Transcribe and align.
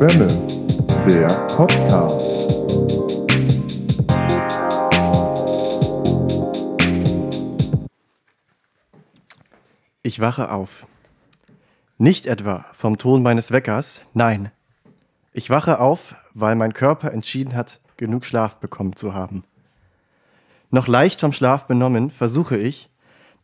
Schwämme, 0.00 0.26
der 1.06 1.26
Podcast. 1.54 2.48
Ich 10.02 10.20
wache 10.20 10.50
auf. 10.50 10.86
Nicht 11.98 12.24
etwa 12.24 12.64
vom 12.72 12.96
Ton 12.96 13.22
meines 13.22 13.52
Weckers, 13.52 14.00
nein. 14.14 14.50
Ich 15.34 15.50
wache 15.50 15.80
auf, 15.80 16.14
weil 16.32 16.54
mein 16.54 16.72
Körper 16.72 17.12
entschieden 17.12 17.54
hat, 17.54 17.82
genug 17.98 18.24
Schlaf 18.24 18.56
bekommen 18.56 18.96
zu 18.96 19.12
haben. 19.12 19.44
Noch 20.70 20.88
leicht 20.88 21.20
vom 21.20 21.34
Schlaf 21.34 21.66
benommen, 21.66 22.10
versuche 22.10 22.56
ich, 22.56 22.88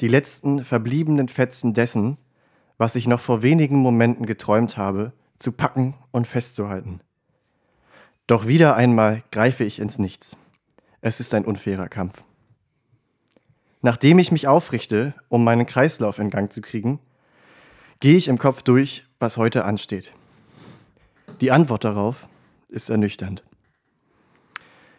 die 0.01 0.09
letzten 0.09 0.65
verbliebenen 0.65 1.29
Fetzen 1.29 1.74
dessen, 1.74 2.16
was 2.79 2.96
ich 2.96 3.07
noch 3.07 3.20
vor 3.20 3.43
wenigen 3.43 3.77
Momenten 3.77 4.24
geträumt 4.24 4.79
habe, 4.79 5.12
zu 5.38 5.52
packen 5.52 5.95
und 6.10 6.26
festzuhalten. 6.26 7.00
Doch 8.26 8.46
wieder 8.46 8.76
einmal 8.76 9.22
greife 9.30 9.64
ich 9.64 9.78
ins 9.78 9.98
Nichts. 9.98 10.36
Es 11.00 11.20
ist 11.20 11.34
ein 11.34 11.45
unfairer 11.45 11.88
Kampf. 11.88 12.22
Nachdem 13.82 14.18
ich 14.18 14.32
mich 14.32 14.48
aufrichte, 14.48 15.14
um 15.28 15.45
meinen 15.45 15.66
Kreislauf 15.66 16.18
in 16.18 16.30
Gang 16.30 16.52
zu 16.52 16.60
kriegen, 16.60 16.98
gehe 18.00 18.16
ich 18.16 18.28
im 18.28 18.38
Kopf 18.38 18.62
durch, 18.62 19.04
was 19.20 19.36
heute 19.36 19.64
ansteht. 19.64 20.12
Die 21.40 21.52
Antwort 21.52 21.84
darauf 21.84 22.28
ist 22.68 22.90
ernüchternd. 22.90 23.45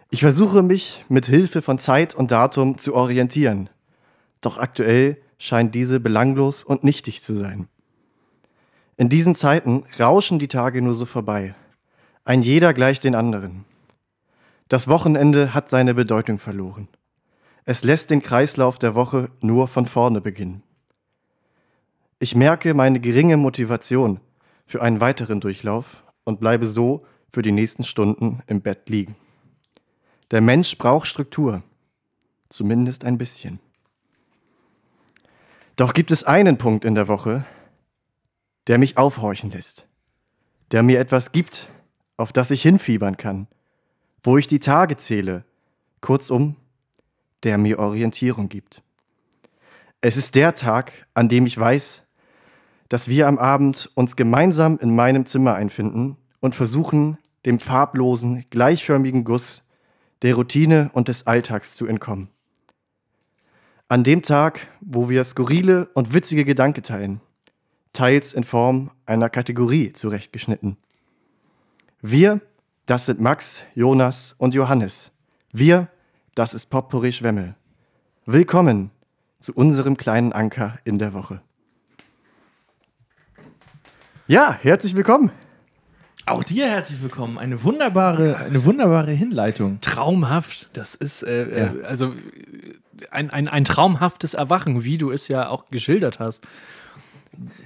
Ich 0.10 0.22
versuche 0.22 0.64
mich 0.64 1.04
mit 1.10 1.26
Hilfe 1.26 1.62
von 1.62 1.80
Zeit 1.80 2.16
und 2.16 2.32
Datum 2.32 2.78
zu 2.78 2.96
orientieren, 2.96 3.70
doch 4.40 4.58
aktuell 4.58 5.18
scheint 5.38 5.76
diese 5.76 6.00
belanglos 6.00 6.64
und 6.64 6.84
nichtig 6.84 7.22
zu 7.22 7.36
sein. 7.36 7.68
In 8.98 9.10
diesen 9.10 9.36
Zeiten 9.36 9.84
rauschen 10.00 10.40
die 10.40 10.48
Tage 10.48 10.82
nur 10.82 10.96
so 10.96 11.06
vorbei. 11.06 11.54
Ein 12.26 12.42
jeder 12.42 12.74
gleich 12.74 13.00
den 13.00 13.14
anderen. 13.14 13.64
Das 14.70 14.88
Wochenende 14.88 15.54
hat 15.54 15.70
seine 15.70 15.94
Bedeutung 15.94 16.40
verloren. 16.40 16.88
Es 17.64 17.84
lässt 17.84 18.10
den 18.10 18.24
Kreislauf 18.24 18.80
der 18.80 18.96
Woche 18.96 19.30
nur 19.40 19.68
von 19.68 19.86
vorne 19.86 20.20
beginnen. 20.20 20.64
Ich 22.20 22.34
merke 22.34 22.74
meine 22.74 23.00
geringe 23.00 23.38
Motivation 23.38 24.20
für 24.66 24.82
einen 24.82 25.00
weiteren 25.00 25.40
Durchlauf 25.42 26.04
und 26.24 26.40
bleibe 26.40 26.66
so 26.66 27.06
für 27.32 27.44
die 27.44 27.52
nächsten 27.52 27.84
Stunden 27.84 28.42
im 28.48 28.62
Bett 28.62 28.90
liegen. 28.90 29.16
Der 30.32 30.42
Mensch 30.42 30.76
braucht 30.78 31.08
Struktur, 31.08 31.62
zumindest 32.50 33.06
ein 33.06 33.20
bisschen. 33.20 33.60
Doch 35.76 35.94
gibt 35.94 36.10
es 36.10 36.24
einen 36.24 36.58
Punkt 36.58 36.84
in 36.84 36.96
der 36.96 37.08
Woche, 37.08 37.46
der 38.68 38.78
mich 38.78 38.98
aufhorchen 38.98 39.52
lässt, 39.52 39.88
der 40.72 40.84
mir 40.84 41.00
etwas 41.00 41.32
gibt, 41.32 41.70
auf 42.18 42.34
das 42.34 42.52
ich 42.52 42.62
hinfiebern 42.62 43.18
kann, 43.18 43.48
wo 44.24 44.38
ich 44.38 44.48
die 44.48 44.60
Tage 44.60 44.98
zähle, 44.98 45.46
kurzum, 46.02 46.56
der 47.44 47.58
mir 47.58 47.80
Orientierung 47.80 48.50
gibt. 48.50 48.82
Es 50.02 50.18
ist 50.18 50.36
der 50.36 50.54
Tag, 50.54 50.92
an 51.14 51.30
dem 51.30 51.46
ich 51.46 51.58
weiß, 51.58 52.04
dass 52.90 53.08
wir 53.08 53.28
am 53.28 53.38
Abend 53.38 53.90
uns 53.96 54.16
gemeinsam 54.16 54.78
in 54.80 54.96
meinem 54.96 55.26
Zimmer 55.26 55.56
einfinden 55.56 56.18
und 56.40 56.56
versuchen, 56.56 57.18
dem 57.46 57.60
farblosen, 57.60 58.46
gleichförmigen 58.50 59.24
Guss 59.24 59.68
der 60.22 60.36
Routine 60.36 60.90
und 60.94 61.08
des 61.08 61.28
Alltags 61.28 61.74
zu 61.74 61.86
entkommen. 61.86 62.30
An 63.88 64.04
dem 64.04 64.22
Tag, 64.22 64.68
wo 64.82 65.10
wir 65.10 65.24
skurrile 65.24 65.90
und 65.94 66.14
witzige 66.14 66.44
Gedanken 66.44 66.84
teilen, 66.84 67.22
teils 67.98 68.34
in 68.34 68.44
Form 68.44 68.92
einer 69.08 69.28
Kategorie 69.28 69.92
zurechtgeschnitten. 69.92 70.78
Wir, 72.00 72.42
das 72.86 73.08
sind 73.08 73.20
Max, 73.20 73.64
Jonas 73.74 74.36
und 74.38 74.54
Johannes. 74.54 75.12
Wir, 75.52 75.88
das 76.36 76.54
ist 76.54 76.68
Potpourri 76.68 77.12
Schwemmel. 77.12 77.56
Willkommen 78.28 78.92
zu 79.40 79.52
unserem 79.56 79.98
kleinen 79.98 80.32
Anker 80.32 80.78
in 80.84 81.00
der 81.00 81.14
Woche. 81.14 81.42
Ja, 84.28 84.56
herzlich 84.62 84.96
willkommen. 84.96 85.32
Auch 86.28 86.44
dir 86.44 86.70
herzlich 86.70 87.02
willkommen. 87.02 87.40
Eine 87.40 87.64
wunderbare, 87.64 88.38
eine 88.38 88.64
wunderbare 88.64 89.12
Hinleitung. 89.12 89.82
Traumhaft. 89.82 90.70
Das 90.74 90.94
ist 90.94 91.24
äh, 91.24 91.50
ja. 91.50 91.74
äh, 91.74 91.84
also 91.84 92.14
ein, 93.10 93.32
ein, 93.32 93.48
ein 93.48 93.66
traumhaftes 93.66 94.36
Erwachen, 94.36 94.84
wie 94.84 95.00
du 95.00 95.10
es 95.10 95.28
ja 95.30 95.50
auch 95.50 95.66
geschildert 95.66 96.20
hast. 96.20 96.46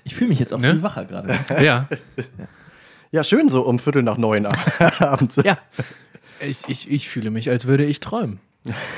Ich 0.04 0.16
fühle 0.16 0.30
mich 0.30 0.40
jetzt 0.40 0.54
auch 0.54 0.59
ne? 0.59 0.72
viel 0.72 0.84
wacher 0.84 1.06
gerade. 1.06 1.38
ja. 1.64 1.88
Ja, 3.12 3.24
schön 3.24 3.50
so 3.50 3.62
um 3.64 3.80
Viertel 3.80 4.04
nach 4.04 4.18
neun 4.18 4.46
abends. 5.00 5.38
Ja. 5.44 5.58
Ich, 6.40 6.64
ich, 6.68 6.90
ich 6.90 7.09
fühle 7.09 7.30
mich, 7.30 7.50
als 7.50 7.66
würde 7.66 7.86
ich 7.86 8.00
träumen. 8.00 8.40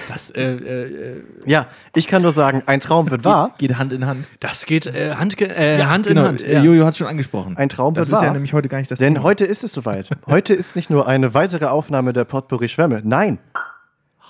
Das, 0.09 0.29
äh, 0.31 0.43
äh, 0.43 1.23
ja, 1.45 1.67
ich 1.95 2.07
kann 2.07 2.21
nur 2.21 2.33
sagen, 2.33 2.63
ein 2.65 2.81
Traum 2.81 3.09
wird 3.09 3.23
wahr. 3.23 3.55
Geht, 3.57 3.77
Hand 3.77 3.93
in 3.93 4.05
Hand. 4.05 4.27
Das 4.41 4.65
geht 4.65 4.87
äh, 4.87 5.15
Hand, 5.15 5.39
äh, 5.39 5.79
ja, 5.79 5.89
Hand 5.89 6.07
genau. 6.07 6.21
in 6.21 6.27
Hand. 6.27 6.41
Ja. 6.41 6.61
Jojo 6.61 6.85
hat 6.85 6.91
es 6.91 6.97
schon 6.97 7.07
angesprochen. 7.07 7.55
Ein 7.55 7.69
Traum 7.69 7.93
das 7.93 8.07
wird 8.07 8.11
wahr. 8.13 8.19
Das 8.19 8.25
ist 8.25 8.27
ja 8.27 8.33
nämlich 8.33 8.53
heute 8.53 8.67
gar 8.67 8.79
nicht 8.79 8.91
das 8.91 8.99
Denn 8.99 9.13
Thema. 9.15 9.23
heute 9.23 9.45
ist 9.45 9.63
es 9.63 9.71
soweit. 9.71 10.09
Heute 10.27 10.53
ist 10.53 10.75
nicht 10.75 10.89
nur 10.89 11.07
eine 11.07 11.33
weitere 11.33 11.65
Aufnahme 11.65 12.11
der 12.11 12.25
Potpourri 12.25 12.67
Schwämme. 12.67 13.01
Nein, 13.05 13.39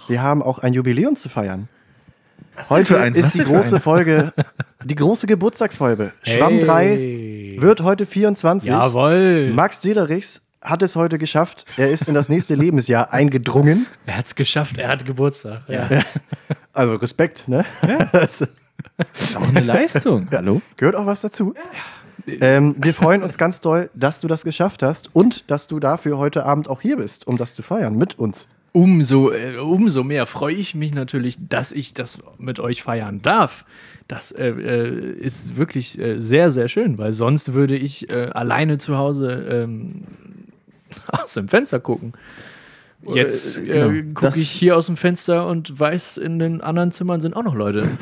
wir 0.08 0.22
haben 0.22 0.44
auch 0.44 0.60
ein 0.60 0.74
Jubiläum 0.74 1.16
zu 1.16 1.30
feiern. 1.30 1.68
Heute 2.70 2.96
ist 2.96 3.34
die 3.34 3.44
große 3.44 3.80
Folge, 3.80 4.34
die 4.84 4.96
große 4.96 5.28
Geburtstagsfolge. 5.28 6.14
Hey. 6.22 6.38
Schwamm 6.38 6.60
3 6.60 7.56
wird 7.58 7.82
heute 7.82 8.06
24. 8.06 8.70
Jawohl. 8.70 9.52
Max 9.54 9.80
Diederichs 9.80 10.42
hat 10.62 10.82
es 10.82 10.96
heute 10.96 11.18
geschafft. 11.18 11.66
Er 11.78 11.92
ist 11.92 12.08
in 12.08 12.14
das 12.14 12.30
nächste 12.30 12.56
Lebensjahr 12.56 13.12
eingedrungen. 13.12 13.86
Er 14.06 14.18
hat 14.18 14.26
es 14.28 14.36
geschafft, 14.36 14.78
er 14.78 14.90
hat 14.90 15.06
Geburtstag. 15.06 15.64
Ja. 15.68 15.90
Also 16.74 16.96
Respekt, 16.96 17.48
ne? 17.48 17.66
Ja. 17.88 18.10
Das 18.12 18.42
ist 19.20 19.38
auch 19.38 19.48
eine 19.48 19.62
Leistung. 19.62 20.28
Hallo? 20.32 20.62
Gehört 20.78 20.96
auch 20.96 21.06
was 21.06 21.22
dazu. 21.22 21.54
Ähm, 22.28 22.76
wir 22.78 22.94
freuen 22.94 23.24
uns 23.24 23.38
ganz 23.38 23.62
doll, 23.62 23.90
dass 23.94 24.20
du 24.20 24.28
das 24.28 24.44
geschafft 24.44 24.84
hast 24.84 25.10
und 25.14 25.50
dass 25.50 25.68
du 25.68 25.80
dafür 25.80 26.18
heute 26.18 26.46
Abend 26.46 26.68
auch 26.68 26.82
hier 26.82 26.98
bist, 26.98 27.28
um 27.28 27.38
das 27.38 27.54
zu 27.54 27.64
feiern 27.64 27.98
mit 27.98 28.20
uns. 28.20 28.48
Umso, 28.74 29.32
äh, 29.32 29.58
umso 29.58 30.04
mehr 30.04 30.26
freue 30.26 30.56
ich 30.56 30.74
mich 30.74 30.96
natürlich, 30.96 31.38
dass 31.48 31.72
ich 31.72 31.94
das 31.94 32.18
mit 32.40 32.60
euch 32.60 32.82
feiern 32.82 33.22
darf. 33.22 33.66
Das 34.08 34.32
äh, 34.32 34.50
äh 34.50 35.14
ist 35.14 35.56
wirklich 35.56 36.00
äh, 36.00 36.20
sehr, 36.20 36.50
sehr 36.50 36.68
schön, 36.68 36.98
weil 36.98 37.14
sonst 37.14 37.54
würde 37.54 37.78
ich 37.78 38.10
äh, 38.10 38.30
alleine 38.34 38.80
zu 38.80 38.98
Hause 38.98 39.46
ähm, 39.48 40.06
aus 41.08 41.36
dem 41.36 41.48
Fenster 41.48 41.80
gucken. 41.80 42.14
Jetzt 43.14 43.64
genau. 43.64 44.14
gucke 44.14 44.40
ich 44.40 44.50
hier 44.50 44.76
aus 44.76 44.88
dem 44.88 44.98
Fenster 44.98 45.46
und 45.46 45.80
weiß, 45.80 46.18
in 46.18 46.40
den 46.40 46.62
anderen 46.62 46.92
Zimmern 46.92 47.22
sind 47.22 47.36
auch 47.36 47.44
noch 47.44 47.56
Leute. 47.56 47.84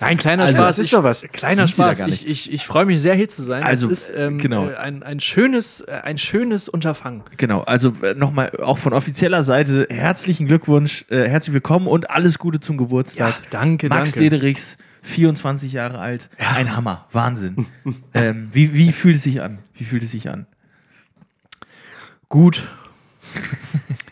Nein, 0.00 0.16
kleiner 0.16 0.44
also, 0.44 0.58
Spaß. 0.58 0.76
Das 0.76 0.84
ist 0.84 0.92
doch 0.92 1.04
was. 1.04 1.22
Kleiner 1.32 1.68
Spaß. 1.68 2.02
Ich, 2.08 2.26
ich, 2.26 2.52
ich 2.52 2.66
freue 2.66 2.84
mich 2.84 3.00
sehr, 3.00 3.14
hier 3.14 3.28
zu 3.28 3.42
sein. 3.42 3.62
Also, 3.62 3.90
es 3.90 4.10
ist 4.10 4.16
ähm, 4.16 4.38
genau. 4.38 4.68
ein, 4.68 5.02
ein, 5.02 5.20
schönes, 5.20 5.84
ein 5.86 6.18
schönes 6.18 6.68
Unterfangen. 6.68 7.22
Genau, 7.36 7.62
also 7.62 7.92
nochmal 8.16 8.50
auch 8.58 8.78
von 8.78 8.92
offizieller 8.92 9.42
Seite 9.42 9.86
herzlichen 9.90 10.46
Glückwunsch, 10.46 11.04
äh, 11.08 11.28
herzlich 11.28 11.54
willkommen 11.54 11.86
und 11.86 12.10
alles 12.10 12.38
Gute 12.38 12.60
zum 12.60 12.76
Geburtstag. 12.76 13.28
Ja, 13.28 13.36
danke, 13.50 13.88
Max 13.88 14.12
danke. 14.12 14.30
Dederichs, 14.30 14.76
24 15.02 15.72
Jahre 15.72 15.98
alt. 15.98 16.28
Ja. 16.38 16.52
Ein 16.52 16.76
Hammer, 16.76 17.06
Wahnsinn. 17.12 17.66
ähm, 18.14 18.48
wie, 18.52 18.74
wie 18.74 18.92
fühlt 18.92 19.16
es 19.16 19.22
sich 19.22 19.42
an? 19.42 19.58
Wie 19.74 19.84
fühlt 19.84 20.02
es 20.02 20.10
sich 20.10 20.28
an? 20.28 20.46
Gut. 22.28 22.68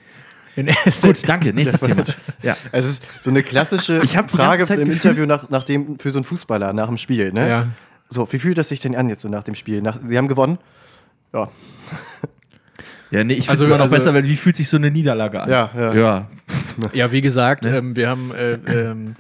Gut, 1.02 1.28
danke. 1.28 1.52
Nächstes 1.52 1.80
Thema. 1.80 2.04
Ja. 2.42 2.56
Es 2.72 2.84
ist 2.84 3.02
so 3.20 3.30
eine 3.30 3.42
klassische 3.42 4.00
Frage 4.28 4.72
im 4.74 4.90
Interview 4.90 5.26
nach, 5.26 5.50
nach 5.50 5.64
dem, 5.64 5.98
für 5.98 6.10
so 6.10 6.18
einen 6.18 6.24
Fußballer 6.24 6.72
nach 6.72 6.88
dem 6.88 6.98
Spiel. 6.98 7.32
Ne? 7.32 7.48
Ja. 7.48 7.66
So, 8.08 8.30
wie 8.32 8.38
fühlt 8.38 8.58
das 8.58 8.68
sich 8.68 8.80
denn 8.80 8.94
an 8.94 9.08
jetzt 9.08 9.22
so 9.22 9.28
nach 9.28 9.42
dem 9.42 9.54
Spiel? 9.54 9.82
Nach, 9.82 9.98
Sie 10.04 10.16
haben 10.16 10.28
gewonnen? 10.28 10.58
Ja. 11.32 11.48
Ja, 13.10 13.22
nee, 13.22 13.34
ich 13.34 13.40
finde 13.40 13.50
also, 13.50 13.64
es 13.64 13.66
immer 13.68 13.76
noch 13.76 13.84
also, 13.84 13.94
besser, 13.94 14.14
weil 14.14 14.24
wie 14.24 14.36
fühlt 14.36 14.56
sich 14.56 14.68
so 14.68 14.76
eine 14.76 14.90
Niederlage 14.90 15.40
an? 15.40 15.48
Ja, 15.48 15.70
ja. 15.76 15.94
Ja, 15.94 16.28
ja 16.92 17.12
wie 17.12 17.20
gesagt, 17.20 17.64
ne? 17.64 17.76
ähm, 17.76 17.96
wir 17.96 18.08
haben 18.08 18.32
äh, 18.34 18.54
ähm, 18.66 19.14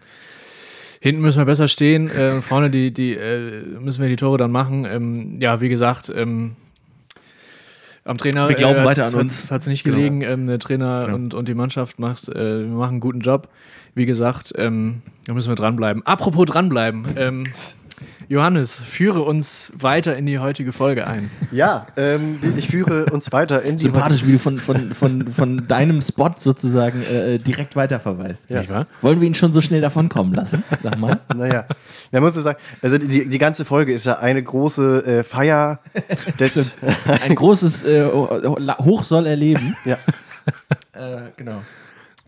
hinten 1.00 1.20
müssen 1.20 1.38
wir 1.38 1.44
besser 1.44 1.68
stehen, 1.68 2.08
äh, 2.08 2.40
vorne 2.42 2.70
die, 2.70 2.92
die 2.92 3.14
äh, 3.14 3.62
müssen 3.78 4.02
wir 4.02 4.08
die 4.08 4.16
Tore 4.16 4.38
dann 4.38 4.50
machen. 4.50 4.84
Ähm, 4.84 5.40
ja, 5.40 5.60
wie 5.60 5.68
gesagt, 5.68 6.10
ähm, 6.14 6.56
am 8.04 8.18
Trainer 8.18 8.48
wir 8.48 8.56
glauben 8.56 8.80
äh, 8.80 8.84
weiter 8.84 9.06
an 9.06 9.14
uns. 9.14 9.50
Hat 9.50 9.62
es 9.62 9.66
nicht 9.66 9.84
gelegen. 9.84 10.20
Genau. 10.20 10.32
Ähm, 10.32 10.46
der 10.46 10.58
Trainer 10.58 11.06
genau. 11.06 11.16
und, 11.16 11.34
und 11.34 11.48
die 11.48 11.54
Mannschaft 11.54 11.98
macht, 11.98 12.28
äh, 12.28 12.60
wir 12.60 12.66
machen 12.68 12.92
einen 12.92 13.00
guten 13.00 13.20
Job. 13.20 13.48
Wie 13.94 14.06
gesagt, 14.06 14.52
ähm, 14.56 15.02
da 15.26 15.34
müssen 15.34 15.48
wir 15.48 15.54
dranbleiben. 15.54 16.04
Apropos 16.04 16.46
dranbleiben. 16.46 17.06
Ähm, 17.16 17.44
Johannes, 18.34 18.74
führe 18.74 19.22
uns 19.22 19.72
weiter 19.76 20.16
in 20.16 20.26
die 20.26 20.40
heutige 20.40 20.72
Folge 20.72 21.06
ein. 21.06 21.30
Ja, 21.52 21.86
ähm, 21.96 22.40
ich 22.56 22.66
führe 22.66 23.06
uns 23.06 23.30
weiter 23.30 23.62
in 23.62 23.76
die. 23.76 23.84
Sympathisch, 23.84 24.26
wie 24.26 24.32
du 24.32 24.38
von, 24.40 24.58
von, 24.58 24.92
von, 24.92 25.32
von 25.32 25.68
deinem 25.68 26.02
Spot 26.02 26.32
sozusagen 26.36 27.00
äh, 27.02 27.38
direkt 27.38 27.76
weiterverweist. 27.76 28.50
Ja. 28.50 28.58
Nicht 28.58 28.72
wahr? 28.72 28.88
Wollen 29.02 29.20
wir 29.20 29.28
ihn 29.28 29.36
schon 29.36 29.52
so 29.52 29.60
schnell 29.60 29.80
davonkommen 29.80 30.34
lassen? 30.34 30.64
Sag 30.82 30.98
mal. 30.98 31.20
Naja, 31.34 31.66
man 32.12 32.22
muss 32.22 32.34
sagen, 32.34 32.58
also 32.80 32.98
die, 32.98 33.28
die 33.28 33.38
ganze 33.38 33.64
Folge 33.64 33.92
ist 33.92 34.06
ja 34.06 34.18
eine 34.18 34.42
große 34.42 35.06
äh, 35.06 35.22
Feier 35.24 35.80
des. 36.38 36.72
Ein 37.06 37.34
großes 37.34 37.84
äh, 37.84 38.04
Hoch 38.04 39.04
soll 39.04 39.26
erleben. 39.26 39.76
ja. 39.84 39.98
Äh, 40.92 41.30
genau. 41.36 41.62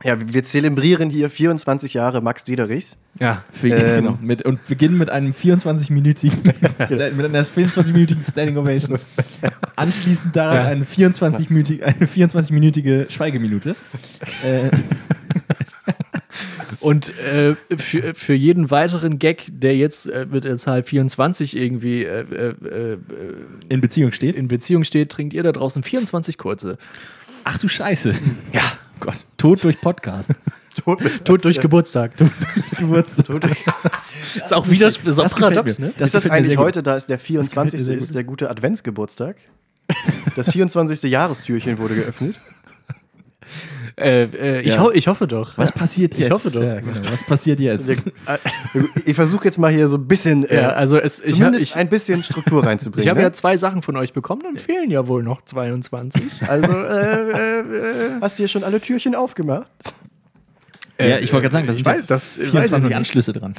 Ja, 0.07 0.17
wir 0.33 0.43
zelebrieren 0.45 1.11
hier 1.11 1.29
24 1.31 1.95
Jahre 1.95 2.21
Max 2.21 2.45
Diederichs. 2.45 2.97
Ja. 3.19 3.45
Für, 3.51 3.69
Ähm. 3.69 4.05
genau. 4.05 4.19
Mit, 4.23 4.43
und 4.43 4.65
beginnen 4.67 4.97
mit 4.97 5.11
einem 5.11 5.33
24-minütigen 5.33 6.45
mit 7.17 7.27
einer 7.27 7.45
24-minütigen 7.45 8.23
Standing 8.23 8.57
Ovation. 8.57 8.99
Anschließend 9.75 10.35
daran 10.37 10.57
Ja. 10.57 10.65
eine 10.67 10.85
24-minütige 10.85 11.83
eine 11.83 12.07
24-minütige 12.07 13.11
Schweigeminute. 13.11 13.75
Äh, 14.45 14.71
Und 16.81 17.13
äh, 17.19 17.57
für, 17.77 18.15
für 18.15 18.35
jeden 18.35 18.71
weiteren 18.71 19.19
Gag, 19.19 19.47
der 19.51 19.77
jetzt 19.77 20.07
äh, 20.09 20.27
mit 20.31 20.45
der 20.45 20.57
Zahl 20.59 20.83
24 20.85 21.57
irgendwie 21.57 22.05
äh, 22.05 22.21
äh, 22.21 22.49
äh, 22.69 22.99
in 23.69 23.81
Beziehung 23.81 24.13
steht. 24.13 24.37
in 24.37 24.47
Beziehung 24.47 24.85
steht, 24.85 25.11
trinkt 25.11 25.35
ihr 25.35 25.43
da 25.43 25.51
draußen 25.53 25.83
24 25.83 26.39
kurze. 26.39 26.79
Ach 27.45 27.59
du 27.59 27.67
Scheiße. 27.69 28.13
Ja. 28.53 28.61
Gott. 29.01 29.25
Tod 29.37 29.63
durch 29.63 29.81
Podcast. 29.81 30.33
Tod 31.25 31.45
durch 31.45 31.61
Geburtstag. 31.61 32.13
Geburtstag. 32.79 33.27
ist 34.45 34.53
auch 34.53 34.69
wieder 34.69 34.91
so 34.91 35.23
Das 35.23 35.33
gefällt 35.33 35.35
paradox, 35.35 35.79
ne? 35.79 35.93
Das 35.97 36.09
ist 36.09 36.15
das 36.15 36.31
eigentlich 36.31 36.59
heute, 36.59 36.83
da 36.83 36.97
ist 36.97 37.09
der 37.09 37.19
gefällt 37.19 37.45
mir 37.45 37.49
24. 37.49 37.81
sehr 37.81 37.97
ist 37.97 38.15
der 38.15 38.25
gute 38.25 38.51
Adventsgeburtstag. 38.51 39.37
Das 40.35 40.51
24. 40.51 41.03
Jahrestürchen 41.05 41.79
wurde 41.79 41.95
geöffnet. 41.95 42.37
Äh, 43.99 44.25
äh, 44.25 44.61
ich, 44.61 44.75
Ja. 44.75 44.83
ho 44.83 44.91
ich 44.91 45.09
hoffe 45.09 45.27
doch. 45.27 45.57
Was 45.57 45.73
passiert 45.73 46.13
Ich 46.15 46.21
jetzt? 46.21 46.31
hoffe 46.31 46.51
doch. 46.51 46.63
Ja, 46.63 46.81
genau. 46.81 46.93
Was 47.11 47.23
passiert 47.25 47.61
jetzt? 47.61 47.89
Ich 49.07 49.15
versuche 49.15 49.47
jetzt 49.47 49.59
mal 49.59 49.73
hier 49.73 49.89
so 49.89 49.97
ein 49.97 50.07
bisschen, 50.07 50.45
äh, 50.45 50.63
Ja, 50.63 50.69
also 50.71 50.99
es, 50.99 51.21
ich, 51.23 51.31
hab, 51.33 51.37
zumindest 51.39 51.65
ich, 51.65 51.77
ein 51.77 51.89
bisschen 51.89 52.23
Struktur 52.23 52.63
reinzubringen. 52.65 53.03
ich 53.05 53.09
habe 53.09 53.21
ne? 53.21 53.27
ja 53.27 53.33
zwei 53.33 53.57
Sachen 53.57 53.81
von 53.81 53.97
euch 53.97 54.13
bekommen, 54.13 54.43
dann 54.45 54.59
fehlen 54.59 54.91
ja 54.91 55.09
wohl 55.09 55.23
noch 55.23 55.41
22. 55.43 56.23
Also, 56.47 56.71
äh, 56.73 57.31
äh, 57.31 57.61
äh, 57.61 57.65
Hast 58.21 58.39
du 58.39 58.43
hier 58.43 58.49
schon 58.49 58.65
alle 58.65 58.81
Türchen 58.83 59.15
aufgemacht? 59.15 59.71
ja, 61.01 61.19
ich 61.19 61.33
wollte 61.33 61.45
gerade 61.49 61.53
sagen, 61.55 61.67
das 61.67 61.77
ich 61.77 61.85
sind 61.85 61.89
weiß- 61.93 61.97
ja 62.01 62.05
das 62.07 62.39
weiß 62.39 62.45
ich 62.45 62.51
24 62.51 62.73
noch 62.83 62.89
nicht. 62.89 62.97
Anschlüsse 62.97 63.33
dran. 63.33 63.55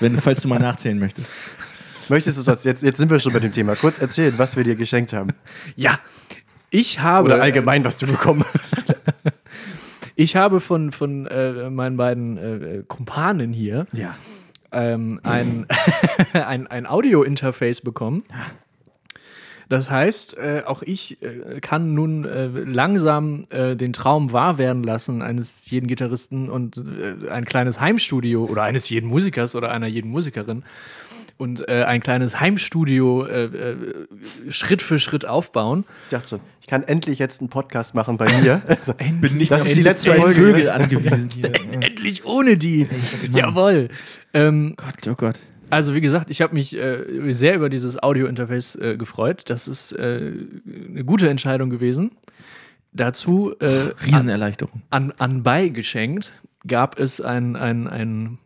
Wenn, 0.00 0.20
falls 0.20 0.40
du 0.42 0.48
mal 0.48 0.58
nachzählen 0.58 0.98
möchtest. 0.98 1.30
Möchtest 2.08 2.38
du 2.38 2.42
das 2.42 2.64
jetzt, 2.64 2.82
jetzt 2.82 2.98
sind 2.98 3.10
wir 3.10 3.20
schon 3.20 3.32
bei 3.32 3.40
dem 3.40 3.52
Thema, 3.52 3.74
kurz 3.76 4.00
erzählen, 4.00 4.34
was 4.36 4.56
wir 4.56 4.64
dir 4.64 4.74
geschenkt 4.74 5.12
haben. 5.12 5.30
ja, 5.76 5.98
ich 6.70 6.98
habe. 7.00 7.26
Oder 7.26 7.40
allgemein, 7.40 7.84
was 7.84 7.98
du 7.98 8.06
bekommen 8.08 8.44
hast. 8.58 8.74
Ich 10.16 10.34
habe 10.34 10.60
von, 10.60 10.90
von 10.92 11.26
äh, 11.26 11.68
meinen 11.70 11.96
beiden 11.96 12.36
äh, 12.38 12.82
Kumpanen 12.88 13.52
hier 13.52 13.86
Ja. 13.92 14.16
ähm, 14.72 15.20
ein, 15.22 15.66
ein, 16.32 16.66
ein 16.66 16.86
Audio-Interface 16.86 17.82
bekommen. 17.82 18.24
Das 19.68 19.90
heißt, 19.90 20.38
äh, 20.38 20.62
auch 20.64 20.82
ich 20.82 21.20
äh, 21.22 21.60
kann 21.60 21.92
nun 21.92 22.24
äh, 22.24 22.46
langsam 22.46 23.44
äh, 23.50 23.74
den 23.74 23.92
Traum 23.92 24.32
wahr 24.32 24.58
werden 24.58 24.84
lassen 24.84 25.22
eines 25.22 25.68
jeden 25.70 25.86
Gitarristen 25.88 26.48
und 26.48 26.76
äh, 26.78 27.28
ein 27.28 27.44
kleines 27.44 27.80
Heimstudio 27.80 28.44
oder 28.44 28.62
eines 28.62 28.88
jeden 28.88 29.08
Musikers 29.08 29.54
oder 29.56 29.72
einer 29.72 29.88
jeden 29.88 30.10
Musikerin 30.10 30.62
und 31.38 31.68
äh, 31.68 31.84
ein 31.84 32.00
kleines 32.00 32.40
Heimstudio 32.40 33.26
äh, 33.26 33.44
äh, 33.44 33.76
Schritt 34.50 34.82
für 34.82 34.98
Schritt 34.98 35.26
aufbauen. 35.26 35.84
Ich 36.04 36.10
dachte 36.10 36.28
schon, 36.28 36.40
ich 36.60 36.66
kann 36.66 36.82
endlich 36.82 37.18
jetzt 37.18 37.40
einen 37.40 37.50
Podcast 37.50 37.94
machen 37.94 38.16
bei 38.16 38.40
mir. 38.40 38.62
Also, 38.66 38.94
Bin 38.94 39.36
nicht 39.36 39.50
Das 39.50 39.64
ist 39.64 39.76
die 39.76 39.82
letzte 39.82 40.10
zwei 40.10 40.20
Folge, 40.20 40.40
Vögel 40.40 40.64
ne? 40.64 40.72
angewiesen 40.72 41.28
hier. 41.32 41.52
Endlich 41.80 42.24
ohne 42.24 42.56
die. 42.56 42.88
Jawohl. 43.32 43.88
Ähm, 44.34 44.74
Gott, 44.76 45.08
oh 45.08 45.14
Gott. 45.14 45.38
Also 45.70 45.94
wie 45.94 46.00
gesagt, 46.00 46.30
ich 46.30 46.40
habe 46.40 46.54
mich 46.54 46.76
äh, 46.76 47.32
sehr 47.32 47.54
über 47.54 47.68
dieses 47.68 48.00
Audio-Interface 48.02 48.76
äh, 48.76 48.96
gefreut. 48.96 49.44
Das 49.46 49.66
ist 49.66 49.92
äh, 49.92 50.32
eine 50.88 51.04
gute 51.04 51.28
Entscheidung 51.28 51.70
gewesen. 51.70 52.12
Dazu 52.92 53.54
äh, 53.58 53.92
Riesenerleichterung. 54.04 54.82
an, 54.90 55.12
anbei 55.18 55.68
geschenkt 55.68 56.32
gab 56.66 56.98
es 56.98 57.20
ein, 57.20 57.56
ein, 57.56 57.86
ein 57.88 58.38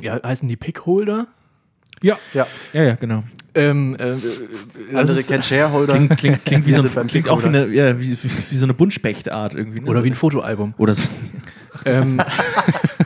ja, 0.00 0.20
heißen 0.22 0.48
die 0.48 0.56
Pickholder? 0.56 1.26
Ja. 2.02 2.18
ja, 2.32 2.46
Ja, 2.72 2.82
ja, 2.84 2.94
genau. 2.94 3.24
Ähm, 3.54 3.94
äh, 3.98 4.10
das 4.10 4.42
andere 4.94 5.18
ist- 5.18 5.26
kennen 5.28 5.42
Shareholder. 5.42 5.94
Klingt, 5.94 6.16
klingt, 6.18 6.44
klingt, 6.44 6.66
wie, 6.66 6.72
so 6.72 7.00
ein, 7.00 7.06
klingt 7.08 7.28
auch 7.28 7.42
wie, 7.42 7.48
eine, 7.48 7.66
ja, 7.68 7.98
wie, 7.98 8.12
wie, 8.22 8.30
wie 8.50 8.56
so 8.56 8.66
eine 8.66 8.74
Buntspechtart 8.74 9.54
irgendwie. 9.54 9.80
Ne? 9.80 9.90
oder 9.90 10.04
wie 10.04 10.10
ein 10.10 10.14
Fotoalbum. 10.14 10.74
Oder 10.78 10.94
so. 10.94 11.08
Ähm, 11.84 12.20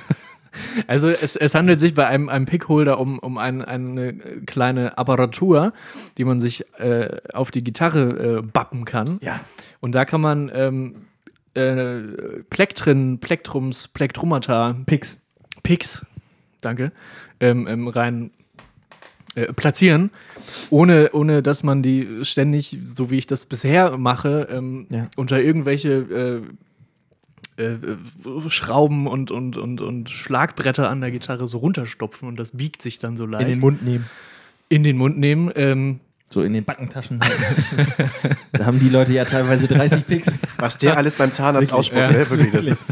also 0.87 1.09
es, 1.09 1.37
es 1.37 1.55
handelt 1.55 1.81
sich 1.81 1.95
bei 1.95 2.07
einem, 2.07 2.29
einem 2.29 2.47
Pickholder 2.47 2.99
um, 2.99 3.19
um 3.19 3.39
ein, 3.39 3.63
eine 3.63 4.15
kleine 4.47 4.99
Apparatur, 4.99 5.73
die 6.19 6.25
man 6.25 6.41
sich 6.41 6.65
äh, 6.79 7.09
auf 7.33 7.51
die 7.51 7.65
Gitarre 7.65 8.39
äh, 8.39 8.43
bappen 8.43 8.85
kann. 8.85 9.19
Ja. 9.23 9.41
Und 9.81 9.95
da 9.95 10.05
kann 10.05 10.21
man 10.21 10.51
ähm, 10.55 10.95
äh, 11.55 12.01
Plektren, 12.51 13.19
Plektrums, 13.21 13.89
Plektrumata, 13.89 14.77
Pix. 14.87 15.19
Picks, 15.63 16.05
danke, 16.61 16.91
ähm, 17.39 17.67
ähm, 17.69 17.87
rein 17.87 18.31
äh, 19.35 19.53
platzieren, 19.53 20.11
ohne, 20.71 21.11
ohne 21.13 21.43
dass 21.43 21.63
man 21.63 21.83
die 21.83 22.25
ständig, 22.25 22.79
so 22.85 23.11
wie 23.11 23.19
ich 23.19 23.27
das 23.27 23.47
bisher 23.47 23.97
mache, 23.99 24.49
ähm, 24.51 24.87
Ja. 24.91 25.09
unter 25.17 25.41
irgendwelche 25.41 26.43
äh, 27.59 27.63
äh, 27.63 27.77
Schrauben 28.49 29.07
und, 29.07 29.31
und, 29.31 29.57
und, 29.57 29.81
und 29.81 30.11
Schlagbretter 30.11 30.89
an 30.89 31.01
der 31.01 31.11
Gitarre 31.11 31.47
so 31.47 31.59
runterstopfen 31.59 32.27
und 32.29 32.37
das 32.39 32.53
biegt 32.57 32.83
sich 32.83 32.99
dann 32.99 33.17
so 33.17 33.27
leicht 33.27 33.43
In 33.45 33.49
den 33.49 33.61
Mund 33.61 33.83
nehmen. 33.83 34.07
in 34.69 34.83
den 34.85 34.97
Mund 34.97 35.19
nehmen. 35.19 35.51
Ähm, 35.55 36.01
So 36.31 36.41
in 36.43 36.55
den 36.55 36.65
Backentaschen. 36.65 37.21
da 38.53 38.65
haben 38.65 38.81
die 38.81 38.89
Leute 38.89 39.13
ja 39.13 39.27
teilweise 39.27 39.69
30 39.69 40.07
Pix. 40.07 40.33
Was 40.57 40.79
der 40.79 40.97
alles 40.97 41.17
beim 41.17 41.31
Zahnarzt 41.31 41.73
ausspuckt, 41.75 42.01
Ja. 42.01 42.11
ne? 42.11 42.31
Wirklich, 42.31 42.53
das 42.53 42.67
ist. 42.67 42.87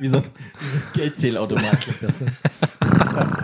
Wie 0.00 0.08
so 0.08 0.16
ein, 0.18 0.22
wie 0.24 0.66
so 0.66 0.76
ein 0.76 0.82
Geldzählautomat. 0.94 1.80
klingt 1.80 2.02
das, 2.02 2.20
ne? 2.20 2.32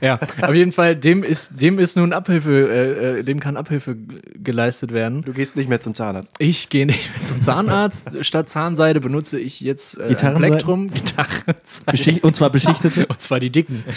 ja, 0.00 0.18
auf 0.40 0.54
jeden 0.54 0.72
Fall, 0.72 0.96
dem 0.96 1.22
ist, 1.22 1.60
dem 1.60 1.78
ist 1.78 1.96
nun 1.96 2.12
Abhilfe, 2.12 2.50
äh, 2.52 3.18
äh, 3.20 3.22
dem 3.22 3.40
kann 3.40 3.56
Abhilfe 3.56 3.96
geleistet 4.34 4.92
werden. 4.92 5.22
Du 5.22 5.32
gehst 5.32 5.56
nicht 5.56 5.68
mehr 5.68 5.80
zum 5.80 5.94
Zahnarzt. 5.94 6.34
Ich 6.38 6.68
gehe 6.68 6.86
nicht 6.86 7.10
mehr 7.16 7.24
zum 7.24 7.40
Zahnarzt. 7.42 8.24
Statt 8.24 8.48
Zahnseide 8.48 9.00
benutze 9.00 9.38
ich 9.38 9.60
jetzt 9.60 9.98
äh, 9.98 10.02
ein 10.02 10.08
Gitarrenseide? 10.08 10.46
Plektrum. 10.52 10.90
Gitarrenseide. 10.90 12.20
Und 12.22 12.34
zwar 12.36 12.50
beschichtete. 12.50 13.06
Und 13.08 13.20
zwar 13.20 13.40
die 13.40 13.50
dicken. 13.50 13.84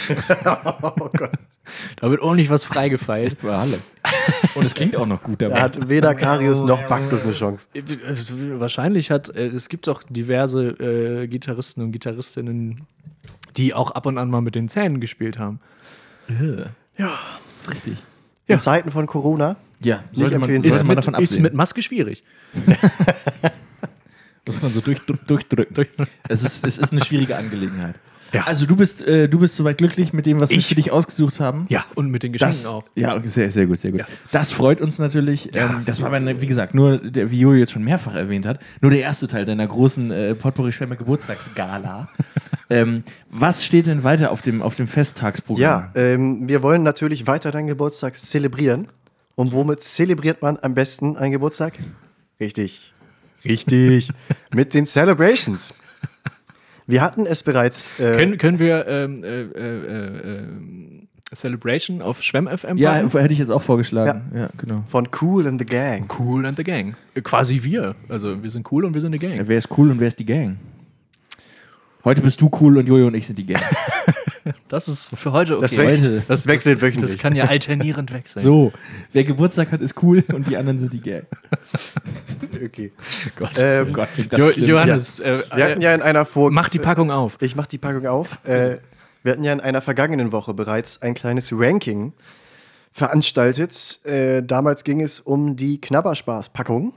Oh 0.82 1.10
Gott. 1.18 1.32
Da 1.98 2.12
wird 2.12 2.22
ordentlich 2.22 2.50
was 2.50 2.64
freigefeilt. 2.64 3.44
Alle. 3.44 3.80
Und 4.54 4.66
es 4.66 4.75
klingt 4.75 4.96
auch 4.96 5.08
noch 5.08 5.24
gut 5.24 5.42
Da 5.42 5.48
dabei. 5.50 5.62
hat 5.62 5.90
weder 5.90 6.14
Karius 6.14 6.62
noch 6.64 6.84
Baktus 6.84 7.24
eine 7.24 7.34
Chance. 7.34 7.68
Es- 7.74 8.32
Wahrscheinlich 8.60 9.10
hat, 9.12 9.30
äh, 9.36 9.48
es 9.48 9.68
gibt 9.70 9.90
auch 9.90 10.04
diverse 10.04 10.68
äh, 11.24 11.28
Gitarristen 11.28 11.82
und 11.82 11.92
Gitarristinnen, 11.92 12.82
die 13.58 13.74
auch 13.74 13.92
ab 13.92 14.06
und 14.06 14.18
an 14.18 14.30
mal 14.30 14.42
mit 14.42 14.54
den 14.56 14.70
Zähnen 14.70 15.00
gespielt 15.00 15.40
haben. 15.40 15.60
Ja. 16.98 17.12
ist 17.60 17.72
richtig. 17.72 17.98
In 18.48 18.60
Zeiten 18.60 18.91
von 18.91 19.05
Corona. 19.08 19.55
Ja, 19.82 19.98
Nicht 20.12 20.15
sollte 20.20 20.32
man, 20.39 20.50
empfehlenswert. 20.50 20.74
sollte 20.74 20.75
Ist 20.75 20.84
man 20.84 20.88
mit, 20.88 20.98
davon 21.00 21.13
ist 21.15 21.29
absehen. 21.32 21.41
mit 21.44 21.53
Maske 21.53 21.82
schwierig. 21.82 22.24
Muss 24.48 24.62
man 24.62 24.72
so 24.72 24.82
durch, 24.82 25.00
durchdrücken. 25.01 26.05
es, 26.29 26.44
ist, 26.44 26.63
es 26.65 26.77
ist 26.77 26.91
eine 26.91 27.03
schwierige 27.03 27.36
Angelegenheit. 27.36 27.96
Ja. 28.32 28.44
Also 28.44 28.65
du 28.65 28.75
bist, 28.75 29.01
äh, 29.01 29.27
du 29.27 29.39
bist 29.39 29.55
soweit 29.55 29.77
glücklich 29.79 30.12
mit 30.13 30.25
dem, 30.25 30.39
was 30.39 30.50
wir 30.51 30.58
Ich- 30.58 30.67
für 30.67 30.75
dich 30.75 30.91
ausgesucht 30.91 31.39
haben. 31.39 31.65
Ja, 31.70 31.86
und 31.96 32.10
mit 32.12 32.22
den 32.24 32.32
Geschenken 32.34 32.55
Das, 32.58 32.65
auch. 32.67 32.84
ja, 32.96 33.20
sehr, 33.24 33.50
sehr 33.50 33.65
gut, 33.65 33.79
sehr 33.79 33.91
gut. 33.91 34.01
Ja. 34.01 34.08
Das 34.32 34.51
freut 34.51 34.82
uns 34.82 35.00
natürlich. 35.00 35.50
Ja. 35.53 35.65
Ähm, 35.77 35.84
das 35.86 36.01
war, 36.01 36.12
aber, 36.13 36.41
wie 36.41 36.48
gesagt, 36.48 36.74
nur, 36.75 36.98
der, 37.00 37.32
wie 37.32 37.39
Jojo 37.39 37.58
jetzt 37.60 37.72
schon 37.72 37.84
mehrfach 37.84 38.13
erwähnt 38.13 38.46
hat, 38.46 38.60
nur 38.82 38.91
der 38.91 39.01
erste 39.01 39.27
Teil 39.27 39.46
deiner 39.46 39.65
großen 39.67 40.12
äh, 40.12 40.36
Potpourri 40.36 40.72
Schwemme 40.72 40.96
Geburtstagsgala. 40.98 42.10
Ähm, 42.70 43.04
was 43.30 43.64
steht 43.66 43.88
denn 43.88 44.04
weiter 44.04 44.32
auf 44.32 44.42
dem, 44.42 44.62
auf 44.62 44.76
dem 44.76 44.88
Festtagsprogramm? 44.88 45.62
Ja, 45.62 45.92
ähm, 45.96 46.48
wir 46.48 46.64
wollen 46.64 46.84
natürlich 46.84 47.28
weiter 47.28 47.52
deinen 47.52 47.68
Geburtstag 47.68 48.18
zelebrieren. 48.18 48.88
Und 49.36 49.52
womit 49.52 49.84
zelebriert 49.84 50.42
man 50.42 50.58
am 50.62 50.74
besten 50.74 51.18
einen 51.18 51.34
Geburtstag? 51.34 51.74
Richtig. 52.40 52.94
Richtig. 53.44 54.10
Mit 54.54 54.74
den 54.74 54.86
Celebrations. 54.86 55.74
Wir 56.88 57.02
hatten 57.02 57.26
es 57.26 57.44
bereits. 57.44 57.90
Äh, 58.00 58.18
Können, 58.18 58.38
können 58.38 58.60
wir 58.60 58.88
ähm, 58.88 59.24
äh, 59.24 59.42
äh, 59.42 60.38
äh, 60.38 60.48
Celebration 61.34 62.02
auf 62.02 62.22
Schwemm 62.22 62.48
FM 62.48 62.78
Ja, 62.78 62.96
hätte 62.96 63.34
ich 63.34 63.40
jetzt 63.40 63.50
auch 63.50 63.62
vorgeschlagen. 63.62 64.32
Ja, 64.34 64.50
genau. 64.58 64.84
von 64.88 65.10
Cool 65.20 65.48
and 65.48 65.60
the 65.60 65.66
Gang. 65.66 66.08
Cool 66.20 66.46
and 66.46 66.56
the 66.56 66.64
Gang. 66.64 66.96
Äh, 67.16 67.22
Quasi 67.22 67.64
wir. 67.64 67.96
Also 68.08 68.42
wir 68.42 68.50
sind 68.52 68.72
cool 68.72 68.86
und 68.86 68.94
wir 68.94 69.02
sind 69.02 69.10
eine 69.10 69.20
Gang. 69.20 69.36
Ja, 69.36 69.48
wer 69.48 69.58
ist 69.58 69.70
cool 69.78 69.92
und 69.92 70.00
wer 70.00 70.08
ist 70.08 70.20
die 70.20 70.26
Gang? 70.26 70.58
Heute 72.06 72.22
bist 72.22 72.40
du 72.40 72.52
cool 72.62 72.78
und 72.78 72.88
Jojo 72.88 73.08
und 73.08 73.16
ich 73.16 73.26
sind 73.26 73.38
die 73.40 73.46
Gang. 73.46 73.64
Das 74.68 74.88
ist 74.88 75.08
für 75.16 75.32
heute 75.32 75.58
okay. 75.58 75.62
Das, 75.64 75.78
we 75.78 75.88
Heute. 75.88 76.24
das 76.28 76.46
wechselt 76.46 76.82
wöchentlich. 76.82 77.14
Das 77.14 77.20
kann 77.20 77.36
ja 77.36 77.46
alternierend 77.46 78.14
wechseln. 78.14 78.44
So, 78.44 78.72
wer 79.12 79.24
Geburtstag 79.24 79.72
hat, 79.72 79.82
ist 79.82 80.04
cool 80.04 80.24
und 80.32 80.48
die 80.48 80.56
anderen 80.56 80.78
sind 80.78 80.94
die 80.94 81.02
gay. 81.02 81.24
okay. 82.64 82.92
Gott. 83.36 83.52
Ähm, 83.58 83.92
Gott, 83.92 84.10
jo 84.38 84.50
Johannes, 84.50 85.20
äh, 85.20 85.42
Wir 85.56 85.66
hatten 85.66 85.82
ja 85.82 85.96
in 85.96 86.04
einer 86.04 86.26
Vor 86.26 86.52
mach 86.52 86.70
die 86.70 86.78
Packung 86.78 87.10
auf. 87.10 87.38
Ich 87.42 87.56
mach 87.56 87.66
die 87.66 87.80
Packung 87.80 88.06
auf. 88.06 88.38
Äh, 88.46 88.78
wir 89.24 89.32
hatten 89.32 89.44
ja 89.44 89.54
in 89.54 89.62
einer 89.62 89.82
vergangenen 89.82 90.32
Woche 90.32 90.54
bereits 90.54 91.02
ein 91.02 91.16
kleines 91.16 91.52
Ranking 91.52 92.14
veranstaltet. 92.92 94.00
Äh, 94.04 94.44
damals 94.44 94.84
ging 94.84 95.02
es 95.02 95.20
um 95.20 95.56
die 95.56 95.82
Knabberspaß-Packung. 95.82 96.94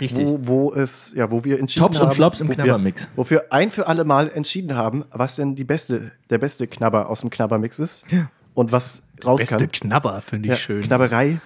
Richtig. 0.00 0.26
Wo, 0.26 0.38
wo 0.42 0.74
es, 0.74 1.12
ja, 1.14 1.30
wo 1.30 1.44
wir 1.44 1.58
entschieden 1.58 1.84
Tops 1.86 1.98
und 2.00 2.06
haben, 2.08 2.14
Flops 2.14 2.40
im 2.40 2.46
wo 2.46 2.50
wir- 2.50 2.56
Knabbermix. 2.56 3.08
Wo 3.16 3.28
wir 3.28 3.52
ein 3.52 3.70
für 3.70 3.86
alle 3.86 4.04
Mal 4.04 4.30
entschieden 4.30 4.74
haben, 4.76 5.04
was 5.10 5.36
denn 5.36 5.54
die 5.54 5.64
beste, 5.64 6.12
der 6.30 6.38
beste 6.38 6.66
Knabber 6.66 7.08
aus 7.08 7.20
dem 7.20 7.30
Knabbermix 7.30 7.78
ist 7.78 8.04
und 8.54 8.72
was 8.72 9.02
raus 9.24 9.40
Beste 9.40 9.56
kann. 9.58 9.70
Knabber, 9.72 10.20
finde 10.20 10.48
ich 10.48 10.50
Ja, 10.54 10.56
schön. 10.58 10.82
Knabberei. 10.82 11.40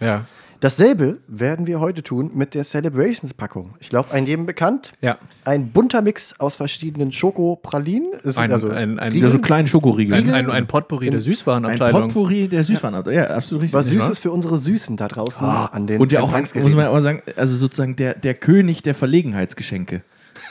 Ja. 0.00 0.26
Dasselbe 0.62 1.18
werden 1.26 1.66
wir 1.66 1.80
heute 1.80 2.04
tun 2.04 2.30
mit 2.34 2.54
der 2.54 2.62
Celebrations-Packung. 2.62 3.74
Ich 3.80 3.88
glaube, 3.88 4.12
ein 4.12 4.26
jedem 4.26 4.46
bekannt. 4.46 4.92
Ja. 5.00 5.18
Ein 5.44 5.70
bunter 5.72 6.02
Mix 6.02 6.38
aus 6.38 6.54
verschiedenen 6.54 7.10
Schokopralinen. 7.10 8.12
Es 8.22 8.38
Ein- 8.38 8.52
also 8.52 8.68
ein- 8.70 9.00
ein- 9.00 9.10
Riegel, 9.10 9.30
so 9.30 9.40
kleine 9.40 9.66
Schokoriegel. 9.66 10.14
Ein, 10.16 10.30
ein, 10.32 10.48
ein 10.52 10.68
Potpourri 10.68 11.06
der 11.10 11.18
Ein 11.18 11.20
Süßwarenabteilung. 11.20 12.02
Potpourri 12.02 12.46
der 12.46 12.62
Süßwarenabteilung. 12.62 13.20
Ja, 13.24 13.30
absolut 13.34 13.64
richtig. 13.64 13.76
was. 13.76 13.86
Süßes 13.86 14.20
für 14.20 14.30
unsere 14.30 14.56
Süßen 14.56 14.96
da 14.96 15.08
draußen 15.08 15.44
an 15.44 15.88
den 15.88 16.00
Und 16.00 16.12
ja 16.12 16.20
auch, 16.20 16.30
muss 16.32 16.54
man 16.54 16.78
ja 16.84 16.90
auch 16.90 17.00
sagen, 17.00 17.22
also 17.34 17.56
sozusagen 17.56 17.96
der, 17.96 18.14
der 18.14 18.34
König 18.34 18.82
der 18.84 18.94
Verlegenheitsgeschenke. 18.94 20.02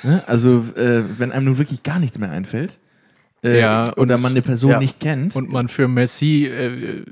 Ne? 0.03 0.23
Also, 0.27 0.65
äh, 0.75 1.03
wenn 1.19 1.31
einem 1.31 1.45
nun 1.45 1.57
wirklich 1.57 1.83
gar 1.83 1.99
nichts 1.99 2.19
mehr 2.19 2.31
einfällt 2.31 2.79
äh, 3.43 3.59
Ja, 3.59 3.91
oder 3.97 4.15
und- 4.15 4.21
man 4.21 4.31
eine 4.33 4.41
Person 4.41 4.71
ja. 4.71 4.79
nicht 4.79 4.99
kennt, 4.99 5.35
Und 5.35 5.51
man 5.51 5.67
für 5.67 5.87
Messi 5.87 6.45
äh, 6.45 7.03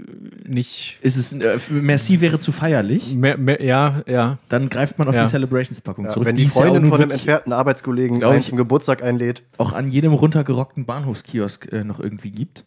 nicht. 0.47 0.97
ist 1.01 1.17
es, 1.17 1.33
äh, 1.33 1.57
Merci 1.69 2.21
wäre 2.21 2.39
zu 2.39 2.51
feierlich, 2.51 3.13
Mehr, 3.15 3.37
mehr, 3.37 3.63
ja, 3.63 4.03
ja. 4.07 4.37
dann 4.49 4.69
greift 4.69 4.97
man 4.99 5.07
auf 5.07 5.15
Ja. 5.15 5.23
die 5.25 5.29
Celebrations-Packung 5.29 6.05
ja, 6.05 6.11
zurück. 6.11 6.27
wenn 6.27 6.35
die 6.35 6.45
auch 6.47 6.51
Freundin 6.51 6.85
von 6.89 7.01
einem 7.01 7.11
entfernten 7.11 7.53
Arbeitskollegen 7.53 8.23
einen 8.23 8.43
zum 8.43 8.57
Geburtstag 8.57 9.01
einlädt. 9.03 9.43
auch 9.57 9.73
an 9.73 9.87
jedem 9.87 10.13
runtergerockten 10.13 10.85
Bahnhofskiosk 10.85 11.71
äh, 11.71 11.83
noch 11.83 11.99
irgendwie 11.99 12.31
gibt. 12.31 12.65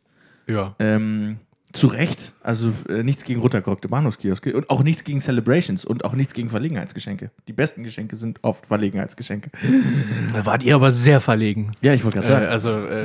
Ja. 0.49 0.75
Ähm, 0.79 1.39
zu 1.73 1.87
Recht. 1.87 2.33
Also 2.43 2.73
äh, 2.89 3.03
nichts 3.03 3.25
gegen 3.25 3.41
runtergerockte 3.41 3.89
Bahnhofskioske 3.89 4.55
und 4.57 4.69
auch 4.71 4.83
nichts 4.83 5.05
gegen 5.05 5.21
Celebrations 5.21 5.85
und 5.85 6.05
auch 6.05 6.13
nichts 6.15 6.35
gegen 6.35 6.51
Verlegenheitsgeschenke. 6.51 7.31
Die 7.49 7.53
besten 7.53 7.83
Geschenke 7.83 8.17
sind 8.17 8.39
oft 8.43 8.67
Verlegenheitsgeschenke. 8.67 9.51
Da 10.33 10.45
wart 10.47 10.63
ihr 10.63 10.75
aber 10.75 10.91
sehr 10.91 11.21
verlegen. 11.21 11.73
Ja, 11.81 11.93
ich 11.95 12.05
wollte 12.05 12.21
gerade 12.21 12.29
Äh, 12.29 12.33
sagen. 12.33 12.47
also, 12.47 12.87
äh, 12.87 13.05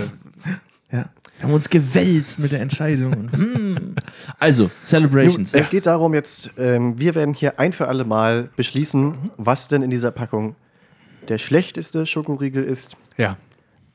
Ja. 0.92 1.10
Wir 1.40 1.44
haben 1.48 1.54
uns 1.54 1.70
gewälzt 1.70 2.40
mit 2.40 2.52
der 2.52 2.62
Entscheidung. 2.62 3.30
Hm. 3.32 3.96
Also, 4.40 4.64
Nun, 4.64 4.72
Celebrations. 4.84 5.54
es 5.54 5.70
geht 5.70 5.86
darum 5.86 6.14
jetzt, 6.16 6.50
ähm, 6.58 7.00
wir 7.00 7.14
werden 7.14 7.34
hier 7.36 7.60
ein 7.60 7.74
für 7.74 7.88
alle 7.88 8.06
Mal 8.06 8.50
beschließen, 8.56 9.14
was 9.38 9.68
denn 9.68 9.82
in 9.84 9.90
dieser 9.92 10.10
Packung 10.12 10.56
der 11.28 11.38
schlechteste 11.38 12.06
Schokoriegel 12.06 12.64
ist 12.64 12.96
ja. 13.18 13.38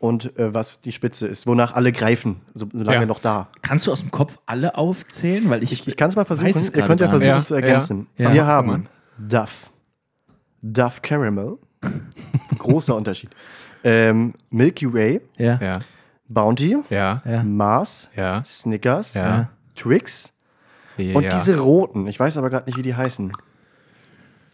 Und 0.02 0.36
äh, 0.38 0.52
was 0.52 0.80
die 0.80 0.92
Spitze 0.92 1.26
ist, 1.26 1.46
wonach 1.46 1.72
alle 1.74 1.92
greifen, 1.92 2.40
so, 2.54 2.66
solange 2.72 2.98
Ja. 3.00 3.06
noch 3.06 3.20
da. 3.20 3.48
Kannst 3.62 3.86
du 3.86 3.92
aus 3.92 4.00
dem 4.00 4.10
Kopf 4.10 4.38
alle 4.46 4.76
aufzählen? 4.76 5.48
Weil 5.48 5.62
ich, 5.62 5.72
Ich, 5.72 5.86
ich 5.86 5.96
kann 5.96 6.08
es 6.08 6.16
mal 6.16 6.24
versuchen, 6.24 6.48
ihr 6.48 6.82
könnt 6.84 7.00
ja 7.00 7.08
versuchen 7.08 7.28
Ja, 7.28 7.42
zu 7.42 7.54
ergänzen. 7.54 8.06
ja. 8.18 8.32
Wir 8.34 8.46
haben. 8.46 8.86
Duff, 9.18 9.70
Duff 10.62 11.02
Caramel, 11.02 11.58
großer 12.58 12.96
Unterschied, 12.96 13.30
ähm, 13.84 14.34
Milky 14.50 14.92
Way, 14.92 15.20
Ja. 15.36 15.58
Ja. 15.60 15.78
Bounty, 16.28 16.76
Ja. 16.90 17.22
Ja. 17.24 17.42
Mars, 17.42 18.08
Ja. 18.16 18.42
Snickers, 18.44 19.14
Ja. 19.14 19.50
Twix 19.76 20.32
ja. 20.96 21.16
und 21.16 21.32
diese 21.32 21.58
roten. 21.58 22.06
Ich 22.06 22.18
weiß 22.18 22.36
aber 22.38 22.50
gerade 22.50 22.66
nicht, 22.66 22.76
wie 22.78 22.82
die 22.82 22.94
heißen. 22.94 23.32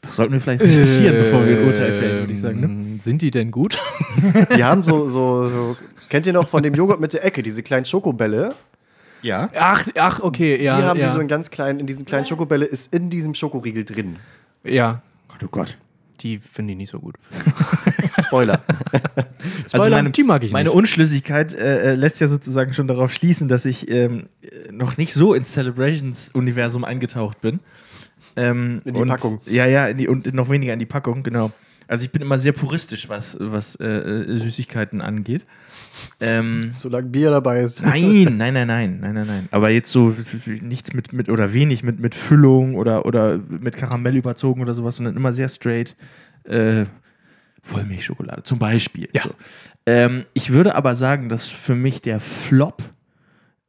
Das 0.03 0.17
sollten 0.17 0.33
wir 0.33 0.41
vielleicht 0.41 0.63
recherchieren, 0.63 1.17
bevor 1.17 1.47
wir 1.47 1.59
ein 1.59 1.67
Urteil 1.67 1.93
fällen, 1.93 2.21
würde 2.21 2.33
ich 2.33 2.41
sagen. 2.41 2.61
Ne? 2.61 2.67
Ähm, 2.67 3.01
Sind 3.01 3.23
die 3.23 3.31
denn 3.31 3.51
gut? 3.51 3.79
Die 4.57 4.65
haben 4.65 4.83
so, 4.83 5.09
so, 5.09 5.49
so. 5.49 5.77
Kennt 6.09 6.27
ihr 6.27 6.33
noch 6.33 6.49
von 6.49 6.63
dem 6.63 6.75
Joghurt 6.75 7.01
mit 7.01 7.13
der 7.13 7.25
Ecke, 7.25 7.43
diese 7.43 7.63
kleinen 7.63 7.85
Schokobälle? 7.85 8.51
Ja. 9.23 9.51
Ach, 9.55 9.87
ach, 9.97 10.21
okay, 10.21 10.63
ja. 10.63 10.79
die 10.79 10.85
haben 10.85 11.01
ja. 11.01 11.07
die 11.09 11.13
so 11.13 11.21
in 11.21 11.29
ganz 11.29 11.51
kleinen, 11.51 11.81
in 11.81 11.87
diesen 11.87 12.05
kleinen 12.05 12.25
Schokobälle 12.25 12.65
ist 12.65 12.95
in 12.95 13.11
diesem 13.11 13.35
Schokoriegel 13.35 13.85
drin. 13.85 14.17
ja. 14.65 15.03
Gott, 15.29 15.43
oh 15.45 15.49
Gott. 15.51 15.77
Die 16.21 16.39
finde 16.39 16.73
ich 16.73 16.77
nicht 16.77 16.91
so 16.91 17.01
gut. 17.01 17.17
Spoiler. 18.27 18.63
Spoiler, 19.69 19.91
meine, 19.97 20.11
die 20.11 20.23
mag 20.23 20.43
ich 20.43 20.53
meine 20.53 20.69
nicht. 20.69 20.77
Unschlüssigkeit 20.77 21.55
äh, 21.55 21.93
äh, 21.93 21.95
lässt 21.95 22.21
ja 22.21 22.27
sozusagen 22.27 22.75
schon 22.75 22.89
darauf 22.89 23.13
schließen, 23.13 23.49
dass 23.49 23.65
ich 23.65 23.91
ähm, 23.91 24.29
äh, 24.43 24.73
noch 24.73 24.97
nicht 24.97 25.15
so 25.15 25.35
ins 25.35 25.53
Celebrations-Universum 25.53 26.85
eingetaucht 26.85 27.41
bin. 27.41 27.61
Ähm, 28.37 28.83
In 28.85 28.95
die 28.95 29.01
und, 29.01 29.09
Packung. 29.09 29.41
Ja, 29.47 29.67
ja, 29.67 29.87
in 29.87 29.99
die, 29.99 30.09
und 30.09 30.33
noch 30.35 30.51
weniger 30.51 30.73
in 30.73 30.79
die 30.79 30.87
Packung, 30.87 31.23
genau. 31.23 31.53
Also 31.89 32.05
ich 32.05 32.13
bin 32.13 32.21
immer 32.21 32.39
sehr 32.39 32.53
puristisch, 32.53 33.09
was, 33.09 33.37
was 33.41 33.75
äh, 33.77 33.87
äh, 33.87 34.37
Süßigkeiten 34.37 35.01
angeht. 35.01 35.47
Ähm, 36.21 36.71
Solange 36.73 37.09
Bier 37.09 37.31
dabei 37.31 37.61
ist. 37.61 37.83
Nein, 37.83 38.25
nein, 38.37 38.55
nein, 38.55 38.67
nein, 38.67 39.01
nein, 39.01 39.15
nein, 39.15 39.27
nein. 39.27 39.49
Aber 39.51 39.71
jetzt 39.71 39.91
so 39.91 40.15
nichts 40.61 40.93
mit, 40.93 41.15
mit 41.15 41.31
oder 41.31 41.55
wenig 41.55 41.83
mit, 41.83 41.99
mit 41.99 42.15
Füllung 42.15 42.77
oder, 42.77 43.07
oder 43.07 43.39
mit 43.39 43.77
Karamell 43.77 44.17
überzogen 44.17 44.61
oder 44.61 44.75
sowas, 44.75 44.97
sondern 44.97 45.17
immer 45.17 45.33
sehr 45.33 45.49
straight. 45.49 45.97
Äh, 46.45 46.85
Vollmilchschokolade 47.63 48.43
zum 48.43 48.59
Beispiel. 48.59 49.09
Ja. 49.13 49.23
So. 49.23 49.31
Ähm, 49.87 50.27
ich 50.35 50.51
würde 50.51 50.75
aber 50.75 50.95
sagen, 50.95 51.31
dass 51.31 51.49
für 51.49 51.75
mich 51.75 52.03
der 52.03 52.21
Flop 52.21 52.83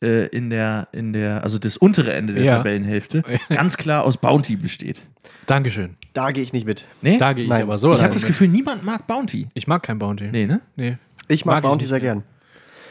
äh, 0.02 0.28
in 0.28 0.50
der, 0.50 0.88
in 0.92 1.14
der, 1.14 1.44
also 1.44 1.58
das 1.58 1.78
untere 1.78 2.14
Ende 2.14 2.34
der 2.34 2.44
Ja. 2.44 2.58
Tabellenhälfte, 2.58 3.24
ganz 3.50 3.78
klar 3.78 4.04
aus 4.04 4.18
Bounty 4.18 4.56
besteht. 4.56 5.02
Dankeschön. 5.46 5.96
Da 6.14 6.32
gehe 6.32 6.44
ich 6.44 6.54
nicht 6.54 6.66
mit. 6.66 6.86
Nee? 7.02 7.18
Da 7.18 7.34
gehe 7.34 7.44
ich 7.44 7.50
Nein. 7.50 7.64
aber 7.64 7.78
so 7.78 7.94
ich 7.94 8.02
habe 8.02 8.14
das. 8.14 8.24
Gefühl, 8.24 8.48
niemand 8.48 8.84
mag 8.84 9.08
Bounty. 9.08 9.48
Ich 9.54 9.68
mag 9.68 9.84
kein 9.84 10.00
Bounty. 10.00 10.30
Nee, 10.32 10.46
ne? 10.46 10.62
Nee. 10.76 10.98
Ich 11.28 11.46
mag, 11.46 11.56
Mag 11.56 11.64
ich 11.64 11.70
Bounty 11.70 11.84
nicht 11.84 11.90
sehr 11.90 12.00
gern. 12.00 12.24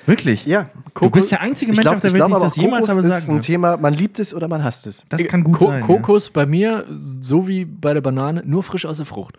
Wirklich? 0.06 0.46
Ja. 0.46 0.70
Du 0.98 1.10
bist 1.10 1.30
der 1.30 1.42
einzige 1.42 1.72
Mensch 1.72 1.84
auf 1.86 2.00
der 2.00 2.12
Welt, 2.12 2.20
der 2.20 2.24
aber 2.24 2.40
das 2.40 2.56
jemals 2.56 2.86
Kokos 2.86 3.04
habe 3.04 3.06
ist 3.06 3.12
sagen 3.12 3.32
ein 3.32 3.36
kann. 3.36 3.42
Thema, 3.42 3.76
man 3.76 3.92
liebt 3.92 4.18
es 4.18 4.32
oder 4.32 4.48
man 4.48 4.64
hasst 4.64 4.86
es. 4.86 5.04
Das 5.10 5.22
kann 5.24 5.44
gut 5.44 5.58
Ko 5.58 5.66
sein. 5.66 5.82
Kokos 5.82 6.30
bei 6.30 6.46
mir, 6.46 6.86
so 6.88 7.46
wie 7.46 7.66
bei 7.66 7.92
der 7.92 8.00
Banane, 8.00 8.42
nur 8.46 8.62
frisch 8.62 8.86
aus 8.86 8.96
der 8.96 9.04
Frucht. 9.06 9.36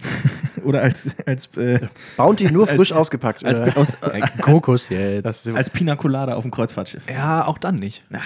Ja. 0.58 0.64
Oder 0.64 0.82
als, 0.82 1.08
als, 1.26 1.48
äh, 1.56 1.80
Bounty 2.16 2.50
nur 2.50 2.66
Als- 2.68 2.76
frisch 2.76 2.92
ausgepackt. 2.92 3.44
als, 3.44 3.60
oder? 3.60 3.76
aus, 3.76 3.94
Äh, 4.02 4.20
Kokos 4.40 4.88
jetzt. 4.90 5.48
Als 5.48 5.70
Pina 5.70 5.96
Colada 5.96 6.34
auf 6.34 6.42
dem 6.42 6.50
Kreuzfahrtschiff. 6.50 7.02
ja, 7.10 7.46
auch 7.46 7.58
dann 7.58 7.76
nicht. 7.76 8.04
Mal 8.10 8.22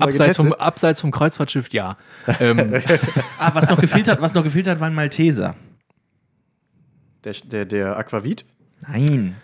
Abseits 0.00 0.36
vom, 0.38 0.52
abseits 0.54 1.00
vom 1.02 1.10
Kreuzfahrtschiff, 1.10 1.68
ja. 1.72 1.98
ähm, 2.40 2.58
Ah, 3.38 3.54
was 3.54 3.68
noch 3.68 3.78
gefehlt 3.78 4.08
hat, 4.08 4.20
was 4.22 4.32
noch 4.32 4.42
gefehlt 4.42 4.66
hat, 4.66 4.80
waren 4.80 4.94
Malteser. 4.94 5.54
Der, 7.22 7.34
der, 7.44 7.64
der 7.66 7.98
Aquavit? 7.98 8.46
Nein. 8.80 9.36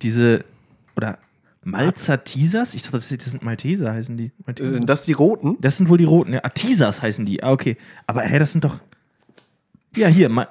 Diese, 0.00 0.44
oder 0.96 1.18
Malzer 1.62 2.24
Teasers? 2.24 2.72
Ich 2.74 2.82
dachte, 2.82 2.96
das 2.96 3.08
das 3.08 3.24
sind 3.30 3.42
Malteser, 3.42 3.92
heißen 3.92 4.16
die. 4.16 4.32
Malteser. 4.46 4.72
Sind 4.74 4.88
das 4.88 5.04
die 5.04 5.12
roten? 5.12 5.56
Das 5.60 5.76
sind 5.76 5.88
wohl 5.90 5.98
die 5.98 6.04
roten. 6.04 6.32
Ja. 6.32 6.40
Ah, 6.44 6.48
Teasers 6.48 7.02
heißen 7.02 7.26
die. 7.26 7.42
Ah, 7.42 7.50
okay. 7.52 7.76
Aber 8.06 8.22
hä, 8.22 8.38
das 8.38 8.52
sind 8.52 8.64
doch. 8.64 8.80
Ja, 9.96 10.08
hier, 10.08 10.28
Mal 10.28 10.48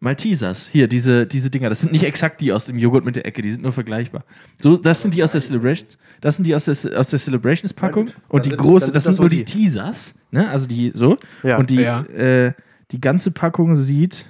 Maltesers. 0.00 0.68
Hier, 0.70 0.86
diese, 0.86 1.26
diese 1.26 1.50
Dinger. 1.50 1.68
Das 1.68 1.80
sind 1.80 1.90
nicht 1.90 2.04
exakt 2.04 2.40
die 2.40 2.52
aus 2.52 2.66
dem 2.66 2.78
Joghurt 2.78 3.04
mit 3.04 3.16
der 3.16 3.26
Ecke, 3.26 3.42
die 3.42 3.50
sind 3.50 3.62
nur 3.62 3.72
vergleichbar. 3.72 4.24
So, 4.56 4.76
das 4.76 5.02
sind 5.02 5.12
die 5.12 5.24
aus 5.24 5.32
der 5.32 5.40
Celebrations. 5.40 5.98
Das 6.20 6.36
sind 6.36 6.46
die 6.46 6.54
aus 6.54 6.66
der, 6.66 6.98
aus 6.98 7.10
der 7.10 7.18
Celebrations-Packung. 7.18 8.10
Und 8.28 8.46
die 8.46 8.50
große, 8.50 8.92
das 8.92 9.04
sind 9.04 9.16
nur 9.18 9.24
so 9.24 9.28
die 9.28 9.38
die. 9.38 9.44
Teasers. 9.44 10.14
Ne? 10.30 10.48
Also 10.48 10.66
die 10.66 10.92
so. 10.94 11.18
Ja. 11.42 11.58
Und 11.58 11.70
die, 11.70 11.80
Ja. 11.80 12.02
äh, 12.02 12.52
die 12.92 13.00
ganze 13.00 13.32
Packung 13.32 13.74
sieht 13.76 14.24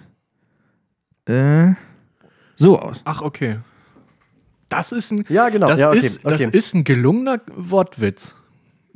äh, 1.27 1.73
so 2.57 2.79
aus. 2.79 3.03
ach, 3.05 3.21
okay. 3.21 3.59
Das 4.71 4.93
ist 4.93 5.11
ein, 5.13 5.25
Ja, 5.29 5.49
genau. 5.51 5.69
das, 5.69 5.81
ja, 5.81 5.91
okay, 5.91 5.99
ist, 5.99 6.25
das 6.25 6.47
okay. 6.47 6.57
ist 6.57 6.75
ein 6.75 6.85
gelungener 6.85 7.41
Wortwitz 7.55 8.35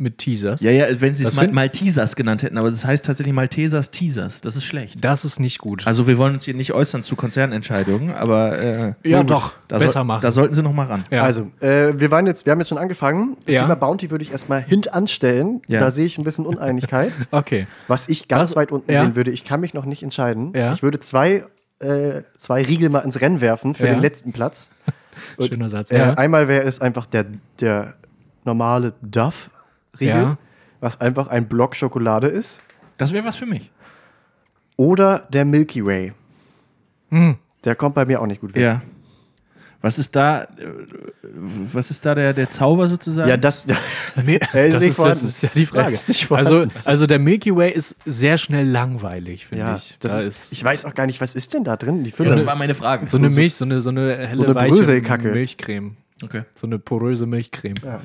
mit 0.03 0.19
Teasers. 0.19 0.61
Ja, 0.63 0.71
ja, 0.71 0.87
wenn 1.01 1.15
sie 1.15 1.25
es 1.25 1.31
Das 1.31 1.37
mal 1.37 1.51
Maltesers 1.53 2.17
genannt 2.17 2.43
hätten, 2.43 2.59
aber 2.59 2.69
es 2.69 2.85
heißt 2.85 3.05
tatsächlich 3.07 3.35
Maltesers 3.35 3.91
Teasers. 3.91 4.41
Das 4.43 4.57
ist 4.57 4.65
schlecht. 4.65 5.03
Das 5.05 5.25
ist 5.25 5.41
nicht 5.41 5.59
gut. 5.59 5.87
Also 5.87 6.07
wir 6.07 6.19
wollen 6.19 6.35
uns 6.35 6.45
hier 6.45 6.55
nicht 6.55 6.75
äußern 6.75 7.03
zu 7.03 7.17
Konzernentscheidungen, 7.17 8.13
aber 8.15 8.59
äh, 8.59 8.95
ja, 9.05 9.21
gut, 9.21 9.31
doch. 9.31 9.55
da 9.69 9.79
besser 9.79 9.93
soll- 9.93 10.05
machen. 10.05 10.23
Da 10.23 10.31
sollten 10.31 10.55
sie 10.55 10.63
noch 10.63 10.73
mal 10.73 10.87
ran. 10.87 11.05
ja. 11.11 11.23
Also, 11.23 11.51
äh, 11.61 11.93
wir 11.99 12.11
waren 12.11 12.27
jetzt, 12.27 12.45
wir 12.47 12.51
haben 12.51 12.59
jetzt 12.59 12.69
schon 12.69 12.79
angefangen. 12.79 13.37
Das 13.47 13.55
Ja. 13.55 13.63
Thema 13.63 13.77
Bounty 13.77 14.11
würde 14.11 14.25
ich 14.25 14.33
erstmal 14.33 14.63
hintanstellen. 14.63 15.63
Ja. 15.69 15.79
Da 15.81 15.91
sehe 15.91 16.05
ich 16.07 16.19
ein 16.19 16.25
bisschen 16.25 16.45
Uneinigkeit. 16.47 17.13
okay. 17.31 17.67
Was 17.89 18.09
ich 18.09 18.29
ganz 18.29 18.51
Was? 18.51 18.57
weit 18.57 18.73
unten 18.73 18.91
Ja. 18.93 19.03
sehen 19.03 19.17
würde, 19.17 19.31
ich 19.31 19.45
kann 19.45 19.61
mich 19.61 19.73
noch 19.75 19.85
nicht 19.85 20.03
entscheiden. 20.03 20.53
Ja. 20.55 20.73
Ich 20.73 20.83
würde 20.83 20.99
zwei, 21.01 21.45
äh, 21.79 22.23
zwei 22.39 22.63
Riegel 22.63 22.89
mal 22.91 23.01
ins 23.01 23.21
Rennen 23.21 23.41
werfen 23.41 23.75
für 23.75 23.87
Ja. 23.87 23.93
den 23.95 24.01
letzten 24.03 24.33
Platz. 24.33 24.69
Und, 25.37 25.49
Schöner 25.53 25.69
Satz. 25.69 25.91
Äh, 25.91 25.99
Ja. 25.99 26.15
Einmal 26.15 26.49
wäre 26.49 26.65
es 26.65 26.81
einfach 26.81 27.07
der, 27.07 27.27
der 27.61 27.95
normale 28.45 28.93
Duff-Riegel, 29.93 30.15
Ja. 30.23 30.39
was 30.81 31.01
einfach 31.01 31.29
ein 31.29 31.47
Block 31.49 31.77
Schokolade 31.77 32.27
ist. 32.29 32.61
Das 32.99 33.13
wäre 33.13 33.25
was 33.25 33.37
für 33.37 33.47
mich. 33.47 33.71
Oder 34.77 35.27
der 35.33 35.45
Milky 35.45 35.85
Way. 35.85 36.13
Hm. 37.11 37.37
Der 37.65 37.75
kommt 37.75 37.95
bei 37.95 38.05
mir 38.05 38.21
auch 38.21 38.27
nicht 38.27 38.41
gut 38.41 38.55
weg. 38.55 38.63
Ja. 38.63 38.83
Was 39.81 39.99
ist 39.99 40.15
da, 40.15 40.47
was 41.73 41.91
ist 41.91 42.07
da 42.07 42.15
der, 42.15 42.33
der 42.33 42.49
Zauber 42.51 42.89
sozusagen? 42.89 43.29
Ja, 43.29 43.37
das. 43.37 43.67
Nee, 44.25 44.39
Er 44.53 44.67
ist 44.67 44.75
das, 44.75 44.81
nicht 44.83 44.91
ist, 44.91 44.99
das 44.99 45.23
ist 45.23 45.43
ja 45.43 45.49
die 45.55 45.67
Frage. 45.67 45.93
Ist 45.95 46.07
nicht 46.09 46.31
also, 46.31 46.67
also 46.85 47.07
der 47.07 47.19
Milky 47.19 47.55
Way 47.57 47.73
ist 47.73 47.97
sehr 48.05 48.37
schnell 48.39 48.69
langweilig, 48.69 49.47
finde 49.47 49.65
ja, 49.65 49.77
ich. 49.77 49.97
das 50.01 50.13
Da 50.13 50.21
ist, 50.21 50.53
ich 50.53 50.63
weiß 50.63 50.85
auch 50.85 50.95
gar 50.95 51.07
nicht, 51.07 51.21
was 51.21 51.35
ist 51.35 51.55
denn 51.55 51.65
da 51.65 51.77
drin? 51.77 52.05
Die 52.05 52.11
Ja, 52.17 52.25
das 52.27 52.45
war 52.47 52.55
meine 52.55 52.75
Frage. 52.75 53.09
so 53.09 53.17
eine 53.17 53.31
Milch, 53.31 53.55
so 53.57 53.65
eine, 53.65 53.81
so 53.81 53.89
eine 53.91 54.17
helle, 54.27 54.45
eine 54.45 54.55
weiche 54.55 54.71
Bröselkacke. 54.75 55.33
Milchcreme. 55.33 55.97
okay. 56.23 56.43
So 56.55 56.67
eine 56.67 56.79
poröse 56.79 57.27
Milchcreme. 57.27 57.77
Ja, 57.83 58.01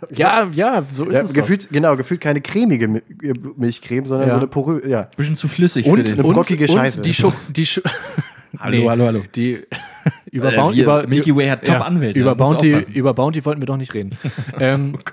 ja, 0.10 0.84
so 0.92 1.04
ist 1.06 1.16
ja, 1.16 1.22
es. 1.22 1.32
gefühlt, 1.34 1.68
genau, 1.70 1.96
gefühlt 1.96 2.20
keine 2.20 2.40
cremige 2.40 2.86
Mi- 2.86 3.02
äh, 3.22 3.34
Milchcreme, 3.56 4.06
sondern 4.06 4.28
Ja. 4.28 4.32
so 4.34 4.38
eine 4.38 4.46
poröse. 4.46 4.88
Ja. 4.88 5.08
Bisschen 5.16 5.36
zu 5.36 5.48
flüssig 5.48 5.86
Und, 5.86 6.06
den. 6.08 6.14
eine 6.18 6.24
und, 6.24 6.34
brockige 6.34 6.68
Scheiße. 6.68 6.98
und 6.98 7.06
die 7.06 7.14
Scho 7.14 7.32
die 7.48 7.66
Scho 7.66 7.80
Hallo, 8.58 8.76
Nee, 8.78 8.88
hallo, 8.88 9.04
hallo. 9.06 9.22
Die 9.34 9.60
über, 10.30 10.52
Äh, 10.52 10.56
Bounty, 10.56 10.76
wir- 10.78 10.84
über 10.84 11.06
Milky 11.06 11.34
Way 11.36 11.48
hat 11.48 11.66
ja, 11.68 11.74
Top-Anwälte, 11.74 12.18
Über 12.20 12.34
Bounty, 12.34 12.70
über 12.94 13.12
Bounty 13.14 13.44
wollten 13.44 13.60
wir 13.60 13.66
doch 13.66 13.76
nicht 13.76 13.92
reden. 13.94 14.16
ähm, 14.58 14.96
Oh 14.96 15.10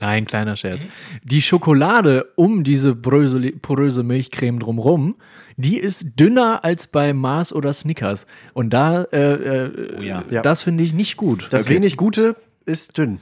Nein, 0.00 0.24
kleiner 0.24 0.56
Scherz. 0.56 0.84
Die 1.22 1.40
Schokolade 1.42 2.26
um 2.34 2.64
diese 2.64 2.96
bröse, 2.96 3.40
poröse 3.52 4.02
Milchcreme 4.02 4.58
drumrum, 4.58 5.14
die 5.56 5.78
ist 5.78 6.18
dünner 6.18 6.64
als 6.64 6.88
bei 6.88 7.12
Mars 7.12 7.52
oder 7.52 7.72
Snickers. 7.72 8.26
Und 8.52 8.70
da, 8.70 9.04
äh, 9.12 9.32
äh, 9.66 9.70
Oh 9.98 10.02
ja. 10.02 10.24
Ja. 10.28 10.42
das 10.42 10.62
finde 10.62 10.82
ich 10.82 10.92
nicht 10.92 11.16
gut. 11.16 11.46
Das 11.50 11.68
wenig 11.68 11.96
Gute 11.96 12.34
ist 12.66 12.96
dünn. 12.98 13.20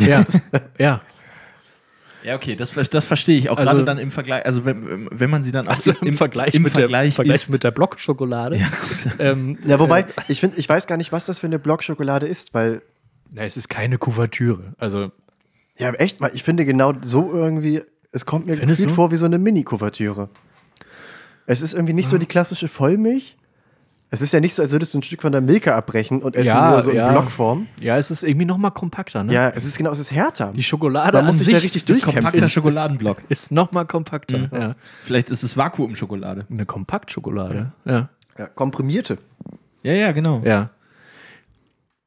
ja, 0.00 0.24
ja. 0.78 1.00
Ja, 2.24 2.34
okay, 2.34 2.56
das, 2.56 2.72
das 2.72 3.04
verstehe 3.04 3.38
ich 3.38 3.48
auch 3.48 3.56
Also- 3.56 3.70
gerade 3.72 3.84
dann 3.84 3.98
im 3.98 4.10
Vergleich, 4.10 4.44
also 4.44 4.64
wenn, 4.64 5.08
wenn 5.12 5.30
man 5.30 5.42
sie 5.44 5.52
dann 5.52 5.68
auch 5.68 5.74
Also 5.74 5.92
im, 6.02 6.14
Vergleich, 6.14 6.52
im 6.54 6.62
mit, 6.62 6.72
Vergleich 6.72 7.10
der, 7.10 7.24
Vergleich 7.24 7.48
mit 7.48 7.62
der 7.64 7.70
Blockschokolade. 7.70 8.60
ähm, 9.20 9.56
Ja, 9.64 9.78
wobei, 9.78 10.04
ich 10.26 10.40
finde, 10.40 10.56
ich 10.58 10.68
weiß 10.68 10.86
gar 10.88 10.96
nicht, 10.96 11.12
was 11.12 11.26
das 11.26 11.38
für 11.38 11.46
eine 11.46 11.58
Blockschokolade 11.60 12.26
ist, 12.26 12.54
weil. 12.54 12.82
na, 13.30 13.42
es 13.44 13.56
ist 13.56 13.68
keine 13.68 13.98
Kuvertüre. 13.98 14.74
Also, 14.78 15.12
Ja, 15.78 15.92
echt, 15.92 16.18
ich 16.34 16.42
finde 16.42 16.64
genau 16.64 16.92
so 17.02 17.32
irgendwie, 17.32 17.82
es 18.10 18.26
kommt 18.26 18.46
mir 18.46 18.56
gefühlt 18.56 18.90
vor 18.90 19.12
wie 19.12 19.16
so 19.16 19.24
eine 19.26 19.38
Mini-Kuvertüre. 19.38 20.28
Es 21.46 21.62
ist 21.62 21.72
irgendwie 21.72 21.94
nicht 21.94 22.08
so 22.08 22.18
die 22.18 22.26
klassische 22.26 22.66
Vollmilch. 22.68 23.36
Es 24.10 24.22
ist 24.22 24.32
ja 24.32 24.40
nicht 24.40 24.54
so, 24.54 24.62
als 24.62 24.72
würdest 24.72 24.94
du 24.94 24.98
ein 24.98 25.02
Stück 25.02 25.20
von 25.20 25.32
der 25.32 25.42
Milka 25.42 25.76
abbrechen 25.76 26.22
und 26.22 26.34
essen 26.34 26.46
Ja, 26.46 26.70
nur 26.70 26.80
so 26.80 26.90
in 26.90 26.96
ja. 26.96 27.10
Blockform. 27.12 27.66
ja, 27.80 27.98
es 27.98 28.10
ist 28.10 28.22
irgendwie 28.22 28.46
noch 28.46 28.56
mal 28.56 28.70
kompakter. 28.70 29.22
Ne? 29.22 29.34
Ja, 29.34 29.50
es 29.50 29.66
ist 29.66 29.76
genau, 29.76 29.90
es 29.92 29.98
ist 29.98 30.10
härter. 30.12 30.52
Die 30.56 30.62
Schokolade 30.62 31.18
Man 31.18 31.26
muss 31.26 31.34
an 31.34 31.38
sich 31.38 31.46
sich 31.46 31.54
da 31.54 31.60
richtig 31.60 31.82
ist 31.82 31.88
durchkämpfen. 31.90 32.22
kompakter 32.22 32.38
Ist, 32.46 32.52
Schokoladenblock. 32.52 33.18
ist 33.28 33.52
noch 33.52 33.72
mal 33.72 33.84
kompakter. 33.84 34.48
Ja. 34.52 34.74
Vielleicht 35.04 35.28
ist 35.28 35.42
es 35.42 35.56
Vakuumschokolade. 35.58 36.46
Eine 36.50 36.64
Kompaktschokolade. 36.64 37.72
Ja. 37.84 38.08
Ja, 38.38 38.46
komprimierte. 38.46 39.18
Ja, 39.82 39.92
ja, 39.92 40.12
genau. 40.12 40.40
Ja. 40.44 40.70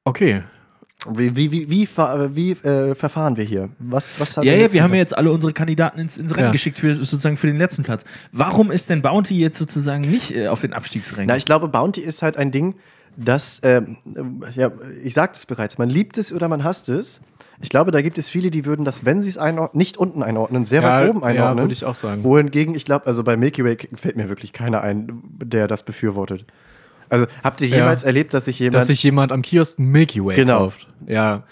Okay. 0.03 0.41
Wie, 1.09 1.35
wie, 1.35 1.51
wie, 1.51 1.69
wie, 1.69 1.87
wie 2.35 2.51
äh, 2.51 2.93
verfahren 2.93 3.35
wir 3.35 3.43
hier? 3.43 3.69
Was, 3.79 4.19
was 4.19 4.37
hat 4.37 4.43
Ja, 4.43 4.53
ja, 4.53 4.71
wir 4.71 4.83
haben 4.83 4.93
ja 4.93 4.99
jetzt 4.99 5.17
alle 5.17 5.31
unsere 5.31 5.51
Kandidaten 5.51 5.99
ins, 5.99 6.17
ins 6.17 6.31
Rennen 6.31 6.45
Ja. 6.47 6.51
geschickt 6.51 6.77
für 6.77 6.93
sozusagen 6.93 7.37
für 7.37 7.47
den 7.47 7.57
letzten 7.57 7.81
Platz. 7.81 8.03
Warum 8.31 8.69
ist 8.69 8.89
denn 8.89 9.01
Bounty 9.01 9.39
jetzt 9.39 9.57
sozusagen 9.57 10.01
nicht 10.01 10.35
äh, 10.35 10.47
auf 10.47 10.61
den 10.61 10.73
Abstiegsrängen? 10.73 11.27
Na, 11.27 11.35
ich 11.35 11.45
glaube, 11.45 11.69
Bounty 11.69 12.01
ist 12.01 12.21
halt 12.21 12.37
ein 12.37 12.51
Ding, 12.51 12.75
das, 13.17 13.61
ähm, 13.63 13.97
äh, 14.15 14.59
ja, 14.59 14.71
ich 15.03 15.15
sagte 15.15 15.37
es 15.37 15.45
bereits, 15.47 15.79
man 15.79 15.89
liebt 15.89 16.19
es 16.19 16.31
oder 16.31 16.47
man 16.47 16.63
hasst 16.63 16.87
es. 16.87 17.19
Ich 17.63 17.69
glaube, 17.69 17.91
da 17.91 18.01
gibt 18.01 18.17
es 18.17 18.29
viele, 18.29 18.51
die 18.51 18.65
würden 18.65 18.85
das, 18.85 19.05
wenn 19.05 19.21
sie 19.21 19.29
es 19.29 19.37
einordnen, 19.37 19.77
nicht 19.79 19.97
unten 19.97 20.23
einordnen, 20.23 20.65
sehr 20.65 20.83
weit 20.83 21.09
oben 21.09 21.21
ja, 21.21 21.25
einordnen. 21.27 21.63
würde 21.65 21.73
ich 21.73 21.85
auch 21.85 21.95
sagen. 21.95 22.23
Wohingegen, 22.23 22.73
ich 22.75 22.85
glaube, 22.85 23.05
also 23.07 23.23
bei 23.23 23.37
Milky 23.37 23.63
Way 23.63 23.77
fällt 23.95 24.17
mir 24.17 24.29
wirklich 24.29 24.53
keiner 24.53 24.81
ein, 24.81 25.21
der 25.43 25.67
das 25.67 25.83
befürwortet. 25.83 26.45
Also, 27.11 27.25
habt 27.43 27.61
ihr 27.61 27.67
Ja. 27.67 27.77
jemals 27.77 28.03
erlebt, 28.03 28.33
dass 28.33 28.45
sich 28.45 28.57
jemand. 28.59 28.75
Dass 28.75 28.87
sich 28.87 29.03
jemand 29.03 29.31
am 29.31 29.41
Kiosk 29.43 29.77
ein 29.79 29.85
Milky 29.91 30.23
Way 30.23 30.35
Genau. 30.35 30.57
kauft. 30.59 30.87
Ja. 31.05 31.43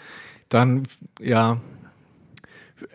Dann, 0.50 0.84
ja. 1.22 1.60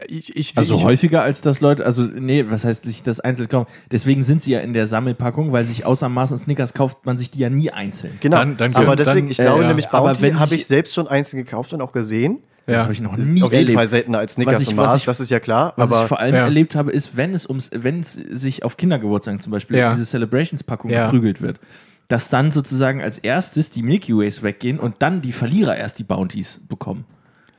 Ich, 0.08 0.34
ich, 0.34 0.56
also 0.56 0.76
ich, 0.76 0.82
häufiger 0.84 1.22
als 1.22 1.42
das 1.42 1.60
Leute, 1.60 1.84
also 1.84 2.02
nee, 2.02 2.46
was 2.48 2.64
heißt 2.64 2.84
sich 2.84 3.02
das 3.02 3.20
einzeln 3.20 3.48
kaufen? 3.50 3.70
Deswegen 3.92 4.22
sind 4.22 4.40
sie 4.40 4.52
ja 4.52 4.60
in 4.60 4.72
der 4.72 4.86
Sammelpackung, 4.86 5.52
weil 5.52 5.62
sich 5.64 5.84
außer 5.84 6.08
Mars 6.08 6.32
und 6.32 6.38
Snickers 6.38 6.72
kauft 6.72 7.04
man 7.04 7.18
sich 7.18 7.30
die 7.30 7.40
ja 7.40 7.50
nie 7.50 7.70
einzeln. 7.70 8.14
genau, 8.20 8.38
Dann- 8.38 8.56
dann- 8.56 8.74
aber 8.76 8.96
dann- 8.96 8.96
deswegen, 8.96 9.28
ich 9.30 9.38
äh, 9.38 9.42
glaube 9.44 9.60
ja. 9.62 9.68
nämlich, 9.68 9.90
Aber 9.90 10.14
Bounty 10.14 10.30
habe 10.32 10.54
ich 10.54 10.66
selbst 10.66 10.94
schon 10.94 11.06
einzeln 11.06 11.44
gekauft 11.44 11.72
und 11.74 11.82
auch 11.82 11.92
gesehen. 11.92 12.38
Das 12.66 12.76
Ja. 12.76 12.82
habe 12.84 12.94
ich 12.94 13.00
noch 13.02 13.14
nie 13.18 13.42
Auf 13.42 13.52
jeden 13.52 13.64
erlebt. 13.64 13.74
Fall 13.76 13.86
seltener 13.88 14.18
als 14.20 14.32
Snickers 14.34 14.54
Was 14.54 14.62
ich- 14.62 14.68
und 14.68 14.76
was 14.78 14.86
Mars, 14.86 15.00
ich- 15.02 15.04
das 15.06 15.20
ist 15.20 15.30
ja 15.30 15.38
klar. 15.38 15.74
Was 15.76 15.90
aber 15.92 16.02
ich 16.04 16.08
vor 16.08 16.18
allem 16.18 16.34
Ja. 16.34 16.44
erlebt 16.44 16.74
habe, 16.74 16.90
ist, 16.90 17.14
wenn 17.14 17.34
es 17.34 17.46
ums, 17.46 17.70
wenn 17.74 18.00
es 18.00 18.12
sich 18.14 18.62
auf 18.62 18.78
Kindergeburtstagen 18.78 19.40
zum 19.40 19.50
Beispiel 19.52 19.76
Ja. 19.76 19.90
diese 19.92 20.06
Celebrations-Packung 20.06 20.90
Ja. 20.90 21.04
geprügelt 21.04 21.42
wird, 21.42 21.60
dass 22.08 22.28
dann 22.28 22.50
sozusagen 22.50 23.00
als 23.02 23.18
erstes 23.18 23.70
die 23.70 23.82
Milky 23.82 24.16
Ways 24.16 24.42
weggehen 24.42 24.78
und 24.78 24.96
dann 25.00 25.22
die 25.22 25.32
Verlierer 25.32 25.76
erst 25.76 25.98
die 25.98 26.04
Bounties 26.04 26.60
bekommen. 26.68 27.04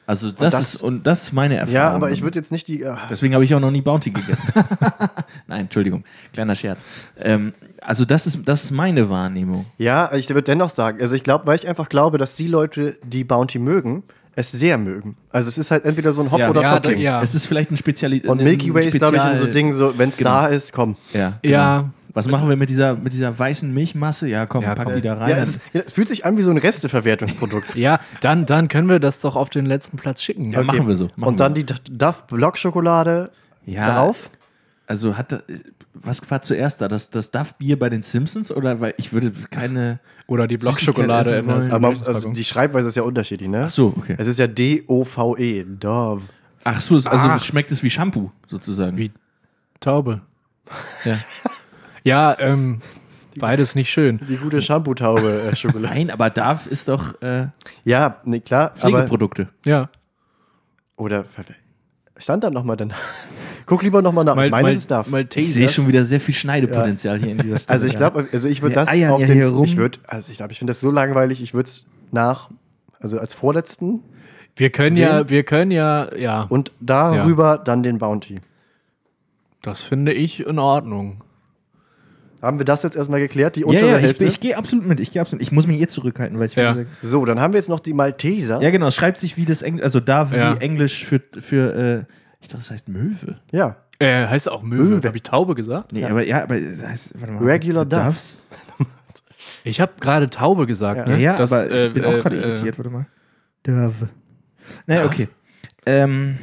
Also 0.08 0.32
das, 0.32 0.54
das- 0.54 0.76
ist 0.76 0.84
und 0.84 1.08
das 1.08 1.24
ist 1.24 1.34
meine 1.34 1.56
Erfahrung. 1.56 1.74
ja, 1.74 1.90
aber 1.90 2.12
ich 2.12 2.22
würde 2.22 2.38
jetzt 2.38 2.52
nicht 2.52 2.68
die. 2.68 2.84
äh, 2.84 2.94
Deswegen 3.10 3.34
habe 3.34 3.44
ich 3.44 3.56
auch 3.56 3.60
noch 3.60 3.72
nie 3.72 3.82
Bounty 3.82 4.12
gegessen. 4.12 4.48
Nein, 5.48 5.62
Entschuldigung, 5.62 6.04
kleiner 6.32 6.54
Scherz. 6.54 6.80
Ähm, 7.20 7.54
also 7.82 8.06
das 8.06 8.28
ist, 8.28 8.40
das 8.46 8.66
ist 8.66 8.72
meine 8.72 9.10
Wahrnehmung. 9.10 9.66
Ja, 9.80 10.12
ich 10.14 10.30
würde 10.30 10.44
dennoch 10.44 10.70
sagen, 10.70 11.02
also 11.02 11.16
ich 11.16 11.24
glaube, 11.24 11.48
weil 11.48 11.56
ich 11.58 11.68
einfach 11.68 11.90
glaube, 11.90 12.20
dass 12.20 12.36
die 12.36 12.48
Leute, 12.48 12.98
die 13.04 13.24
Bounty 13.24 13.58
mögen, 13.58 14.04
es 14.36 14.52
sehr 14.52 14.78
mögen. 14.78 15.18
Also 15.32 15.48
es 15.50 15.58
ist 15.58 15.72
halt 15.72 15.86
entweder 15.86 16.14
so 16.14 16.22
ein 16.22 16.30
Hop 16.30 16.40
Ja. 16.40 16.50
oder 16.52 16.62
Ja, 16.62 16.74
Top-Ding. 16.80 17.00
ja. 17.00 17.22
Es 17.24 17.34
ist 17.34 17.48
vielleicht 17.48 17.72
ein 17.72 17.78
Speziali 17.78 18.22
Und 18.28 18.44
Milky 18.44 18.72
Way 18.74 18.88
ist, 18.90 18.98
glaube 18.98 19.16
ich, 19.16 19.22
ein 19.24 19.38
so 19.38 19.46
Spezial- 19.46 19.54
Ding, 19.54 19.74
so, 19.74 19.98
wenn 19.98 20.10
es 20.10 20.18
Genau. 20.18 20.30
da 20.30 20.48
ist, 20.48 20.72
komm. 20.72 20.98
Ja, 21.14 21.40
Ja. 21.44 21.90
Was 22.16 22.28
machen 22.28 22.50
wir 22.50 22.56
mit 22.56 22.70
dieser, 22.70 22.96
mit 22.96 23.14
dieser 23.14 23.38
weißen 23.38 23.72
Milchmasse? 23.74 24.28
Ja, 24.28 24.46
komm, 24.46 24.64
Ja, 24.64 24.74
pack 24.74 24.86
komm. 24.86 24.96
die 24.96 25.02
da 25.02 25.16
rein. 25.16 25.30
Ja, 25.30 25.38
es, 25.38 25.50
ist, 25.58 25.62
ja, 25.74 25.82
es 25.86 25.94
fühlt 25.94 26.08
sich 26.08 26.26
an 26.26 26.38
wie 26.38 26.42
so 26.42 26.50
ein 26.50 26.58
Resteverwertungsprodukt. 26.58 27.76
Ja, 27.76 28.00
dann, 28.22 28.46
dann 28.46 28.68
können 28.70 28.90
wir 28.90 29.00
das 29.00 29.22
doch 29.22 29.36
auf 29.36 29.50
den 29.50 29.66
letzten 29.66 29.98
Platz 29.98 30.24
schicken. 30.24 30.52
Ja, 30.52 30.64
machen 30.64 30.88
wir 30.88 30.96
so. 30.96 31.06
machen 31.18 31.24
Und 31.24 31.40
dann 31.40 31.56
wir 31.56 31.64
die 31.64 31.74
Duff 31.98 32.24
Blockschokolade 32.28 33.32
Ja. 33.66 33.94
drauf. 33.94 34.32
Also 34.88 35.18
hat 35.18 35.44
was 35.94 36.30
war 36.30 36.42
zuerst 36.42 36.82
da? 36.82 36.88
Das, 36.88 37.10
das 37.10 37.32
Duff-Bier 37.32 37.80
bei 37.80 37.90
den 37.90 38.02
Simpsons? 38.02 38.52
Oder 38.52 38.82
weil 38.82 38.94
ich 38.98 39.14
würde 39.14 39.32
keine. 39.50 40.00
Oder 40.28 40.46
die 40.48 40.58
Blockschokolade 40.58 41.30
essen 41.32 41.40
in 41.40 41.48
der 41.48 41.56
wollen. 41.56 41.72
Aber 41.72 42.08
also 42.08 42.32
die 42.32 42.44
Schreibweise 42.44 42.90
ist 42.90 42.96
ja 42.96 43.04
unterschiedlich, 43.04 43.50
ne? 43.50 43.64
Ach 43.68 43.72
so, 43.72 43.94
okay. 43.98 44.16
Es 44.18 44.28
ist 44.28 44.38
ja 44.38 44.48
D-O-V-E. 44.48 45.64
Dove. 45.80 46.22
Ach 46.64 46.82
so, 46.82 46.96
also 46.96 47.10
Ach. 47.12 47.38
es 47.38 47.46
schmeckt 47.46 47.72
es 47.72 47.82
wie 47.84 47.90
Shampoo 47.90 48.32
sozusagen. 48.48 48.98
Wie 48.98 49.12
Taube. 49.80 50.22
Ja. 51.06 51.18
Ja, 52.06 52.38
ähm, 52.40 52.82
beides 53.36 53.74
nicht 53.74 53.90
schön. 53.90 54.20
Die 54.30 54.38
gute 54.38 54.62
Shampoo-Taube 54.62 55.50
äh, 55.52 55.56
Schokolade. 55.56 55.94
Nein, 55.94 56.12
aber 56.12 56.30
Duff 56.30 56.68
ist 56.68 56.88
doch 56.88 57.20
äh, 57.22 57.48
ja, 57.84 58.22
nee, 58.24 58.40
klar. 58.40 58.72
Aber, 58.72 58.80
Pflegeprodukte. 58.80 59.50
Ja. 59.66 59.90
oder 60.98 61.26
stand 62.18 62.44
da 62.44 62.52
nochmal 62.52 62.78
dann? 62.78 62.94
Guck 63.66 63.82
lieber 63.82 64.04
nochmal 64.04 64.24
nach. 64.24 64.36
Mal, 64.36 64.52
Meines 64.52 64.88
mal, 64.88 65.00
ist 65.02 65.10
Duff. 65.12 65.36
Ich 65.36 65.54
sehe 65.56 65.68
schon 65.68 65.88
wieder 65.88 66.06
sehr 66.06 66.20
viel 66.20 66.36
Schneidepotenzial 66.36 67.18
hier 67.18 67.30
in 67.30 67.40
dieser 67.40 67.58
Stelle. 67.60 67.74
Also 67.74 67.88
ich 67.88 67.98
glaube, 67.98 68.28
also 68.32 68.48
ich 68.48 68.62
würde 68.62 68.76
das 68.76 68.88
eiern 68.88 69.12
auf 69.12 69.22
ja 69.22 69.28
den, 69.28 69.38
hier 69.38 69.48
rum. 69.48 69.66
ich 69.66 69.76
würde, 69.76 69.98
also 70.06 70.32
ich 70.32 70.38
glaube, 70.38 70.52
ich 70.52 70.60
finde 70.60 70.72
das 70.72 70.82
so 70.82 70.92
langweilig, 70.92 71.42
ich 71.42 71.56
würde 71.56 71.68
es 71.68 71.88
nach, 72.12 72.52
also 73.00 73.18
als 73.18 73.34
vorletzten 73.34 74.04
Wir 74.56 74.70
können 74.70 74.96
ja, 74.96 75.28
wir 75.28 75.42
können 75.44 75.72
ja, 75.72 76.16
ja, 76.16 76.44
und 76.44 76.72
darüber 76.80 77.58
dann 77.58 77.82
den 77.82 77.98
Bounty. 77.98 78.42
das 79.64 79.82
finde 79.82 80.14
ich 80.14 80.46
in 80.46 80.60
Ordnung. 80.60 81.25
Haben 82.46 82.60
wir 82.60 82.66
das 82.66 82.84
jetzt 82.84 82.96
erstmal 82.96 83.20
geklärt, 83.20 83.56
die 83.56 83.62
ja, 83.62 83.66
untere 83.68 83.90
ja, 83.92 83.98
ich, 83.98 84.04
Hälfte? 84.04 84.26
ich 84.26 84.40
gehe 84.40 84.58
absolut 84.58 84.86
mit. 84.86 85.00
Ich 85.00 85.12
gehe 85.12 85.22
absolut. 85.22 85.42
Ich 85.42 85.52
muss 85.52 85.68
mich 85.68 85.80
eh 85.82 85.88
zurückhalten, 85.88 86.38
weil 86.40 86.46
ich 86.48 86.56
Ja. 86.56 86.74
gesagt, 86.74 86.90
so, 87.02 87.26
dann 87.26 87.40
haben 87.40 87.54
wir 87.54 87.58
jetzt 87.60 87.70
noch 87.70 87.80
die 87.80 87.94
Malteser. 87.94 88.62
Ja, 88.62 88.70
genau. 88.70 88.88
Es 88.88 88.96
schreibt 88.96 89.18
sich 89.18 89.38
wie 89.38 89.46
das 89.46 89.62
Englisch, 89.62 89.84
also 89.84 90.00
da 90.00 90.32
wie 90.32 90.38
Ja. 90.38 90.54
Englisch 90.56 91.06
für, 91.06 91.22
für 91.40 91.74
äh, 91.76 92.14
ich 92.42 92.48
dachte, 92.48 92.58
das 92.64 92.72
heißt 92.72 92.90
Möwe. 92.90 93.40
Ja. 93.52 93.78
Äh, 94.00 94.28
heißt 94.28 94.52
auch 94.52 94.62
Möwe. 94.62 94.84
Möwe. 94.84 95.08
Habe 95.08 95.18
ich 95.18 95.24
Taube 95.24 95.56
gesagt? 95.56 95.92
Nee, 95.94 96.06
aber 96.06 96.24
ja, 96.24 96.44
aber 96.44 96.60
das 96.60 96.86
heißt, 96.86 97.20
warte 97.20 97.34
mal. 97.34 97.44
Regular. 97.44 97.86
Duffs? 97.86 98.38
Ich 99.64 99.82
habe 99.82 99.94
gerade 100.00 100.30
Taube 100.30 100.68
gesagt. 100.68 101.00
Ja. 101.00 101.06
Ne? 101.08 101.14
Ja, 101.14 101.32
ja, 101.32 101.38
Das, 101.38 101.52
aber 101.52 101.72
äh, 101.72 101.88
ich 101.88 101.94
bin 101.94 102.06
auch 102.06 102.14
äh, 102.14 102.20
gerade 102.20 102.36
äh, 102.38 102.42
irritiert, 102.50 102.78
warte 102.78 102.90
mal. 102.92 103.08
Dove. 103.64 104.10
Naja, 104.86 105.06
okay. 105.06 105.28
Ähm, 105.86 106.38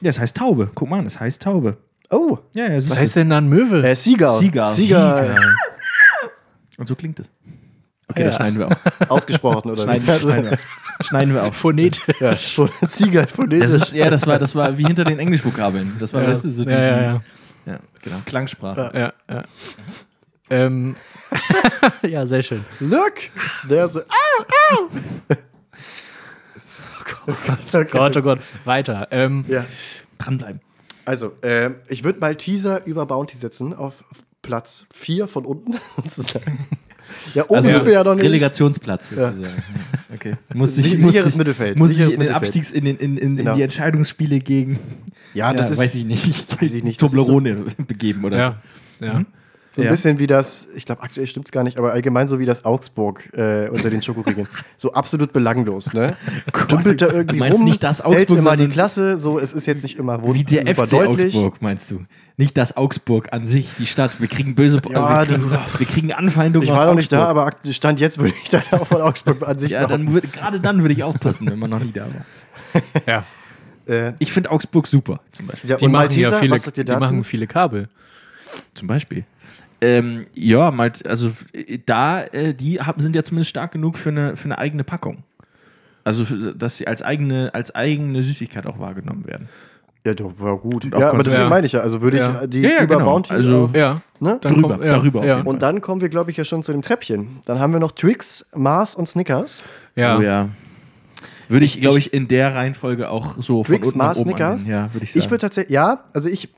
ja, 0.00 0.10
es 0.10 0.18
heißt 0.20 0.36
Taube. 0.36 0.70
Guck 0.74 0.88
mal, 0.90 0.98
an, 0.98 1.06
es 1.06 1.18
heißt 1.18 1.42
Taube. 1.42 1.78
Oh, 2.10 2.38
Ja, 2.54 2.68
ja, 2.70 2.76
Was 2.76 2.96
heißt 2.98 3.16
denn 3.16 3.30
dann 3.30 3.48
Möwe? 3.48 3.86
äh, 3.86 3.94
Seagull. 3.94 4.38
Seagull. 4.40 4.62
Seagull. 4.64 5.36
Und 6.78 6.86
so 6.88 6.94
klingt 6.94 7.20
es. 7.20 7.30
Okay, 8.08 8.20
Ja. 8.22 8.26
das 8.28 8.36
schneiden 8.36 8.58
wir 8.58 8.68
auch. 8.68 8.76
Ausgesprochen, 9.10 9.70
oder 9.70 9.82
Schneiden, 9.82 10.04
schneiden, 10.06 10.50
wir. 10.50 10.58
schneiden 11.04 11.34
wir 11.34 11.44
auch. 11.44 11.52
Phonet. 11.54 12.00
Ja, 12.20 12.34
schon 12.36 12.70
Seagull 12.82 13.26
von 13.26 13.50
Das 13.50 13.70
ist, 13.72 13.92
ja, 13.92 14.08
das 14.08 14.26
war, 14.26 14.38
das 14.38 14.54
war 14.54 14.78
wie 14.78 14.84
hinter 14.86 15.04
den 15.04 15.18
Englischvokabeln. 15.18 15.96
Das 16.00 16.12
war, 16.14 16.22
Ja. 16.22 16.28
weißt 16.30 16.44
du, 16.44 16.50
so 16.50 16.64
die, 16.64 16.70
ja, 16.70 16.80
ja, 16.80 17.00
ja. 17.02 17.12
die- 17.66 17.70
ja, 17.72 17.78
genau, 18.00 18.16
Klangsprache. 18.24 18.90
ja, 18.94 19.12
ja. 19.34 19.42
Ähm, 20.50 20.94
ja, 22.02 22.24
sehr 22.26 22.42
schön. 22.42 22.64
Look, 22.80 23.12
there's 23.68 23.98
a, 23.98 24.02
Gott, 27.90 28.16
oh 28.16 28.22
Gott. 28.22 28.38
Weiter. 28.64 29.08
Ähm, 29.10 29.44
ja. 29.48 29.64
Dranbleiben. 30.18 30.60
Also, 31.08 31.32
äh, 31.40 31.70
ich 31.88 32.04
würde 32.04 32.18
Malteser 32.20 32.84
über 32.86 33.06
Bounty 33.06 33.34
setzen 33.36 33.72
auf, 33.72 34.04
Platz 34.42 34.86
4 34.94 35.26
von 35.26 35.44
unten 35.46 35.74
sozusagen. 36.04 36.66
Ja, 37.34 37.44
oben 37.44 37.56
Also 37.56 37.70
sind 37.70 37.86
wir 37.86 37.92
ja 37.94 38.04
noch 38.04 38.14
nicht. 38.14 38.24
Relegationsplatz 38.24 39.08
sozusagen. 39.08 39.42
Ja. 39.42 39.48
Okay. 40.14 40.36
Muss 40.54 40.74
Sich- 40.76 40.94
ich, 40.94 41.00
muss 41.00 41.12
sicheres 41.12 41.32
ich, 41.32 41.38
Mittelfeld, 41.38 41.78
Muss 41.78 41.90
ich 41.90 41.96
sicheres 41.96 42.14
in 42.14 42.20
den. 42.20 42.32
Abstiegs, 42.32 42.70
in, 42.70 42.84
den, 42.84 42.96
in, 42.98 43.16
in, 43.16 43.36
Genau. 43.36 43.50
in 43.52 43.56
die 43.56 43.62
Entscheidungsspiele 43.62 44.38
gegen 44.40 44.78
Ja, 45.34 45.52
das 45.54 45.70
ist 45.70 45.78
weiß 45.78 45.94
ich 45.96 46.04
nicht, 46.04 46.60
weiß 46.62 46.72
ich 46.72 46.84
nicht, 46.84 47.00
ist 47.02 47.10
so- 47.10 47.16
Toblerone 47.16 47.64
begeben 47.86 48.24
oder 48.24 48.36
Ja. 48.38 48.62
ja. 49.00 49.24
So 49.78 49.82
ein 49.82 49.84
ja. 49.84 49.90
bisschen 49.92 50.18
wie 50.18 50.26
das, 50.26 50.66
ich 50.74 50.84
glaube, 50.84 51.02
aktuell 51.04 51.28
stimmt 51.28 51.46
es 51.46 51.52
gar 51.52 51.62
nicht, 51.62 51.78
aber 51.78 51.92
allgemein 51.92 52.26
so 52.26 52.40
wie 52.40 52.46
das 52.46 52.64
Augsburg 52.64 53.32
äh, 53.32 53.68
unter 53.68 53.90
den 53.90 54.02
Schokoriegeln. 54.02 54.48
so 54.76 54.92
absolut 54.92 55.32
belanglos, 55.32 55.92
ne? 55.92 56.16
Dümpelt 56.68 57.00
da 57.00 57.06
irgendwie 57.06 57.38
Meinst 57.38 57.60
rum, 57.60 57.68
nicht 57.68 57.84
das 57.84 58.00
Augsburg, 58.04 58.40
immer 58.40 58.56
die 58.56 58.66
Klasse, 58.66 59.18
so, 59.18 59.38
es 59.38 59.52
ist 59.52 59.66
jetzt 59.66 59.84
nicht 59.84 59.96
immer 59.96 60.20
so. 60.20 60.34
Wie 60.34 60.42
der 60.42 60.66
FC 60.66 60.90
deutlich. 60.90 61.32
Augsburg, 61.32 61.62
meinst 61.62 61.88
du? 61.92 62.00
Nicht 62.36 62.56
das 62.56 62.76
Augsburg 62.76 63.32
an 63.32 63.46
sich, 63.46 63.68
die 63.78 63.86
Stadt. 63.86 64.20
Wir 64.20 64.26
kriegen 64.26 64.56
böse 64.56 64.82
Ja, 64.90 65.20
wir, 65.28 65.36
kriegen, 65.36 65.50
wir 65.78 65.86
kriegen 65.86 66.12
Anfeindungen 66.12 66.66
Ich 66.66 66.72
aus 66.72 66.78
war 66.78 66.86
noch 66.86 66.94
nicht 66.94 67.12
da, 67.12 67.30
Augsburg. 67.30 67.54
aber 67.64 67.72
Stand 67.72 68.00
jetzt 68.00 68.18
würde 68.18 68.34
ich 68.42 68.48
da 68.50 68.62
auch 68.72 68.84
von 68.88 69.00
Augsburg 69.00 69.46
an 69.46 69.56
sich 69.60 69.70
Ja, 69.70 69.86
dann 69.86 70.08
würd- 70.12 70.32
gerade 70.32 70.58
dann 70.58 70.82
würde 70.82 70.94
ich 70.94 71.04
aufpassen, 71.04 71.48
wenn 71.48 71.58
man 71.60 71.70
noch 71.70 71.78
nie 71.78 71.92
da 71.92 72.06
war. 72.06 72.82
ja. 73.06 73.24
äh, 73.86 74.14
Ich 74.18 74.32
finde 74.32 74.50
Augsburg 74.50 74.88
super, 74.88 75.20
zum 75.30 75.46
Beispiel. 75.46 75.70
ja, 75.70 75.76
Die 75.76 75.84
machen 75.86 75.92
Malteser, 75.92 76.30
ja 76.32 76.38
viele, 76.38 76.54
was 76.56 76.62
sagt 76.64 76.78
ihr 76.78 76.84
die 76.84 76.92
machen 76.96 77.22
viele 77.22 77.46
Kabel. 77.46 77.88
Zum 78.74 78.88
Beispiel. 78.88 79.24
Ähm, 79.80 80.26
ja, 80.34 80.70
mal, 80.70 80.92
also 81.06 81.30
da, 81.86 82.24
äh, 82.24 82.54
die 82.54 82.80
haben, 82.80 83.00
sind 83.00 83.14
ja 83.14 83.22
zumindest 83.22 83.50
stark 83.50 83.72
genug 83.72 83.96
für 83.96 84.08
eine, 84.08 84.36
für 84.36 84.46
eine 84.46 84.58
eigene 84.58 84.82
Packung. 84.84 85.22
Also, 86.04 86.24
dass 86.52 86.78
sie 86.78 86.86
als 86.86 87.02
eigene, 87.02 87.50
als 87.54 87.74
eigene 87.74 88.22
Süßigkeit 88.22 88.66
auch 88.66 88.78
wahrgenommen 88.78 89.26
werden. 89.26 89.48
Ja, 90.06 90.14
doch, 90.14 90.32
war 90.38 90.56
gut. 90.56 90.84
Ja, 90.86 91.10
aber 91.10 91.22
deswegen 91.22 91.42
Ja. 91.44 91.48
meine 91.50 91.66
ich 91.66 91.72
ja, 91.72 91.80
also 91.80 92.00
würde 92.00 92.16
ich 92.16 92.22
Ja. 92.22 92.40
äh, 92.42 92.48
die 92.48 92.62
Ja, 92.62 92.70
ja, 92.70 92.82
über 92.84 92.96
genau. 92.96 93.04
Bounty 93.12 93.32
Also- 93.34 93.64
auf, 93.64 93.76
Ja. 93.76 93.96
ne? 94.20 94.38
Dann 94.40 94.52
Darüber, 94.54 94.68
kommt- 94.70 94.84
ja, 94.84 94.92
darüber. 94.92 95.46
Und 95.46 95.62
dann 95.62 95.80
kommen 95.80 96.00
wir, 96.00 96.08
glaube 96.08 96.30
ich, 96.30 96.36
ja 96.38 96.44
schon 96.44 96.62
zu 96.62 96.72
dem 96.72 96.82
Treppchen. 96.82 97.40
Dann 97.46 97.58
haben 97.58 97.72
wir 97.72 97.80
noch 97.80 97.92
Twix, 97.92 98.46
Mars 98.54 98.94
und 98.94 99.06
Snickers. 99.06 99.60
Ja. 99.96 100.18
Oh 100.18 100.22
ja. 100.22 100.48
Würde 101.50 101.64
ich, 101.66 101.80
glaube 101.80 101.98
ich, 101.98 102.12
in 102.12 102.28
der 102.28 102.54
Reihenfolge 102.54 103.10
auch 103.10 103.36
so 103.42 103.62
Twix, 103.64 103.88
von 103.88 103.94
unten 103.94 103.98
nach 103.98 104.04
Mars, 104.06 104.18
oben 104.20 104.30
Snickers? 104.30 104.60
angehen. 104.62 104.74
Ja, 104.74 104.94
würde 104.94 105.04
ich 105.04 105.12
sagen. 105.12 105.24
Ich 105.24 105.30
würde 105.30 105.40
tatsächlich, 105.42 105.74
ja, 105.74 106.04
also 106.14 106.28
ich, 106.28 106.48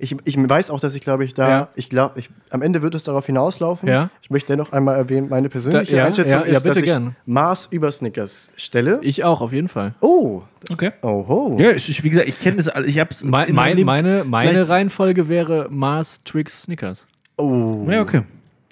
ich, 0.00 0.16
ich 0.24 0.36
weiß 0.36 0.70
auch, 0.70 0.80
dass 0.80 0.94
ich 0.94 1.00
glaube 1.02 1.24
ich 1.24 1.34
da, 1.34 1.48
Ja. 1.48 1.68
ich 1.76 1.88
glaube, 1.88 2.18
ich, 2.18 2.30
am 2.50 2.62
Ende 2.62 2.82
wird 2.82 2.94
es 2.94 3.02
darauf 3.04 3.26
hinauslaufen. 3.26 3.88
Ja. 3.88 4.10
Ich 4.22 4.30
möchte 4.30 4.52
dennoch 4.52 4.72
einmal 4.72 4.96
erwähnen, 4.96 5.28
meine 5.28 5.48
persönliche 5.48 5.92
Da- 5.92 5.98
ja, 5.98 6.04
Einschätzung 6.06 6.40
ja, 6.40 6.46
ja, 6.46 6.46
ist, 6.46 6.54
dass 6.54 6.62
bitte 6.64 6.78
ich 6.80 6.84
gern. 6.86 7.16
Mars 7.26 7.68
über 7.70 7.92
Snickers 7.92 8.50
stelle. 8.56 8.98
Ich 9.02 9.24
auch, 9.24 9.40
auf 9.40 9.52
jeden 9.52 9.68
Fall. 9.68 9.94
oh, 10.00 10.42
okay. 10.70 10.92
oho. 11.02 11.56
Ja, 11.60 11.70
ich, 11.72 12.02
wie 12.02 12.10
gesagt, 12.10 12.28
ich 12.28 12.40
kenne 12.40 12.56
das 12.56 12.68
alles. 12.68 12.88
Ich 12.88 12.98
habe 12.98 13.10
es. 13.12 13.22
Mein, 13.22 13.54
mein, 13.54 13.80
meine 13.84 14.24
meine 14.24 14.68
Reihenfolge 14.68 15.28
wäre 15.28 15.68
Mars, 15.70 16.24
Twix, 16.24 16.62
Snickers. 16.62 17.06
Oh. 17.36 17.86
Ja, 17.88 18.02
okay. 18.02 18.22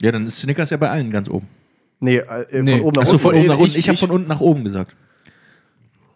Ja, 0.01 0.13
dann 0.13 0.27
ist 0.27 0.39
Snickers 0.39 0.71
ja 0.71 0.77
bei 0.77 0.91
allen 0.91 1.11
ganz 1.11 1.29
oben. 1.29 1.47
Nee, 2.01 2.19
äh, 2.19 2.63
Nee. 2.63 2.79
von 2.79 2.81
oben 2.83 2.95
nach 2.97 3.03
Achso, 3.03 3.13
unten. 3.13 3.23
von 3.23 3.35
oben 3.35 3.47
nach 3.49 3.55
Ich- 3.57 3.61
unten. 3.63 3.79
Ich, 3.79 3.89
habe 3.89 3.95
ich- 3.95 4.01
von 4.01 4.11
unten 4.11 4.29
nach 4.29 4.41
oben 4.41 4.65
gesagt. 4.65 4.95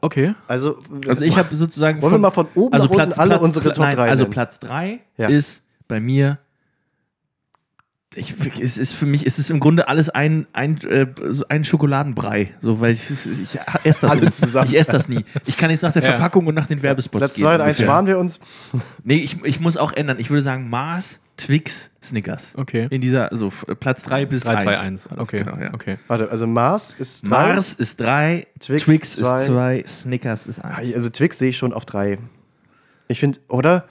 Okay. 0.04 0.34
Also, 0.48 0.78
Also 1.08 1.24
ich 1.24 1.38
habe 1.38 1.54
sozusagen. 1.56 2.02
Wollen 2.02 2.12
wir 2.14 2.18
mal 2.18 2.30
von 2.30 2.48
oben 2.54 2.74
also 2.74 2.86
nach 2.86 2.90
unten 2.90 3.04
Platz, 3.04 3.18
alle 3.18 3.30
Platz, 3.30 3.42
unsere 3.42 3.68
Top 3.72 3.84
nein, 3.84 3.96
3 3.96 4.10
Also 4.10 4.22
nennen? 4.24 4.32
Platz 4.32 4.60
3 4.60 5.00
Ja. 5.16 5.28
ist 5.28 5.62
bei 5.88 6.00
mir. 6.00 6.38
Ich, 8.14 8.34
es 8.60 8.76
ist 8.76 8.92
für 8.92 9.06
mich, 9.06 9.24
es 9.26 9.38
ist 9.38 9.48
im 9.48 9.58
Grunde 9.58 9.88
alles 9.88 10.10
ein, 10.10 10.46
ein, 10.52 10.78
äh, 10.82 11.06
ein 11.48 11.64
Schokoladenbrei. 11.64 12.52
So, 12.60 12.78
weil 12.78 12.92
ich, 12.92 13.08
ich 13.10 13.58
esse 13.84 14.02
das 14.02 14.10
Alles 14.10 14.22
nie. 14.40 14.46
zusammen. 14.46 14.68
Ich 14.68 14.78
esse 14.78 14.92
das 14.92 15.08
nie. 15.08 15.24
Ich 15.46 15.56
kann 15.56 15.70
jetzt 15.70 15.80
nach 15.82 15.94
der 15.94 16.02
Ja. 16.02 16.10
Verpackung 16.10 16.46
und 16.46 16.54
nach 16.54 16.66
den 16.66 16.82
Werbespots 16.82 17.20
Platz 17.20 17.34
gehen. 17.36 17.44
2 17.44 17.54
und 17.54 17.60
1 17.62 17.68
ungefähr. 17.68 17.86
sparen 17.86 18.06
wir 18.06 18.18
uns. 18.18 18.38
Nee, 19.02 19.16
ich, 19.16 19.42
ich 19.44 19.60
muss 19.60 19.78
auch 19.78 19.94
ändern. 19.94 20.18
Ich 20.18 20.28
würde 20.28 20.42
sagen 20.42 20.68
Mars, 20.68 21.20
Twix, 21.46 21.90
Snickers. 22.02 22.42
Okay. 22.54 22.88
In 22.90 23.00
dieser, 23.00 23.30
also 23.30 23.50
Platz 23.80 24.02
3 24.04 24.26
bis 24.26 24.42
3, 24.44 24.56
2, 24.56 24.78
1. 24.78 25.06
1. 25.10 25.18
Okay. 25.18 25.44
Genau, 25.44 25.56
ja. 25.56 25.74
okay. 25.74 25.98
Warte, 26.08 26.30
also 26.30 26.46
Mars 26.46 26.94
ist 26.98 27.24
3. 27.24 27.28
Mars 27.30 27.72
ist 27.74 28.00
3, 28.00 28.46
Twix 28.60 28.84
Twix, 28.84 29.16
zwei. 29.16 29.40
ist 29.40 29.46
2, 29.46 29.84
Snickers 29.86 30.46
ist 30.46 30.58
1. 30.60 30.94
Also 30.94 31.10
Twix 31.10 31.38
sehe 31.38 31.50
ich 31.50 31.56
schon 31.56 31.72
auf 31.72 31.84
3. 31.84 32.18
Ich 33.08 33.20
finde, 33.20 33.38
oder? 33.48 33.84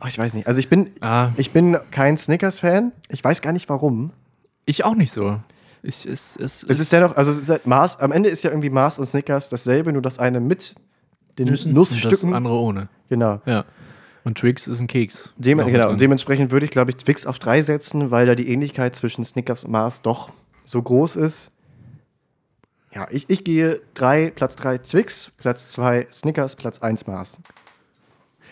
Ach, 0.00 0.08
ich 0.08 0.18
weiß 0.18 0.34
nicht. 0.34 0.46
Also 0.46 0.60
ich 0.60 0.68
bin, 0.68 0.90
Ah, 1.00 1.30
ich 1.36 1.50
bin 1.50 1.76
kein 1.90 2.16
Snickers-Fan. 2.16 2.92
Ich 3.08 3.22
weiß 3.24 3.42
gar 3.42 3.52
nicht 3.52 3.68
warum. 3.68 4.12
ich 4.64 4.84
auch 4.84 4.94
nicht 4.94 5.12
so. 5.12 5.40
Ich, 5.82 6.06
es, 6.06 6.36
es, 6.36 6.64
Es 6.68 6.80
ist 6.80 6.92
dennoch, 6.92 7.16
also 7.16 7.30
es 7.30 7.38
ist 7.38 7.50
halt 7.50 7.66
Mars, 7.66 7.98
am 8.00 8.12
Ende 8.12 8.28
ist 8.28 8.42
ja 8.42 8.50
irgendwie 8.50 8.70
Mars 8.70 8.98
und 8.98 9.06
Snickers 9.06 9.48
dasselbe, 9.48 9.92
nur 9.92 10.02
das 10.02 10.18
eine 10.18 10.40
mit 10.40 10.74
den 11.38 11.46
Nüssen. 11.46 11.74
das 11.74 11.90
Nussstücken. 11.92 12.34
andere 12.34 12.54
ohne. 12.54 12.88
Genau. 13.08 13.40
Ja. 13.46 13.64
Und 14.28 14.36
Twix 14.36 14.66
ist 14.66 14.78
ein 14.80 14.88
Keks. 14.88 15.32
Dem, 15.38 15.56
genau. 15.56 15.88
Und 15.88 16.02
dementsprechend 16.02 16.50
würde 16.50 16.66
ich, 16.66 16.70
glaube 16.70 16.90
ich, 16.90 16.98
Twix 16.98 17.24
auf 17.24 17.38
3 17.38 17.62
setzen, 17.62 18.10
weil 18.10 18.26
da 18.26 18.34
die 18.34 18.50
Ähnlichkeit 18.50 18.94
zwischen 18.94 19.24
Snickers 19.24 19.64
und 19.64 19.70
Mars 19.70 20.02
doch 20.02 20.28
so 20.66 20.82
groß 20.82 21.16
ist. 21.16 21.50
Ja, 22.94 23.06
ich, 23.10 23.30
ich 23.30 23.42
gehe 23.42 23.80
3, 23.94 24.32
Platz 24.36 24.54
3 24.56 24.78
Twix, 24.78 25.32
Platz 25.38 25.68
2 25.68 26.08
Snickers, 26.12 26.56
Platz 26.56 26.80
1 26.80 27.06
Mars. 27.06 27.38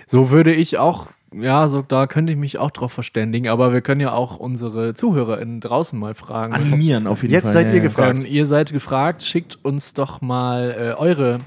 So 0.06 0.30
würde 0.30 0.54
ich 0.54 0.78
auch, 0.78 1.08
ja, 1.34 1.68
so 1.68 1.82
da 1.82 2.06
könnte 2.06 2.32
ich 2.32 2.38
mich 2.38 2.56
auch 2.56 2.70
drauf 2.70 2.92
verständigen, 2.92 3.48
aber 3.48 3.74
wir 3.74 3.82
können 3.82 4.00
ja 4.00 4.12
auch 4.12 4.38
unsere 4.38 4.94
ZuhörerInnen 4.94 5.60
draußen 5.60 5.98
mal 5.98 6.14
fragen. 6.14 6.54
Animieren 6.54 7.06
auf 7.06 7.20
jeden 7.20 7.34
Jetzt 7.34 7.44
Fall. 7.44 7.52
seid 7.52 7.66
ja, 7.66 7.72
ihr 7.72 7.78
ja. 7.78 7.82
gefragt. 7.82 8.24
Ähm, 8.24 8.30
ihr 8.32 8.46
seid 8.46 8.72
gefragt, 8.72 9.22
schickt 9.22 9.62
uns 9.62 9.92
doch 9.92 10.22
mal 10.22 10.70
äh, 10.70 10.98
eure 10.98 11.40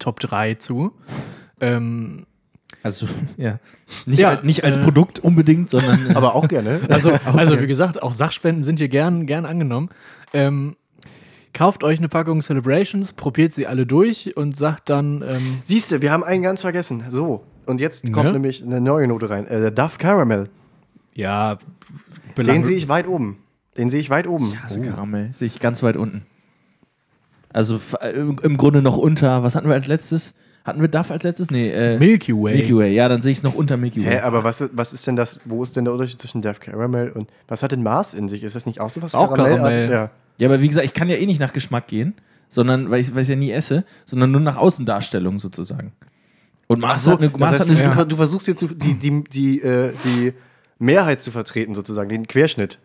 Top 0.00 0.18
3 0.18 0.54
zu. 0.54 0.90
Ähm, 1.60 2.26
Also, 2.82 3.06
ja. 3.36 3.58
Nicht, 4.06 4.18
Ja, 4.20 4.30
als, 4.30 4.42
nicht 4.44 4.64
als 4.64 4.76
äh, 4.76 4.82
Produkt 4.82 5.18
unbedingt, 5.18 5.70
sondern. 5.70 6.10
äh, 6.10 6.14
Aber 6.14 6.34
auch 6.34 6.48
gerne. 6.48 6.80
also, 6.88 7.10
also, 7.24 7.60
wie 7.60 7.66
gesagt, 7.66 8.02
auch 8.02 8.12
Sachspenden 8.12 8.62
sind 8.62 8.78
hier 8.78 8.88
gern, 8.88 9.26
gern 9.26 9.44
angenommen. 9.46 9.90
Ähm, 10.32 10.76
kauft 11.52 11.84
euch 11.84 11.98
eine 11.98 12.08
Packung 12.08 12.42
Celebrations, 12.42 13.12
probiert 13.12 13.52
sie 13.52 13.66
alle 13.66 13.86
durch 13.86 14.36
und 14.36 14.56
sagt 14.56 14.88
dann, 14.90 15.22
ähm, 15.26 15.58
Siehst 15.64 15.90
du, 15.92 16.02
wir 16.02 16.12
haben 16.12 16.22
einen 16.24 16.42
ganz 16.42 16.60
vergessen. 16.62 17.04
So, 17.08 17.44
und 17.66 17.80
jetzt 17.80 18.12
kommt 18.12 18.26
Ja. 18.26 18.32
nämlich 18.32 18.62
eine 18.62 18.80
neue 18.80 19.06
Note 19.08 19.30
rein. 19.30 19.46
Äh, 19.46 19.60
der 19.60 19.70
Duff 19.70 19.98
Caramel. 19.98 20.48
ja, 21.14 21.58
Den 22.36 22.64
sehe 22.64 22.76
ich 22.76 22.88
weit 22.88 23.06
oben. 23.08 23.38
Den 23.78 23.90
sehe 23.90 24.00
ich 24.00 24.10
weit 24.10 24.26
oben. 24.26 24.54
also 24.62 24.80
Karamell 24.80 25.30
sehe 25.32 25.46
ich 25.46 25.60
ganz 25.60 25.82
weit 25.82 25.96
unten. 25.96 26.22
Also 27.52 27.80
im 28.42 28.56
Grunde 28.58 28.82
noch 28.82 28.96
unter. 28.98 29.42
Was 29.42 29.54
hatten 29.54 29.68
wir 29.68 29.74
als 29.74 29.86
letztes? 29.86 30.34
Hatten 30.66 30.80
wir 30.80 30.88
Duff 30.88 31.12
als 31.12 31.22
letztes? 31.22 31.50
Nee, 31.50 31.70
äh, 31.70 31.96
Milky 31.98 32.32
Way. 32.32 32.54
Milky 32.56 32.76
Way. 32.76 32.92
Ja, 32.94 33.08
dann 33.08 33.22
sehe 33.22 33.30
ich 33.30 33.38
es 33.38 33.44
noch 33.44 33.54
unter 33.54 33.76
Milky 33.76 34.04
Way. 34.04 34.14
Hä, 34.14 34.20
aber 34.20 34.42
was, 34.42 34.60
ist- 34.60 34.72
was 34.74 34.92
ist 34.92 35.06
denn 35.06 35.14
das, 35.14 35.38
wo 35.44 35.62
ist 35.62 35.76
denn 35.76 35.84
der 35.84 35.94
Unterschied 35.94 36.20
zwischen 36.20 36.42
Duff 36.42 36.58
Caramel 36.58 37.10
und, 37.12 37.30
was 37.46 37.62
hat 37.62 37.70
denn 37.70 37.84
Mars 37.84 38.14
in 38.14 38.26
sich? 38.28 38.42
Ist 38.42 38.56
das 38.56 38.66
nicht 38.66 38.80
auch 38.80 38.90
so 38.90 39.00
was 39.00 39.14
Auch 39.14 39.32
Karamell. 39.32 39.90
Ja. 39.90 40.10
Ja, 40.38 40.48
aber 40.48 40.60
wie 40.60 40.68
gesagt, 40.68 40.84
ich 40.84 40.92
kann 40.92 41.08
ja 41.08 41.16
eh 41.16 41.24
nicht 41.24 41.38
nach 41.40 41.52
Geschmack 41.52 41.86
gehen, 41.86 42.14
sondern 42.48 42.90
weil 42.90 43.00
ich 43.00 43.14
weil 43.14 43.22
ich 43.22 43.28
ja 43.28 43.36
nie 43.36 43.52
esse, 43.52 43.84
sondern 44.04 44.32
nur 44.32 44.40
nach 44.40 44.56
Außendarstellung 44.56 45.38
sozusagen. 45.38 45.92
Und 46.66 46.80
Mars 46.80 47.04
so, 47.04 47.12
hat 47.12 47.20
eine, 47.20 47.30
das 47.30 47.38
Mars 47.40 47.50
heißt, 47.52 47.60
hat 47.60 47.68
du, 47.68 47.84
eine 47.84 47.94
du, 47.94 48.04
du 48.04 48.16
versuchst 48.16 48.48
jetzt 48.48 48.60
die, 48.62 48.94
die, 48.94 49.24
die, 49.24 49.62
äh, 49.62 49.92
die 50.04 50.32
Mehrheit 50.80 51.22
zu 51.22 51.30
vertreten, 51.30 51.74
sozusagen, 51.74 52.08
den 52.08 52.26
Querschnitt. 52.26 52.78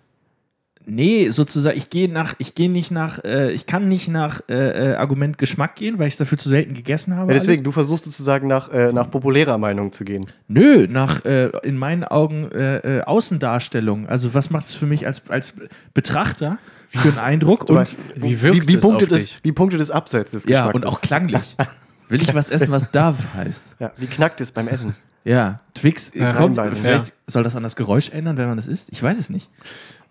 Nee, 0.85 1.29
sozusagen, 1.29 1.77
ich 1.77 1.89
gehe 1.89 2.11
nach, 2.11 2.33
ich 2.39 2.55
gehe 2.55 2.69
nicht 2.69 2.91
nach, 2.91 3.23
äh, 3.23 3.51
ich 3.51 3.65
kann 3.65 3.87
nicht 3.87 4.07
nach 4.07 4.41
äh, 4.49 4.91
äh, 4.93 4.95
Argument 4.95 5.37
Geschmack 5.37 5.75
gehen, 5.75 5.99
weil 5.99 6.07
ich 6.07 6.15
es 6.15 6.17
dafür 6.17 6.37
zu 6.37 6.49
selten 6.49 6.73
gegessen 6.73 7.15
habe. 7.15 7.31
Ja, 7.31 7.37
deswegen, 7.37 7.59
alles. 7.59 7.63
du 7.65 7.71
versuchst 7.71 8.05
sozusagen 8.05 8.47
nach, 8.47 8.71
äh, 8.71 8.91
nach 8.91 9.09
populärer 9.11 9.57
Meinung 9.57 9.91
zu 9.91 10.03
gehen. 10.03 10.25
Nö, 10.47 10.87
nach 10.89 11.23
äh, 11.25 11.51
in 11.63 11.77
meinen 11.77 12.03
Augen 12.03 12.51
äh, 12.51 13.01
Außendarstellung. 13.05 14.07
Also 14.09 14.33
was 14.33 14.49
macht 14.49 14.65
es 14.67 14.73
für 14.75 14.85
mich 14.85 15.05
als, 15.05 15.21
als 15.29 15.53
Betrachter 15.93 16.57
für 16.87 17.07
einen 17.09 17.17
Eindruck 17.19 17.69
und 17.69 17.75
meinst, 17.75 17.97
wie 18.15 18.41
wirkt 18.41 18.63
wie, 18.63 18.67
wie, 18.67 18.77
es 18.77 18.81
punktet 18.81 19.11
auf 19.11 19.17
es, 19.17 19.23
dich? 19.25 19.39
wie 19.43 19.51
punktet 19.51 19.79
es 19.81 19.91
abseits 19.91 20.31
des 20.31 20.45
ja 20.45 20.67
Geschmacks? 20.67 20.75
und 20.75 20.85
auch 20.85 21.01
klanglich. 21.01 21.55
Will 22.09 22.21
ich 22.21 22.33
was 22.35 22.49
essen, 22.49 22.71
was 22.71 22.91
Dove 22.91 23.33
heißt? 23.33 23.77
Ja, 23.79 23.93
wie 23.97 24.07
knackt 24.07 24.41
es 24.41 24.51
beim 24.51 24.67
Essen? 24.67 24.95
Ja, 25.23 25.59
Twix 25.75 26.11
Ja. 26.13 26.33
kommt, 26.33 26.59
vielleicht 26.59 27.07
Ja. 27.07 27.13
soll 27.27 27.43
das 27.43 27.55
an 27.55 27.63
das 27.63 27.75
Geräusch 27.75 28.09
ändern, 28.09 28.37
wenn 28.37 28.47
man 28.47 28.57
das 28.57 28.67
isst. 28.67 28.89
Ich 28.91 29.01
weiß 29.01 29.17
es 29.17 29.29
nicht. 29.29 29.49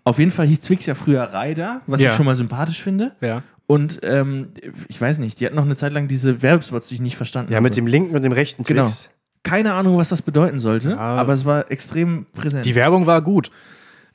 Auf 0.03 0.17
jeden 0.19 0.31
Fall 0.31 0.47
hieß 0.47 0.61
Twix 0.61 0.85
ja 0.85 0.95
früher 0.95 1.31
Ryder, 1.33 1.81
was 1.87 2.01
Ja. 2.01 2.09
ich 2.11 2.15
schon 2.15 2.25
mal 2.25 2.35
sympathisch 2.35 2.81
finde. 2.81 3.11
Ja. 3.21 3.43
Und 3.67 3.99
ähm, 4.03 4.49
ich 4.89 4.99
weiß 4.99 5.19
nicht, 5.19 5.39
die 5.39 5.45
hatten 5.45 5.55
noch 5.55 5.63
eine 5.65 5.75
Zeit 5.75 5.93
lang 5.93 6.07
diese 6.07 6.41
Werbespots, 6.41 6.87
die 6.89 6.95
ich 6.95 7.01
nicht 7.01 7.15
verstanden 7.15 7.51
Ja, 7.51 7.57
habe. 7.57 7.63
mit 7.63 7.77
dem 7.77 7.87
linken 7.87 8.15
und 8.15 8.21
dem 8.23 8.31
rechten 8.33 8.63
Genau. 8.63 8.85
Twix. 8.85 9.09
Keine 9.43 9.73
Ahnung, 9.73 9.97
was 9.97 10.09
das 10.09 10.21
bedeuten 10.21 10.59
sollte, 10.59 10.91
Ja. 10.91 10.97
aber 10.97 11.33
es 11.33 11.45
war 11.45 11.71
extrem 11.71 12.25
präsent. 12.33 12.65
Die 12.65 12.69
Die, 12.71 12.75
Werbung 12.75 13.05
war 13.07 13.21
gut. 13.21 13.49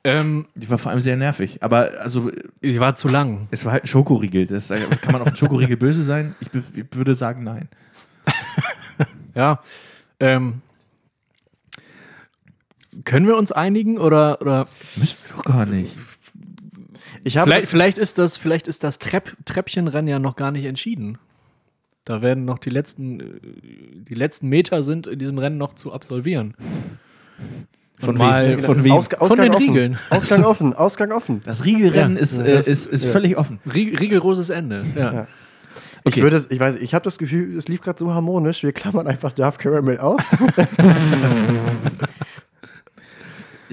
Ähm, 0.05 0.47
war 0.69 0.79
vor 0.79 0.91
allem 0.93 1.01
sehr 1.01 1.17
nervig. 1.17 1.63
Aber 1.65 1.91
also, 2.01 2.31
die 2.63 2.79
war 2.79 2.95
zu 2.95 3.09
lang. 3.09 3.49
es 3.51 3.65
war 3.65 3.73
halt 3.73 3.85
ein 3.85 3.89
Schokoriegel. 3.89 4.47
Das, 4.47 4.69
kann 4.69 5.13
man 5.13 5.21
auf 5.21 5.27
einen 5.27 5.37
Schokoriegel 5.37 5.77
böse 5.77 6.05
sein? 6.05 6.37
Ich, 6.41 6.51
be- 6.51 6.63
ich 6.75 6.85
würde 6.95 7.15
sagen, 7.15 7.43
nein. 7.43 7.69
Ja. 9.35 9.61
Ähm, 10.21 10.63
können 13.07 13.27
wir 13.27 13.37
uns 13.39 13.51
einigen 13.53 13.97
oder, 13.97 14.41
oder 14.43 14.67
Müssen 14.97 15.17
wir 15.27 15.37
doch 15.37 15.43
gar 15.45 15.65
nicht. 15.65 15.95
Ich 17.25 17.39
habe 17.39 17.51
vielleicht, 17.51 17.69
vielleicht 17.69 17.99
ist 17.99 18.19
das, 18.19 18.37
vielleicht 18.37 18.69
ist 18.69 18.85
das 18.85 18.99
Trepp, 18.99 19.35
Treppchenrennen 19.47 20.09
ja 20.09 20.19
noch 20.19 20.37
gar 20.37 20.51
nicht 20.51 20.65
entschieden. 20.67 21.17
Da 22.05 22.21
werden 22.23 22.45
noch 22.45 22.59
die 22.59 22.71
letzten, 22.71 23.19
äh, 23.21 23.25
die 24.09 24.15
letzten 24.15 24.49
Meter 24.49 24.83
sind 24.85 25.07
in 25.09 25.19
diesem 25.19 25.39
Rennen 25.39 25.57
noch 25.59 25.75
zu 25.75 25.93
absolvieren. 25.93 26.55
Von 27.99 28.17
mal 28.17 28.51
wem? 28.59 28.63
Von 28.63 28.85
wem? 28.85 28.93
Ausg 28.93 29.13
Von 29.15 29.23
Ausgang 29.23 29.43
den 29.47 29.55
offen. 29.55 29.67
Riegeln. 29.69 29.99
Ausgang 30.11 30.45
offen, 30.53 30.73
Ausgang 30.75 31.11
offen. 31.13 31.43
Das 31.45 31.65
Riegelrennen 31.65 32.17
Ja. 32.17 32.23
ist, 32.23 32.39
äh, 32.39 32.45
Das- 32.55 32.69
ist, 32.69 32.87
ist 32.87 33.05
ja. 33.05 33.11
völlig 33.11 33.37
offen. 33.37 33.59
Rie- 33.67 33.97
Rigoroses 33.97 34.51
Ende. 34.51 34.85
Ja. 34.95 35.13
Ja. 35.13 35.27
Okay. 36.05 36.19
Ich 36.19 36.23
würde, 36.23 36.47
ich 36.49 36.61
weiß, 36.61 36.77
ich 36.77 36.95
habe 36.95 37.03
das 37.03 37.19
Gefühl, 37.19 37.57
es 37.59 37.67
lief 37.67 37.81
gerade 37.81 37.99
so 37.99 38.15
harmonisch. 38.15 38.63
Wir 38.63 38.73
klammern 38.73 39.09
einfach 39.09 39.33
Darth 39.33 39.59
Caramel 39.59 39.99
aus. 39.99 40.29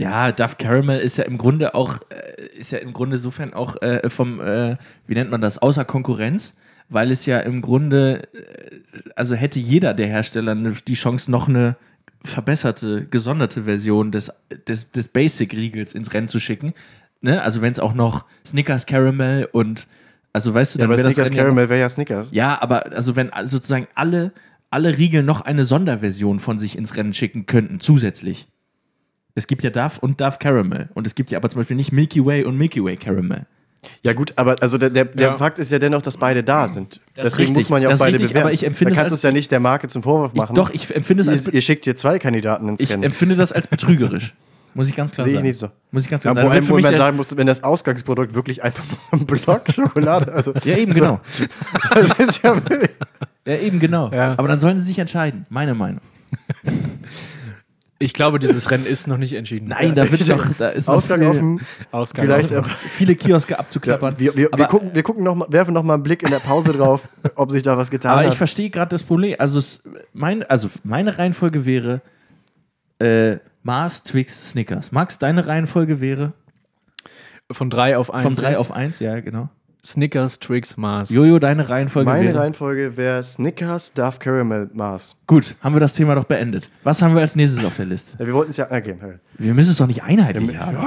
Ja, 0.04 0.32
Duff 0.32 0.58
Caramel 0.58 1.00
ist 1.00 1.18
ja 1.18 1.24
im 1.26 1.38
Grunde 1.38 1.74
auch, 1.76 2.00
äh, 2.10 2.46
ist 2.60 2.72
ja 2.72 2.80
im 2.80 2.94
Grunde 2.94 3.16
insofern 3.18 3.54
auch 3.54 3.82
äh, 3.82 4.10
vom, 4.10 4.40
äh, 4.42 4.76
wie 5.08 5.14
nennt 5.16 5.32
man 5.32 5.42
das, 5.42 5.58
außer 5.58 5.86
Konkurrenz, 5.86 6.56
weil 6.90 7.12
es 7.12 7.26
ja 7.26 7.40
im 7.40 7.62
Grunde, 7.62 8.24
äh, 8.34 8.78
also 9.16 9.36
hätte 9.36 9.60
jeder 9.60 9.94
der 9.94 10.08
Hersteller 10.08 10.56
ne- 10.56 10.76
die 10.88 10.94
Chance, 10.96 11.32
noch 11.32 11.48
eine 11.48 11.76
verbesserte, 12.26 13.06
gesonderte 13.10 13.64
Version 13.64 14.12
des, 14.12 14.32
des, 14.68 14.92
des 14.92 15.08
Basic-Riegels 15.10 15.94
ins 15.94 16.14
Rennen 16.14 16.28
zu 16.28 16.40
schicken. 16.40 16.74
Ne? 17.22 17.42
Also 17.42 17.62
wenn 17.62 17.72
es 17.72 17.80
auch 17.80 17.94
noch 17.94 18.26
Snickers 18.46 18.86
Caramel 18.86 19.48
und, 19.52 19.88
also 20.32 20.54
weißt 20.54 20.76
du, 20.76 20.80
ja, 20.80 20.84
dann 20.84 20.92
aber 20.92 20.98
wäre 21.00 21.08
das 21.08 21.16
Snickers 21.16 21.30
ja 21.30 21.36
noch- 21.36 21.44
Caramel 21.44 21.70
wäre 21.70 21.80
ja 21.82 21.90
Snickers. 21.90 22.30
ja, 22.32 22.62
aber 22.62 22.92
also 22.94 23.16
wenn 23.16 23.30
sozusagen 23.46 23.88
alle, 23.96 24.32
alle 24.70 24.98
Riegel 24.98 25.24
noch 25.24 25.42
eine 25.42 25.66
Sonderversion 25.66 26.40
von 26.40 26.60
sich 26.60 26.78
ins 26.78 26.96
Rennen 26.96 27.14
schicken 27.14 27.46
könnten, 27.46 27.80
zusätzlich. 27.80 28.48
Es 29.36 29.48
gibt 29.48 29.64
ja 29.64 29.70
Duff 29.70 29.98
und 30.00 30.22
Duff 30.22 30.40
Caramel. 30.40 30.90
Und 30.94 31.08
es 31.08 31.16
gibt 31.16 31.32
ja 31.32 31.40
aber 31.40 31.50
zum 31.50 31.62
Beispiel 31.62 31.76
nicht 31.78 31.92
Milky 31.92 32.24
Way 32.26 32.44
und 32.46 32.58
Milky 32.58 32.84
Way 32.84 32.98
Caramel. 32.98 33.46
Ja 34.02 34.14
gut, 34.14 34.32
aber 34.38 34.56
also 34.62 34.78
der, 34.78 34.90
der, 34.90 35.06
der 35.06 35.28
Ja. 35.32 35.38
Fakt 35.38 35.60
ist 35.60 35.70
ja 35.72 35.78
dennoch, 35.80 36.02
dass 36.02 36.16
beide 36.18 36.42
da 36.44 36.68
sind. 36.70 37.02
Das 37.16 37.26
Deswegen 37.32 37.38
richtig, 37.50 37.56
muss 37.56 37.70
man 37.70 37.82
ja 37.82 37.90
auch 37.90 37.98
beide 38.00 38.14
richtig, 38.14 38.30
bewerben. 38.30 38.46
aber 38.48 38.54
ich 38.54 38.66
empfinde 38.66 38.94
da 38.94 38.96
es 38.96 38.98
kannst 39.02 39.12
du 39.12 39.16
es 39.16 39.22
ja 39.24 39.32
nicht 39.32 39.52
der 39.52 39.60
Marke 39.60 39.88
zum 39.90 40.04
Vorwurf 40.04 40.32
Ich, 40.34 40.38
machen. 40.38 40.56
doch, 40.56 40.70
ich 40.70 40.96
empfinde 40.96 41.22
es 41.22 41.28
als, 41.28 41.48
ihr, 41.48 41.56
ihr 41.56 41.62
schickt 41.62 41.84
hier 41.84 41.96
zwei 41.98 42.18
Kandidaten 42.20 42.70
ins 42.70 42.80
ich 42.80 42.90
Rennen. 42.92 43.04
empfinde 43.04 43.36
das 43.36 43.52
als 43.52 43.68
betrügerisch. 43.68 44.34
Muss 44.76 44.88
ich 44.88 44.96
ganz 44.96 45.12
klar 45.12 45.26
Sehe 45.26 45.34
ich 45.34 45.38
sagen. 45.38 45.48
nicht 45.48 45.60
so. 45.60 45.70
Muss 45.92 46.04
ich 46.06 46.10
ganz 46.10 46.22
klar 46.22 46.32
Ja, 46.34 46.36
sagen. 46.36 46.48
vor 46.48 46.54
allem, 46.54 46.64
für 46.64 46.74
wo 46.74 46.80
man 46.80 46.96
sagen 46.96 47.18
muss, 47.18 47.36
wenn 47.38 47.46
das 47.46 47.64
Ausgangsprodukt 47.64 48.34
wirklich 48.34 48.64
einfach 48.64 48.84
nur 48.90 48.98
so 48.98 49.18
ein 49.18 49.26
Block 49.28 49.64
Schokolade, 49.72 50.32
also 50.34 50.54
ja, 50.64 50.78
eben 50.78 50.92
so, 50.94 51.02
genau. 51.02 51.22
Das 51.94 52.20
ist 52.20 52.42
ja 52.42 52.56
Ja, 53.46 53.56
eben 53.58 53.80
genau. 53.80 54.10
Ja. 54.12 54.34
Aber 54.38 54.48
dann 54.48 54.60
sollen 54.62 54.78
sie 54.78 54.86
sich 54.86 54.98
entscheiden. 54.98 55.46
Meine 55.50 55.76
Meinung. 55.76 56.02
Ich 58.04 58.14
glaube, 58.14 58.38
dieses 58.38 58.70
Rennen 58.70 58.86
ist 58.86 59.08
noch 59.08 59.18
nicht 59.18 59.32
entschieden. 59.32 59.70
Nein, 59.70 59.96
da 59.96 60.12
wird 60.12 60.28
doch, 60.30 60.46
da 60.58 60.68
ist 60.70 60.88
noch 60.88 60.96
Ausgang 60.96 61.22
viel, 61.22 61.30
offen. 61.30 61.62
Ausgang. 61.92 62.26
Vielleicht, 62.26 62.52
offen. 62.52 62.72
viele 62.90 63.16
Kioske 63.16 63.58
abzuklappern. 63.58 64.16
Ja, 64.16 64.20
wir, 64.20 64.36
wir, 64.36 64.44
wir 64.44 64.54
aber, 64.54 64.66
gucken, 64.66 64.92
wir 64.94 65.04
gucken 65.04 65.24
noch 65.24 65.36
mal, 65.36 65.48
werfen 65.50 65.74
noch 65.74 65.84
mal 65.84 65.94
einen 65.94 66.04
Blick 66.04 66.22
in 66.22 66.30
der 66.30 66.40
Pause 66.40 66.74
drauf, 66.74 67.08
ob 67.36 67.52
sich 67.52 67.64
da 67.64 67.78
was 67.78 67.90
getan 67.90 68.12
Aber 68.12 68.24
ich 68.24 68.32
hat. 68.32 68.36
verstehe 68.36 68.70
gerade 68.70 68.90
das 68.90 69.04
Problem. 69.04 69.36
Also, 69.40 69.58
es, 69.58 69.84
mein, 70.12 70.44
also 70.44 70.70
meine 70.84 71.18
Reihenfolge 71.18 71.66
wäre 71.66 72.02
äh, 73.00 73.38
Mars, 73.64 74.04
Twix, 74.04 74.50
Snickers. 74.50 74.92
Max, 74.92 75.18
deine 75.18 75.48
Reihenfolge 75.48 76.02
wäre 76.02 76.34
Von 77.52 77.70
3 77.70 77.98
auf 77.98 78.14
1. 78.14 78.24
von 78.24 78.34
3 78.34 78.58
auf 78.58 78.74
1, 78.74 79.00
ja, 79.00 79.22
genau. 79.22 79.50
Snickers, 79.86 80.40
Twix, 80.40 80.78
Mars. 80.78 81.10
Jojo, 81.10 81.40
deine 81.40 81.68
Reihenfolge 81.68 82.10
Meine 82.10 82.30
wäre. 82.30 82.40
Reihenfolge 82.40 82.96
wäre 82.96 83.22
Snickers, 83.22 83.92
Darth 83.92 84.22
Caramel, 84.22 84.70
Mars. 84.74 85.18
Gut, 85.28 85.58
haben 85.60 85.76
wir 85.76 85.82
das 85.82 85.94
Thema 85.94 86.16
doch 86.16 86.24
beendet. 86.24 86.70
Was 86.84 87.02
haben 87.02 87.14
wir 87.16 87.20
als 87.20 87.36
nächstes 87.36 87.66
auf 87.66 87.76
der 87.76 87.88
Liste? 87.88 88.16
Ja, 88.18 88.26
wir 88.26 88.34
wollten 88.34 88.52
es 88.52 88.58
ja. 88.58 88.68
Okay, 88.72 88.96
Wir 89.38 89.54
müssen 89.54 89.72
es 89.72 89.78
doch 89.78 89.88
nicht 89.88 90.02
einheitlich 90.02 90.58
haben. 90.58 90.78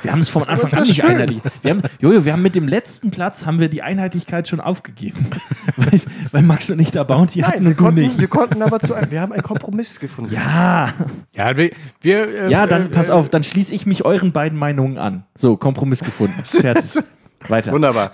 Wir 0.00 0.10
haben 0.10 0.20
es 0.20 0.30
von 0.30 0.44
Anfang 0.44 0.72
an 0.72 0.84
nicht 0.84 0.96
schön. 0.96 1.04
einheitlich. 1.04 1.42
Wir 1.60 1.70
haben, 1.72 1.82
Jojo, 1.98 2.24
wir 2.24 2.32
haben 2.32 2.40
mit 2.40 2.54
dem 2.54 2.66
letzten 2.66 3.10
Platz 3.10 3.44
haben 3.44 3.60
wir 3.60 3.68
die 3.68 3.82
Einheitlichkeit 3.82 4.48
schon 4.48 4.60
aufgegeben. 4.60 5.26
weil, 5.76 6.00
weil 6.32 6.42
Max 6.42 6.70
und 6.70 6.78
ich 6.80 6.90
da 6.90 7.04
Bounty 7.04 7.40
hatten 7.40 7.56
Nein, 7.56 7.64
wir 7.64 7.70
und 7.72 7.78
du 7.78 7.84
konnten, 7.84 8.00
nicht. 8.00 8.18
wir 8.18 8.28
konnten 8.28 8.62
aber 8.62 8.80
zu 8.80 8.94
einem. 8.94 9.10
Wir 9.10 9.20
haben 9.20 9.32
einen 9.32 9.42
Kompromiss 9.42 10.00
gefunden. 10.00 10.32
Ja, 10.32 10.94
Ja, 11.34 11.54
wir. 11.58 11.72
wir 12.00 12.44
äh, 12.46 12.50
ja, 12.50 12.66
dann 12.66 12.86
äh, 12.86 12.88
pass 12.88 13.10
äh, 13.10 13.12
auf, 13.12 13.28
dann 13.28 13.42
schließe 13.44 13.74
ich 13.74 13.84
mich 13.84 14.06
euren 14.06 14.32
beiden 14.32 14.58
Meinungen 14.58 14.96
an. 14.96 15.24
So, 15.34 15.58
Kompromiss 15.58 16.00
gefunden. 16.02 16.40
Fertig. 16.44 17.02
Weiter. 17.48 17.72
Wunderbar. 17.72 18.12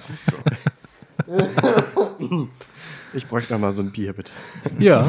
Ich 3.14 3.26
bräuchte 3.26 3.52
noch 3.52 3.60
mal 3.60 3.72
so 3.72 3.82
ein 3.82 3.90
Bier, 3.92 4.14
bitte. 4.14 4.30
Ja. 4.78 5.04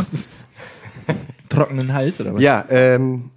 Trockenen 1.49 1.93
Hals 1.93 2.19
oder 2.19 2.33
was? 2.33 2.41
Ja, 2.41 2.65
ähm. 2.69 3.31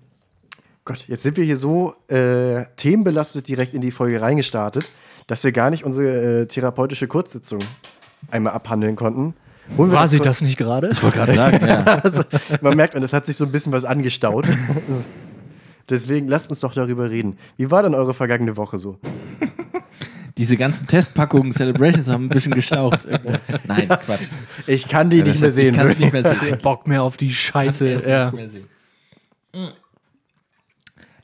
Gott, 0.84 1.06
jetzt 1.08 1.22
sind 1.24 1.36
wir 1.36 1.44
hier 1.44 1.56
so 1.56 1.94
äh, 2.08 2.64
themenbelastet 2.76 3.48
direkt 3.48 3.74
in 3.74 3.80
die 3.80 3.90
Folge 3.90 4.20
reingestartet, 4.20 4.88
dass 5.26 5.42
wir 5.42 5.50
gar 5.52 5.70
nicht 5.70 5.84
unsere 5.84 6.42
äh, 6.42 6.46
therapeutische 6.46 7.08
Kurzsitzung 7.08 7.58
einmal 8.30 8.52
abhandeln 8.54 8.94
konnten. 8.96 9.34
War 9.76 10.06
sie 10.06 10.18
kurz- 10.18 10.26
das 10.26 10.40
nicht 10.42 10.56
gerade? 10.58 10.90
Ich 10.90 11.02
wollte 11.02 11.16
gerade 11.18 11.32
sagen, 11.32 11.66
ja. 11.66 11.82
Also, 12.04 12.22
man 12.60 12.76
merkt, 12.76 12.94
das 12.94 13.12
hat 13.12 13.26
sich 13.26 13.36
so 13.36 13.44
ein 13.44 13.50
bisschen 13.52 13.72
was 13.72 13.84
angestaut. 13.84 14.46
Deswegen 15.88 16.28
lasst 16.28 16.50
uns 16.50 16.60
doch 16.60 16.72
darüber 16.72 17.10
reden. 17.10 17.36
Wie 17.56 17.68
war 17.70 17.82
denn 17.82 17.94
eure 17.94 18.14
vergangene 18.14 18.56
Woche 18.56 18.78
so? 18.78 18.98
Diese 20.38 20.56
ganzen 20.56 20.86
Testpackungen, 20.86 21.52
Celebrations 21.52 22.08
haben 22.08 22.26
ein 22.26 22.28
bisschen 22.28 22.52
geschlaucht. 22.52 23.06
Nein, 23.66 23.88
Quatsch. 23.88 24.28
Ich 24.66 24.86
kann 24.86 25.08
die 25.08 25.22
nicht 25.22 25.40
mehr 25.40 25.50
sehen. 25.50 25.70
Ich 25.70 25.78
kann 25.78 25.88
es 25.88 25.98
nicht 25.98 26.12
mehr 26.12 26.24
sehen. 26.40 26.58
Bock 26.62 26.86
mehr 26.86 27.02
auf 27.02 27.16
die 27.16 27.32
Scheiße. 27.32 27.94
Ja. 28.06 28.32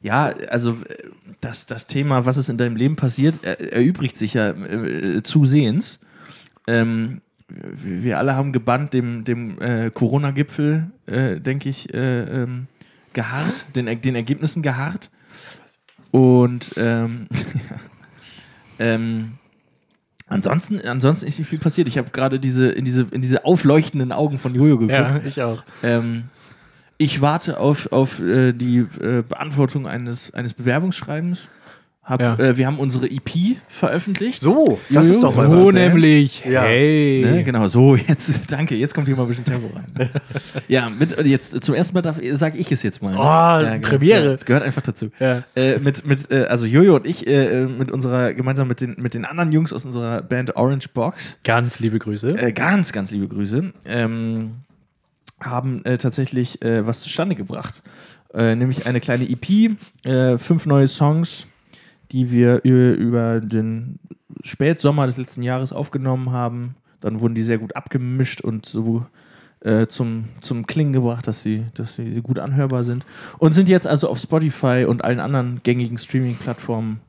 Ja, 0.00 0.32
also 0.48 0.72
äh, 0.72 1.10
das, 1.40 1.66
das 1.66 1.86
Thema, 1.86 2.26
was 2.26 2.36
ist 2.36 2.48
in 2.48 2.58
deinem 2.58 2.76
Leben 2.76 2.96
passiert, 2.96 3.40
er, 3.42 3.60
erübrigt 3.72 4.16
sich 4.16 4.34
ja 4.34 4.50
äh, 4.50 5.22
zusehends. 5.22 6.00
Ähm, 6.66 7.20
wir 7.48 8.18
alle 8.18 8.34
haben 8.34 8.52
gebannt 8.52 8.94
dem, 8.94 9.24
dem 9.24 9.60
äh, 9.60 9.90
Corona-Gipfel, 9.90 10.90
äh, 11.06 11.40
denke 11.40 11.68
ich, 11.68 11.92
äh, 11.92 12.42
ähm, 12.42 12.66
geharrt, 13.12 13.66
den, 13.74 14.00
den 14.00 14.14
Ergebnissen 14.14 14.62
geharrt. 14.62 15.10
Und 16.10 16.70
ähm, 16.76 17.28
ähm, 18.82 19.32
ansonsten, 20.26 20.80
ansonsten 20.80 21.26
ist 21.26 21.38
nicht 21.38 21.48
viel 21.48 21.60
passiert. 21.60 21.86
Ich 21.86 21.98
habe 21.98 22.10
gerade 22.10 22.40
diese, 22.40 22.68
in, 22.68 22.84
diese, 22.84 23.06
in 23.12 23.22
diese 23.22 23.44
aufleuchtenden 23.44 24.10
Augen 24.10 24.38
von 24.38 24.54
Jojo 24.54 24.78
geguckt. 24.78 24.98
ja, 24.98 25.20
ich 25.24 25.40
auch. 25.40 25.62
Ähm, 25.84 26.24
ich 26.98 27.20
warte 27.20 27.60
auf, 27.60 27.90
auf 27.92 28.18
äh, 28.20 28.52
die 28.52 28.78
äh, 28.78 29.22
Beantwortung 29.28 29.86
eines, 29.86 30.34
eines 30.34 30.54
Bewerbungsschreibens. 30.54 31.40
Hab, 32.04 32.20
Ja. 32.20 32.34
äh, 32.36 32.56
wir 32.56 32.66
haben 32.66 32.80
unsere 32.80 33.08
EP 33.08 33.56
veröffentlicht. 33.68 34.40
So, 34.40 34.80
das 34.90 35.08
ist 35.08 35.22
doch 35.22 35.36
mal 35.36 35.48
So 35.48 35.66
was. 35.68 35.74
nämlich. 35.74 36.42
Ja. 36.44 36.62
Hey. 36.62 37.24
Ne, 37.24 37.44
genau, 37.44 37.68
so, 37.68 37.94
jetzt, 37.94 38.32
danke, 38.50 38.74
jetzt 38.74 38.92
kommt 38.92 39.06
hier 39.06 39.14
mal 39.16 39.22
ein 39.22 39.28
bisschen 39.28 39.44
Tempo 39.44 39.68
rein. 39.72 40.10
ja, 40.66 40.90
mit, 40.90 41.16
jetzt 41.24 41.62
zum 41.62 41.76
ersten 41.76 41.94
Mal 41.94 42.02
sage 42.32 42.58
ich 42.58 42.72
es 42.72 42.82
jetzt 42.82 43.02
mal. 43.02 43.12
Ne? 43.12 43.18
Oh, 43.20 43.22
ja, 43.22 43.76
genau. 43.76 43.88
Premiere. 43.88 44.24
Ja, 44.24 44.32
das 44.32 44.44
gehört 44.44 44.64
einfach 44.64 44.82
dazu. 44.82 45.10
Ja. 45.20 45.44
Äh, 45.54 45.78
mit, 45.78 46.04
mit, 46.04 46.28
äh, 46.32 46.46
also 46.46 46.66
Jojo 46.66 46.96
und 46.96 47.06
ich, 47.06 47.24
äh, 47.28 47.62
äh, 47.62 47.66
mit 47.66 47.92
unserer, 47.92 48.34
gemeinsam 48.34 48.66
mit 48.66 48.80
den, 48.80 48.96
mit 48.98 49.14
den 49.14 49.24
anderen 49.24 49.52
Jungs 49.52 49.72
aus 49.72 49.84
unserer 49.84 50.22
Band 50.22 50.56
Orange 50.56 50.88
Box, 50.88 51.36
Ganz 51.44 51.78
liebe 51.78 52.00
Grüße. 52.00 52.30
äh, 52.36 52.50
ganz, 52.52 52.92
ganz 52.92 53.12
liebe 53.12 53.28
Grüße, 53.28 53.72
ähm, 53.84 54.54
haben 55.40 55.84
äh, 55.84 55.98
tatsächlich 55.98 56.60
äh, 56.62 56.84
was 56.84 57.00
zustande 57.02 57.36
gebracht. 57.36 57.80
Äh, 58.34 58.56
nämlich 58.56 58.86
eine 58.86 58.98
kleine 58.98 59.28
EP, 59.28 59.76
äh, 60.04 60.36
fünf 60.38 60.66
neue 60.66 60.88
Songs, 60.88 61.46
die 62.12 62.30
wir 62.30 62.60
über, 62.62 63.40
den 63.40 63.98
Spätsommer 64.44 65.06
des 65.06 65.16
letzten 65.16 65.42
Jahres 65.42 65.72
aufgenommen 65.72 66.30
haben. 66.32 66.74
Dann 67.00 67.20
wurden 67.20 67.34
die 67.34 67.42
sehr 67.42 67.58
gut 67.58 67.74
abgemischt 67.76 68.40
und 68.42 68.66
so 68.66 69.04
äh, 69.60 69.86
zum, 69.86 70.24
zum 70.40 70.66
Klingen 70.66 70.92
gebracht, 70.92 71.26
dass 71.26 71.42
sie, 71.42 71.64
dass 71.74 71.96
sie 71.96 72.20
gut 72.22 72.38
anhörbar 72.38 72.84
sind. 72.84 73.04
Und 73.38 73.52
sind 73.54 73.68
jetzt 73.68 73.86
also 73.86 74.08
auf 74.08 74.18
Spotify 74.18 74.84
und 74.88 75.04
allen 75.04 75.20
anderen 75.20 75.60
gängigen 75.62 75.98
Streaming-Plattformen 75.98 77.00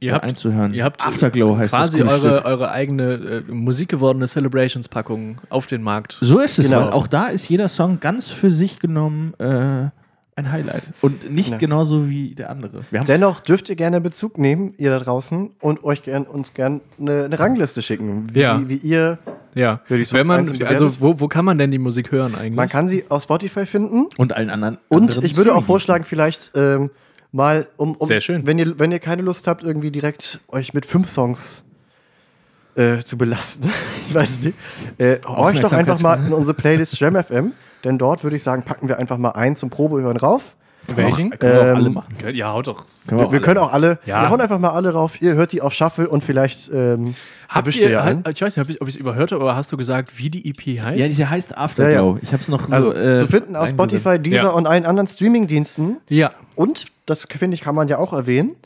Ihr 0.00 0.10
äh, 0.10 0.14
habt- 0.14 0.24
einzuhören. 0.24 0.74
Ihr 0.74 0.84
habt 0.84 1.04
Afterglow 1.04 1.56
heißt 1.56 1.72
quasi 1.72 2.00
das 2.00 2.24
eure, 2.24 2.44
eure 2.44 2.70
eigene 2.72 3.12
äh, 3.48 3.52
musikgewordene 3.52 4.26
Celebrations-Packung 4.26 5.38
auf 5.48 5.66
den 5.66 5.82
Markt. 5.82 6.18
So 6.20 6.40
ist 6.40 6.58
es, 6.58 6.66
Genau. 6.68 6.86
weil 6.86 6.90
auch 6.90 7.06
da 7.06 7.28
ist 7.28 7.48
jeder 7.48 7.68
Song 7.68 8.00
ganz 8.00 8.28
für 8.30 8.50
sich 8.50 8.78
genommen 8.78 9.34
äh, 9.38 9.88
ein 10.34 10.50
Highlight. 10.50 10.84
Und 11.02 11.30
nicht 11.30 11.50
Ja. 11.50 11.56
genauso 11.58 12.08
wie 12.08 12.34
der 12.34 12.48
andere. 12.50 12.84
Wir 12.90 13.00
haben 13.00 13.06
Dennoch 13.06 13.40
dürft 13.40 13.68
ihr 13.68 13.76
gerne 13.76 14.00
Bezug 14.00 14.38
nehmen, 14.38 14.74
ihr 14.78 14.90
da 14.90 14.98
draußen, 14.98 15.50
und 15.60 15.84
euch 15.84 16.02
gern, 16.02 16.24
uns 16.24 16.54
gerne 16.54 16.80
eine, 16.98 17.24
eine 17.24 17.38
Rangliste 17.38 17.82
schicken, 17.82 18.28
wie, 18.32 18.40
Ja. 18.40 18.60
wie 18.66 18.76
ihr. 18.76 19.18
Ja. 19.54 19.82
Ja, 19.88 19.96
die 19.98 20.04
Songs 20.06 20.12
Wenn 20.12 20.26
man, 20.26 20.62
also 20.66 20.98
wo, 21.00 21.20
wo 21.20 21.28
kann 21.28 21.44
man 21.44 21.58
denn 21.58 21.70
die 21.70 21.78
Musik 21.78 22.10
hören 22.10 22.34
eigentlich? 22.34 22.54
Man 22.54 22.70
kann 22.70 22.88
sie 22.88 23.04
auf 23.10 23.22
Spotify 23.22 23.66
finden. 23.66 24.06
und 24.16 24.34
allen 24.34 24.48
anderen. 24.48 24.78
Und 24.88 25.02
anderen 25.02 25.24
ich 25.26 25.36
würde 25.36 25.54
auch 25.54 25.64
vorschlagen, 25.64 26.04
vielleicht 26.04 26.52
ähm, 26.54 26.90
mal, 27.32 27.68
um, 27.76 27.94
um 27.96 28.06
Sehr 28.06 28.22
schön. 28.22 28.46
Wenn, 28.46 28.58
ihr, 28.58 28.78
wenn 28.78 28.90
ihr 28.92 28.98
keine 28.98 29.20
Lust 29.20 29.46
habt, 29.46 29.62
irgendwie 29.62 29.90
direkt 29.90 30.40
euch 30.48 30.72
mit 30.72 30.86
fünf 30.86 31.10
Songs 31.10 31.64
äh, 32.76 33.02
zu 33.04 33.18
belasten, 33.18 33.68
ich 34.08 34.14
weiß 34.14 34.42
nicht, 34.44 34.56
äh, 34.96 35.18
horcht 35.26 35.62
doch 35.62 35.72
einfach 35.72 36.00
mal 36.00 36.14
in 36.26 36.32
unsere 36.32 36.54
Playlist 36.54 36.98
Jam 36.98 37.22
FM, 37.22 37.52
denn 37.84 37.98
dort 37.98 38.22
würde 38.22 38.36
ich 38.36 38.42
sagen, 38.42 38.62
packen 38.62 38.88
wir 38.88 38.98
einfach 38.98 39.18
mal 39.18 39.30
einen 39.30 39.56
zum 39.56 39.70
Probehören 39.70 40.16
rauf. 40.16 40.56
Welchen? 40.88 41.30
Können 41.30 41.52
wir 41.52 41.60
auch 41.60 41.76
alle 41.76 41.86
Ähm, 41.86 41.94
machen. 41.94 42.16
Ja, 42.34 42.52
haut 42.52 42.66
doch. 42.66 42.84
Können 43.06 43.20
Wir, 43.20 43.30
wir 43.32 43.40
können 43.40 43.58
auch 43.58 43.72
alle, 43.72 44.00
Ja. 44.04 44.22
wir 44.22 44.30
hauen 44.30 44.40
einfach 44.40 44.58
mal 44.58 44.70
alle 44.70 44.92
rauf. 44.92 45.22
Ihr 45.22 45.34
hört 45.34 45.52
die 45.52 45.62
auf 45.62 45.72
Shuffle 45.72 46.08
und 46.08 46.24
vielleicht 46.24 46.70
ähm, 46.74 47.14
Habt 47.48 47.66
erwischt 47.66 47.78
ihr, 47.78 47.84
ihr 47.86 47.90
ja 47.92 48.02
einen. 48.02 48.24
halt- 48.24 48.36
ich 48.36 48.42
weiß 48.42 48.56
nicht, 48.56 48.80
ob 48.82 48.88
ich 48.88 48.94
es 48.96 49.00
überhört 49.00 49.30
habe, 49.30 49.40
aber 49.42 49.54
hast 49.54 49.70
du 49.70 49.76
gesagt, 49.76 50.18
wie 50.18 50.28
die 50.28 50.48
EP 50.50 50.80
heißt? 50.82 50.98
Ja, 51.00 51.06
die 51.06 51.24
heißt 51.26 51.56
Afterglow. 51.56 52.14
Ja, 52.16 52.18
Ich 52.20 52.32
habe 52.32 52.42
es 52.42 52.48
noch 52.48 52.66
so. 52.66 52.72
Also 52.74 52.92
äh, 52.92 53.14
zu 53.14 53.28
finden 53.28 53.54
auf. 53.54 53.68
Spotify, 53.68 54.18
Deezer 54.18 54.36
Ja. 54.42 54.48
und 54.48 54.66
allen 54.66 54.84
anderen 54.84 55.06
Streamingdiensten 55.06 55.98
ja. 56.08 56.30
und, 56.56 56.86
das 57.06 57.26
finde 57.30 57.54
ich, 57.54 57.60
kann 57.60 57.76
man 57.76 57.86
ja 57.86 57.98
auch 57.98 58.12
erwähnen, 58.12 58.56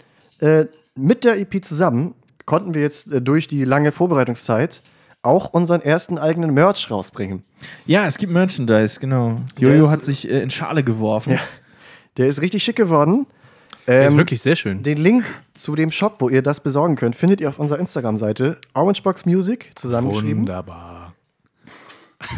äh, 0.40 0.64
mit 0.94 1.22
der 1.24 1.38
EP 1.38 1.62
zusammen 1.62 2.14
konnten 2.46 2.72
wir 2.72 2.81
jetzt 2.81 3.12
äh, 3.12 3.20
durch 3.20 3.46
die 3.46 3.64
lange 3.64 3.92
Vorbereitungszeit 3.92 4.81
auch 5.27 5.51
unseren 5.53 5.83
ersten 5.83 6.19
eigenen 6.19 6.55
Merch 6.55 6.91
rausbringen. 6.91 7.43
Ja, 7.85 8.07
es 8.07 8.17
gibt 8.19 8.33
Merchandise, 8.33 8.99
genau. 9.01 9.37
Der 9.61 9.71
Jojo 9.71 9.85
ist- 9.85 9.91
hat 9.91 10.05
sich 10.05 10.29
äh, 10.31 10.41
in 10.43 10.51
Schale 10.51 10.83
geworfen. 10.85 11.33
Ja. 11.35 11.39
Der 12.17 12.29
ist 12.29 12.41
richtig 12.41 12.62
schick 12.62 12.77
geworden. 12.77 13.27
Das 13.85 14.07
ist 14.07 14.12
Ähm, 14.12 14.17
wirklich 14.19 14.43
sehr 14.43 14.57
schön. 14.57 14.83
Den 14.83 14.99
Link 14.99 15.25
zu 15.55 15.77
dem 15.77 15.91
Shop, 15.93 16.17
wo 16.21 16.29
ihr 16.29 16.43
das 16.43 16.61
besorgen 16.61 16.97
könnt, 16.97 17.15
findet 17.15 17.41
ihr 17.41 17.49
auf 17.49 17.59
unserer 17.59 17.79
Instagram-Seite 17.79 18.59
Orangebox 18.75 19.27
Music 19.27 19.71
zusammengeschrieben. 19.75 20.41
Wunderbar. 20.41 21.15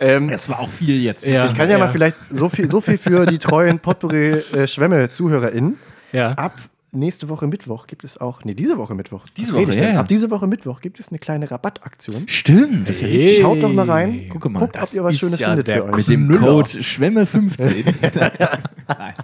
Ähm, 0.00 0.28
Das 0.28 0.48
war 0.48 0.58
auch 0.60 0.68
viel 0.68 1.00
jetzt. 1.02 1.24
Ja, 1.24 1.46
ich 1.46 1.54
kann 1.54 1.68
ja, 1.70 1.78
mal 1.78 1.88
vielleicht 1.90 2.16
so 2.30 2.48
viel, 2.48 2.68
so 2.68 2.80
viel 2.80 2.98
für 2.98 3.26
die 3.26 3.38
treuen 3.38 3.78
Potpourri-Schwämme-ZuhörerInnen. 3.78 5.78
Ja. 6.12 6.32
Ab 6.32 6.54
nächste 6.94 7.28
Woche 7.28 7.46
Mittwoch 7.46 7.86
gibt 7.86 8.04
es 8.04 8.18
auch, 8.20 8.44
nee, 8.44 8.54
diese 8.54 8.78
Woche 8.78 8.94
Mittwoch. 8.94 9.26
Diese 9.36 9.54
Woche, 9.54 9.70
ich 9.72 9.78
ja, 9.80 9.90
ja. 9.90 10.00
Ab 10.00 10.08
diese 10.08 10.30
Woche 10.30 10.46
Mittwoch 10.46 10.80
gibt 10.80 10.98
es 11.00 11.08
eine 11.10 11.18
kleine 11.18 11.50
Rabattaktion. 11.50 12.28
Stimmt, 12.28 12.88
das 12.88 12.96
ist 12.96 13.02
ja 13.02 13.08
Hey. 13.08 13.18
richtig. 13.22 13.42
Schaut 13.42 13.62
doch 13.62 13.72
mal 13.72 13.88
rein. 13.90 14.26
Guck 14.30 14.48
mal, 14.50 14.58
Guckt, 14.60 14.76
ob 14.80 14.92
ihr 14.92 15.04
was 15.04 15.14
ist 15.14 15.20
Schönes 15.20 15.38
ja 15.40 15.48
findet 15.48 15.68
der 15.68 15.76
für 15.78 15.84
euch. 15.84 15.96
Mit 15.96 16.08
dem 16.08 16.26
Knüller. 16.28 16.40
Code 16.46 16.70
Schwemme15. 16.70 17.94
Nein, 18.86 19.14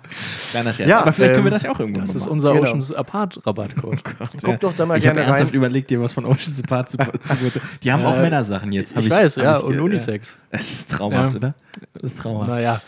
kleiner 0.51 0.73
Scherz. 0.73 0.89
Ja, 0.89 1.01
Aber 1.01 1.13
vielleicht 1.13 1.33
können 1.35 1.45
wir 1.45 1.49
ähm, 1.51 1.55
das 1.55 1.63
ja 1.65 1.71
auch 1.71 1.81
irgendwann 1.81 2.07
Das 2.07 2.15
ist 2.15 2.27
unser 2.27 2.53
Genau. 2.55 2.63
Oceans 2.63 2.95
Apart 2.95 3.47
Rabattcode. 3.47 4.03
Guckt 4.43 4.63
doch 4.63 4.75
da 4.75 4.87
mal 4.87 4.97
ich 4.99 5.07
habe 5.07 5.17
gerne 5.17 5.27
ernsthaft 5.29 5.51
rein. 5.53 5.57
überlegt, 5.57 5.91
dir 5.91 6.01
was 6.01 6.13
von 6.15 6.25
Oceans 6.25 6.63
Apart 6.65 6.89
zu, 6.91 6.97
zu 6.97 7.61
Die 7.83 7.93
haben 7.93 8.05
auch 8.07 8.17
Äh, 8.17 8.23
Männersachen 8.23 8.73
jetzt. 8.73 8.97
Ich, 8.97 9.11
weiß, 9.11 9.37
ja, 9.37 9.59
ich, 9.59 9.65
und 9.65 9.79
Unisex. 9.79 10.39
Es 10.51 10.71
ist 10.73 10.91
traumhaft, 10.93 11.37
oder? 11.37 11.55
Das 11.95 12.05
ist 12.05 12.19
traumhaft. 12.19 12.49
Naja. 12.51 12.81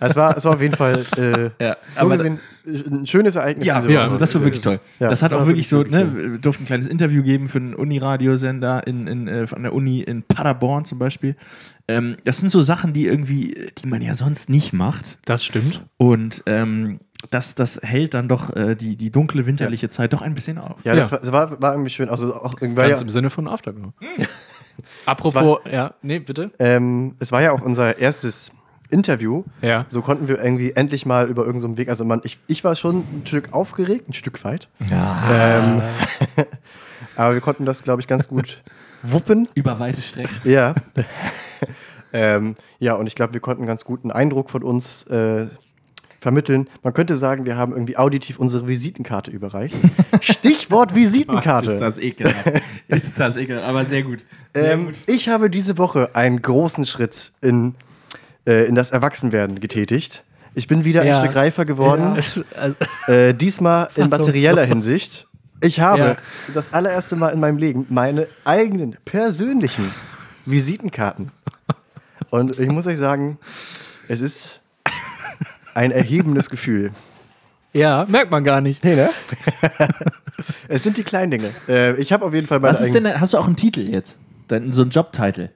Es 0.00 0.16
war, 0.16 0.36
es 0.36 0.44
war 0.44 0.54
auf 0.54 0.62
jeden 0.62 0.76
Fall 0.76 1.04
äh, 1.16 1.64
Ja, 1.64 1.76
so 1.94 2.00
aber- 2.02 2.16
gesehen 2.16 2.40
ein 2.66 3.06
schönes 3.06 3.36
Ereignis 3.36 3.66
Ja, 3.66 3.80
ja 3.88 4.02
also 4.02 4.18
das 4.18 4.34
war 4.34 4.42
wirklich 4.42 4.62
toll. 4.62 4.80
Ja, 4.98 5.08
das 5.08 5.22
hat 5.22 5.32
auch 5.32 5.40
war 5.40 5.46
wirklich 5.46 5.68
so, 5.68 5.78
wirklich, 5.78 5.94
wirklich 5.94 6.24
ne, 6.24 6.32
wir 6.32 6.38
durften 6.38 6.64
ein 6.64 6.66
kleines 6.66 6.86
Interview 6.86 7.22
geben 7.22 7.48
für 7.48 7.58
einen 7.58 7.74
Uni-Radiosender 7.74 8.86
in, 8.86 9.06
in, 9.06 9.28
äh, 9.28 9.46
an 9.50 9.62
der 9.62 9.72
Uni 9.72 10.00
in 10.00 10.22
Paderborn 10.22 10.84
zum 10.84 10.98
Beispiel. 10.98 11.36
Ähm, 11.88 12.16
das 12.24 12.38
sind 12.38 12.50
so 12.50 12.60
Sachen, 12.60 12.92
die 12.92 13.06
irgendwie, 13.06 13.72
die 13.78 13.86
man 13.86 14.02
ja 14.02 14.14
sonst 14.14 14.50
nicht 14.50 14.72
macht. 14.72 15.18
Das 15.24 15.44
stimmt. 15.44 15.84
Und 15.96 16.42
ähm, 16.46 17.00
das, 17.30 17.54
das 17.54 17.80
hält 17.82 18.14
dann 18.14 18.28
doch 18.28 18.54
äh, 18.54 18.74
die, 18.74 18.96
die 18.96 19.10
dunkle 19.10 19.46
winterliche 19.46 19.90
Zeit 19.90 20.12
doch 20.12 20.22
ein 20.22 20.34
bisschen 20.34 20.58
auf. 20.58 20.76
Ja, 20.84 20.94
das, 20.94 21.10
Ja. 21.10 21.12
War, 21.12 21.20
das 21.20 21.32
war, 21.32 21.62
war 21.62 21.72
irgendwie 21.72 21.90
schön. 21.90 22.08
Also 22.08 22.34
auch 22.34 22.54
irgendwie 22.60 22.82
Ganz 22.82 23.00
ja, 23.00 23.04
im 23.04 23.10
Sinne 23.10 23.30
von 23.30 23.48
Afterglow. 23.48 23.92
Apropos, 25.06 25.58
ja, 25.70 25.94
nee, 26.00 26.20
bitte. 26.20 26.50
ähm, 26.58 27.14
es 27.18 27.32
war 27.32 27.42
ja 27.42 27.52
auch 27.52 27.60
unser 27.60 27.98
erstes 27.98 28.52
Interview. 28.90 29.44
Ja. 29.62 29.86
So 29.88 30.02
konnten 30.02 30.28
wir 30.28 30.42
irgendwie 30.42 30.72
endlich 30.72 31.06
mal 31.06 31.28
über 31.28 31.42
irgendeinen 31.42 31.60
so 31.60 31.66
einen 31.68 31.76
Weg. 31.78 31.88
Also 31.88 32.04
man, 32.04 32.20
ich, 32.24 32.38
ich 32.46 32.64
war 32.64 32.76
schon 32.76 32.98
ein 32.98 33.22
Stück 33.26 33.52
aufgeregt, 33.52 34.08
ein 34.08 34.12
Stück 34.12 34.42
weit. 34.44 34.68
Ähm, 34.90 35.82
aber 37.16 37.34
wir 37.34 37.40
konnten 37.40 37.64
das, 37.64 37.82
glaube 37.82 38.00
ich, 38.00 38.06
ganz 38.06 38.28
gut 38.28 38.62
wuppen. 39.02 39.48
Über 39.54 39.78
weite 39.78 40.02
Strecken. 40.02 40.36
Ja. 40.44 40.74
ähm, 42.12 42.54
ja, 42.78 42.94
und 42.94 43.06
ich 43.06 43.14
glaube, 43.14 43.32
wir 43.32 43.40
konnten 43.40 43.62
einen 43.62 43.68
ganz 43.68 43.84
guten 43.84 44.10
Eindruck 44.10 44.50
von 44.50 44.62
uns 44.62 45.04
äh, 45.04 45.46
vermitteln. 46.20 46.68
Man 46.82 46.92
könnte 46.92 47.16
sagen, 47.16 47.46
wir 47.46 47.56
haben 47.56 47.72
irgendwie 47.72 47.96
auditiv 47.96 48.38
unsere 48.38 48.68
Visitenkarte 48.68 49.30
überreicht. 49.30 49.74
Stichwort 50.20 50.94
Visitenkarte. 50.94 51.72
Ist 51.72 51.80
das 51.80 51.98
ekelhaft. 51.98 52.52
ist 52.88 53.18
das 53.18 53.36
ekelhaft, 53.36 53.66
aber 53.66 53.84
sehr 53.86 54.02
gut. 54.02 54.24
Sehr 54.54 54.72
Ähm, 54.72 54.86
gut. 54.86 54.98
ich 55.06 55.28
habe 55.28 55.48
diese 55.48 55.78
Woche 55.78 56.10
einen 56.14 56.42
großen 56.42 56.84
Schritt 56.84 57.32
in, 57.40 57.74
äh, 58.50 58.64
in 58.64 58.74
das 58.74 58.90
Erwachsenwerden 58.90 59.60
getätigt. 59.60 60.24
Ich 60.54 60.66
bin 60.66 60.84
wieder 60.84 61.02
ein 61.02 61.06
Ja. 61.08 61.20
Stück 61.20 61.36
reifer 61.36 61.64
geworden. 61.64 62.20
Also, 62.56 62.76
Äh, 63.06 63.32
diesmal 63.34 63.88
in 63.96 64.08
materieller 64.08 64.64
Hinsicht. 64.64 65.26
Ich 65.62 65.80
habe 65.80 66.00
Ja. 66.02 66.16
das 66.54 66.72
allererste 66.72 67.16
Mal 67.16 67.28
in 67.30 67.40
meinem 67.40 67.58
Leben 67.58 67.86
meine 67.88 68.26
eigenen 68.44 68.96
persönlichen 69.04 69.92
Visitenkarten. 70.46 71.30
Und 72.30 72.58
ich 72.58 72.68
muss 72.68 72.86
euch 72.86 72.98
sagen, 72.98 73.38
es 74.08 74.20
ist 74.20 74.60
ein 75.74 75.90
erhebendes 75.92 76.50
Gefühl. 76.50 76.90
ja, 77.72 78.04
merkt 78.08 78.30
man 78.30 78.42
gar 78.42 78.60
nicht. 78.60 78.82
Nee, 78.84 78.96
ne? 78.96 79.10
es 80.68 80.82
sind 80.82 80.96
die 80.96 81.02
kleinen 81.04 81.30
Dinge. 81.30 81.50
Äh, 81.68 81.94
ich 82.00 82.12
habe 82.12 82.24
auf 82.24 82.34
jeden 82.34 82.46
Fall 82.46 82.58
meine 82.60 82.70
Was 82.74 82.80
ist 82.80 82.94
denn, 82.94 83.20
hast 83.20 83.34
du 83.34 83.38
auch 83.38 83.46
einen 83.46 83.56
Titel 83.56 83.80
jetzt? 83.80 84.16
Dein, 84.48 84.72
so 84.72 84.82
einen 84.82 84.90
Jobtitel? 84.90 85.50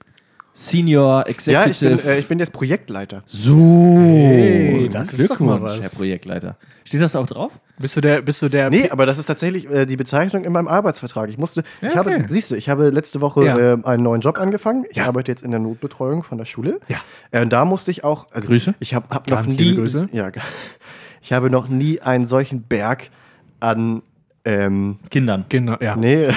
Senior 0.57 1.21
Ja, 1.21 1.23
Executive. 1.27 1.95
ich 1.95 2.03
bin, 2.03 2.11
äh, 2.11 2.19
ich 2.21 2.29
bin 2.29 2.38
jetzt 2.38 2.53
Projektleiter. 2.53 3.23
so. 3.27 3.57
Hey, 3.99 4.88
das 4.90 5.12
ist 5.12 5.29
doch 5.31 5.40
mal 5.40 5.59
Glückwunsch, 5.59 5.79
was. 5.79 5.83
Herr 5.83 5.90
Projektleiter. 5.99 6.57
Steht 6.85 7.03
das 7.03 7.12
da 7.12 7.19
auch 7.19 7.27
drauf? 7.27 7.53
Bist 7.77 7.97
du 7.97 8.01
der, 8.01 8.23
bist 8.23 8.40
du 8.40 8.49
der 8.49 8.71
Nee, 8.71 8.88
aber 8.88 9.05
das 9.05 9.19
ist 9.19 9.27
tatsächlich 9.27 9.69
äh, 9.69 9.85
die 9.85 9.97
Bezeichnung 9.97 10.45
in 10.45 10.53
meinem 10.53 10.69
Arbeitsvertrag. 10.69 11.29
Ich 11.29 11.38
musste, 11.38 11.64
ich 11.83 11.93
Ja, 11.93 12.01
okay. 12.01 12.14
habe, 12.19 12.25
siehst 12.29 12.53
du, 12.53 12.55
ich 12.55 12.69
habe 12.69 12.90
letzte 12.90 13.21
Woche 13.21 13.45
Ja. 13.45 13.59
äh, 13.59 13.79
einen 13.83 14.05
neuen 14.05 14.21
Job 14.21 14.38
angefangen. 14.38 14.85
Ich 14.90 14.99
Ja. 14.99 15.07
arbeite 15.09 15.33
jetzt 15.33 15.43
in 15.43 15.51
der 15.51 15.59
Notbetreuung 15.59 16.23
von 16.23 16.38
der 16.38 16.45
Schule. 16.45 16.79
Ja. 16.87 16.99
Äh, 17.33 17.43
und 17.43 17.53
da 17.53 17.64
musste 17.64 17.90
ich 17.90 18.05
auch, 18.05 18.29
also 18.31 18.47
Grüße. 18.47 18.75
ich 18.79 18.95
habe 18.95 19.09
hab 19.11 19.29
noch 19.29 19.38
Ganz 19.38 19.57
nie, 19.57 19.75
Grüße. 19.75 20.09
ja, 20.12 20.31
ich 21.21 21.33
habe 21.33 21.51
noch 21.51 21.67
nie 21.67 22.01
einen 22.01 22.29
solchen 22.29 22.62
Berg 22.62 23.11
an, 23.59 24.03
ähm, 24.45 24.99
Kindern. 25.11 25.47
Genau, 25.49 25.77
ja. 25.81 25.97
nee, 25.97 26.29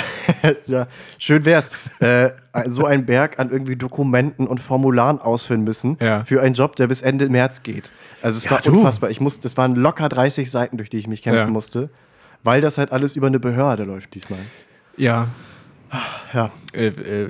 ja, 0.67 0.87
schön 1.17 1.45
wär's, 1.45 1.69
äh, 1.99 2.29
so 2.67 2.85
einen 2.85 3.05
Berg 3.05 3.39
an 3.39 3.49
irgendwie 3.51 3.75
Dokumenten 3.75 4.47
und 4.47 4.59
Formularen 4.59 5.19
ausfüllen 5.19 5.63
müssen 5.63 5.97
Ja. 6.01 6.23
für 6.23 6.41
einen 6.41 6.55
Job, 6.55 6.75
der 6.75 6.87
bis 6.87 7.01
Ende 7.01 7.29
März 7.29 7.63
geht. 7.63 7.91
Also 8.21 8.37
es 8.37 8.45
Ja, 8.45 8.51
war 8.51 8.61
du. 8.61 8.71
unfassbar. 8.71 9.09
Ich 9.09 9.21
musste, 9.21 9.43
das 9.43 9.57
waren 9.57 9.75
locker 9.75 10.09
30 10.09 10.49
Seiten, 10.49 10.77
durch 10.77 10.89
die 10.89 10.97
ich 10.97 11.07
mich 11.07 11.21
kämpfen 11.21 11.51
musste, 11.51 11.89
weil 12.43 12.61
das 12.61 12.77
halt 12.77 12.91
alles 12.91 13.15
über 13.15 13.27
eine 13.27 13.39
Behörde 13.39 13.83
läuft 13.83 14.15
diesmal. 14.15 14.39
Ja. 14.95 15.27
Ja. 16.33 16.51
Äh, 16.73 16.87
äh, 16.87 17.29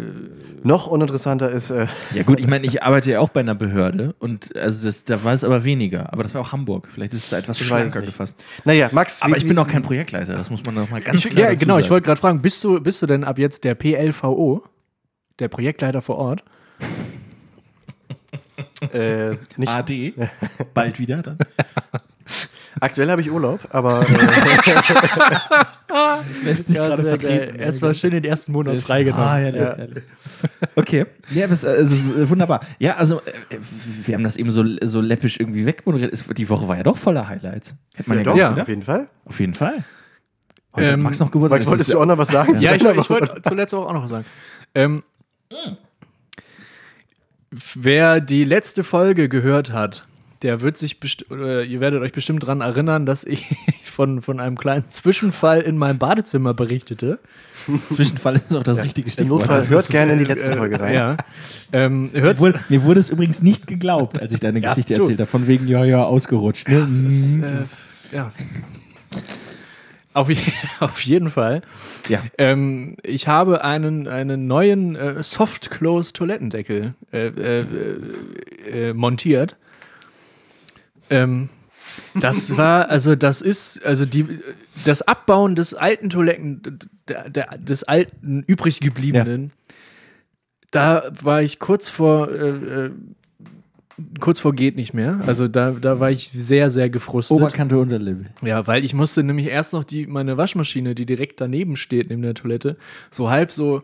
Noch 0.63 0.87
uninteressanter 0.87 1.49
ist, 1.51 1.69
äh, 1.69 1.87
Ja 2.13 2.23
gut, 2.23 2.39
ich 2.39 2.47
meine, 2.47 2.65
ich 2.65 2.81
arbeite 2.81 3.11
ja 3.11 3.19
auch 3.19 3.29
bei 3.29 3.41
einer 3.41 3.53
Behörde 3.55 4.15
und 4.19 4.55
also 4.55 4.87
das, 4.87 5.03
da 5.05 5.23
war 5.23 5.33
es 5.33 5.43
aber 5.43 5.63
weniger. 5.63 6.11
Aber 6.11 6.23
das 6.23 6.33
war 6.33 6.41
auch 6.41 6.51
Hamburg. 6.51 6.87
Vielleicht 6.91 7.13
ist 7.13 7.25
es 7.25 7.29
da 7.29 7.37
etwas 7.37 7.59
schlanker 7.59 8.01
gefasst. 8.01 8.43
naja, 8.65 8.89
Max, 8.91 9.21
Aber 9.21 9.35
wie- 9.35 9.39
ich 9.39 9.47
bin 9.47 9.57
auch 9.59 9.67
kein 9.67 9.83
Projektleiter, 9.83 10.35
das 10.35 10.49
muss 10.49 10.63
man 10.65 10.73
noch 10.75 10.89
mal 10.89 11.01
ganz 11.01 11.23
ich, 11.23 11.31
klar 11.31 11.49
ja, 11.51 11.55
genau, 11.55 11.77
ich 11.77 11.89
wollte 11.91 12.05
gerade 12.05 12.19
fragen, 12.19 12.41
bist 12.41 12.63
du, 12.63 12.81
bist 12.81 13.01
du 13.01 13.05
denn 13.05 13.23
ab 13.23 13.37
jetzt 13.37 13.63
der 13.63 13.75
PLVO, 13.75 14.63
der 15.39 15.47
Projektleiter 15.49 16.01
vor 16.01 16.17
Ort? 16.17 16.43
äh, 18.93 19.31
nicht, 19.57 19.69
AD, 19.69 20.13
bald 20.73 20.99
wieder 20.99 21.21
dann. 21.21 21.37
Aktuell 22.79 23.09
habe 23.09 23.21
ich 23.21 23.31
Urlaub, 23.31 23.61
aber 23.71 24.01
äh, 24.09 24.13
Lässt 26.43 26.67
sich 26.67 26.75
gerade 26.75 27.03
vertreten. 27.03 27.55
Erstmal 27.55 27.93
schön 27.93 28.11
den 28.11 28.23
ersten 28.23 28.51
Monat 28.51 28.79
freigenommen. 28.79 29.25
Ah, 29.25 29.39
ja, 29.39 29.49
ja. 29.49 29.87
Okay. 30.75 31.05
Ja, 31.29 31.45
es, 31.45 31.63
also, 31.65 31.95
äh, 31.95 32.29
wunderbar. 32.29 32.61
Ja, 32.79 32.95
also 32.95 33.21
äh, 33.21 33.57
wir 34.05 34.15
haben 34.15 34.23
das 34.23 34.35
eben 34.35 34.51
so, 34.51 34.63
so 34.83 35.01
läppisch 35.01 35.39
irgendwie 35.39 35.65
wegmoderiert. 35.65 36.23
Die 36.37 36.49
Woche 36.49 36.67
war 36.67 36.77
ja 36.77 36.83
doch 36.83 36.97
voller 36.97 37.27
Highlights. 37.27 37.73
Hätte 37.95 38.09
man 38.09 38.19
ja, 38.19 38.23
ja, 38.23 38.31
doch, 38.31 38.35
gedacht, 38.49 38.61
auf 38.61 38.67
jeden 38.67 38.83
Fall. 38.83 39.07
Auf 39.25 39.39
jeden 39.39 39.53
Fall. 39.53 39.83
Heute 40.75 40.91
Ähm, 40.91 41.01
Max 41.01 41.19
noch 41.19 41.31
Geburtstag. 41.31 41.59
Max, 41.59 41.65
Das 41.65 41.71
wolltest 41.71 41.93
du 41.93 41.99
auch 41.99 42.05
noch 42.05 42.17
was 42.17 42.29
sagen? 42.29 42.55
Ja, 42.57 42.75
ich, 42.75 42.83
ich 42.83 43.09
wollte 43.09 43.41
zuletzt 43.47 43.73
auch 43.73 43.91
noch 43.93 44.03
was 44.03 44.11
sagen. 44.11 44.25
Ähm, 44.75 45.03
wer 47.75 48.21
die 48.21 48.43
letzte 48.43 48.83
Folge 48.83 49.29
gehört 49.29 49.71
hat, 49.71 50.06
der 50.43 50.61
wird 50.61 50.77
sich 50.77 50.99
best 50.99 51.29
oder 51.31 51.63
ihr 51.63 51.79
werdet 51.79 52.01
euch 52.01 52.11
bestimmt 52.11 52.43
daran 52.43 52.61
erinnern, 52.61 53.05
dass 53.05 53.23
ich 53.23 53.45
von, 53.83 54.21
von 54.21 54.39
einem 54.39 54.57
kleinen 54.57 54.87
Zwischenfall 54.87 55.61
in 55.61 55.77
meinem 55.77 55.97
Badezimmer 55.97 56.53
berichtete. 56.53 57.19
Zwischenfall 57.95 58.35
ist 58.35 58.55
auch 58.55 58.63
das 58.63 58.77
richtige 58.83 59.07
Im 59.07 59.11
Stichwort. 59.11 59.41
Notfall 59.41 59.67
hört 59.67 59.79
ist- 59.81 59.89
gerne 59.91 60.13
in 60.13 60.19
die 60.19 60.25
letzte 60.25 60.55
Folge 60.55 60.79
rein. 60.79 60.93
Ja. 60.93 61.17
Ähm, 61.73 62.09
hört, 62.13 62.35
Mir 62.35 62.39
wurde, 62.39 62.59
mir 62.69 62.83
wurde 62.83 62.99
es 62.99 63.09
übrigens 63.09 63.41
nicht 63.41 63.67
geglaubt, 63.67 64.21
als 64.21 64.31
ich 64.31 64.39
deine 64.39 64.59
Ja, 64.59 64.69
Geschichte 64.69 64.93
du. 64.93 65.01
erzählt 65.01 65.19
habe. 65.19 65.29
Von 65.29 65.47
wegen, 65.47 65.67
ja, 65.67 65.83
ja, 65.83 66.03
ausgerutscht. 66.03 66.67
Ne? 66.69 66.87
das, 67.05 67.35
Mhm. 67.35 67.43
äh, 67.43 68.15
ja. 68.15 68.31
Auf, 70.13 70.29
je, 70.29 70.37
auf 70.79 70.99
jeden 71.01 71.29
Fall. 71.29 71.61
ja. 72.09 72.21
Ähm, 72.37 72.95
ich 73.03 73.27
habe 73.27 73.63
einen, 73.63 74.07
einen 74.07 74.47
neuen 74.47 74.95
äh, 74.95 75.21
Soft-Close-Toilettendeckel 75.23 76.93
äh, 77.11 77.27
äh, 77.27 77.65
äh, 78.71 78.93
montiert. 78.93 79.57
Ähm, 81.09 81.49
das 82.13 82.57
war, 82.57 82.89
also 82.89 83.15
das 83.15 83.41
ist, 83.41 83.83
also 83.85 84.05
die, 84.05 84.39
das 84.85 85.01
Abbauen 85.01 85.55
des 85.55 85.73
alten 85.73 86.09
Toiletten, 86.09 86.61
der, 87.07 87.29
der, 87.29 87.57
des 87.57 87.83
alten 87.83 88.43
übrig 88.47 88.79
gebliebenen, 88.79 89.51
da 90.71 91.11
war 91.21 91.41
ich 91.41 91.59
kurz 91.59 91.89
vor, 91.89 92.29
äh, 92.29 92.85
äh, 92.85 92.91
kurz 94.19 94.39
vor 94.39 94.53
geht 94.53 94.75
nicht 94.75 94.93
mehr. 94.93 95.21
Also 95.25 95.47
da, 95.47 95.71
da 95.71 95.99
war 95.99 96.11
ich 96.11 96.31
sehr, 96.33 96.69
sehr 96.69 96.89
gefrustet. 96.89 97.37
Oberkante, 97.37 97.77
Unterlippe. 97.77 98.29
Ja, 98.41 98.67
weil 98.67 98.83
ich 98.83 98.93
musste 98.93 99.23
nämlich 99.23 99.47
erst 99.47 99.73
noch 99.73 99.83
die, 99.83 100.05
meine 100.05 100.37
Waschmaschine, 100.37 100.93
die 100.93 101.05
direkt 101.05 101.41
daneben 101.41 101.77
steht, 101.77 102.09
neben 102.09 102.21
der 102.21 102.33
Toilette, 102.33 102.77
so 103.09 103.29
halb 103.29 103.51
so 103.51 103.83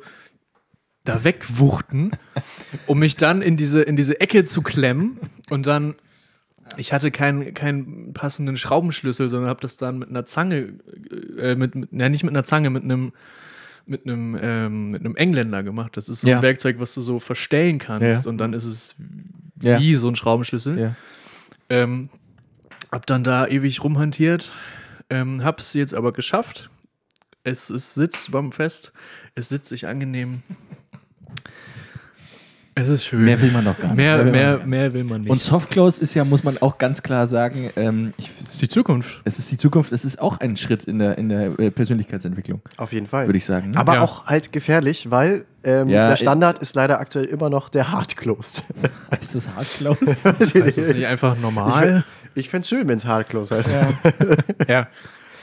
da 1.03 1.23
wegwuchten, 1.23 2.11
um 2.87 2.99
mich 2.99 3.15
dann 3.15 3.41
in 3.41 3.57
diese, 3.57 3.81
in 3.81 3.95
diese 3.95 4.19
Ecke 4.19 4.45
zu 4.45 4.61
klemmen 4.61 5.19
und 5.49 5.67
dann 5.67 5.95
ich 6.77 6.93
hatte 6.93 7.11
keinen 7.11 7.53
keinen 7.53 8.13
passenden 8.13 8.57
Schraubenschlüssel, 8.57 9.29
sondern 9.29 9.49
habe 9.49 9.61
das 9.61 9.77
dann 9.77 9.99
mit 9.99 10.09
einer 10.09 10.25
Zange, 10.25 10.73
äh, 11.37 11.55
mit, 11.55 11.75
mit, 11.75 11.89
ja, 11.91 12.09
nicht 12.09 12.23
mit 12.23 12.31
einer 12.33 12.43
Zange, 12.43 12.69
mit 12.69 12.83
einem 12.83 13.13
mit 13.85 14.05
einem, 14.07 14.37
ähm, 14.41 14.91
mit 14.91 15.01
einem 15.01 15.17
Engländer 15.17 15.61
gemacht. 15.61 15.97
Das 15.97 16.07
ist 16.07 16.21
so 16.21 16.27
Ja. 16.29 16.37
ein 16.37 16.41
Werkzeug, 16.41 16.79
was 16.79 16.93
du 16.93 17.01
so 17.01 17.19
verstellen 17.19 17.79
kannst 17.79 18.23
Ja. 18.25 18.29
und 18.29 18.37
dann 18.37 18.53
ist 18.53 18.63
es 18.63 18.95
Ja. 19.61 19.77
wie 19.79 19.95
so 19.95 20.07
ein 20.07 20.15
Schraubenschlüssel. 20.15 20.79
Ja. 20.79 20.95
Ähm, 21.69 22.09
hab 22.93 23.05
dann 23.07 23.25
da 23.25 23.45
ewig 23.45 23.83
rumhantiert, 23.83 24.53
ähm, 25.09 25.43
hab's 25.43 25.73
jetzt 25.73 25.93
aber 25.93 26.13
geschafft. 26.13 26.69
Es, 27.43 27.69
es 27.69 27.93
sitzt 27.93 28.31
beim 28.31 28.53
Fest, 28.53 28.93
es 29.35 29.49
sitzt 29.49 29.67
sich 29.67 29.85
angenehm. 29.85 30.43
Es 32.75 32.89
ist 32.89 33.05
schön. 33.05 33.23
Mehr 33.23 33.39
will 33.39 33.51
man 33.51 33.65
doch 33.65 33.77
gar 33.77 33.89
nicht. 33.89 33.97
Mehr, 33.97 34.17
will 34.17 34.23
man 34.25 34.31
mehr, 34.31 34.57
gar 34.57 34.65
mehr 34.67 34.93
will 34.95 35.03
man 35.03 35.21
nicht. 35.21 35.29
Und 35.29 35.39
Softclose 35.39 36.01
ist 36.01 36.15
ja, 36.15 36.25
muss 36.25 36.43
man 36.43 36.57
auch 36.59 36.79
ganz 36.79 37.03
klar 37.03 37.27
sagen, 37.27 37.69
ähm, 37.75 38.13
ich, 38.17 38.31
das 38.39 38.53
ist 38.53 38.61
die 38.63 38.67
Zukunft. 38.67 39.21
es 39.25 39.37
ist 39.37 39.51
die 39.51 39.57
Zukunft, 39.57 39.91
es 39.91 40.03
ist 40.03 40.19
auch 40.19 40.39
ein 40.39 40.55
Schritt 40.57 40.85
in 40.85 40.97
der, 40.97 41.17
in 41.19 41.29
der 41.29 41.59
äh, 41.59 41.69
Persönlichkeitsentwicklung, 41.69 42.61
Auf 42.77 42.91
jeden 42.91 43.05
Fall. 43.05 43.27
würde 43.27 43.37
ich 43.37 43.45
sagen. 43.45 43.71
ne? 43.71 43.77
Aber 43.77 43.95
Ja. 43.95 44.01
auch 44.01 44.25
halt 44.25 44.51
gefährlich, 44.51 45.11
weil 45.11 45.45
ähm, 45.63 45.87
Ja, 45.87 46.09
der 46.09 46.15
Standard 46.17 46.59
ist 46.59 46.75
leider 46.75 46.99
aktuell 46.99 47.25
immer 47.25 47.49
noch 47.51 47.69
der 47.69 47.91
Hard-Closed. 47.91 48.63
ist 49.21 49.35
das 49.35 49.49
Hardclose? 49.55 50.07
Weiß 50.23 50.41
ich 50.41 50.55
Ist 50.55 50.77
es 50.79 50.93
nicht. 50.95 51.05
einfach 51.05 51.37
normal? 51.39 52.03
Ich 52.33 52.49
fände 52.49 52.63
es 52.63 52.69
schön, 52.69 52.87
wenn 52.87 52.97
es 52.97 53.05
Hard-Closed 53.05 53.51
heißt. 53.55 53.69
Ja. 54.67 54.87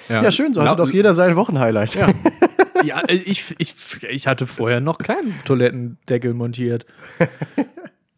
Ja, 0.09 0.23
Ja, 0.25 0.31
schön, 0.33 0.53
so 0.53 0.63
hatte 0.65 0.77
doch 0.83 0.91
jeder 0.91 1.15
sein 1.15 1.37
Wochenhighlight. 1.37 1.95
Ja. 1.95 2.09
Ja, 2.85 3.03
ich, 3.09 3.55
ich, 3.59 3.75
ich 4.09 4.27
hatte 4.27 4.47
vorher 4.47 4.81
noch 4.81 4.99
keinen 4.99 5.35
Toilettendeckel 5.45 6.35
montiert. 6.35 6.87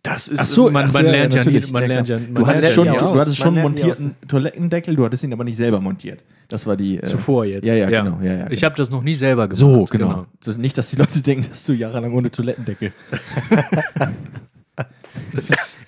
Das 0.02 0.26
ist, 0.26 0.40
Ach 0.40 0.44
so, 0.46 0.68
man, 0.70 0.90
man 0.90 1.04
ja, 1.04 1.10
lernt 1.12 1.34
ja, 1.34 1.44
nie, 1.44 1.60
man 1.70 1.82
Ja, 1.82 1.88
lernt 1.88 2.08
ja, 2.08 2.18
man 2.18 2.34
Du 2.34 2.46
hattest 2.46 2.74
schon, 2.74 2.86
ja 2.86 2.96
du 2.96 3.20
hattest 3.20 3.36
schon 3.38 3.54
montierten 3.54 4.16
Toilettendeckel, 4.26 4.96
du 4.96 5.04
hattest 5.04 5.22
ihn 5.22 5.32
aber 5.32 5.44
nicht 5.44 5.56
selber 5.56 5.80
montiert. 5.80 6.24
Das 6.48 6.66
war 6.66 6.76
die. 6.76 6.98
Äh, 6.98 7.04
zuvor 7.06 7.44
jetzt. 7.44 7.64
Ja, 7.66 7.74
ja, 7.74 7.88
genau. 7.88 8.18
Ja, 8.20 8.32
ja, 8.32 8.44
Ich 8.46 8.50
genau. 8.60 8.62
habe 8.64 8.76
das 8.76 8.90
noch 8.90 9.02
nie 9.02 9.14
selber 9.14 9.46
gemacht. 9.46 9.58
So, 9.58 9.84
genau. 9.84 10.26
Das- 10.42 10.56
Nicht, 10.56 10.76
dass 10.76 10.90
die 10.90 10.96
Leute 10.96 11.20
denken, 11.20 11.46
dass 11.48 11.62
du 11.64 11.72
jahrelang 11.72 12.12
ohne 12.14 12.30
Toilettendeckel. 12.32 12.92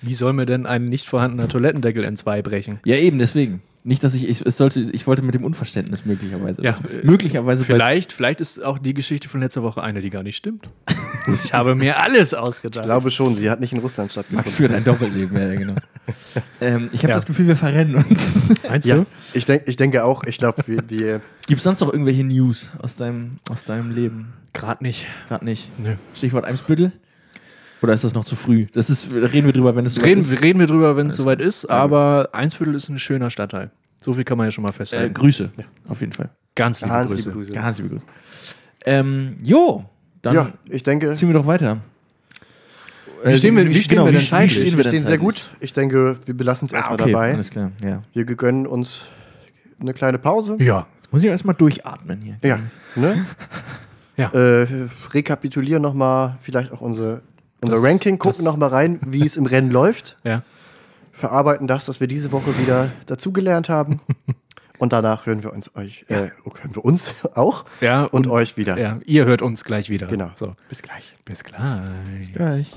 Wie 0.05 0.13
soll 0.13 0.33
mir 0.33 0.45
denn 0.45 0.65
ein 0.65 0.85
nicht 0.89 1.07
vorhandener 1.07 1.47
Toilettendeckel 1.47 2.03
in 2.03 2.15
zwei 2.15 2.41
brechen? 2.41 2.79
Ja, 2.85 2.95
eben, 2.95 3.17
deswegen. 3.19 3.61
Nicht, 3.87 4.03
dass 4.03 4.15
ich, 4.15 4.27
ich, 4.27 4.41
es 4.43 4.57
sollte, 4.57 4.79
ich 4.79 5.05
wollte 5.05 5.21
mit 5.21 5.35
dem 5.35 5.43
Unverständnis 5.43 6.05
möglicherweise. 6.07 6.59
Ja, 6.63 6.71
das, 6.71 6.79
äh, 6.79 7.05
möglicherweise 7.05 7.63
Vielleicht, 7.63 8.13
vielleicht 8.13 8.41
ist 8.41 8.63
auch 8.63 8.79
die 8.79 8.95
Geschichte 8.95 9.29
von 9.29 9.41
letzter 9.41 9.61
Woche 9.61 9.83
eine, 9.83 10.01
die 10.01 10.09
gar 10.09 10.23
nicht 10.23 10.37
stimmt. 10.37 10.67
Ich 11.43 11.53
habe 11.53 11.75
mir 11.75 11.99
alles 11.99 12.33
ausgedacht. 12.33 12.83
Ich 12.83 12.87
glaube 12.87 13.11
schon, 13.11 13.35
sie 13.35 13.47
hat 13.49 13.59
nicht 13.59 13.73
in 13.73 13.79
Russland 13.79 14.07
Max 14.07 14.13
stattgefunden. 14.13 14.53
führt 14.53 14.71
ein 14.73 14.83
Doppelleben, 14.83 15.37
ja, 15.37 15.49
ja, 15.53 15.55
genau. 15.59 15.75
ähm, 16.61 16.89
ich 16.93 16.99
habe 17.03 17.09
Ja. 17.09 17.15
das 17.15 17.27
Gefühl, 17.27 17.45
wir 17.47 17.55
verrennen 17.55 17.95
uns. 17.95 18.49
Meinst 18.67 18.87
Ja, 18.87 18.95
du? 18.97 19.05
ich, 19.33 19.45
denk, 19.45 19.63
ich 19.67 19.75
denke 19.77 20.03
auch, 20.03 20.23
ich 20.23 20.37
glaube, 20.39 20.63
wir, 20.65 20.83
wir 20.89 21.21
Gibt 21.47 21.59
es 21.59 21.63
sonst 21.63 21.81
noch 21.81 21.91
irgendwelche 21.93 22.23
News 22.23 22.71
aus 22.79 22.95
deinem, 22.97 23.37
aus 23.51 23.65
deinem 23.65 23.91
Leben? 23.91 24.33
Gerade 24.53 24.83
nicht. 24.83 25.05
Gerade 25.27 25.45
nicht. 25.45 25.69
Nö. 25.79 25.93
Stichwort 26.15 26.45
Eimsbüttel? 26.45 26.91
Oder 27.81 27.93
ist 27.93 28.03
das 28.03 28.13
noch 28.13 28.23
zu 28.25 28.35
früh? 28.35 28.67
Das 28.73 28.89
ist, 28.89 29.11
reden 29.11 29.45
wir 29.45 29.53
drüber, 29.53 29.75
wenn 29.75 29.85
es 29.85 29.93
soweit 29.95 30.07
Reden, 30.07 30.21
ist. 30.21 30.41
reden 30.43 30.59
wir 30.59 30.67
drüber, 30.67 30.95
wenn 30.97 31.07
es 31.07 31.15
soweit 31.17 31.41
ist, 31.41 31.65
aber 31.65 32.29
Einsbüttel 32.31 32.73
ist 32.75 32.89
ein 32.89 32.97
schöner 32.99 33.29
Stadtteil. 33.29 33.69
So 34.01 34.13
viel 34.13 34.23
kann 34.23 34.37
man 34.37 34.47
ja 34.47 34.51
schon 34.51 34.61
mal 34.63 34.69
Äh, 34.69 34.73
festhalten. 34.73 35.13
Grüße, 35.13 35.49
auf 35.87 35.99
jeden 36.01 36.13
Fall. 36.13 36.29
Ganz 36.55 36.81
liebe 36.81 36.93
ganz 36.93 37.09
Grüße. 37.11 37.21
liebe 37.29 37.31
Grüße. 37.39 37.53
Ganz 37.53 37.77
liebe 37.77 37.89
Grüße. 37.89 38.05
Ähm, 38.85 39.37
jo, 39.43 39.85
dann 40.21 40.35
Ja, 40.35 40.51
ich 40.69 40.83
denke, 40.83 41.11
ziehen 41.11 41.29
wir 41.29 41.33
doch 41.33 41.47
weiter. 41.47 41.79
Wie 43.23 43.37
stehen 43.37 43.55
wir, 43.55 43.67
wie 43.67 43.73
stehen 43.75 43.95
genau, 43.97 44.05
wir 44.05 44.11
denn 44.11 44.21
wie 44.21 44.25
zeitlich? 44.25 44.53
stehen 44.53 44.71
wir 44.71 44.77
wir 44.77 44.83
denn 44.83 44.91
stehen 44.93 45.05
sehr 45.05 45.17
gut. 45.17 45.49
Ich 45.59 45.73
denke, 45.73 46.17
wir 46.25 46.33
belassen 46.37 46.67
es 46.67 46.73
erstmal 46.73 46.97
dabei. 46.97 47.33
Alles 47.33 47.49
klar, 47.49 47.71
ja. 47.83 48.03
Wir 48.13 48.25
gönnen 48.25 48.67
uns 48.67 49.07
eine 49.79 49.93
kleine 49.93 50.19
Pause. 50.19 50.57
Ja. 50.59 50.85
Jetzt 50.97 51.11
muss 51.11 51.23
ich 51.23 51.29
erstmal 51.29 51.55
durchatmen 51.55 52.21
hier. 52.21 52.37
Ja. 52.43 52.59
Ne? 52.95 53.25
Ja. 54.17 54.29
Äh, 54.29 54.67
rekapitulieren 55.13 55.81
nochmal, 55.81 56.37
vielleicht 56.41 56.71
auch 56.71 56.81
unsere, 56.81 57.21
unser 57.65 57.75
Das- 57.75 57.85
Ranking, 57.85 58.17
gucken 58.19 58.43
nochmal 58.45 58.69
rein, 58.69 58.99
wie 59.05 59.25
es 59.25 59.35
im 59.37 59.45
Rennen 59.45 59.71
läuft. 59.71 60.17
Ja. 60.23 60.41
Verarbeiten 61.11 61.65
das, 61.65 61.87
was 61.87 62.01
wir 62.01 62.07
diese 62.07 62.33
Woche 62.33 62.57
wieder 62.59 62.91
dazugelernt 63.05 63.69
haben. 63.69 64.01
Und 64.79 64.91
danach 64.91 65.25
hören 65.25 65.41
wir 65.43 65.53
uns 65.53 65.73
euch, 65.77 66.03
äh, 66.09 66.31
hören 66.43 66.75
wir 66.75 66.83
uns 66.83 67.15
auch 67.35 67.63
Ja, 67.79 68.03
und, 68.03 68.27
euch 68.27 68.57
wieder. 68.57 68.77
Ja, 68.77 68.99
ihr 69.05 69.23
hört 69.23 69.41
uns 69.41 69.63
gleich 69.63 69.89
wieder. 69.89 70.07
Genau. 70.07 70.31
So. 70.35 70.55
Bis 70.67 70.81
gleich. 70.81 71.15
Bis 71.23 71.45
gleich. 71.45 72.33
Gleich. 72.33 72.73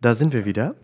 Da 0.00 0.14
sind 0.14 0.32
wir 0.32 0.44
wieder. 0.44 0.74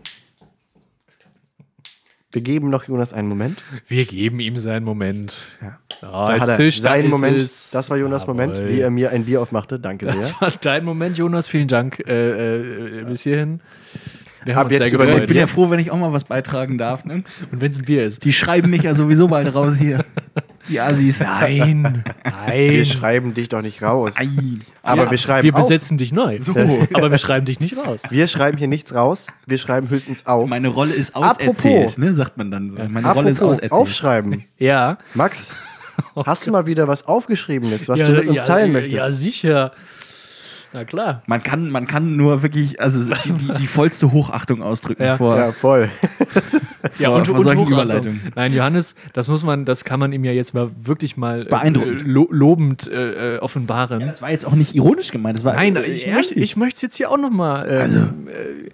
Wir 2.32 2.42
geben 2.42 2.68
noch 2.68 2.84
Jonas 2.88 3.12
einen 3.12 3.28
Moment. 3.28 3.62
Wir 3.86 4.04
geben 4.06 4.40
ihm 4.40 4.58
seinen 4.58 4.84
Moment. 4.84 5.36
Ja. 5.62 5.78
Ja, 6.02 6.26
Da 6.26 6.34
es 6.36 6.42
hat 6.42 6.48
er 6.48 6.56
zischt, 6.56 6.80
da 6.84 6.88
seinen 6.88 7.04
ist 7.04 7.10
Moment. 7.10 7.40
es. 7.40 7.70
Das 7.70 7.90
war 7.90 7.96
Jonas 7.96 8.22
Jawohl. 8.22 8.34
Moment, 8.34 8.68
wie 8.68 8.80
er 8.80 8.90
mir 8.90 9.10
ein 9.10 9.24
Bier 9.24 9.40
aufmachte. 9.40 9.78
Danke 9.78 10.06
sehr. 10.06 10.16
Das 10.16 10.40
war 10.40 10.50
dein 10.60 10.84
Moment, 10.84 11.16
Jonas. 11.16 11.46
Vielen 11.46 11.68
Dank 11.68 12.00
äh, 12.06 13.00
äh, 13.00 13.04
bis 13.04 13.22
hierhin. 13.22 13.60
Wir 14.44 14.54
Ab 14.54 14.64
haben 14.64 14.70
uns 14.70 14.78
jetzt 14.80 14.90
sehr 14.90 15.22
Ich 15.22 15.28
bin 15.28 15.36
ja 15.36 15.46
froh, 15.46 15.70
wenn 15.70 15.78
ich 15.78 15.92
auch 15.92 15.96
mal 15.96 16.12
was 16.12 16.24
beitragen 16.24 16.76
darf. 16.76 17.04
Ne? 17.04 17.22
Und 17.52 17.60
wenn 17.60 17.70
es 17.70 17.78
ein 17.78 17.84
Bier 17.84 18.04
ist. 18.04 18.24
Die 18.24 18.32
schreiben 18.32 18.68
mich 18.70 18.82
ja 18.82 18.94
sowieso 18.96 19.28
bald 19.28 19.54
raus 19.54 19.76
hier. 19.78 20.04
Die 20.68 20.80
Assis. 20.80 21.20
Nein, 21.20 22.04
nein. 22.24 22.70
Wir 22.70 22.84
schreiben 22.84 23.34
dich 23.34 23.48
doch 23.48 23.60
nicht 23.62 23.82
raus. 23.82 24.14
Nein. 24.18 24.60
Aber 24.82 25.04
Ja, 25.04 25.10
wir 25.10 25.18
schreiben 25.18 25.44
Wir 25.44 25.54
auf. 25.54 25.60
besetzen 25.60 25.98
dich 25.98 26.12
neu. 26.12 26.38
Aber 26.94 27.10
wir 27.10 27.18
schreiben 27.18 27.44
dich 27.46 27.60
nicht 27.60 27.76
raus. 27.76 28.02
Wir 28.08 28.28
schreiben 28.28 28.56
hier 28.58 28.68
nichts 28.68 28.94
raus. 28.94 29.26
Wir 29.46 29.58
schreiben 29.58 29.88
höchstens 29.90 30.26
auf. 30.26 30.48
Meine 30.48 30.68
Rolle 30.68 30.92
ist 30.94 31.14
Apropos. 31.14 31.40
auserzählt, 31.40 31.98
ne, 31.98 32.14
sagt 32.14 32.36
man 32.38 32.50
dann 32.50 32.70
so. 32.70 32.76
Meine 32.88 33.12
Rolle 33.12 33.30
ist 33.30 33.36
Apropos 33.38 33.58
auserzählt. 33.58 33.72
aufschreiben. 33.72 34.44
Ja. 34.58 34.98
Max, 35.14 35.52
hast 36.24 36.46
du 36.46 36.50
mal 36.50 36.64
wieder 36.66 36.88
was 36.88 37.06
aufgeschriebenes, 37.06 37.88
was 37.88 38.00
du 38.00 38.12
mit 38.12 38.26
uns 38.28 38.38
ja, 38.38 38.44
teilen 38.44 38.68
ja, 38.68 38.72
möchtest? 38.72 38.96
Ja, 38.96 39.12
sicher. 39.12 39.72
Na 40.74 40.84
klar. 40.84 41.22
Man 41.26 41.40
kann, 41.42 41.70
man 41.70 41.86
kann 41.86 42.16
nur 42.16 42.42
wirklich 42.42 42.80
also 42.80 43.02
die, 43.04 43.30
die, 43.32 43.54
die 43.54 43.66
vollste 43.68 44.10
Hochachtung 44.10 44.60
ausdrücken 44.60 45.04
Ja. 45.04 45.16
vor. 45.16 45.36
Ja, 45.38 45.52
voll. 45.52 45.88
Ja, 46.98 47.08
Vor- 47.08 47.16
und, 47.16 47.26
vor 47.28 47.36
und 47.38 47.44
solchen. 47.44 47.66
Überleitungen. 47.66 48.20
Nein, 48.36 48.52
Johannes, 48.52 48.94
das 49.14 49.28
muss 49.28 49.42
man, 49.42 49.64
das 49.64 49.84
kann 49.84 49.98
man 49.98 50.12
ihm 50.12 50.22
ja 50.22 50.32
jetzt 50.32 50.52
mal 50.52 50.70
wirklich 50.76 51.16
mal 51.16 51.42
äh, 51.46 51.48
Beeindruckend. 51.48 52.02
äh, 52.02 52.04
lo 52.04 52.28
lobend 52.30 52.86
äh, 52.86 53.36
äh, 53.36 53.38
offenbaren. 53.38 54.00
Ja, 54.00 54.06
das 54.06 54.20
war 54.20 54.30
jetzt 54.30 54.44
auch 54.46 54.52
nicht 54.54 54.74
ironisch 54.74 55.10
gemeint. 55.10 55.38
Das 55.38 55.44
war 55.44 55.54
Nein, 55.54 55.76
äh, 55.76 55.82
ich, 55.84 56.06
ehrlich. 56.06 56.14
möchte, 56.14 56.34
ich 56.34 56.56
möchte 56.56 56.76
es 56.76 56.82
jetzt 56.82 56.96
hier 56.96 57.10
auch 57.10 57.16
noch 57.16 57.30
mal. 57.30 57.66
Ähm, 57.68 58.28
äh, 58.28 58.70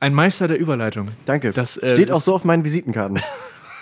ein 0.00 0.14
Meister 0.14 0.48
der 0.48 0.58
Überleitung. 0.58 1.08
Danke. 1.26 1.50
Das, 1.50 1.76
äh, 1.76 1.90
Steht 1.90 2.08
das- 2.08 2.16
auch 2.16 2.20
so 2.22 2.34
auf 2.34 2.44
meinen 2.44 2.64
Visitenkarten. 2.64 3.18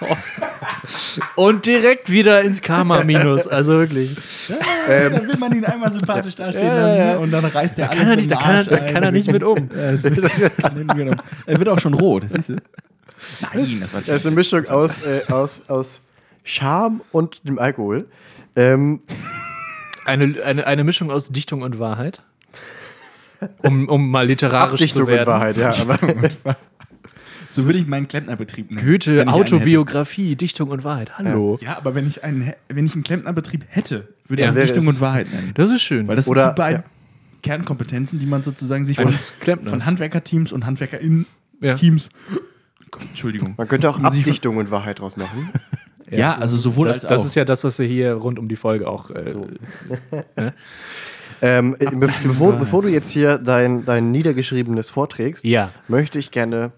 Und 1.34 1.66
direkt 1.66 2.10
wieder 2.10 2.42
ins 2.42 2.62
Karma-Minus. 2.62 3.48
Also 3.48 3.74
wirklich. 3.74 4.14
da 4.48 5.10
will 5.26 5.36
man 5.38 5.52
ihn 5.54 5.64
einmal 5.64 5.90
sympathisch 5.90 6.36
dastehen 6.36 6.66
Ja, 6.68 6.74
lassen 6.74 6.98
ja. 6.98 7.12
ne? 7.14 7.18
und 7.20 7.30
dann 7.32 7.44
reißt 7.44 7.76
der 7.78 7.88
Da 7.88 7.94
er 7.94 8.16
nicht, 8.16 8.30
da 8.30 8.36
kann 8.36 8.56
er, 8.56 8.64
da 8.64 8.78
kann 8.78 9.02
er 9.02 9.12
nicht 9.12 9.30
mit 9.30 9.42
um. 9.42 9.68
Ja, 9.76 9.92
das 9.92 10.04
er 10.04 10.70
nicht 10.70 10.94
mit 10.94 11.08
um. 11.08 11.16
Er 11.46 11.58
wird 11.58 11.68
auch 11.68 11.80
schon 11.80 11.94
rot, 11.94 12.24
das 12.24 12.32
siehst 12.32 12.48
du. 12.50 12.56
Nein, 13.40 13.78
das 13.80 13.92
war 13.92 14.00
Das 14.00 14.08
ist 14.08 14.26
eine 14.26 14.36
Mischung 14.36 14.66
aus, 14.68 15.02
äh, 15.02 15.22
aus, 15.30 15.68
aus 15.68 16.02
Charme 16.44 17.00
und 17.10 17.46
dem 17.46 17.58
Alkohol. 17.58 18.06
Ähm, 18.54 19.00
Eine, 20.04 20.42
eine, 20.42 20.66
eine 20.66 20.84
Mischung 20.84 21.10
aus 21.10 21.28
Dichtung 21.30 21.62
und 21.62 21.78
Wahrheit. 21.78 22.22
Um, 23.62 23.88
um 23.88 24.10
mal 24.10 24.26
literarisch 24.26 24.72
Abdichtung 24.80 25.02
zu 25.02 25.08
werden. 25.08 25.20
in 25.22 25.26
Wahrheit, 25.26 25.56
ja. 25.56 25.72
Aber 25.72 26.56
So 27.48 27.64
würde 27.64 27.78
ich 27.78 27.86
meinen 27.86 28.08
Klempnerbetrieb 28.08 28.70
nennen. 28.70 28.86
Goethe, 28.86 29.26
Autobiografie, 29.26 30.36
Dichtung 30.36 30.70
und 30.70 30.84
Wahrheit. 30.84 31.18
Hallo. 31.18 31.58
Ja, 31.62 31.76
aber 31.76 31.94
wenn 31.94 32.06
ich 32.06 32.22
einen, 32.24 32.52
wenn 32.68 32.86
ich 32.86 32.94
einen 32.94 33.04
Klempnerbetrieb 33.04 33.64
hätte, 33.68 34.08
würde 34.26 34.42
Ja, 34.42 34.50
ich 34.50 34.54
wäre 34.54 34.66
Dichtung 34.66 34.86
und 34.86 35.00
Wahrheit 35.00 35.32
nennen. 35.32 35.52
Das 35.54 35.70
ist 35.70 35.82
schön. 35.82 36.06
Weil 36.08 36.16
das 36.16 36.28
Oder- 36.28 36.46
sind 36.46 36.58
die 36.58 36.60
beiden 36.60 36.82
ja. 36.82 36.88
Kernkompetenzen, 37.42 38.18
die 38.18 38.26
man 38.26 38.42
sozusagen 38.42 38.84
sich 38.84 38.96
von, 39.00 39.12
von 39.12 39.86
Handwerkerteams 39.86 40.52
und 40.52 40.66
HandwerkerInnen-Teams. 40.66 42.10
Ja. 42.30 42.38
Entschuldigung. 43.10 43.54
man 43.56 43.68
könnte 43.68 43.88
auch 43.88 44.00
Abdichtung 44.02 44.56
und 44.56 44.70
Wahrheit 44.70 45.00
draus 45.00 45.16
machen. 45.16 45.50
Ja, 46.10 46.36
also 46.38 46.56
sowohl 46.56 46.88
das, 46.88 47.04
als 47.04 47.10
das 47.10 47.20
auch. 47.20 47.26
ist 47.26 47.34
ja 47.34 47.44
das, 47.44 47.64
was 47.64 47.78
wir 47.78 47.86
hier 47.86 48.14
rund 48.14 48.38
um 48.38 48.48
die 48.48 48.56
Folge 48.56 48.88
auch. 48.88 49.10
Äh, 49.10 49.34
Ähm, 51.40 51.76
äh, 51.78 51.90
be 51.94 52.08
bevor, 52.24 52.54
bevor 52.54 52.82
du 52.82 52.88
jetzt 52.88 53.10
hier 53.10 53.38
dein, 53.38 53.84
dein 53.84 54.10
Niedergeschriebenes 54.10 54.90
vorträgst, 54.90 55.44
ja. 55.44 55.70
möchte 55.86 56.18
ich 56.18 56.30
gerne 56.30 56.72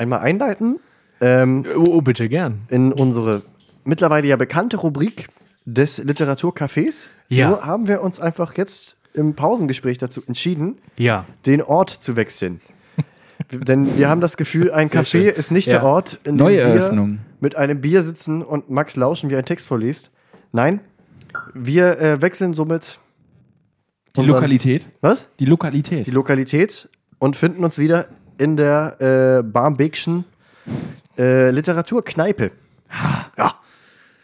einmal 0.00 0.20
einleiten 0.20 0.80
ähm, 1.20 1.64
Oh, 1.76 1.84
oh, 1.96 2.00
bitte 2.00 2.28
gern. 2.28 2.62
in 2.70 2.92
unsere 2.92 3.42
mittlerweile 3.84 4.26
ja 4.26 4.36
bekannte 4.36 4.78
Rubrik 4.78 5.28
des 5.66 6.02
Literaturcafés. 6.02 7.08
Ja. 7.28 7.48
Nur 7.48 7.62
haben 7.64 7.86
wir 7.86 8.02
uns 8.02 8.18
einfach 8.18 8.56
jetzt 8.56 8.96
im 9.12 9.34
Pausengespräch 9.34 9.98
dazu 9.98 10.22
entschieden, 10.26 10.78
Ja. 10.96 11.26
den 11.46 11.62
Ort 11.62 11.90
zu 11.90 12.16
wechseln. 12.16 12.60
Denn 13.52 13.98
wir 13.98 14.08
haben 14.08 14.20
das 14.20 14.36
Gefühl, 14.36 14.70
ein 14.72 14.88
Sehr 14.88 15.02
Café 15.02 15.06
schön. 15.24 15.26
ist 15.34 15.50
nicht 15.50 15.66
Ja. 15.66 15.74
der 15.80 15.84
Ort, 15.84 16.18
in 16.24 16.38
dem 16.38 16.46
wir 16.48 17.18
mit 17.40 17.56
einem 17.56 17.80
Bier 17.80 18.02
sitzen 18.02 18.42
und 18.42 18.70
Max 18.70 18.96
lauschen, 18.96 19.28
wie 19.30 19.36
ein 19.36 19.44
Text 19.44 19.66
vorliest. 19.66 20.10
Nein, 20.52 20.80
wir 21.54 21.98
äh, 22.00 22.22
wechseln 22.22 22.54
somit 22.54 22.98
Die 24.16 24.22
Lokalität. 24.22 24.88
was? 25.00 25.26
Die 25.38 25.44
Lokalität. 25.46 26.06
die 26.06 26.10
Lokalität 26.10 26.88
und 27.18 27.36
finden 27.36 27.64
uns 27.64 27.78
wieder 27.78 28.06
in 28.40 28.56
der 28.56 29.40
äh, 29.40 29.42
Barmbekschen 29.42 30.24
äh, 31.18 31.50
Literaturkneipe. 31.50 32.50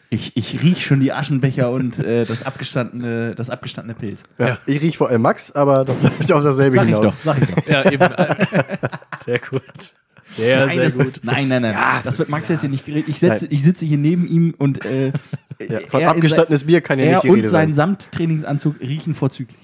Ich, 0.08 0.36
ich 0.36 0.62
riech 0.62 0.86
schon 0.86 1.00
die 1.00 1.12
Aschenbecher 1.12 1.70
und 1.72 1.98
äh, 1.98 2.24
das, 2.24 2.44
abgestandene, 2.44 3.34
das 3.34 3.50
abgestandene 3.50 3.98
Pilz. 3.98 4.22
Ja. 4.38 4.48
Ja. 4.48 4.58
Ich 4.64 4.80
rieche 4.80 4.96
vor 4.98 5.08
allem 5.08 5.22
Max, 5.22 5.50
aber 5.52 5.84
das 5.84 6.00
läuft 6.00 6.32
auf 6.32 6.42
dasselbe 6.44 6.76
Sag 6.76 6.82
ich 6.84 6.88
hinaus. 6.94 7.04
doch, 7.16 7.22
sag 7.22 7.42
ich 7.42 7.54
doch. 7.54 7.66
Ja, 7.66 7.90
eben. 7.90 8.08
Sehr 9.18 9.38
gut. 9.40 9.92
Sehr, 10.28 10.66
nein, 10.66 10.74
sehr 10.74 10.84
das, 10.84 10.94
gut. 10.98 11.20
nein, 11.22 11.46
nein, 11.46 11.62
nein. 11.62 11.76
das 12.02 12.18
wird 12.18 12.28
Max 12.28 12.48
jetzt 12.48 12.60
hier 12.62 12.68
nicht 12.70 12.84
geredet. 12.84 13.08
Ich, 13.08 13.18
setze- 13.20 13.46
ich 13.48 13.62
sitze 13.62 13.84
hier 13.86 13.96
neben 13.98 14.26
ihm 14.26 14.54
und 14.58 14.84
äh, 14.84 15.12
Ja, 15.60 15.78
von 15.88 16.02
abgestandenes 16.04 16.64
Bier 16.64 16.80
kann 16.80 16.98
ja 16.98 17.04
nicht 17.04 17.14
er 17.14 17.20
die 17.20 17.28
und 17.28 17.36
Rede 17.36 17.48
sein 17.48 17.72
sein. 17.72 17.96
Samttrainingsanzug 17.96 18.80
riechen 18.80 19.14
vorzüglich. 19.14 19.56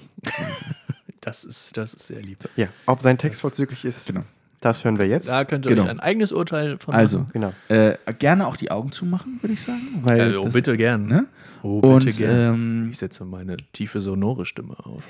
Das 1.19 1.43
ist, 1.43 1.75
das 1.75 1.93
ist 1.93 2.07
sehr 2.07 2.21
lieb. 2.21 2.37
Ja, 2.55 2.67
ob 2.85 3.01
sein 3.01 3.17
Text 3.17 3.41
vorzüglich 3.41 3.83
ist, 3.83 4.07
Genau. 4.07 4.21
Das 4.65 4.83
hören 4.85 4.97
wir 4.97 5.07
jetzt. 5.07 5.29
Da 5.29 5.45
könnt 5.45 5.65
ihr 5.65 5.69
Genau. 5.69 5.83
euch 5.83 5.89
ein 5.89 5.99
eigenes 5.99 6.31
Urteil 6.31 6.77
von 6.77 6.93
Also, 6.93 7.19
machen. 7.19 7.29
Genau. 7.33 7.53
äh, 7.69 7.97
gerne 8.19 8.47
auch 8.47 8.55
die 8.55 8.71
Augen 8.71 8.91
zumachen, 8.91 9.39
würde 9.41 9.53
ich 9.53 9.61
sagen. 9.61 9.81
Weil 10.03 10.33
Äh, 10.33 10.35
oh, 10.37 10.43
das- 10.45 10.53
bitte 10.53 10.77
gern. 10.77 11.05
Ne? 11.07 11.25
Oh, 11.61 11.79
bitte 11.81 11.93
Und 11.93 12.17
gern. 12.17 12.53
ähm, 12.55 12.89
ich 12.91 12.97
setze 12.97 13.25
meine 13.25 13.57
tiefe, 13.73 14.01
sonore 14.01 14.45
Stimme 14.45 14.77
auf. 14.85 15.05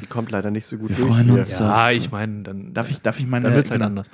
Die 0.00 0.06
kommt 0.06 0.30
leider 0.30 0.50
nicht 0.50 0.66
so 0.66 0.76
gut 0.78 0.90
Wir 0.90 0.96
durch. 0.96 1.08
freuen 1.10 1.30
uns. 1.30 1.58
Ja, 1.58 1.90
ich 1.90 2.10
meine, 2.10 2.42
dann, 2.42 2.72
darf 2.74 2.90
ich, 2.90 3.00
darf 3.02 3.18
ich 3.18 3.26
meine. 3.26 3.44
dann 3.44 3.54
wird 3.54 3.64
es 3.64 3.70
halt 3.70 3.78
genau, 3.80 3.88
anders. 3.88 4.10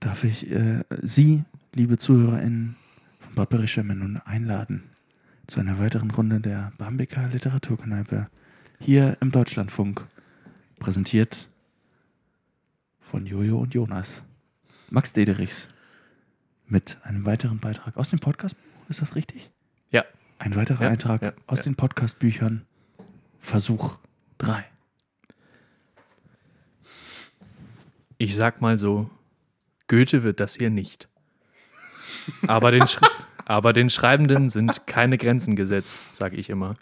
Darf 0.00 0.24
ich 0.24 0.50
äh, 0.50 0.84
Sie, 1.02 1.44
liebe 1.74 1.96
ZuhörerInnen 1.98 2.76
von 3.20 3.34
Barbarischemme, 3.34 3.94
nun 3.94 4.20
einladen 4.24 4.84
zu 5.46 5.60
einer 5.60 5.78
weiteren 5.78 6.10
Runde 6.10 6.40
der 6.40 6.72
Bambeker 6.78 7.28
Literaturkneipe 7.32 8.28
hier 8.80 9.16
im 9.20 9.30
Deutschlandfunk. 9.30 10.04
Präsentiert 10.78 11.48
von 13.04 13.26
Jojo 13.26 13.58
und 13.58 13.74
Jonas. 13.74 14.22
Max 14.90 15.12
Dederichs 15.12 15.68
mit 16.66 16.98
einem 17.02 17.24
weiteren 17.24 17.58
Beitrag 17.58 17.96
aus 17.96 18.10
dem 18.10 18.18
Podcast. 18.18 18.56
Ist 18.88 19.02
das 19.02 19.14
richtig? 19.14 19.48
Ja. 19.90 20.04
Ein 20.38 20.56
weiterer 20.56 20.82
Ja, 20.84 20.88
Eintrag 20.90 21.22
ja, 21.22 21.32
aus 21.46 21.58
ja. 21.58 21.64
den 21.64 21.76
Podcast-Büchern 21.76 22.66
Versuch 23.40 23.98
3. 24.38 24.64
Ich 28.18 28.36
sag 28.36 28.60
mal 28.60 28.78
so, 28.78 29.10
Goethe 29.88 30.22
wird 30.22 30.40
das 30.40 30.56
hier 30.56 30.70
nicht. 30.70 31.08
Aber 32.46 32.70
den, 32.70 32.86
Sch 32.86 32.98
aber 33.44 33.72
den 33.72 33.90
Schreibenden 33.90 34.48
sind 34.48 34.86
keine 34.86 35.18
Grenzen 35.18 35.56
gesetzt, 35.56 36.00
sag 36.12 36.32
ich 36.32 36.48
immer. 36.48 36.76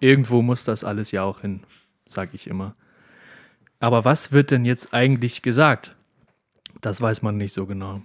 Irgendwo 0.00 0.42
muss 0.42 0.64
das 0.64 0.84
alles 0.84 1.10
ja 1.10 1.22
auch 1.22 1.40
hin, 1.40 1.62
sag 2.06 2.34
ich 2.34 2.46
immer. 2.46 2.74
Aber 3.82 4.04
was 4.04 4.30
wird 4.30 4.52
denn 4.52 4.64
jetzt 4.64 4.94
eigentlich 4.94 5.42
gesagt? 5.42 5.96
Das 6.80 7.00
weiß 7.00 7.22
man 7.22 7.36
nicht 7.36 7.52
so 7.52 7.66
genau. 7.66 8.00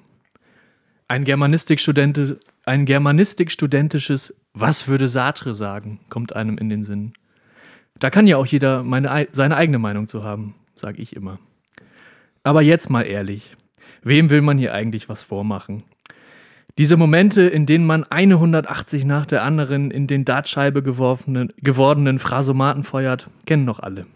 Ein 1.08 1.24
Germanistikstudent, 1.24 2.38
ein 2.66 2.86
Germanistikstudentisches 2.86 4.36
Was 4.54 4.88
würde 4.88 5.08
Sartre 5.08 5.54
sagen, 5.54 6.00
kommt 6.10 6.36
einem 6.36 6.58
in 6.58 6.70
den 6.70 6.82
Sinn. 6.84 7.14
Da 8.00 8.10
kann 8.10 8.26
ja 8.26 8.38
auch 8.38 8.48
jeder 8.48 8.82
meine, 8.82 9.12
ei- 9.12 9.28
seine 9.32 9.56
eigene 9.56 9.78
Meinung 9.78 10.08
zu 10.08 10.24
haben, 10.24 10.56
sag 10.74 10.98
ich 10.98 11.16
immer. 11.16 11.38
Aber 12.42 12.64
jetzt 12.64 12.90
mal 12.90 13.04
ehrlich, 13.04 13.56
wem 14.02 14.32
will 14.32 14.42
man 14.42 14.58
hier 14.58 14.74
eigentlich 14.74 15.10
was 15.10 15.22
vormachen? 15.22 15.84
Diese 16.80 16.98
Momente, 16.98 17.44
in 17.44 17.68
denen 17.68 17.86
man 17.86 18.04
eine 18.04 18.36
180 18.36 19.06
nach 19.06 19.28
der 19.28 19.44
anderen 19.44 19.92
in 19.92 20.08
den 20.08 20.26
Dartscheibe 20.26 20.82
geworfenen, 20.82 21.54
gewordenen 21.62 22.18
Phrasomaten 22.18 22.84
feuert, 22.84 23.30
kennen 23.46 23.68
doch 23.68 23.80
alle. 23.80 24.08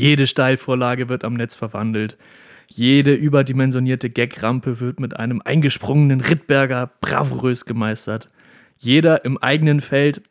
Jede 0.00 0.26
Steilvorlage 0.26 1.10
wird 1.10 1.24
am 1.24 1.34
Netz 1.34 1.54
verwandelt. 1.54 2.16
Jede 2.68 3.12
überdimensionierte 3.12 4.08
Gagrampe 4.08 4.80
wird 4.80 4.98
mit 4.98 5.14
einem 5.18 5.42
eingesprungenen 5.44 6.22
Rittberger 6.22 6.90
bravourös 7.02 7.66
gemeistert. 7.66 8.30
Jeder 8.78 9.26
im 9.26 9.36
eigenen 9.36 9.82
Feld 9.82 10.22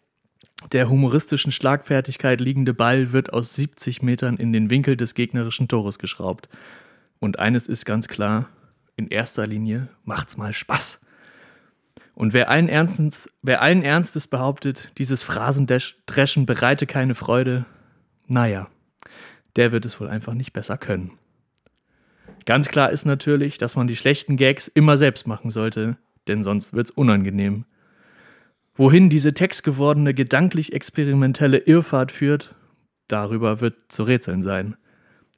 der 0.72 0.90
humoristischen 0.90 1.52
Schlagfertigkeit 1.52 2.42
liegende 2.42 2.74
Ball 2.74 3.14
wird 3.14 3.32
aus 3.32 3.56
70 3.56 4.02
Metern 4.02 4.38
in 4.38 4.54
den 4.54 4.72
Winkel 4.72 4.98
des 4.98 5.14
gegnerischen 5.14 5.68
Tores 5.68 6.00
geschraubt. 6.00 6.50
Und 7.20 7.38
eines 7.38 7.68
ist 7.68 7.86
ganz 7.86 8.08
klar, 8.08 8.50
in 8.96 9.08
erster 9.08 9.46
Linie 9.46 9.90
macht's 10.04 10.36
mal 10.36 10.52
Spaß. 10.52 11.00
Und 12.16 12.34
wer 12.34 12.50
allen 12.50 12.70
Ernstes, 12.70 13.30
wer 13.44 13.62
allen 13.62 13.84
Ernstes 13.84 14.26
behauptet, 14.26 14.92
dieses 14.98 15.22
Phrasendreschen 15.22 16.48
bereite 16.48 16.88
keine 16.88 17.14
Freude, 17.14 17.66
naja, 18.28 18.68
der 19.56 19.72
wird 19.72 19.86
es 19.86 20.00
wohl 20.00 20.08
einfach 20.08 20.34
nicht 20.34 20.54
besser 20.54 20.78
können. 20.78 21.12
Ganz 22.46 22.68
klar 22.68 22.90
ist 22.92 23.06
natürlich, 23.06 23.58
dass 23.58 23.76
man 23.76 23.88
die 23.88 23.96
schlechten 23.96 24.38
Gags 24.38 24.68
immer 24.68 24.98
selbst 24.98 25.28
machen 25.28 25.50
sollte, 25.50 25.98
denn 26.28 26.42
sonst 26.42 26.74
wird's 26.74 26.92
unangenehm. 26.92 27.66
Wohin 28.76 29.10
diese 29.10 29.34
textgewordene 29.34 30.14
gedanklich 30.14 30.74
experimentelle 30.74 31.58
Irrfahrt 31.58 32.12
führt, 32.12 32.56
darüber 33.08 33.62
wird 33.62 33.76
zu 33.90 34.04
rätseln 34.04 34.42
sein. 34.42 34.78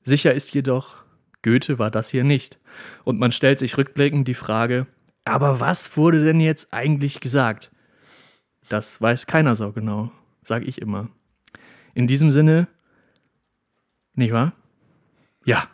Sicher 0.03 0.33
ist 0.33 0.53
jedoch, 0.53 1.03
Goethe 1.41 1.79
war 1.79 1.91
das 1.91 2.09
hier 2.09 2.23
nicht. 2.23 2.59
Und 3.03 3.19
man 3.19 3.31
stellt 3.31 3.59
sich 3.59 3.77
rückblickend 3.77 4.27
die 4.27 4.35
Frage, 4.35 4.87
aber 5.25 5.59
was 5.59 5.97
wurde 5.97 6.23
denn 6.23 6.39
jetzt 6.39 6.73
eigentlich 6.73 7.19
gesagt? 7.19 7.71
Das 8.69 9.01
weiß 9.01 9.25
keiner 9.25 9.55
so 9.55 9.71
genau, 9.71 10.11
sag 10.43 10.65
ich 10.65 10.81
immer. 10.81 11.09
In 11.93 12.07
diesem 12.07 12.31
Sinne, 12.31 12.67
nicht 14.15 14.33
wahr? 14.33 14.53
Ja. 15.45 15.67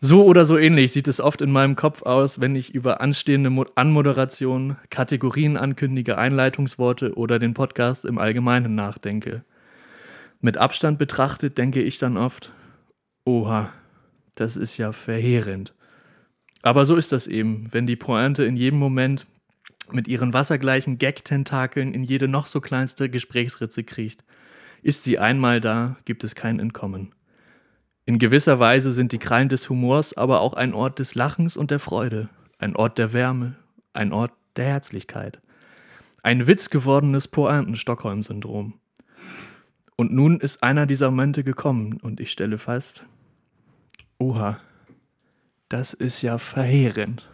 So 0.00 0.24
oder 0.24 0.46
so 0.46 0.58
ähnlich 0.58 0.92
sieht 0.92 1.08
es 1.08 1.20
oft 1.20 1.40
in 1.40 1.50
meinem 1.50 1.74
Kopf 1.74 2.02
aus, 2.02 2.40
wenn 2.40 2.54
ich 2.54 2.74
über 2.74 3.00
anstehende 3.00 3.50
Mo 3.50 3.66
Anmoderation, 3.74 4.76
Kategorien 4.90 5.56
ankündige, 5.56 6.18
Einleitungsworte 6.18 7.14
oder 7.14 7.38
den 7.38 7.54
Podcast 7.54 8.04
im 8.04 8.18
Allgemeinen 8.18 8.74
nachdenke. 8.74 9.44
Mit 10.40 10.58
Abstand 10.58 10.98
betrachtet 10.98 11.58
denke 11.58 11.82
ich 11.82 11.98
dann 11.98 12.16
oft, 12.16 12.52
oha, 13.24 13.72
das 14.34 14.56
ist 14.56 14.76
ja 14.76 14.92
verheerend. 14.92 15.74
Aber 16.62 16.84
so 16.84 16.96
ist 16.96 17.12
das 17.12 17.26
eben, 17.26 17.72
wenn 17.72 17.86
die 17.86 17.96
Pointe 17.96 18.44
in 18.44 18.56
jedem 18.56 18.78
Moment 18.78 19.26
mit 19.92 20.08
ihren 20.08 20.32
wassergleichen 20.32 20.98
Gag-Tentakeln 20.98 21.94
in 21.94 22.04
jede 22.04 22.28
noch 22.28 22.46
so 22.46 22.60
kleinste 22.60 23.08
Gesprächsritze 23.08 23.84
kriecht. 23.84 24.24
Ist 24.82 25.04
sie 25.04 25.18
einmal 25.18 25.60
da, 25.60 25.96
gibt 26.04 26.22
es 26.22 26.34
kein 26.34 26.60
Entkommen. 26.60 27.14
In 28.08 28.20
gewisser 28.20 28.60
Weise 28.60 28.92
sind 28.92 29.10
die 29.10 29.18
Krallen 29.18 29.48
des 29.48 29.68
Humors 29.68 30.16
aber 30.16 30.40
auch 30.40 30.54
ein 30.54 30.74
Ort 30.74 31.00
des 31.00 31.16
Lachens 31.16 31.56
und 31.56 31.72
der 31.72 31.80
Freude, 31.80 32.28
ein 32.58 32.76
Ort 32.76 32.98
der 32.98 33.12
Wärme, 33.12 33.56
ein 33.92 34.12
Ort 34.12 34.32
der 34.54 34.66
Herzlichkeit. 34.66 35.40
Ein 36.22 36.46
witzgewordenes 36.46 37.26
Pointen-Stockholm-Syndrom. 37.26 38.74
Und 39.96 40.12
nun 40.12 40.38
ist 40.38 40.62
einer 40.62 40.86
dieser 40.86 41.10
Momente 41.10 41.42
gekommen 41.42 41.98
und 42.00 42.20
ich 42.20 42.30
stelle 42.30 42.58
fest, 42.58 43.04
oha, 44.18 44.60
das 45.68 45.92
ist 45.92 46.22
ja 46.22 46.38
verheerend. 46.38 47.28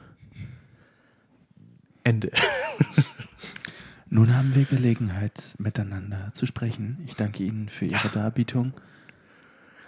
Ende. 2.02 2.32
Nun 4.08 4.34
haben 4.36 4.54
wir 4.54 4.64
Gelegenheit, 4.64 5.54
miteinander 5.58 6.32
zu 6.34 6.46
sprechen. 6.46 6.98
Ich 7.06 7.14
danke 7.14 7.44
Ihnen 7.44 7.68
für 7.68 7.86
Ihre 7.86 8.08
Darbietung. 8.08 8.74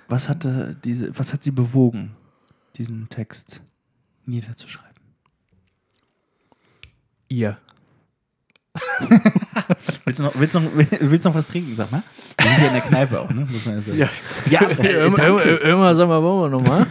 Was, 0.08 0.28
hatte 0.28 0.76
diese, 0.84 1.16
was 1.18 1.32
hat 1.32 1.42
Sie 1.42 1.50
bewogen, 1.50 2.14
diesen 2.76 3.08
Text 3.08 3.60
niederzuschreiben? 4.26 4.90
Ihr. 7.28 7.58
Willst 10.04 10.20
du 10.20 10.24
noch, 10.24 10.38
willst 10.38 10.54
du 10.54 10.60
noch, 10.60 10.70
willst 10.74 11.24
du 11.24 11.28
noch 11.30 11.36
was 11.36 11.46
trinken, 11.46 11.74
sag 11.76 11.90
mal? 11.90 12.02
Wir 12.38 12.50
sind 12.50 12.60
ja 12.60 12.66
in 12.66 12.72
der 12.74 12.82
Kneipe 12.82 13.20
auch, 13.20 13.30
ne? 13.30 13.46
Muss 13.50 13.64
man 13.64 13.76
ja 13.76 13.80
sagen. 13.80 13.98
Ja. 13.98 14.10
ja 14.50 14.68
äh, 14.68 15.10
danke. 15.10 15.42
Irgendwann 15.42 15.96
sagen 15.96 16.10
wir, 16.10 16.22
wollen 16.22 16.52
wir 16.52 16.58
nochmal? 16.58 16.86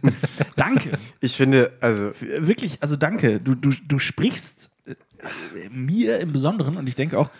danke. 0.56 0.98
Ich 1.20 1.36
finde, 1.36 1.72
also, 1.80 2.12
Wirklich, 2.20 2.78
also 2.80 2.96
danke. 2.96 3.40
Du, 3.40 3.54
du, 3.54 3.70
du 3.70 3.98
sprichst 3.98 4.70
äh, 4.86 4.94
mir 5.70 6.20
im 6.20 6.32
Besonderen 6.32 6.76
und 6.76 6.86
ich 6.86 6.94
denke 6.94 7.18
auch, 7.18 7.30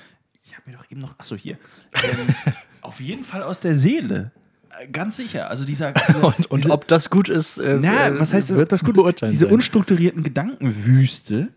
ich 0.44 0.56
habe 0.56 0.70
mir 0.70 0.76
doch 0.76 0.90
eben 0.90 1.00
noch, 1.00 1.18
achso, 1.18 1.36
hier, 1.36 1.56
ähm, 1.94 2.34
auf 2.80 3.00
jeden 3.00 3.22
Fall 3.22 3.42
aus 3.42 3.60
der 3.60 3.76
Seele. 3.76 4.32
Äh, 4.80 4.88
Ganz 4.88 5.16
sicher. 5.16 5.50
Also 5.50 5.64
dieser, 5.64 5.92
dieser 6.08 6.24
Und, 6.24 6.50
und 6.50 6.60
diese, 6.64 6.72
ob 6.72 6.86
das 6.88 7.10
gut 7.10 7.28
ist, 7.28 7.58
äh, 7.58 7.78
na, 7.80 8.08
äh, 8.08 8.18
was 8.20 8.32
heißt 8.32 8.50
das, 8.50 8.56
wird's 8.56 8.70
das 8.70 8.84
gut? 8.84 8.94
beurteilen 8.96 9.32
Diese 9.32 9.44
sein. 9.46 9.54
unstrukturierten 9.54 10.22
Gedankenwüste. 10.22 11.48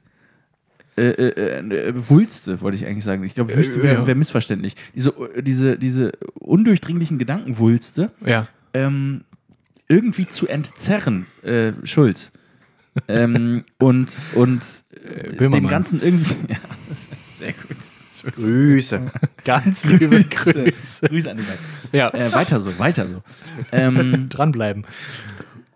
Äh, 0.98 1.08
äh, 1.10 1.90
äh, 1.90 1.94
Wulste, 2.10 2.62
wollte 2.62 2.78
ich 2.78 2.86
eigentlich 2.86 3.04
sagen. 3.04 3.24
Ich 3.24 3.36
glaube, 3.36 3.54
Wüste 3.56 3.80
Äh, 3.80 3.84
wäre 3.84 3.94
ja. 3.96 4.08
wär 4.08 4.16
missverständlich. 4.16 4.76
Diese, 4.96 5.10
äh, 5.10 5.42
diese, 5.44 5.78
diese 5.78 6.14
undurchdringlichen 6.36 7.18
Gedankenwulste 7.20 8.12
Ja. 8.26 8.48
ähm, 8.74 9.22
irgendwie 9.90 10.26
zu 10.28 10.48
entzerren, 10.48 11.26
äh, 11.44 11.74
Schulz. 11.84 12.32
ähm, 13.10 13.64
und 13.80 14.12
und 14.36 14.62
äh, 15.04 15.36
dem. 15.36 15.68
Ganzen 15.68 16.02
irgendwie. 16.02 16.36
Ja, 16.48 16.58
sehr 17.36 17.54
gut. 17.54 17.78
Grüße. 18.36 19.02
Ganz 19.46 19.86
liebe 19.86 20.24
Grüße. 20.26 21.08
Grüße 21.08 21.32
an 21.32 21.38
die 21.38 21.44
beiden. 21.44 21.60
Ja, 21.94 22.10
Äh, 22.14 22.34
weiter 22.34 22.60
so, 22.60 22.78
weiter 22.78 23.08
so. 23.08 23.24
Ähm, 23.72 24.28
dranbleiben. 24.30 24.86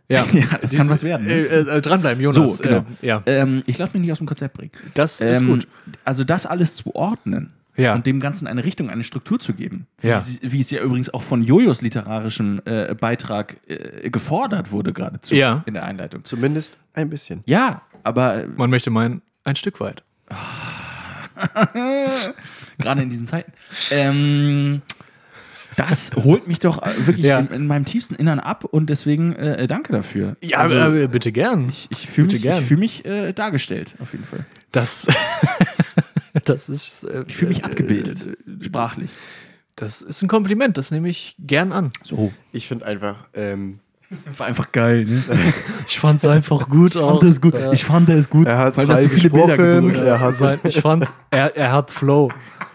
Ja, 0.09 0.25
ja, 0.33 0.45
das 0.61 0.71
kann 0.71 0.89
was 0.89 1.03
werden. 1.03 1.27
Äh, 1.29 1.41
Ne? 1.43 1.47
äh, 1.71 1.81
dranbleiben, 1.81 2.21
Jonas. 2.21 2.57
So, 2.57 2.63
genau. 2.63 2.85
Äh, 3.01 3.05
ja, 3.07 3.23
Ähm, 3.25 3.63
ich 3.67 3.77
lasse 3.77 3.93
mich 3.93 4.01
nicht 4.01 4.11
aus 4.11 4.17
dem 4.17 4.27
Konzept 4.27 4.57
bringen. 4.57 4.71
das 4.95 5.21
ist 5.21 5.39
Ähm, 5.41 5.47
gut. 5.47 5.67
Also 6.03 6.23
das 6.23 6.45
alles 6.47 6.75
zu 6.75 6.95
ordnen 6.95 7.53
Ja. 7.77 7.93
und 7.93 8.05
dem 8.07 8.19
Ganzen 8.19 8.47
eine 8.47 8.65
Richtung, 8.65 8.89
eine 8.89 9.03
Struktur 9.03 9.39
zu 9.39 9.53
geben, 9.53 9.85
Ja. 10.01 10.23
wie, 10.41 10.51
wie 10.51 10.61
es 10.61 10.71
ja 10.71 10.81
übrigens 10.81 11.13
auch 11.13 11.21
von 11.23 11.43
Jojos 11.43 11.81
literarischem 11.83 12.61
äh, 12.65 12.95
Beitrag 12.95 13.57
äh, 13.67 14.09
gefordert 14.09 14.71
wurde 14.71 14.93
geradezu 14.93 15.35
Ja. 15.35 15.61
in 15.67 15.75
der 15.75 15.83
Einleitung. 15.85 16.23
Zumindest 16.25 16.79
ein 16.95 17.09
bisschen. 17.11 17.43
Ja, 17.45 17.83
aber 18.03 18.43
äh, 18.43 18.47
Man 18.57 18.71
möchte 18.71 18.89
meinen, 18.89 19.21
ein 19.43 19.55
Stück 19.55 19.79
weit. 19.79 20.01
gerade 22.77 23.01
in 23.01 23.09
diesen 23.09 23.27
Zeiten. 23.27 23.51
Ähm, 23.91 24.81
das 25.75 26.11
holt 26.15 26.47
mich 26.47 26.59
doch 26.59 26.81
äh, 26.83 27.07
wirklich 27.07 27.25
Ja. 27.25 27.39
in, 27.39 27.47
in 27.49 27.67
meinem 27.67 27.85
tiefsten 27.85 28.15
Innern 28.15 28.39
ab 28.39 28.65
und 28.65 28.89
deswegen 28.89 29.33
äh, 29.33 29.67
danke 29.67 29.93
dafür. 29.93 30.35
Ja, 30.41 30.57
Also, 30.59 30.75
äh, 30.75 31.07
bitte 31.07 31.31
gern. 31.31 31.69
ich, 31.69 31.87
ich 31.91 32.07
fühle 32.09 32.27
mich, 32.27 32.41
gern. 32.41 32.59
ich 32.59 32.65
fühl 32.65 32.77
mich 32.77 33.05
äh, 33.05 33.31
dargestellt, 33.33 33.95
auf 33.99 34.11
jeden 34.11 34.25
Fall. 34.25 34.45
Das, 34.71 35.07
das 36.45 36.69
ist. 36.69 37.03
Äh, 37.05 37.23
Ich 37.27 37.37
fühle 37.37 37.49
mich 37.49 37.61
äh, 37.61 37.63
abgebildet, 37.65 38.27
äh, 38.27 38.65
sprachlich. 38.65 39.09
Das 39.75 40.01
ist 40.01 40.21
ein 40.21 40.27
Kompliment, 40.27 40.77
das 40.77 40.91
nehme 40.91 41.07
ich 41.07 41.35
gern 41.39 41.71
an. 41.71 41.91
So. 42.03 42.33
Ich 42.51 42.67
finde 42.67 42.85
einfach, 42.85 43.27
ähm, 43.33 43.79
War 44.37 44.47
einfach 44.47 44.71
geil, 44.71 45.05
ne? 45.05 45.21
Ich 45.87 45.99
fand 45.99 46.17
es 46.19 46.25
einfach 46.25 46.67
gut. 46.67 46.95
Ich 46.95 47.01
fand 47.01 47.23
das 47.23 47.39
gut. 47.41 47.53
Ich 47.73 47.85
fand 47.85 48.09
das 48.09 48.29
gut. 48.29 48.47
er 48.47 48.57
hat 48.57 48.77
weil 48.77 48.87
das 48.87 48.99
frei 48.99 49.05
gesprochen, 49.07 49.95
er 49.95 50.19
hat 50.19 50.65
ich 50.65 50.81
fand, 50.81 51.05
er, 51.29 51.55
er 51.55 51.71
hat 51.71 51.91
Flow. 51.91 52.29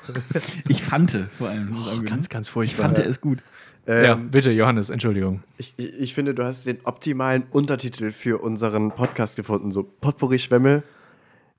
Ich 0.68 0.82
fandte 0.82 1.28
vor 1.38 1.48
allem. 1.48 1.74
ich 1.76 1.84
sagen, 1.84 2.04
Ganz, 2.04 2.28
ganz 2.28 2.46
ich 2.46 2.52
furchtbar. 2.52 2.84
fand 2.86 2.98
es 2.98 3.20
gut. 3.20 3.38
ähm, 3.86 4.04
ja, 4.04 4.14
bitte, 4.16 4.50
Johannes, 4.52 4.90
Entschuldigung. 4.90 5.42
ich, 5.56 5.72
ich 5.78 5.98
ich 6.00 6.14
finde, 6.14 6.34
du 6.34 6.44
hast 6.44 6.66
den 6.66 6.78
optimalen 6.84 7.44
Untertitel 7.50 8.12
für 8.12 8.38
unseren 8.42 8.90
Podcast 8.92 9.34
gefunden. 9.36 9.70
So, 9.72 9.82
Potpourri 9.82 10.38
Schwämme. 10.38 10.82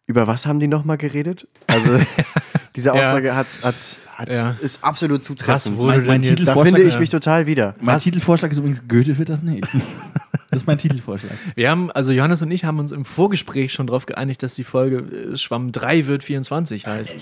Über 0.08 0.28
was 0.28 0.46
haben 0.46 0.60
die 0.60 0.68
nochmal 0.68 0.98
geredet? 0.98 1.48
Also, 1.66 2.00
diese 2.76 2.90
Ja. 2.90 2.94
Aussage 2.96 3.36
hat, 3.36 3.48
hat, 3.64 3.76
hat, 4.18 4.30
Ja. 4.30 4.56
ist 4.62 4.84
absolut 4.84 5.24
zutreffend. 5.24 5.78
Was 5.78 5.84
wurde 5.84 5.98
Mein- 5.98 6.06
mein 6.08 6.22
jetzt? 6.24 6.32
da 6.32 6.36
Titelvorschlag, 6.36 6.66
finde 6.76 6.88
ich 6.88 6.94
ja. 6.96 7.00
mich 7.00 7.10
total 7.10 7.46
wieder. 7.48 7.74
Mein 7.82 8.00
Titelvorschlag 8.00 8.52
ist 8.52 8.58
übrigens 8.58 8.82
Goethe 8.88 9.18
wird 9.18 9.30
das 9.30 9.42
nicht. 9.42 9.68
Das 10.56 10.62
ist 10.64 10.68
mein 10.68 10.78
Titelvorschlag. 10.78 11.32
Wir 11.56 11.70
haben, 11.70 11.92
also 11.92 12.12
Johannes 12.12 12.42
und 12.42 12.50
ich 12.52 12.66
haben 12.66 12.80
uns 12.80 12.92
im 12.92 13.06
Vorgespräch 13.06 13.74
schon 13.74 13.88
darauf 13.88 14.06
geeinigt, 14.06 14.42
dass 14.44 14.56
die 14.56 14.64
Folge 14.64 14.98
äh, 15.34 15.38
Schwamm 15.38 15.72
3 15.72 16.08
wird 16.08 16.24
24 16.24 16.88
heißt. 16.88 17.18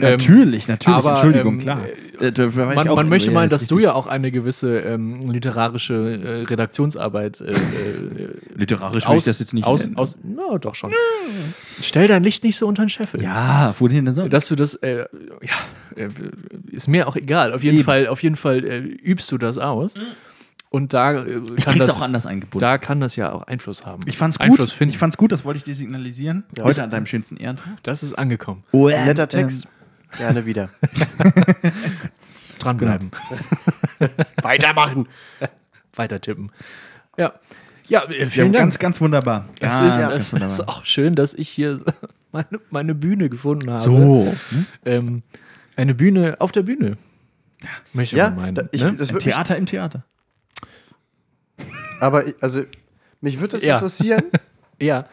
natürlich, 0.00 0.68
natürlich. 0.68 0.96
aber, 0.96 1.12
Entschuldigung, 1.12 1.54
ähm, 1.54 1.60
klar. 1.60 1.82
äh, 1.86 2.26
Äh, 2.28 2.30
ich 2.48 2.54
Man, 2.56 2.88
auch- 2.88 2.96
man 2.96 3.08
möchte 3.08 3.30
meinen, 3.30 3.48
dass 3.48 3.66
du 3.68 3.76
richtig. 3.76 3.84
ja 3.90 3.94
auch 3.94 4.08
eine 4.08 4.32
gewisse 4.32 4.80
ähm, 4.80 5.30
literarische 5.30 5.94
äh, 5.94 6.42
Redaktionsarbeit 6.44 7.40
äh, 7.40 7.52
äh, 7.52 7.56
Literarisch 8.56 9.04
will 9.04 9.10
aus, 9.16 9.18
ich 9.18 9.24
das 9.24 9.38
jetzt 9.38 9.54
nicht 9.54 9.64
aus, 9.64 9.84
nennen. 9.84 9.96
aus, 9.98 10.16
na, 10.24 10.58
doch 10.58 10.74
schon. 10.74 10.92
Stell 11.80 12.08
dein 12.08 12.24
Licht 12.24 12.42
nicht 12.42 12.56
so 12.58 12.66
unter 12.66 12.82
den 12.84 12.88
Scheffel. 12.88 13.22
Ja, 13.22 13.72
wohin 13.78 14.04
denn 14.04 14.14
sonst? 14.16 14.32
Dass 14.32 14.48
du 14.48 14.56
das, 14.56 14.74
äh, 14.76 15.04
ja, 15.42 15.96
äh, 16.02 16.08
ist 16.72 16.88
mir 16.88 17.06
auch 17.06 17.14
egal. 17.14 17.52
Auf 17.52 17.62
jeden 17.62 17.76
Eben. 17.78 17.84
Fall, 17.84 18.08
auf 18.08 18.22
jeden 18.22 18.36
Fall 18.36 18.64
äh, 18.64 18.78
übst 18.78 19.30
du 19.30 19.38
das 19.38 19.56
aus. 19.58 19.94
Und 20.70 20.92
da 20.92 21.24
äh, 21.24 21.40
kann 21.56 21.78
das, 21.78 21.90
auch 21.90 22.02
anders 22.02 22.26
eingebunden. 22.26 22.60
da 22.60 22.76
kann 22.78 23.00
das 23.00 23.16
ja 23.16 23.32
auch 23.32 23.42
Einfluss 23.44 23.86
haben. 23.86 24.02
ich 24.06 24.18
fand's 24.18 24.38
gut. 24.38 24.46
Einfluss 24.48 24.70
finden. 24.72 24.92
Ich 24.92 24.98
fand's 24.98 25.16
gut, 25.16 25.32
das 25.32 25.44
wollte 25.44 25.58
ich 25.58 25.64
dir 25.64 25.74
signalisieren. 25.74 26.44
Heute 26.60 26.82
an 26.82 26.90
deinem 26.90 27.06
schönsten 27.06 27.36
Ehrentag. 27.38 27.82
das 27.84 28.02
ist 28.02 28.12
angekommen. 28.18 28.64
Oh, 28.72 28.88
Netter 28.88 29.28
Text. 29.28 29.66
Gerne 30.18 30.44
wieder. 30.46 30.70
Dranbleiben. 32.58 33.10
Weitermachen. 34.42 35.08
Weiter 35.94 36.20
tippen. 36.20 36.50
Ja. 37.16 37.34
Ja, 37.88 38.04
äh, 38.04 38.20
Ja, 38.20 38.26
vielen 38.28 38.52
Dank. 38.52 38.62
ganz, 38.64 38.78
ganz 38.78 39.00
wunderbar. 39.00 39.48
Es 39.60 39.60
Ganz, 39.60 39.94
ist, 39.94 40.00
ganz 40.00 40.14
es 40.14 40.32
wunderbar. 40.32 40.54
ist 40.60 40.68
auch 40.68 40.84
schön, 40.84 41.14
dass 41.14 41.34
ich 41.34 41.48
hier 41.48 41.80
meine, 42.32 42.46
meine 42.70 42.94
Bühne 42.94 43.28
gefunden 43.30 43.70
habe. 43.70 43.82
so. 43.82 44.34
Hm? 44.50 44.66
Ähm, 44.84 45.22
eine 45.76 45.94
Bühne 45.94 46.36
auf 46.40 46.52
der 46.52 46.62
Bühne. 46.64 46.98
Möchte 47.92 48.16
Ja, 48.16 48.30
man 48.30 48.36
meinen. 48.36 48.54
da, 48.56 48.62
ich, 48.72 48.82
ne? 48.82 48.94
das 48.94 49.08
Theater 49.08 49.56
im 49.56 49.66
Theater. 49.66 50.04
Aber 52.00 52.26
ich, 52.26 52.34
also 52.40 52.62
mich 53.20 53.40
würde 53.40 53.52
das 53.52 53.64
Ja. 53.64 53.74
interessieren. 53.74 54.24
ja. 54.80 55.06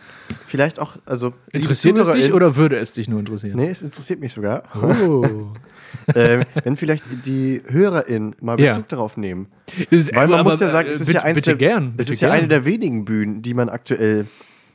Vielleicht 0.47 0.79
auch, 0.79 0.95
also 1.05 1.33
Interessiert 1.51 1.97
es 1.97 2.11
dich 2.11 2.33
oder 2.33 2.55
würde 2.55 2.77
es 2.77 2.93
dich 2.93 3.07
nur 3.09 3.19
interessieren? 3.19 3.57
Nee, 3.57 3.69
es 3.69 3.81
interessiert 3.81 4.19
mich 4.19 4.33
sogar. 4.33 4.63
Oh. 4.81 5.25
ähm, 6.15 6.43
wenn 6.63 6.77
vielleicht 6.77 7.03
die 7.25 7.61
HörerInnen 7.67 8.35
mal 8.41 8.59
Ja. 8.59 8.71
Bezug 8.73 8.89
darauf 8.89 9.17
nehmen. 9.17 9.47
Ist- 9.89 10.13
Weil 10.15 10.27
man 10.27 10.39
aber, 10.41 10.51
muss 10.51 10.59
ja 10.59 10.69
sagen, 10.69 10.87
äh, 10.87 10.91
es 10.91 11.01
ist 11.01 11.07
bitte, 11.07 11.19
ja 11.19 11.23
eins 11.23 11.41
der, 11.41 11.55
gern. 11.55 11.93
es 11.97 12.09
ist 12.09 12.21
ja 12.21 12.29
gern. 12.29 12.37
eine 12.39 12.47
der 12.47 12.65
wenigen 12.65 13.05
Bühnen, 13.05 13.41
die 13.41 13.53
man 13.53 13.69
aktuell 13.69 14.25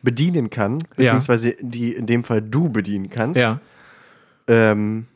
bedienen 0.03 0.51
kann, 0.51 0.79
beziehungsweise 0.97 1.57
die 1.61 1.93
in 1.93 2.07
dem 2.07 2.25
Fall 2.25 2.41
du 2.43 2.71
bedienen 2.71 3.11
kannst. 3.11 3.39
Ja. 3.41 3.61
Ähm, 4.49 5.07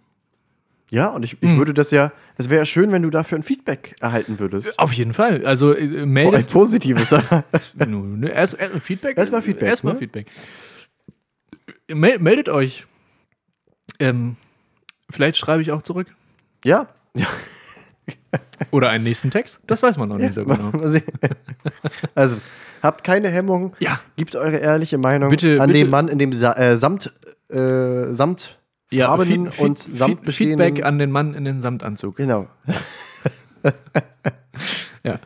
ja, 0.91 1.09
und 1.09 1.25
ich, 1.25 1.37
ich 1.41 1.51
Hm. 1.51 1.59
würde 1.59 1.75
das 1.75 1.91
ja, 1.91 2.13
es 2.37 2.49
wäre 2.51 2.61
ja 2.61 2.67
schön, 2.67 2.93
wenn 2.93 3.03
du 3.03 3.11
dafür 3.11 3.39
ein 3.39 3.43
Feedback 3.43 3.95
erhalten 4.01 4.39
würdest. 4.39 4.79
Auf 4.79 4.93
jeden 4.93 5.13
Fall. 5.15 5.45
Also 5.47 5.73
äh, 5.73 5.87
Vor 5.89 5.99
allem 5.99 6.13
meldet. 6.13 6.51
positives, 6.51 7.13
aber 7.13 7.45
Nun, 7.87 8.21
ne, 8.21 8.31
erst, 8.31 8.55
erst 8.59 8.81
Feedback. 8.85 9.17
Erstmal 9.19 9.43
Feedback, 9.43 9.69
Erstmal 9.69 9.95
ne? 9.95 9.99
Feedback. 10.01 10.27
Mel 11.89 12.19
meldet 12.19 12.49
euch. 12.49 12.85
Ähm, 14.01 14.37
vielleicht 15.11 15.37
schreibe 15.37 15.63
ich 15.63 15.71
auch 15.73 15.83
zurück. 15.83 16.09
ja. 16.65 16.89
ja. 17.17 17.27
Oder 18.71 18.91
einen 18.91 19.05
nächsten 19.05 19.31
Text. 19.31 19.61
Das 19.67 19.83
weiß 19.83 19.97
man 19.97 20.09
noch 20.09 20.19
ja 20.19 20.27
nicht 20.27 20.35
so 20.35 20.45
genau. 20.45 20.73
Also, 22.15 22.37
habt 22.83 23.05
keine 23.05 23.29
Hemmung, 23.31 23.75
Ja. 23.79 24.01
gebt 24.17 24.35
eure 24.37 24.57
ehrliche 24.59 24.99
Meinung 24.99 25.31
Bitte- 25.31 25.61
an 25.61 25.69
bitte- 25.69 25.79
den 25.81 25.91
Mann 25.91 26.09
in 26.09 26.19
dem 26.19 26.33
Sa 26.33 26.53
äh, 26.55 26.77
Samt, 26.77 27.13
äh, 27.49 28.13
Samt 28.13 28.59
Ja, 28.91 29.07
Farben 29.09 29.25
Feed- 29.27 29.39
und 29.61 29.79
Feed- 29.79 29.97
Samt 29.97 30.33
Feedback 30.33 30.85
an 30.85 30.99
den 30.99 31.11
Mann 31.11 31.35
in 31.35 31.45
dem 31.45 31.61
Samtanzug. 31.61 32.17
Genau. 32.17 32.49
Ja, 35.03 35.19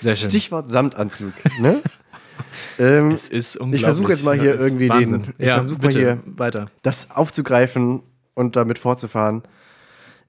sehr 0.00 0.16
schön. 0.16 0.28
Stichwort 0.30 0.70
Samtanzug. 0.70 1.32
Ne? 1.60 1.82
ähm, 2.80 3.12
Es 3.12 3.28
ist 3.28 3.56
unglaublich. 3.56 3.80
ich 3.80 3.84
versuche 3.84 4.12
jetzt 4.12 4.24
mal 4.24 4.38
hier 4.38 4.54
Das 4.54 4.62
irgendwie 4.62 4.88
Wahnsinn. 4.88 5.22
den. 5.22 5.34
Ich 5.38 5.46
ja, 5.46 5.56
versuche 5.56 5.82
mal 5.82 5.92
hier 5.92 6.18
weiter. 6.26 6.66
das 6.82 7.10
aufzugreifen 7.12 8.02
und 8.34 8.56
damit 8.56 8.78
fortzufahren. 8.80 9.42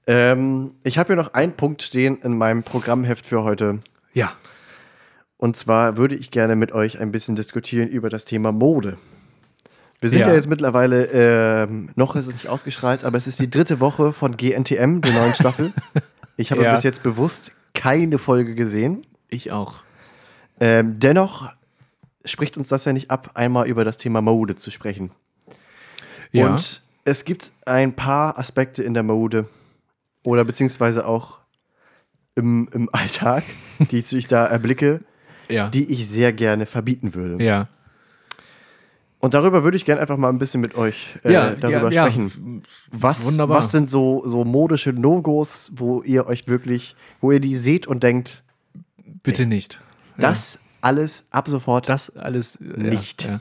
Ähm, 0.06 0.74
ich 0.84 0.98
habe 0.98 1.08
hier 1.08 1.16
noch 1.16 1.34
einen 1.34 1.52
Punkt 1.56 1.82
stehen 1.82 2.18
in 2.22 2.36
meinem 2.38 2.62
Programmheft 2.62 3.26
für 3.26 3.42
heute. 3.42 3.80
Ja. 4.12 4.32
Und 5.36 5.56
zwar 5.56 5.96
würde 5.96 6.14
ich 6.14 6.30
gerne 6.30 6.54
mit 6.54 6.70
euch 6.72 7.00
ein 7.00 7.10
bisschen 7.10 7.34
diskutieren 7.34 7.88
über 7.88 8.08
das 8.08 8.24
Thema 8.24 8.52
Mode. 8.52 8.98
Wir 10.02 10.10
sind 10.10 10.20
ja, 10.20 10.28
Ja. 10.28 10.34
jetzt 10.34 10.48
mittlerweile, 10.48 11.04
ähm, 11.64 11.90
noch 11.94 12.16
ist 12.16 12.26
es 12.26 12.32
nicht 12.34 12.48
ausgestrahlt, 12.48 13.04
aber 13.04 13.16
es 13.16 13.26
ist 13.26 13.38
die 13.40 13.48
dritte 13.48 13.78
Woche 13.80 14.12
von 14.12 14.36
GNTM, 14.36 15.00
der 15.00 15.12
neuen 15.12 15.34
Staffel. 15.34 15.72
Ich 16.38 16.50
habe 16.50 16.62
Ja. 16.64 16.72
bis 16.74 16.82
jetzt 16.82 17.02
bewusst 17.02 17.52
keine 17.74 18.18
Folge 18.18 18.54
gesehen. 18.54 19.00
Ich 19.28 19.52
auch. 19.52 19.82
Ähm, 20.60 20.98
dennoch 20.98 21.52
spricht 22.24 22.56
uns 22.56 22.68
das 22.68 22.84
ja 22.86 22.92
nicht 22.94 23.10
ab, 23.10 23.32
einmal 23.34 23.68
über 23.68 23.84
das 23.84 23.98
Thema 23.98 24.22
Mode 24.22 24.56
zu 24.56 24.70
sprechen. 24.70 25.10
Ja. 26.32 26.46
Und 26.48 26.82
es 27.04 27.24
gibt 27.24 27.52
ein 27.66 27.94
paar 27.94 28.38
Aspekte 28.38 28.82
in 28.82 28.94
der 28.94 29.02
Mode 29.02 29.46
oder 30.26 30.44
beziehungsweise 30.44 31.06
auch 31.06 31.38
im, 32.34 32.68
im 32.72 32.88
Alltag, 32.92 33.44
die 33.90 33.98
ich 33.98 34.26
da 34.26 34.46
erblicke, 34.46 35.00
ja. 35.50 35.68
die 35.68 35.92
ich 35.92 36.08
sehr 36.08 36.32
gerne 36.32 36.64
verbieten 36.66 37.14
würde. 37.14 37.44
ja. 37.44 37.68
Und 39.24 39.34
darüber 39.34 39.62
würde 39.62 39.76
ich 39.76 39.84
gerne 39.84 40.00
einfach 40.00 40.16
mal 40.16 40.28
ein 40.30 40.38
bisschen 40.38 40.60
mit 40.60 40.74
euch 40.74 41.16
äh, 41.22 41.32
ja, 41.32 41.50
darüber 41.54 41.92
ja, 41.92 42.02
sprechen. 42.10 42.62
Was, 42.90 43.24
Wunderbar. 43.24 43.58
was 43.58 43.70
sind 43.70 43.88
so, 43.88 44.22
so 44.26 44.44
modische 44.44 44.92
No-Gos, 44.92 45.70
wo 45.76 46.02
ihr 46.02 46.26
euch 46.26 46.48
wirklich, 46.48 46.96
wo 47.20 47.30
ihr 47.30 47.38
die 47.38 47.56
seht 47.56 47.86
und 47.86 48.02
denkt, 48.02 48.42
Bitte 49.22 49.46
nicht. 49.46 49.78
Ja. 50.16 50.28
das 50.28 50.58
alles 50.80 51.24
ab 51.30 51.46
sofort 51.48 51.88
Das 51.88 52.16
alles 52.16 52.58
Nicht. 52.58 53.22
Ja. 53.24 53.40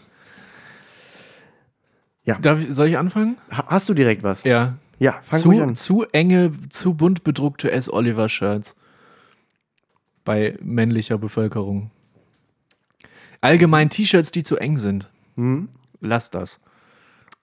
Ja. 2.25 2.36
Darf 2.39 2.59
ich, 2.59 2.73
soll 2.75 2.88
ich 2.89 2.97
anfangen? 2.99 3.38
Ha- 3.51 3.65
Hast 3.67 3.89
du 3.89 3.95
direkt 3.95 4.21
was? 4.21 4.43
Ja. 4.43 4.75
Ja, 4.99 5.19
fang 5.23 5.39
Zu, 5.39 5.49
an. 5.59 5.75
zu 5.75 6.03
enge, 6.11 6.51
zu 6.69 6.93
bunt 6.93 7.23
bedruckte 7.23 7.71
S. 7.71 7.91
Oliver 7.91 8.29
Shirts 8.29 8.75
bei 10.23 10.55
männlicher 10.61 11.17
Bevölkerung. 11.17 11.89
Allgemein 13.41 13.89
T-Shirts, 13.89 14.29
die 14.32 14.43
zu 14.43 14.57
eng 14.57 14.77
sind. 14.77 15.09
Hm? 15.36 15.69
Lass 15.99 16.29
das. 16.32 16.59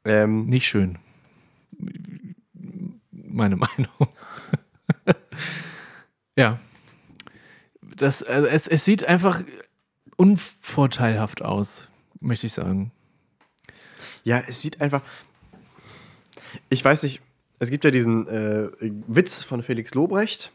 Ähm, 0.04 0.46
Nicht 0.46 0.66
schön. 0.68 0.98
Meine 3.12 3.56
Meinung. 3.56 3.88
ja. 6.36 6.58
Das, 7.96 8.22
äh, 8.22 8.46
es, 8.50 8.66
es 8.68 8.84
sieht 8.84 9.04
einfach 9.04 9.42
unvorteilhaft 10.16 11.42
aus, 11.42 11.88
möchte 12.20 12.46
ich 12.46 12.52
sagen. 12.52 12.92
Ja, 14.24 14.42
es 14.46 14.60
sieht 14.60 14.80
einfach. 14.80 15.02
Ich 16.70 16.84
weiß 16.84 17.02
nicht, 17.02 17.20
es 17.58 17.70
gibt 17.70 17.84
ja 17.84 17.90
diesen 17.90 18.26
äh, 18.28 18.68
Witz 19.06 19.42
von 19.42 19.62
Felix 19.62 19.94
Lobrecht, 19.94 20.52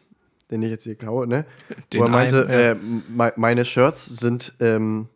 den 0.52 0.64
ich 0.64 0.70
jetzt 0.70 0.84
hier 0.84 0.96
klaue, 0.96 1.28
ne? 1.28 1.46
Den 1.92 2.00
Wo 2.02 2.06
er 2.06 2.10
meinte, 2.10 2.42
einen, 2.48 2.52
ja. 2.52 2.72
äh, 2.72 2.76
me- 3.10 3.34
meine 3.36 3.66
Shirts 3.66 4.06
sind 4.06 4.54
ähm, 4.60 5.10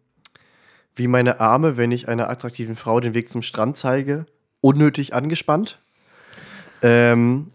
wie 0.97 1.07
meine 1.07 1.39
Arme, 1.39 1.77
wenn 1.77 1.91
ich 1.91 2.07
einer 2.07 2.29
attraktiven 2.29 2.75
Frau 2.75 2.99
den 2.99 3.13
Weg 3.13 3.29
zum 3.29 3.41
Strand 3.41 3.77
zeige, 3.77 4.25
unnötig 4.61 5.13
angespannt. 5.13 5.79
Ähm, 6.81 7.51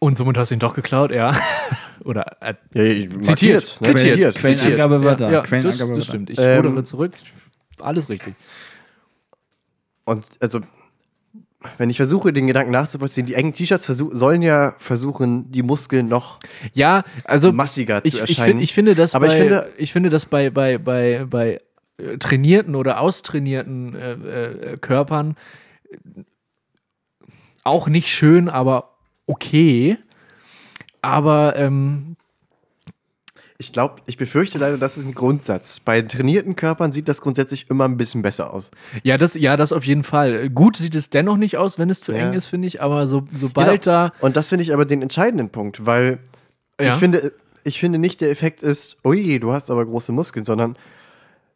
Und 0.00 0.16
somit 0.16 0.36
hast 0.38 0.50
du 0.50 0.54
ihn 0.54 0.58
doch 0.60 0.74
geklaut, 0.74 1.10
ja. 1.10 1.34
Oder 2.04 2.36
äh, 2.40 2.54
ja, 2.74 2.82
ich- 2.82 3.08
zitiert. 3.22 3.78
markiert, 3.80 3.80
ne? 3.80 3.94
Zitiert. 3.96 4.34
Quellenangabe 4.36 5.04
war 5.04 5.16
da. 5.16 5.30
Ja, 5.30 5.40
Quellenangabe 5.42 5.78
das, 5.78 5.80
war 5.88 5.96
das 5.96 6.06
da. 6.06 6.10
stimmt. 6.12 6.30
Ich 6.30 6.38
Ähm, 6.38 6.56
rudere 6.66 6.84
zurück. 6.84 7.12
Alles 7.80 8.08
richtig. 8.08 8.34
Und 10.04 10.24
also, 10.40 10.60
wenn 11.78 11.88
ich 11.88 11.96
versuche, 11.96 12.32
den 12.32 12.46
Gedanken 12.46 12.72
nachzuvollziehen, 12.72 13.24
die 13.26 13.34
engen 13.34 13.54
T-Shirts 13.54 13.86
sollen 13.86 14.42
ja 14.42 14.74
versuchen, 14.78 15.50
die 15.50 15.62
Muskeln 15.62 16.08
noch 16.08 16.38
Ja, 16.74 17.04
also 17.24 17.52
massiger 17.52 18.04
ich, 18.04 18.12
zu 18.12 18.24
ich, 18.24 18.30
erscheinen. 18.30 18.48
find, 18.58 18.62
ich 18.62 18.74
finde 18.74 18.94
das 18.94 19.14
Aber 19.14 19.28
bei, 19.28 19.34
ich 19.34 19.40
finde- 19.40 19.72
ich 19.78 19.92
finde 19.92 20.10
das 20.10 20.26
bei, 20.26 20.50
bei, 20.50 20.76
bei, 20.78 21.24
bei 21.28 21.60
trainierten 22.18 22.74
oder 22.74 23.00
austrainierten 23.00 23.94
äh, 23.94 24.12
äh, 24.12 24.76
Körpern 24.78 25.36
auch 27.62 27.88
nicht 27.88 28.08
schön, 28.12 28.48
aber 28.48 28.90
okay. 29.26 29.96
Aber 31.00 31.56
ähm, 31.56 32.16
Ich 33.58 33.72
glaube, 33.72 33.96
ich 34.06 34.16
befürchte 34.16 34.58
leider, 34.58 34.76
das 34.76 34.96
ist 34.98 35.04
ein 35.06 35.14
Grundsatz. 35.14 35.80
Bei 35.80 36.02
trainierten 36.02 36.56
Körpern 36.56 36.92
sieht 36.92 37.08
das 37.08 37.20
grundsätzlich 37.20 37.70
immer 37.70 37.84
ein 37.86 37.96
bisschen 37.96 38.22
besser 38.22 38.52
aus. 38.52 38.70
ja, 39.02 39.16
das, 39.16 39.34
ja, 39.34 39.56
das 39.56 39.72
auf 39.72 39.86
jeden 39.86 40.02
Fall. 40.02 40.50
Gut 40.50 40.76
sieht 40.76 40.94
es 40.94 41.10
dennoch 41.10 41.36
nicht 41.36 41.56
aus, 41.56 41.78
wenn 41.78 41.88
es 41.90 42.00
zu 42.00 42.12
Ja. 42.12 42.18
eng 42.18 42.34
ist, 42.34 42.46
finde 42.46 42.66
ich. 42.68 42.82
Aber 42.82 43.06
so, 43.06 43.24
sobald 43.34 43.86
da 43.86 44.12
Und 44.20 44.36
das 44.36 44.48
finde 44.48 44.64
ich 44.64 44.74
aber 44.74 44.84
den 44.84 45.00
entscheidenden 45.02 45.48
Punkt, 45.50 45.86
weil 45.86 46.18
Ja. 46.80 46.92
ich, 46.94 46.98
finde, 46.98 47.32
ich 47.62 47.78
finde 47.80 47.98
nicht, 47.98 48.20
der 48.20 48.30
Effekt 48.30 48.62
ist, 48.62 48.96
ui, 49.04 49.38
du 49.38 49.52
hast 49.52 49.70
aber 49.70 49.84
große 49.86 50.12
Muskeln, 50.12 50.44
sondern 50.44 50.76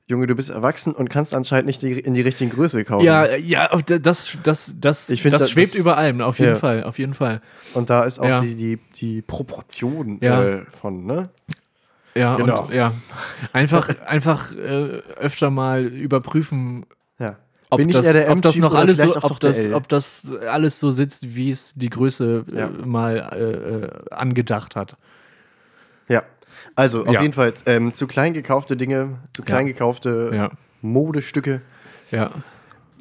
Junge, 0.09 0.27
du 0.27 0.35
bist 0.35 0.49
erwachsen 0.49 0.95
und 0.95 1.11
kannst 1.11 1.35
anscheinend 1.35 1.67
nicht 1.67 1.83
die, 1.83 1.93
in 2.01 2.15
die 2.15 2.23
richtige 2.23 2.51
Größe 2.55 2.83
kaufen. 2.85 3.05
Ja, 3.05 3.37
ja, 3.37 3.69
das, 4.01 4.33
das, 4.43 4.75
das, 4.81 5.11
Ich 5.11 5.21
find, 5.21 5.35
das 5.35 5.43
das- 5.43 5.51
schwebt 5.51 5.75
das- 5.75 5.81
über 5.81 5.99
allem, 5.99 6.23
auf 6.23 6.39
jeden 6.39 6.53
Ja. 6.53 6.57
Fall, 6.57 6.83
auf 6.85 6.99
jeden 6.99 7.13
Fall. 7.13 7.43
Und 7.75 7.91
da 7.91 8.05
ist 8.05 8.19
auch 8.19 8.25
Ja. 8.27 8.41
die, 8.41 8.55
die, 8.55 8.79
die 8.97 9.21
Proportion 9.23 10.19
Ja. 10.23 10.43
äh, 10.43 10.63
von, 10.81 11.05
ne? 11.05 11.29
Ja, 12.15 12.37
Genau. 12.37 12.63
und, 12.65 12.73
ja. 12.75 12.93
Einfach, 13.53 13.89
einfach 14.07 14.53
äh, 14.57 15.03
öfter 15.21 15.51
mal 15.51 15.85
überprüfen, 15.85 16.87
Ja. 17.19 17.37
ob 17.69 17.77
Bin 17.77 17.91
das, 17.91 18.07
ob 18.29 18.41
das 18.41 18.57
noch 18.57 18.75
alles 18.75 18.97
so, 18.99 19.15
ob 19.23 19.39
das, 19.41 19.59
L? 19.67 19.75
ob 19.75 19.89
das 19.89 20.35
alles 20.51 20.81
so 20.81 20.91
sitzt, 20.91 21.35
wie 21.37 21.51
es 21.51 21.75
die 21.75 21.91
Größe 21.91 22.47
äh, 22.51 22.87
mal 22.87 23.29
äh, 23.33 23.85
äh, 23.85 24.15
angedacht 24.15 24.75
hat. 24.75 24.97
Ja. 26.79 26.83
Also, 26.83 27.05
auf 27.07 27.13
Ja. 27.15 27.23
jeden 27.23 27.35
Fall, 27.35 27.53
ähm, 27.67 27.93
zu 27.93 28.07
klein 28.07 28.33
gekaufte 28.33 28.77
Dinge, 28.77 29.19
zu 29.33 29.43
klein 29.43 29.67
gekaufte 29.67 30.31
Ja, 30.33 30.51
Modestücke 30.81 31.61
ja, 32.11 32.31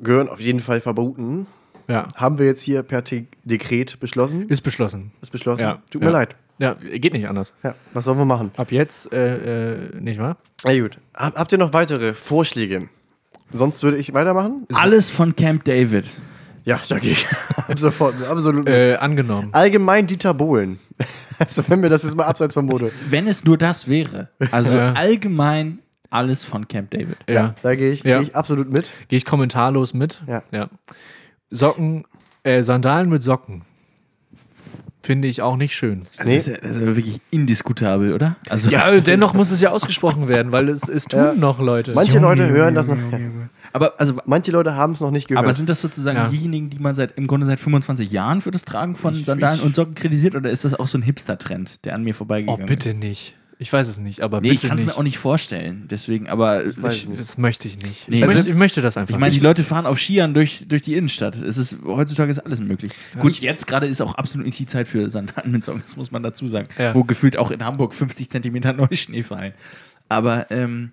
gehören 0.01 0.29
auf 0.29 0.39
jeden 0.39 0.59
Fall 0.59 0.81
verboten. 0.81 1.45
ja. 1.87 2.07
Haben 2.15 2.39
wir 2.39 2.45
jetzt 2.47 2.61
hier 2.63 2.83
per 2.83 3.03
Te 3.03 3.25
Dekret 3.45 3.99
beschlossen? 3.99 4.49
Ist 4.49 4.61
beschlossen. 4.61 5.11
Ist 5.21 5.31
beschlossen? 5.31 5.61
Ja. 5.61 5.81
Tut 5.91 6.01
Ja. 6.01 6.07
mir 6.07 6.13
leid. 6.13 6.35
Ja, 6.59 6.73
geht 6.73 7.13
nicht 7.13 7.27
anders. 7.27 7.53
Ja. 7.63 7.75
Was 7.93 8.05
sollen 8.05 8.17
wir 8.17 8.25
machen? 8.25 8.49
Ab 8.57 8.71
jetzt, 8.71 9.13
äh, 9.13 9.75
äh, 9.75 9.99
nicht 10.01 10.19
wahr? 10.19 10.37
Na 10.65 10.77
gut. 10.79 10.97
Hab, 11.15 11.35
habt 11.37 11.51
ihr 11.51 11.59
noch 11.59 11.71
weitere 11.71 12.15
Vorschläge? 12.15 12.89
Sonst 13.53 13.83
würde 13.83 13.97
ich 13.97 14.11
weitermachen. 14.13 14.65
Alles 14.73 15.09
von 15.11 15.35
Camp 15.35 15.63
David. 15.65 16.05
Ja, 16.65 16.79
da 16.89 16.97
gehe 16.99 17.11
ich. 17.11 17.27
Ab 17.55 17.77
sofort. 17.79 18.15
Absolut. 18.27 18.67
Äh, 18.67 18.95
angenommen. 18.95 19.49
Allgemein 19.53 20.07
Dieter 20.07 20.33
Bohlen. 20.33 20.79
Also, 21.39 21.63
wenn 21.67 21.83
wir 21.83 21.89
das 21.89 22.01
jetzt 22.03 22.15
mal 22.15 22.25
abseits 22.25 22.55
vom 22.55 22.65
Mode. 22.65 22.91
Wenn 23.09 23.27
es 23.27 23.43
nur 23.43 23.57
das 23.57 23.87
wäre. 23.87 24.29
Also 24.51 24.73
Ja. 24.73 24.93
allgemein 24.93 25.79
alles 26.09 26.43
von 26.43 26.67
Camp 26.67 26.89
David. 26.91 27.17
Ja. 27.29 27.53
Da 27.61 27.75
gehe 27.75 27.91
ich, 27.91 28.03
Ja. 28.03 28.17
geh 28.19 28.23
ich 28.25 28.35
absolut 28.35 28.71
mit. 28.71 28.89
Gehe 29.07 29.17
ich 29.17 29.25
kommentarlos 29.25 29.93
mit. 29.93 30.21
Ja. 30.25 30.41
ja. 30.51 30.69
Socken, 31.51 32.05
äh, 32.43 32.63
Sandalen 32.63 33.09
mit 33.09 33.21
Socken. 33.21 33.61
Finde 35.01 35.27
ich 35.27 35.41
auch 35.41 35.55
nicht 35.55 35.75
schön. 35.75 36.05
Also 36.17 36.29
Nee. 36.29 36.37
das, 36.37 36.47
ist 36.47 36.53
ja, 36.53 36.59
das 36.61 36.71
ist 36.71 36.81
ja 36.81 36.95
wirklich 36.95 37.21
indiskutabel, 37.31 38.13
oder? 38.13 38.35
Also 38.49 38.69
Ja, 38.69 38.99
dennoch 38.99 39.33
muss 39.33 39.51
es 39.51 39.61
ja 39.61 39.69
ausgesprochen 39.69 40.27
werden, 40.27 40.51
weil 40.51 40.67
es, 40.69 40.89
es 40.89 41.05
tun 41.05 41.19
Ja. 41.19 41.33
noch 41.33 41.59
Leute. 41.59 41.93
Manche 41.93 42.19
Leute 42.19 42.49
hören 42.49 42.73
das 42.75 42.87
noch. 42.87 42.97
Aber 43.77 43.99
also 43.99 44.19
Manche 44.25 44.51
Leute 44.51 44.75
haben 44.75 44.93
es 44.93 44.99
noch 45.01 45.11
nicht 45.11 45.27
gehört. 45.27 45.45
aber 45.45 45.53
sind 45.53 45.69
das 45.69 45.79
sozusagen 45.81 46.17
Ja. 46.17 46.27
diejenigen, 46.29 46.69
die 46.69 46.79
man 46.79 46.93
seit 46.95 47.17
im 47.17 47.27
Grunde 47.27 47.45
seit 47.47 47.59
25 47.59 48.11
Jahren 48.11 48.41
für 48.41 48.51
das 48.51 48.65
Tragen 48.65 48.95
von 48.95 49.13
Ich- 49.13 49.25
Sandalen 49.25 49.59
ich- 49.59 49.65
und 49.65 49.75
Socken 49.75 49.95
kritisiert 49.95 50.35
oder 50.35 50.49
ist 50.49 50.65
das 50.65 50.73
auch 50.73 50.87
so 50.87 50.97
ein 50.97 51.01
Hipster-Trend, 51.03 51.79
der 51.85 51.95
an 51.95 52.03
mir 52.03 52.11
oh, 52.13 52.17
vorbeigegangen 52.17 52.61
ist? 52.63 52.67
bitte 52.69 52.93
nicht. 52.93 53.33
Ich 53.59 53.73
weiß 53.73 53.87
es 53.87 53.97
nicht, 53.97 54.21
aber 54.21 54.39
Nee, 54.39 54.51
ich 54.51 54.61
kann 54.61 54.77
es 54.77 54.85
mir 54.85 54.95
auch 54.95 55.01
nicht 55.01 55.17
vorstellen. 55.17 55.87
Deswegen, 55.89 56.29
aber 56.29 56.61
weiß 56.79 56.95
ich, 56.95 57.07
nicht. 57.07 57.19
das 57.19 57.39
möchte 57.39 57.67
ich 57.67 57.77
nicht. 57.81 58.07
Nee, 58.07 58.17
ich, 58.17 58.21
also- 58.23 58.35
möchte, 58.35 58.49
ich 58.51 58.55
möchte 58.55 58.81
das 58.83 58.97
einfach 58.97 59.15
Ich 59.15 59.19
meine, 59.19 59.33
die. 59.33 59.39
Leute 59.39 59.63
fahren 59.63 59.87
auf 59.87 59.97
Skiern 59.97 60.35
durch, 60.35 60.65
durch 60.67 60.83
die 60.83 60.93
Innenstadt. 60.93 61.35
Es 61.37 61.57
ist, 61.57 61.75
heutzutage 61.83 62.29
ist 62.29 62.37
alles 62.37 62.59
möglich. 62.59 62.91
Gut, 63.19 63.39
jetzt 63.39 63.65
gerade 63.65 63.87
ist 63.87 63.99
auch 63.99 64.13
absolut 64.13 64.45
nicht 64.45 64.59
die 64.59 64.67
Zeit 64.67 64.87
für 64.87 65.09
Sandalen 65.09 65.49
mit 65.51 65.63
Socken, 65.63 65.81
das 65.83 65.95
muss 65.95 66.11
man 66.11 66.21
dazu 66.21 66.47
sagen. 66.47 66.67
Ja. 66.77 66.93
Wo 66.93 67.03
gefühlt 67.03 67.35
auch 67.37 67.49
in 67.49 67.65
Hamburg 67.65 67.95
50 67.95 68.29
Zentimeter 68.29 68.73
Neuschnee 68.73 69.23
fallen. 69.23 69.53
Aber, 70.07 70.51
ähm, 70.51 70.91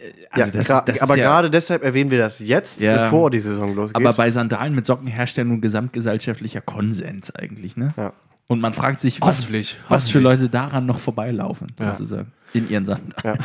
äh, 0.00 0.38
ja, 0.38 0.44
also 0.46 0.58
das 0.58 0.68
gra- 0.70 0.78
ist, 0.80 0.88
das 0.88 1.02
aber 1.02 1.14
ist 1.14 1.20
ja, 1.20 1.26
gerade 1.30 1.50
deshalb 1.50 1.82
erwähnen 1.84 2.10
wir 2.10 2.18
das 2.18 2.38
jetzt, 2.40 2.80
Ja. 2.80 3.04
bevor 3.04 3.30
die 3.30 3.40
Saison 3.40 3.74
losgeht. 3.74 3.96
aber 3.96 4.12
bei 4.14 4.30
Sandalen 4.30 4.74
mit 4.74 4.86
Socken 4.86 5.06
herrscht 5.06 5.36
ja 5.36 5.44
nun 5.44 5.60
gesamtgesellschaftlicher 5.60 6.60
Konsens 6.60 7.30
eigentlich, 7.34 7.76
ne? 7.76 7.92
ja. 7.96 8.12
Und 8.46 8.60
man 8.60 8.72
fragt 8.74 8.98
sich, 8.98 9.20
was, 9.20 9.38
Hoffentlich. 9.42 9.76
was 9.88 10.08
für 10.08 10.18
hoffentlich. 10.18 10.40
Leute 10.40 10.48
daran 10.48 10.84
noch 10.86 10.98
vorbeilaufen, 10.98 11.68
Ja. 11.78 11.94
sozusagen. 11.94 12.32
In 12.52 12.68
ihren 12.68 12.84
Sandalen. 12.84 13.38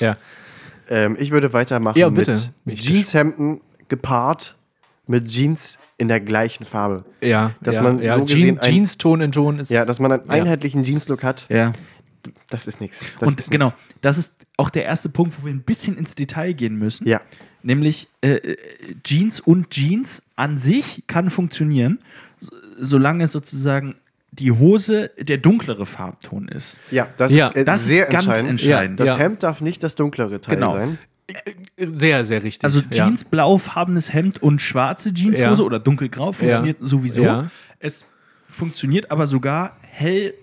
Ja. 0.00 0.16
ähm, 0.88 1.16
ich 1.18 1.30
würde 1.30 1.52
weitermachen 1.52 1.98
Ja, 1.98 2.08
bitte. 2.08 2.38
mit 2.64 2.78
Jeanshemden 2.80 3.60
gepaart 3.88 4.56
mit 5.06 5.26
Jeans 5.28 5.78
in 5.98 6.06
der 6.08 6.20
gleichen 6.20 6.64
Farbe. 6.64 7.04
Ja, 7.20 7.50
Dass 7.60 7.76
ja, 7.76 7.82
man 7.82 8.00
ja. 8.00 8.14
so 8.14 8.22
gesehen 8.24 8.40
Jean, 8.40 8.58
ein- 8.60 8.62
Jeans 8.72 8.96
Ton 8.98 9.20
in 9.20 9.32
Ton 9.32 9.58
ist. 9.58 9.70
Ja, 9.70 9.84
dass 9.84 9.98
man 9.98 10.12
einen 10.12 10.24
Ja. 10.24 10.30
einheitlichen 10.30 10.84
Jeans-Look 10.84 11.24
hat, 11.24 11.46
Ja. 11.48 11.72
das 12.48 12.66
ist 12.68 12.80
nichts. 12.80 13.02
Und 13.20 13.50
genau, 13.50 13.72
das 14.00 14.18
ist 14.18 14.36
auch 14.60 14.70
der 14.70 14.84
erste 14.84 15.08
Punkt, 15.08 15.34
wo 15.40 15.46
wir 15.46 15.52
ein 15.52 15.62
bisschen 15.62 15.96
ins 15.96 16.14
Detail 16.14 16.52
gehen 16.52 16.76
müssen. 16.76 17.08
Ja. 17.08 17.20
Nämlich 17.62 18.08
äh, 18.22 18.34
äh, 18.36 18.56
Jeans 19.02 19.40
und 19.40 19.70
Jeans 19.70 20.22
an 20.36 20.56
sich 20.58 21.02
kann 21.06 21.30
funktionieren, 21.30 21.98
so- 22.38 22.50
solange 22.78 23.28
sozusagen 23.28 23.96
die 24.32 24.52
Hose 24.52 25.10
der 25.18 25.38
dunklere 25.38 25.84
Farbton 25.86 26.48
ist. 26.48 26.76
Ja, 26.90 27.08
das 27.16 27.34
Ja, 27.34 27.48
ist 27.48 27.56
äh, 27.56 27.64
Das 27.64 27.84
sehr 27.86 28.04
ist 28.06 28.12
ganz 28.12 28.24
entscheidend. 28.26 28.50
entscheidend. 28.50 29.00
Das 29.00 29.08
Ja. 29.08 29.18
Hemd 29.18 29.42
darf 29.42 29.60
nicht 29.60 29.82
das 29.82 29.96
dunklere 29.96 30.40
Teil 30.40 30.54
Genau. 30.56 30.74
sein. 30.74 30.98
Sehr, 31.76 32.24
sehr 32.24 32.42
richtig. 32.42 32.64
Also 32.64 32.80
ja. 32.80 33.06
Jeans, 33.06 33.24
blaufarbenes 33.24 34.12
Hemd 34.12 34.42
und 34.42 34.60
schwarze 34.60 35.12
Jeanshose 35.14 35.42
Ja. 35.62 35.66
oder 35.66 35.78
dunkelgrau 35.78 36.32
funktioniert 36.32 36.78
sowieso. 36.80 37.22
Ja. 37.22 37.50
Es 37.78 38.06
funktioniert 38.50 39.10
aber 39.10 39.26
sogar 39.26 39.76
hell 39.82 40.34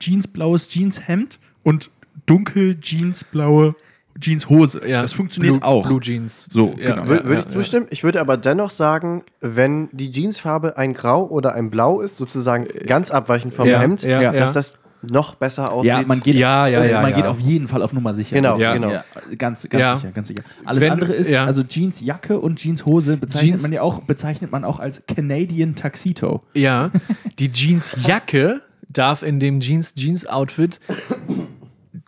jeansblaues 0.00 0.68
Jeanshemd 0.68 1.38
und 1.62 1.90
dunkel 2.32 2.78
jeansblaue 2.80 3.74
Jeanshose. 4.20 4.82
Ja, 4.86 5.00
das 5.02 5.12
funktioniert 5.14 5.60
Blue, 5.60 5.64
auch. 5.66 5.86
Blue 5.86 6.00
Jeans. 6.00 6.46
So, 6.52 6.74
ja, 6.78 6.90
genau. 6.96 7.02
Wür- 7.04 7.16
ja, 7.18 7.24
würde 7.24 7.34
ja, 7.34 7.40
ich 7.40 7.48
zustimmen. 7.48 7.86
Ich 7.90 8.04
würde 8.04 8.20
aber 8.20 8.36
dennoch 8.36 8.70
sagen, 8.70 9.22
wenn 9.40 9.88
die 9.92 10.10
Jeansfarbe 10.10 10.76
ein 10.76 10.92
Grau 10.92 11.24
oder 11.26 11.54
ein 11.54 11.70
Blau 11.70 12.00
ist, 12.00 12.16
sozusagen 12.18 12.66
ganz 12.86 13.10
abweichend 13.10 13.54
vom 13.54 13.66
Ja, 13.68 13.80
Hemd, 13.80 14.02
ja, 14.02 14.20
ja. 14.20 14.32
dass 14.32 14.52
das 14.52 14.74
noch 15.00 15.34
besser 15.34 15.72
aussieht. 15.72 15.88
Ja, 15.94 16.02
man 16.06 16.20
geht, 16.20 16.36
Ja, 16.36 16.66
ja, 16.68 16.84
ja, 16.84 17.00
man 17.00 17.10
ja. 17.10 17.16
geht 17.16 17.26
auf 17.26 17.40
jeden 17.40 17.66
Fall 17.68 17.82
auf 17.82 17.92
Nummer 17.92 18.12
sicher. 18.14 18.36
Genau, 18.36 18.56
Ja. 18.58 18.74
genau. 18.74 18.90
Ja, 18.92 19.04
ganz, 19.36 19.66
ganz 19.68 19.80
Ja. 19.80 19.96
sicher, 19.96 20.12
ganz 20.12 20.28
sicher. 20.28 20.42
Alles 20.64 20.82
Wenn- 20.82 20.92
andere 20.92 21.12
ist, 21.14 21.30
ja. 21.30 21.44
also 21.44 21.62
Jeansjacke 21.68 22.38
und 22.38 22.58
Jeanshose 22.60 23.16
bezeichnet 23.16 23.48
Jeans- 23.52 23.62
man 23.62 23.72
ja 23.72 23.80
auch, 23.82 24.00
bezeichnet 24.02 24.52
man 24.52 24.64
auch 24.64 24.78
als 24.78 25.02
Canadian 25.06 25.74
Tuxedo. 25.74 26.42
Ja, 26.54 26.90
die 27.38 27.50
Jeansjacke 27.50 28.60
darf 28.88 29.22
in 29.22 29.40
dem 29.40 29.58
Jeans-Jeans-Outfit 29.60 30.78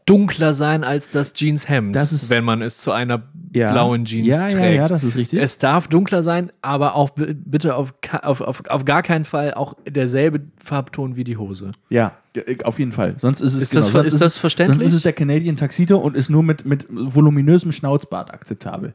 dunkler 0.06 0.52
sein 0.52 0.84
als 0.84 1.08
das 1.10 1.32
Jeanshemd, 1.32 1.96
Das 1.96 2.12
ist- 2.12 2.28
wenn 2.28 2.44
man 2.44 2.60
es 2.60 2.78
zu 2.78 2.92
einer 2.92 3.22
Ja. 3.54 3.72
blauen 3.72 4.04
Jeans 4.04 4.26
ja, 4.26 4.40
trägt. 4.48 4.54
Ja, 4.54 4.70
ja, 4.70 4.88
das 4.88 5.02
ist 5.02 5.16
richtig. 5.16 5.40
Es 5.40 5.56
darf 5.58 5.88
dunkler 5.88 6.22
sein, 6.22 6.52
aber 6.60 6.94
auch 6.94 7.10
bi- 7.10 7.34
bitte 7.34 7.74
auf, 7.74 7.94
auf, 8.22 8.40
auf, 8.42 8.66
auf 8.66 8.84
gar 8.84 9.02
keinen 9.02 9.24
Fall 9.24 9.54
auch 9.54 9.74
derselbe 9.88 10.42
Farbton 10.62 11.16
wie 11.16 11.24
die 11.24 11.36
Hose. 11.38 11.72
ja, 11.88 12.12
äh, 12.34 12.62
Auf 12.64 12.78
jeden 12.78 12.92
Fall. 12.92 13.14
Sonst 13.16 13.40
ist 13.40 13.54
es 13.54 13.62
Ist 13.62 13.76
das 13.76 13.88
ver- 13.88 14.00
sonst 14.00 14.12
ist 14.14 14.20
das 14.20 14.36
verständlich? 14.38 14.78
Sonst 14.80 14.90
ist 14.90 14.96
es 14.96 15.02
der 15.02 15.12
Canadian 15.14 15.56
Tuxedo 15.56 15.96
und 15.98 16.16
ist 16.16 16.28
nur 16.28 16.42
mit, 16.42 16.64
mit 16.66 16.86
voluminösem 16.90 17.72
Schnauzbart 17.72 18.30
akzeptabel. 18.34 18.92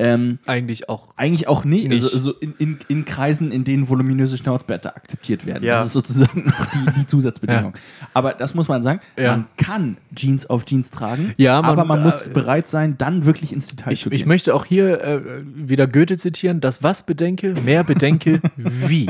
Ähm, 0.00 0.38
Eigentlich 0.46 0.88
auch. 0.88 1.08
eigentlich 1.16 1.48
auch 1.48 1.64
nicht. 1.64 1.88
Nicht. 1.88 2.02
Also, 2.04 2.14
also 2.14 2.32
in, 2.34 2.54
in, 2.58 2.78
in 2.86 3.04
Kreisen, 3.04 3.50
in 3.50 3.64
denen 3.64 3.88
voluminöse 3.88 4.38
Schnauzbärte 4.38 4.94
akzeptiert 4.94 5.44
werden. 5.44 5.64
Ja. 5.64 5.78
Das 5.78 5.88
ist 5.88 5.92
sozusagen 5.94 6.44
noch 6.46 6.66
die, 6.72 7.00
die 7.00 7.06
Zusatzbedingung. 7.06 7.74
Aber 8.14 8.32
das 8.34 8.54
muss 8.54 8.68
man 8.68 8.84
sagen, 8.84 9.00
Ja. 9.16 9.32
man 9.32 9.46
kann 9.56 9.96
Jeans 10.14 10.46
auf 10.46 10.64
Jeans 10.66 10.92
tragen, 10.92 11.34
Ja, 11.36 11.60
man- 11.62 11.70
aber 11.72 11.84
man 11.84 12.02
muss 12.04 12.28
äh, 12.28 12.30
bereit 12.30 12.68
sein, 12.68 12.96
dann 12.96 13.24
wirklich 13.26 13.52
ins 13.52 13.66
Detail 13.66 13.92
Ich, 13.92 14.02
zu 14.02 14.10
ich 14.12 14.18
gehen. 14.20 14.28
möchte 14.28 14.54
auch 14.54 14.64
hier 14.66 15.00
äh, 15.02 15.20
wieder 15.56 15.88
Goethe 15.88 16.16
zitieren: 16.16 16.60
Das 16.60 16.84
was 16.84 17.02
bedenke, 17.04 17.54
mehr 17.64 17.82
bedenke, 17.82 18.40
wie. 18.56 19.08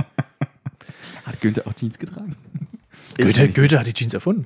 Hat 1.26 1.40
Günther 1.42 1.66
auch 1.66 1.74
Jeans 1.74 1.98
getragen? 1.98 2.34
Goethe, 3.18 3.48
Goethe 3.48 3.78
hat 3.78 3.86
die 3.86 3.92
Jeans 3.92 4.14
erfunden. 4.14 4.44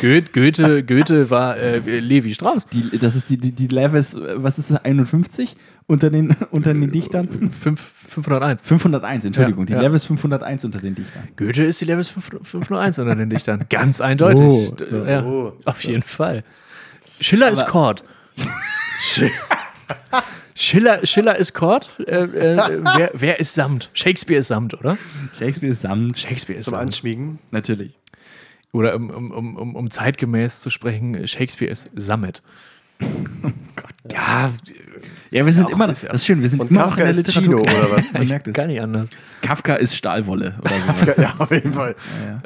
Goethe, 0.00 0.22
Goethe, 0.32 0.82
Goethe 0.82 1.30
war 1.30 1.56
äh, 1.56 1.78
Levi 2.00 2.34
Strauss. 2.34 2.66
Die, 2.66 2.98
das 2.98 3.14
ist 3.14 3.30
die, 3.30 3.38
die, 3.38 3.52
die 3.52 3.68
Levis, 3.68 4.14
äh, 4.14 4.34
was 4.42 4.58
ist 4.58 4.70
das, 4.70 4.84
51 4.84 5.56
unter 5.86 6.10
den, 6.10 6.34
unter 6.50 6.74
den 6.74 6.90
Dichtern? 6.90 7.50
Fünf, 7.52 7.80
501. 7.80 8.62
501, 8.62 9.24
Entschuldigung, 9.24 9.66
Ja, 9.66 9.66
die 9.66 9.72
ja. 9.84 9.88
Levis 9.88 10.04
501 10.04 10.64
unter 10.64 10.80
den 10.80 10.94
Dichtern. 10.96 11.28
Goethe 11.36 11.64
ist 11.64 11.80
die 11.80 11.84
Levis 11.84 12.08
5 12.08 12.30
501 12.42 12.98
unter 12.98 13.14
den 13.14 13.30
Dichtern. 13.30 13.64
Ganz 13.70 14.00
eindeutig. 14.00 14.40
So, 14.68 14.74
D- 14.74 14.84
Ja, 15.10 15.22
so. 15.22 15.56
auf 15.64 15.82
jeden 15.84 16.02
Fall. 16.02 16.42
Schiller 17.20 17.50
ist 17.50 17.62
Aber- 17.62 17.70
Kord. 17.70 18.04
Schiller, 18.98 19.30
Schiller 20.58 21.36
ist 21.36 21.52
Kord. 21.52 21.90
Äh, 22.06 22.24
äh, 22.24 22.56
wer, 22.96 23.10
wer 23.14 23.38
ist 23.40 23.54
Samt? 23.54 23.90
Shakespeare 23.92 24.38
ist 24.40 24.48
Samt, 24.48 24.72
oder? 24.74 24.96
Shakespeare 25.38 25.70
ist 25.72 25.82
Samt. 25.82 26.18
Shakespeare 26.18 26.58
ist 26.58 26.64
Zum 26.64 26.72
Samt. 26.72 26.82
Anschmiegen. 26.84 27.38
Natürlich. 27.50 27.92
Oder 28.72 28.94
um, 28.96 29.10
um, 29.10 29.56
um, 29.56 29.76
um, 29.76 29.90
zeitgemäß 29.90 30.60
zu 30.60 30.70
sprechen, 30.70 31.26
Shakespeare 31.28 31.70
ist 31.70 31.90
Sammet. 31.94 32.42
Ja, 34.10 34.52
Ja, 35.30 35.44
wir 35.44 35.52
sind 35.52 35.66
auch- 35.66 35.70
immer 35.70 35.86
noch, 35.88 36.00
ja- 36.02 36.08
das 36.10 36.22
ist 36.22 36.26
schön, 36.26 36.40
wir 36.40 36.48
sind 36.48 36.60
Und 36.60 36.70
immer 36.70 36.80
noch 36.80 36.86
Kafka 36.96 37.02
in 37.10 37.16
der 37.16 37.24
ist 37.26 37.32
Chino, 37.32 37.58
Literatur. 37.58 37.88
oder 37.88 37.96
was? 37.96 38.12
Man 38.12 38.26
merkt 38.28 38.48
es. 38.48 38.54
gar 38.54 38.66
nicht 38.66 38.80
anders. 38.80 39.10
Kafka 39.42 39.74
ist 39.74 39.94
Stahlwolle 39.96 40.54
oder 40.60 41.14
so. 41.14 41.20
Ja, 41.22 41.34
auf 41.38 41.50
jeden 41.50 41.72
Fall. 41.72 41.94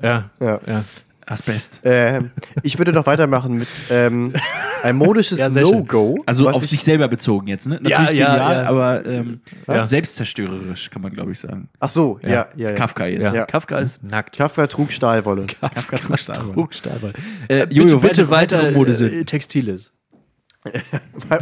Ja, 0.02 0.30
Ja. 0.40 0.60
ja. 0.66 0.84
Asbest. 1.30 1.80
Ähm, 1.84 2.30
ich 2.62 2.76
würde 2.78 2.92
noch 2.92 3.06
weitermachen 3.06 3.54
mit 3.58 3.68
ähm, 3.90 4.32
ein 4.82 4.96
modisches 4.96 5.38
Ja. 5.38 5.48
No-Go. 5.48 6.22
Also 6.26 6.48
auf 6.48 6.62
ich- 6.64 6.70
sich 6.70 6.82
selber 6.82 7.06
bezogen 7.08 7.46
jetzt, 7.46 7.66
ne? 7.68 7.80
Ja, 7.84 8.00
Natürlich 8.00 8.20
ja, 8.20 8.30
genial, 8.34 8.62
ja. 8.64 8.68
aber 8.68 9.06
ähm, 9.06 9.40
Ja. 9.68 9.86
selbstzerstörerisch, 9.86 10.90
kann 10.90 11.02
man 11.02 11.12
glaube 11.12 11.32
ich 11.32 11.38
sagen. 11.38 11.68
Ach 11.78 11.88
so, 11.88 12.18
ja, 12.22 12.28
ja. 12.30 12.48
ja, 12.56 12.72
Kafka 12.72 13.06
jetzt. 13.06 13.22
Ja. 13.22 13.32
Ja. 13.34 13.44
Kafka 13.46 13.78
ist 13.78 14.02
nackt. 14.02 14.36
Kafka 14.36 14.66
trug 14.66 14.90
Stahlwolle. 14.92 15.46
Kafka 15.46 15.98
trug 15.98 16.18
Stahlwolle. 16.18 16.54
Trug 16.54 16.74
Stahlwolle. 16.74 17.12
Äh, 17.48 17.66
Bitte, 17.66 17.74
Jojo, 17.74 17.98
bitte 18.00 18.28
weitere- 18.30 18.62
weiter 18.64 18.76
Modesünden. 18.76 19.20
äh, 19.20 19.24
Textiles. 19.24 19.92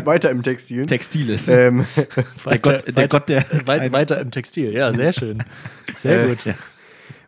Weiter 0.05 0.31
im 0.31 0.45
Textil. 0.45 0.87
Textiles. 0.87 1.49
ähm, 1.49 1.85
der, 2.49 2.59
Gott, 2.61 2.85
der 2.97 3.09
Gott 3.09 3.29
der. 3.29 3.45
Weit, 3.65 3.91
weiter 3.91 4.21
im 4.21 4.31
Textil. 4.31 4.73
Ja, 4.73 4.93
sehr 4.93 5.13
schön. 5.13 5.43
Sehr 5.93 6.25
Äh, 6.25 6.29
gut. 6.29 6.39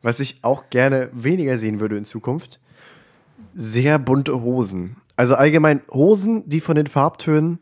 Was 0.02 0.20
ich 0.20 0.38
auch 0.42 0.70
gerne 0.70 1.10
weniger 1.12 1.58
sehen 1.58 1.80
würde 1.80 1.96
in 1.96 2.04
Zukunft, 2.04 2.60
sehr 3.54 3.98
bunte 3.98 4.40
Hosen. 4.42 4.96
Also 5.16 5.34
allgemein 5.34 5.82
Hosen, 5.90 6.48
die 6.48 6.60
von 6.60 6.76
den 6.76 6.86
Farbtönen 6.86 7.58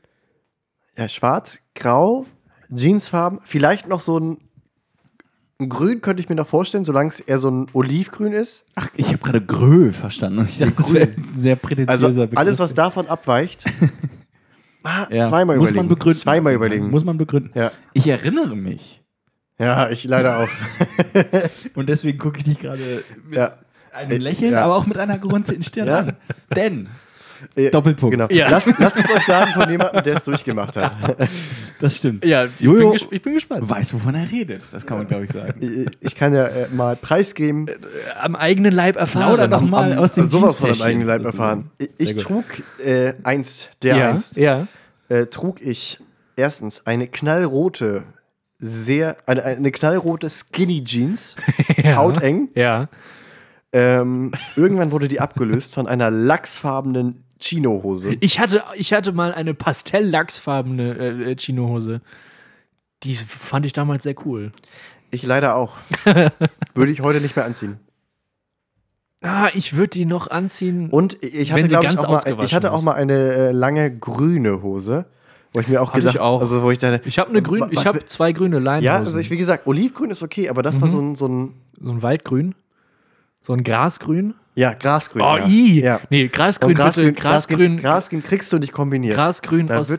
ja, 0.96 1.08
schwarz, 1.08 1.60
grau, 1.74 2.26
Jeansfarben, 2.74 3.40
vielleicht 3.44 3.88
noch 3.88 4.00
so 4.00 4.18
ein, 4.18 4.38
ein 5.60 5.68
Grün 5.68 6.00
könnte 6.00 6.22
ich 6.22 6.28
mir 6.28 6.34
noch 6.34 6.46
vorstellen, 6.46 6.84
solange 6.84 7.08
es 7.08 7.20
eher 7.20 7.38
so 7.38 7.50
ein 7.50 7.66
Olivgrün 7.72 8.32
ist. 8.32 8.64
Ach, 8.74 8.88
ich 8.96 9.08
habe 9.08 9.18
gerade 9.18 9.40
Grö 9.44 9.92
verstanden 9.92 10.40
und 10.40 10.48
ich 10.48 10.58
dachte, 10.58 10.74
das 10.76 10.92
wäre 10.92 11.08
ein 11.08 11.28
sehr 11.36 11.56
prätentiöser 11.56 12.06
Also 12.08 12.20
Begriff. 12.22 12.38
alles, 12.38 12.58
was 12.58 12.74
davon 12.74 13.06
abweicht, 13.08 13.64
ah, 14.82 15.06
Ja. 15.10 15.24
zweimal 15.24 15.56
Muss 15.56 15.70
überlegen. 15.70 15.86
man 15.86 15.88
begründen. 15.88 16.18
Zweimal 16.20 16.52
überlegen. 16.54 16.90
Muss 16.90 17.04
man 17.04 17.16
begründen. 17.18 17.50
Ja. 17.54 17.70
Ich 17.92 18.06
erinnere 18.06 18.54
mich. 18.56 19.02
Ja, 19.58 19.90
ich 19.90 20.04
leider 20.04 20.38
auch. 20.40 20.48
Und 21.74 21.88
deswegen 21.88 22.18
gucke 22.18 22.38
ich 22.38 22.44
dich 22.44 22.60
gerade 22.60 23.02
mit 23.28 23.36
Ja. 23.38 23.52
einem 23.92 24.12
Äh, 24.12 24.16
Lächeln, 24.18 24.52
ja. 24.52 24.64
aber 24.64 24.76
auch 24.76 24.86
mit 24.86 24.98
einer 24.98 25.18
gerunzelten 25.18 25.62
Stirn 25.62 25.86
Ja. 25.88 25.98
an. 26.00 26.16
Denn, 26.54 26.88
Äh, 27.54 27.70
Doppelpunkt. 27.70 28.12
Genau. 28.16 28.26
Ja. 28.30 28.48
Lasst, 28.50 28.74
lasst 28.78 28.98
es 28.98 29.08
euch 29.14 29.22
sagen 29.24 29.52
von 29.54 29.70
jemandem, 29.70 30.02
der 30.02 30.16
es 30.16 30.24
durchgemacht 30.24 30.76
hat. 30.76 30.92
das 31.80 31.96
stimmt. 31.96 32.24
Ja, 32.24 32.46
ich, 32.46 32.50
Jojo- 32.66 32.90
bin, 32.90 33.08
ich 33.12 33.22
bin 33.22 33.34
gespannt. 33.34 33.68
Weiß, 33.68 33.94
wovon 33.94 34.16
er 34.16 34.28
redet. 34.28 34.64
Das 34.72 34.84
kann 34.84 34.98
man, 34.98 35.06
glaube 35.06 35.24
ich, 35.26 35.30
sagen. 35.30 35.54
Ich- 35.60 35.86
Ich 36.00 36.14
kann 36.16 36.34
ja 36.34 36.46
äh, 36.48 36.66
mal 36.72 36.96
preisgeben. 36.96 37.66
Am 38.20 38.34
eigenen 38.34 38.72
Leib 38.72 38.96
erfahren. 38.96 39.34
Plauder 39.36 39.46
doch 39.46 39.60
mal 39.60 39.96
aus 39.98 40.14
dem 40.14 40.24
sowas 40.26 40.58
von 40.58 40.70
einem 40.70 40.74
Jeanstäschchen. 40.78 40.86
eigenen 40.88 41.06
Leib 41.08 41.24
erfahren. 41.24 41.70
Ich, 41.78 41.90
ich 41.98 42.16
trug 42.16 42.44
äh, 42.84 43.12
eins, 43.22 43.68
der 43.82 43.96
ja, 43.96 44.08
einst, 44.08 44.36
ja. 44.36 44.66
äh, 45.08 45.26
trug 45.26 45.62
ich 45.62 46.00
erstens 46.34 46.86
eine 46.88 47.06
knallrote, 47.06 48.02
sehr, 48.58 49.16
eine, 49.26 49.44
eine 49.44 49.70
knallrote 49.70 50.28
Skinny 50.30 50.82
Jeans, 50.84 51.36
ja. 51.76 51.96
hauteng. 51.96 52.48
Ja. 52.54 52.88
Ähm, 53.72 54.32
irgendwann 54.56 54.90
wurde 54.92 55.08
die 55.08 55.20
abgelöst 55.20 55.74
von 55.74 55.86
einer 55.86 56.10
lachsfarbenen 56.10 57.24
Chino-Hose. 57.38 58.16
Ich 58.20 58.40
hatte, 58.40 58.64
ich 58.74 58.92
hatte 58.92 59.12
mal 59.12 59.32
eine 59.32 59.54
pastell-lachsfarbene 59.54 60.94
äh, 60.94 61.32
äh, 61.32 61.36
Chinohose. 61.36 62.00
Die 63.04 63.14
fand 63.14 63.66
ich 63.66 63.72
damals 63.72 64.02
sehr 64.02 64.14
cool. 64.24 64.52
Ich 65.10 65.22
leider 65.22 65.54
auch. 65.54 65.76
Würde 66.74 66.92
ich 66.92 67.00
heute 67.00 67.20
nicht 67.20 67.36
mehr 67.36 67.44
anziehen. 67.44 67.78
Ah, 69.20 69.50
ich 69.52 69.76
würde 69.76 69.90
die 69.90 70.04
noch 70.04 70.30
anziehen. 70.30 70.90
Und 70.90 71.22
ich 71.24 71.50
hatte, 71.50 71.66
glaube 71.66 71.86
ich, 71.86 71.98
auch 71.98 72.24
mal, 72.24 72.44
ich 72.44 72.54
hatte 72.54 72.70
auch 72.70 72.82
mal 72.82 72.92
eine 72.92 73.14
äh, 73.14 73.50
lange 73.50 73.90
grüne 73.90 74.62
Hose, 74.62 75.06
wo 75.52 75.60
ich 75.60 75.68
mir 75.68 75.80
auch 75.80 75.90
Hab 75.90 75.98
ich 75.98 76.04
gedacht, 76.04 76.20
auch. 76.20 76.40
also 76.40 76.62
wo 76.62 76.70
ich 76.70 76.78
dachte, 76.78 77.00
ich 77.04 77.18
habe 77.18 77.30
eine 77.30 77.42
grün, 77.42 77.62
was 77.62 77.72
ich 77.72 77.86
habe 77.86 78.04
zwei 78.06 78.32
grüne 78.32 78.58
Leinenhosen. 78.58 78.84
ja, 78.84 78.96
also 78.98 79.18
ich, 79.18 79.30
wie 79.30 79.36
gesagt, 79.36 79.66
Olivgrün 79.66 80.10
ist 80.10 80.22
okay, 80.22 80.48
aber 80.48 80.62
das 80.62 80.80
war 80.80 80.88
so 80.88 81.00
ein, 81.00 81.14
so 81.14 81.26
ein, 81.26 81.54
so 81.80 81.90
ein 81.90 82.02
Waldgrün, 82.02 82.54
so 83.40 83.52
ein 83.52 83.64
Grasgrün. 83.64 84.34
ja, 84.54 84.74
Grasgrün. 84.74 85.22
Oh, 85.22 85.36
ja. 85.36 85.46
i. 85.46 85.80
Ja. 85.80 86.00
Nee, 86.10 86.28
Grasgrün, 86.28 86.74
Grasgrün, 86.74 87.06
bitte, 87.06 87.20
Grasgrün, 87.20 87.56
Grasgrün, 87.58 87.80
Grasgrün 87.80 88.22
kriegst 88.22 88.52
du 88.52 88.58
nicht 88.58 88.72
kombiniert. 88.72 89.16
Grasgrün 89.16 89.68
da 89.68 89.78
aus, 89.78 89.98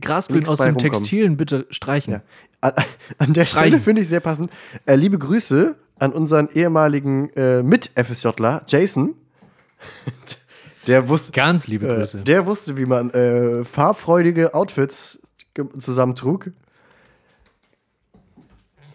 Grasgrün 0.00 0.46
aus 0.46 0.60
rumkommen. 0.60 0.78
Textilen 0.78 1.36
bitte 1.36 1.66
streichen. 1.70 2.12
Ja. 2.14 2.22
an, 2.60 2.72
an 3.18 3.32
der 3.32 3.44
Stelle 3.44 3.68
Streichen. 3.68 3.80
finde 3.80 4.02
ich 4.02 4.08
sehr 4.08 4.20
passend. 4.20 4.50
Äh, 4.86 4.96
liebe 4.96 5.18
Grüße 5.18 5.76
an 5.98 6.12
unseren 6.12 6.48
ehemaligen 6.52 7.30
äh, 7.30 7.62
Mit-FSJler, 7.62 8.62
Jason. 8.68 9.14
Der 10.88 11.08
wusste, 11.08 11.32
Ganz 11.32 11.68
liebe 11.68 11.86
äh, 11.86 11.96
Grüße. 11.98 12.18
der 12.22 12.46
wusste, 12.46 12.76
wie 12.76 12.86
man 12.86 13.10
äh, 13.10 13.62
farbfreudige 13.64 14.54
Outfits 14.54 15.20
zusammentrug. 15.78 16.50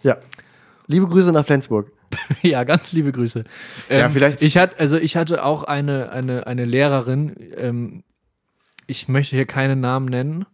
Ja. 0.01 0.17
Liebe 0.87 1.07
Grüße 1.07 1.31
nach 1.31 1.45
Flensburg. 1.45 1.91
Ja, 2.43 2.63
ganz 2.63 2.91
liebe 2.93 3.11
Grüße. 3.11 3.43
Ähm, 3.89 3.99
Ja, 3.99 4.09
vielleicht- 4.09 4.41
Ich 4.41 4.57
hatte, 4.57 4.77
also 4.79 4.97
ich 4.97 5.15
hatte 5.15 5.43
auch 5.43 5.63
eine, 5.63 6.11
eine, 6.11 6.45
eine 6.45 6.65
Lehrerin, 6.65 7.35
ähm, 7.57 8.03
ich 8.85 9.07
möchte 9.07 9.35
hier 9.35 9.45
keinen 9.45 9.79
Namen 9.79 10.07
nennen. 10.07 10.45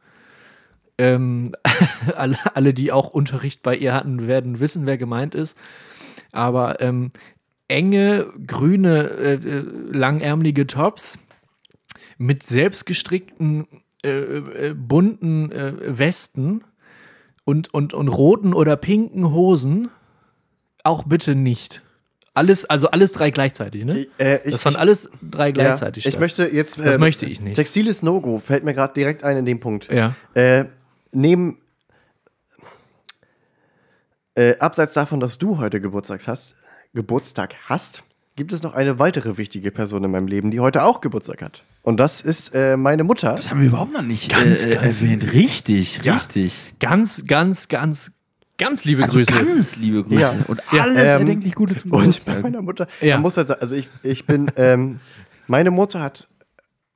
Ähm, 0.98 1.52
alle, 2.16 2.38
alle, 2.54 2.74
die 2.74 2.92
auch 2.92 3.10
Unterricht 3.10 3.62
bei 3.62 3.76
ihr 3.76 3.94
hatten, 3.94 4.28
werden 4.28 4.60
wissen, 4.60 4.86
wer 4.86 4.98
gemeint 4.98 5.36
ist. 5.36 5.58
Aber 6.32 6.80
ähm, 6.80 7.12
enge, 7.68 8.28
grüne, 8.48 9.10
äh, 9.10 9.34
äh, 9.34 9.66
langärmelige 9.92 10.66
Tops 10.68 11.18
mit 12.20 12.44
selbstgestrickten, 12.44 13.66
äh, 14.04 14.10
äh, 14.10 14.74
bunten 14.76 15.52
äh, 15.52 15.74
Westen 15.98 16.64
und, 17.46 17.74
und, 17.74 17.96
und 17.96 18.10
roten 18.10 18.54
oder 18.54 18.76
pinken 18.76 19.32
Hosen 19.32 19.90
auch 20.84 21.04
bitte 21.04 21.34
nicht. 21.34 21.82
Alles, 22.34 22.66
also 22.66 22.90
alles 22.92 23.14
drei 23.14 23.32
gleichzeitig, 23.32 23.86
ne? 23.86 24.06
Äh, 24.18 24.42
ich, 24.46 24.52
das 24.52 24.62
fand 24.62 24.76
ich, 24.76 24.80
alles 24.80 25.10
drei 25.22 25.52
gleichzeitig 25.52 26.04
ja, 26.04 26.10
ich 26.10 26.20
möchte 26.20 26.46
jetzt. 26.46 26.78
Das 26.78 26.96
äh, 26.96 26.98
möchte 26.98 27.26
ich 27.26 27.42
nicht. 27.42 27.56
Textiles 27.56 28.04
No-Go 28.04 28.40
fällt 28.40 28.64
mir 28.64 28.74
gerade 28.74 28.94
direkt 28.94 29.24
ein 29.24 29.38
in 29.38 29.46
dem 29.46 29.60
Punkt. 29.60 29.92
Ja. 29.92 30.14
Äh, 30.36 30.66
neben. 31.12 31.58
Äh, 34.36 34.58
abseits 34.60 34.94
davon, 34.94 35.20
dass 35.20 35.38
du 35.38 35.58
heute 35.58 35.82
Geburtstag 35.82 36.26
hast, 36.28 36.56
Geburtstag 36.94 37.56
hast, 37.68 38.04
gibt 38.36 38.54
es 38.54 38.64
noch 38.64 38.74
eine 38.74 39.00
weitere 39.00 39.38
wichtige 39.38 39.72
Person 39.72 40.04
in 40.06 40.12
meinem 40.12 40.28
Leben, 40.28 40.50
die 40.50 40.62
heute 40.62 40.84
auch 40.84 41.02
Geburtstag 41.02 41.42
hat. 41.42 41.64
Und 41.90 41.98
das 42.00 42.22
ist 42.22 42.54
äh, 42.54 42.78
meine 42.78 43.04
Mutter. 43.04 43.32
Das 43.34 43.50
haben 43.50 43.62
wir 43.62 43.68
überhaupt 43.70 43.94
noch 43.94 44.04
nicht 44.04 44.30
Ganz, 44.32 44.64
äh, 44.64 44.76
ganz- 44.76 45.02
erwähnt. 45.02 45.34
Richtig, 45.34 46.00
Ja. 46.04 46.14
richtig. 46.14 46.54
Ganz, 46.80 47.26
ganz, 47.26 47.68
ganz, 47.68 48.12
ganz 48.60 48.86
liebe 48.86 49.02
Also 49.02 49.16
Grüße. 49.16 49.32
ganz 49.34 49.76
liebe 49.76 50.04
Grüße. 50.04 50.22
Ja. 50.22 50.36
Und 50.48 50.62
alles 50.72 51.00
ähm, 51.00 51.06
erdenklich 51.08 51.56
Gute 51.56 51.76
zum 51.78 51.90
Und 51.90 52.24
bei 52.26 52.40
meiner 52.42 52.62
Mutter, 52.62 52.86
Ja. 53.02 53.16
man 53.16 53.24
muss 53.24 53.38
halt 53.38 53.48
sagen, 53.48 53.62
also 53.62 53.74
ich, 53.76 53.90
ich 54.04 54.28
bin, 54.28 54.52
ähm, 54.56 55.00
meine 55.48 55.72
Mutter 55.72 56.00
hat 56.00 56.28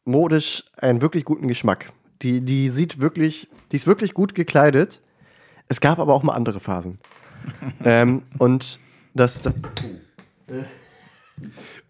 modisch 0.05 0.63
einen 0.77 1.01
wirklich 1.01 1.25
guten 1.25 1.47
Geschmack. 1.47 1.91
Die, 2.21 2.41
die 2.41 2.69
sieht 2.69 2.99
wirklich, 2.99 3.47
die 3.71 3.77
ist 3.77 3.87
wirklich 3.87 4.13
gut 4.13 4.35
gekleidet. 4.35 5.01
Es 5.69 5.81
gab 5.81 5.97
aber 5.97 6.13
auch 6.13 6.21
mal 6.21 6.33
andere 6.33 6.59
Phasen. 6.59 6.99
ähm, 7.83 8.21
und 8.37 8.79
das, 9.15 9.41
das 9.41 9.59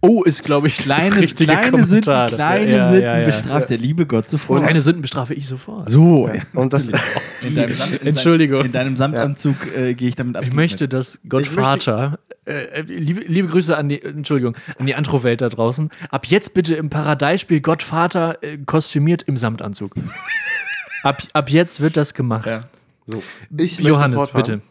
Oh, 0.01 0.23
ist, 0.23 0.43
glaube 0.43 0.67
ich, 0.67 0.77
Kleine, 0.77 1.11
das 1.11 1.19
richtige 1.23 1.51
kleine 1.53 1.83
Sünden, 1.83 2.27
kleine 2.27 2.71
Ja, 2.77 2.87
Sünden 2.87 3.03
ja, 3.03 3.19
ja. 3.19 3.25
bestraft 3.25 3.69
der 3.69 3.77
liebe 3.77 4.05
Gott 4.05 4.27
sofort. 4.27 4.61
Kleine 4.63 4.81
Sünden 4.81 5.01
bestrafe 5.01 5.33
ich 5.33 5.47
sofort. 5.47 5.89
so, 5.89 6.27
ja. 6.27 6.41
Und 6.53 6.73
das, 6.73 6.87
In 7.41 7.55
deinem 7.55 7.75
Samt, 7.75 7.91
in 8.01 8.07
Entschuldigung. 8.07 8.65
In 8.65 8.71
deinem 8.71 8.97
Samtanzug 8.97 9.55
äh, 9.75 9.93
gehe 9.93 10.09
ich 10.09 10.15
damit 10.15 10.35
Ich 10.35 10.37
absolut 10.39 10.55
möchte, 10.55 10.83
mit. 10.85 10.93
dass 10.93 11.19
Gott 11.27 11.41
Ich 11.43 11.47
möchte- 11.55 11.61
Vater, 11.63 12.19
äh, 12.45 12.81
liebe, 12.81 13.21
liebe 13.21 13.47
Grüße 13.47 13.77
an 13.77 13.87
die, 13.89 14.01
Entschuldigung, 14.01 14.55
an 14.79 14.85
die 14.85 14.95
Antro-Welt 14.95 15.41
da 15.41 15.49
draußen. 15.49 15.89
Ab 16.09 16.25
jetzt 16.27 16.53
bitte 16.53 16.75
im 16.75 16.89
Paradeisspiel 16.89 17.61
Gott 17.61 17.83
Vater 17.83 18.39
äh, 18.43 18.57
kostümiert 18.65 19.23
im 19.23 19.37
Samtanzug. 19.37 19.95
ab, 21.03 21.21
ab 21.33 21.49
jetzt 21.49 21.79
wird 21.79 21.95
das 21.97 22.13
gemacht. 22.13 22.45
Ja. 22.47 22.65
so, 23.05 23.21
ich 23.57 23.79
Johannes, 23.79 24.29
bitte. 24.31 24.61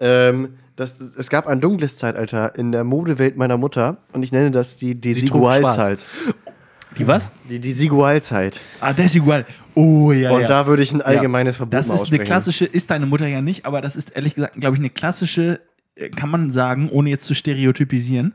Ähm, 0.00 0.50
das, 0.78 0.98
es 1.00 1.28
gab 1.28 1.46
ein 1.46 1.60
dunkles 1.60 1.96
Zeitalter 1.96 2.54
in 2.56 2.72
der 2.72 2.84
Modewelt 2.84 3.36
meiner 3.36 3.56
Mutter 3.56 3.98
und 4.12 4.22
ich 4.22 4.32
nenne 4.32 4.50
das 4.50 4.76
die 4.76 4.88
Sie 4.88 4.94
trug 4.94 5.02
Desigualzeit. 5.02 6.06
Die 6.98 7.06
was? 7.06 7.28
Die 7.50 7.58
Desigualzeit. 7.58 8.58
Ah, 8.80 8.92
Desigual. 8.92 9.44
Oh, 9.74 10.10
ja, 10.12 10.30
Und 10.30 10.42
ja. 10.42 10.46
da 10.46 10.66
würde 10.66 10.82
ich 10.82 10.92
ein 10.92 11.02
allgemeines 11.02 11.56
Verbot 11.56 11.74
Das 11.74 11.86
ist 11.86 11.90
eine 11.92 12.00
aussprechen. 12.00 12.24
klassische, 12.24 12.64
ist 12.64 12.90
deine 12.90 13.06
Mutter 13.06 13.26
ja 13.26 13.40
nicht, 13.42 13.66
aber 13.66 13.80
das 13.80 13.94
ist 13.96 14.10
ehrlich 14.16 14.34
gesagt, 14.34 14.54
glaube 14.60 14.74
ich, 14.76 14.80
eine 14.80 14.90
klassische, 14.90 15.60
äh, 15.96 16.08
kann 16.08 16.30
man 16.30 16.50
sagen, 16.50 16.88
ohne 16.90 17.10
jetzt 17.10 17.24
zu 17.26 17.34
stereotypisieren, 17.34 18.32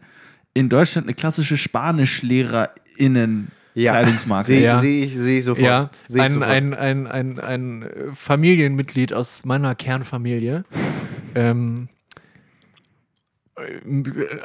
in 0.53 0.69
Deutschland 0.69 1.07
eine 1.07 1.15
klassische 1.15 1.57
SpanischlehrerInnen 1.57 3.49
Ja. 3.73 3.93
Kleidungsmarke. 3.93 4.45
Sehe 4.45 4.61
Ja. 4.61 4.79
seh 4.79 5.03
ich, 5.03 5.17
seh 5.17 5.39
ich 5.39 5.43
sofort. 5.45 5.65
Ja, 5.65 5.89
Seh 6.07 6.19
ich 6.19 6.23
ein, 6.25 6.31
sofort. 6.33 6.49
ein, 6.51 6.73
ein, 6.75 7.07
ein, 7.07 7.39
ein 7.39 7.85
Familienmitglied 8.13 9.13
aus 9.13 9.45
meiner 9.45 9.73
Kernfamilie. 9.75 10.63
Ähm, 11.35 11.87
äh, 11.89 11.92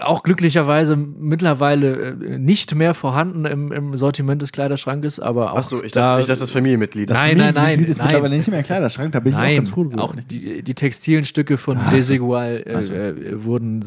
auch 0.00 0.22
glücklicherweise 0.22 0.94
mittlerweile 0.96 2.10
äh, 2.10 2.38
nicht 2.38 2.74
mehr 2.74 2.92
vorhanden 2.92 3.46
im, 3.46 3.72
im 3.72 3.96
Sortiment 3.96 4.42
des 4.42 4.52
Kleiderschrankes, 4.52 5.18
aber 5.18 5.52
auch 5.52 5.58
Achso, 5.58 5.82
ich 5.82 5.92
da, 5.92 6.08
dachte, 6.10 6.20
ich 6.20 6.26
dachte 6.26 6.40
das 6.40 6.50
Familienmitglied. 6.50 7.08
Nein, 7.08 7.38
nein, 7.38 7.54
nein, 7.54 7.80
Das 7.80 7.90
ist 7.92 7.98
mittlerweile 8.02 8.28
nein. 8.28 8.38
nicht 8.38 8.48
mehr 8.48 8.58
im 8.58 8.64
Kleiderschrank, 8.66 9.12
da 9.12 9.20
bin 9.20 9.32
ich 9.32 9.36
auch 9.38 9.40
Nein, 9.42 9.56
ganz 9.56 9.70
froh 9.70 9.84
drüber. 9.84 10.02
auch 10.02 10.14
die, 10.14 10.62
die 10.62 10.74
textilen 10.74 11.24
Stücke 11.24 11.56
von 11.56 11.78
Desigual 11.90 12.62
äh, 12.66 12.74
Ach 12.76 12.82
so. 12.82 12.92
äh, 12.92 13.44
wurden 13.44 13.80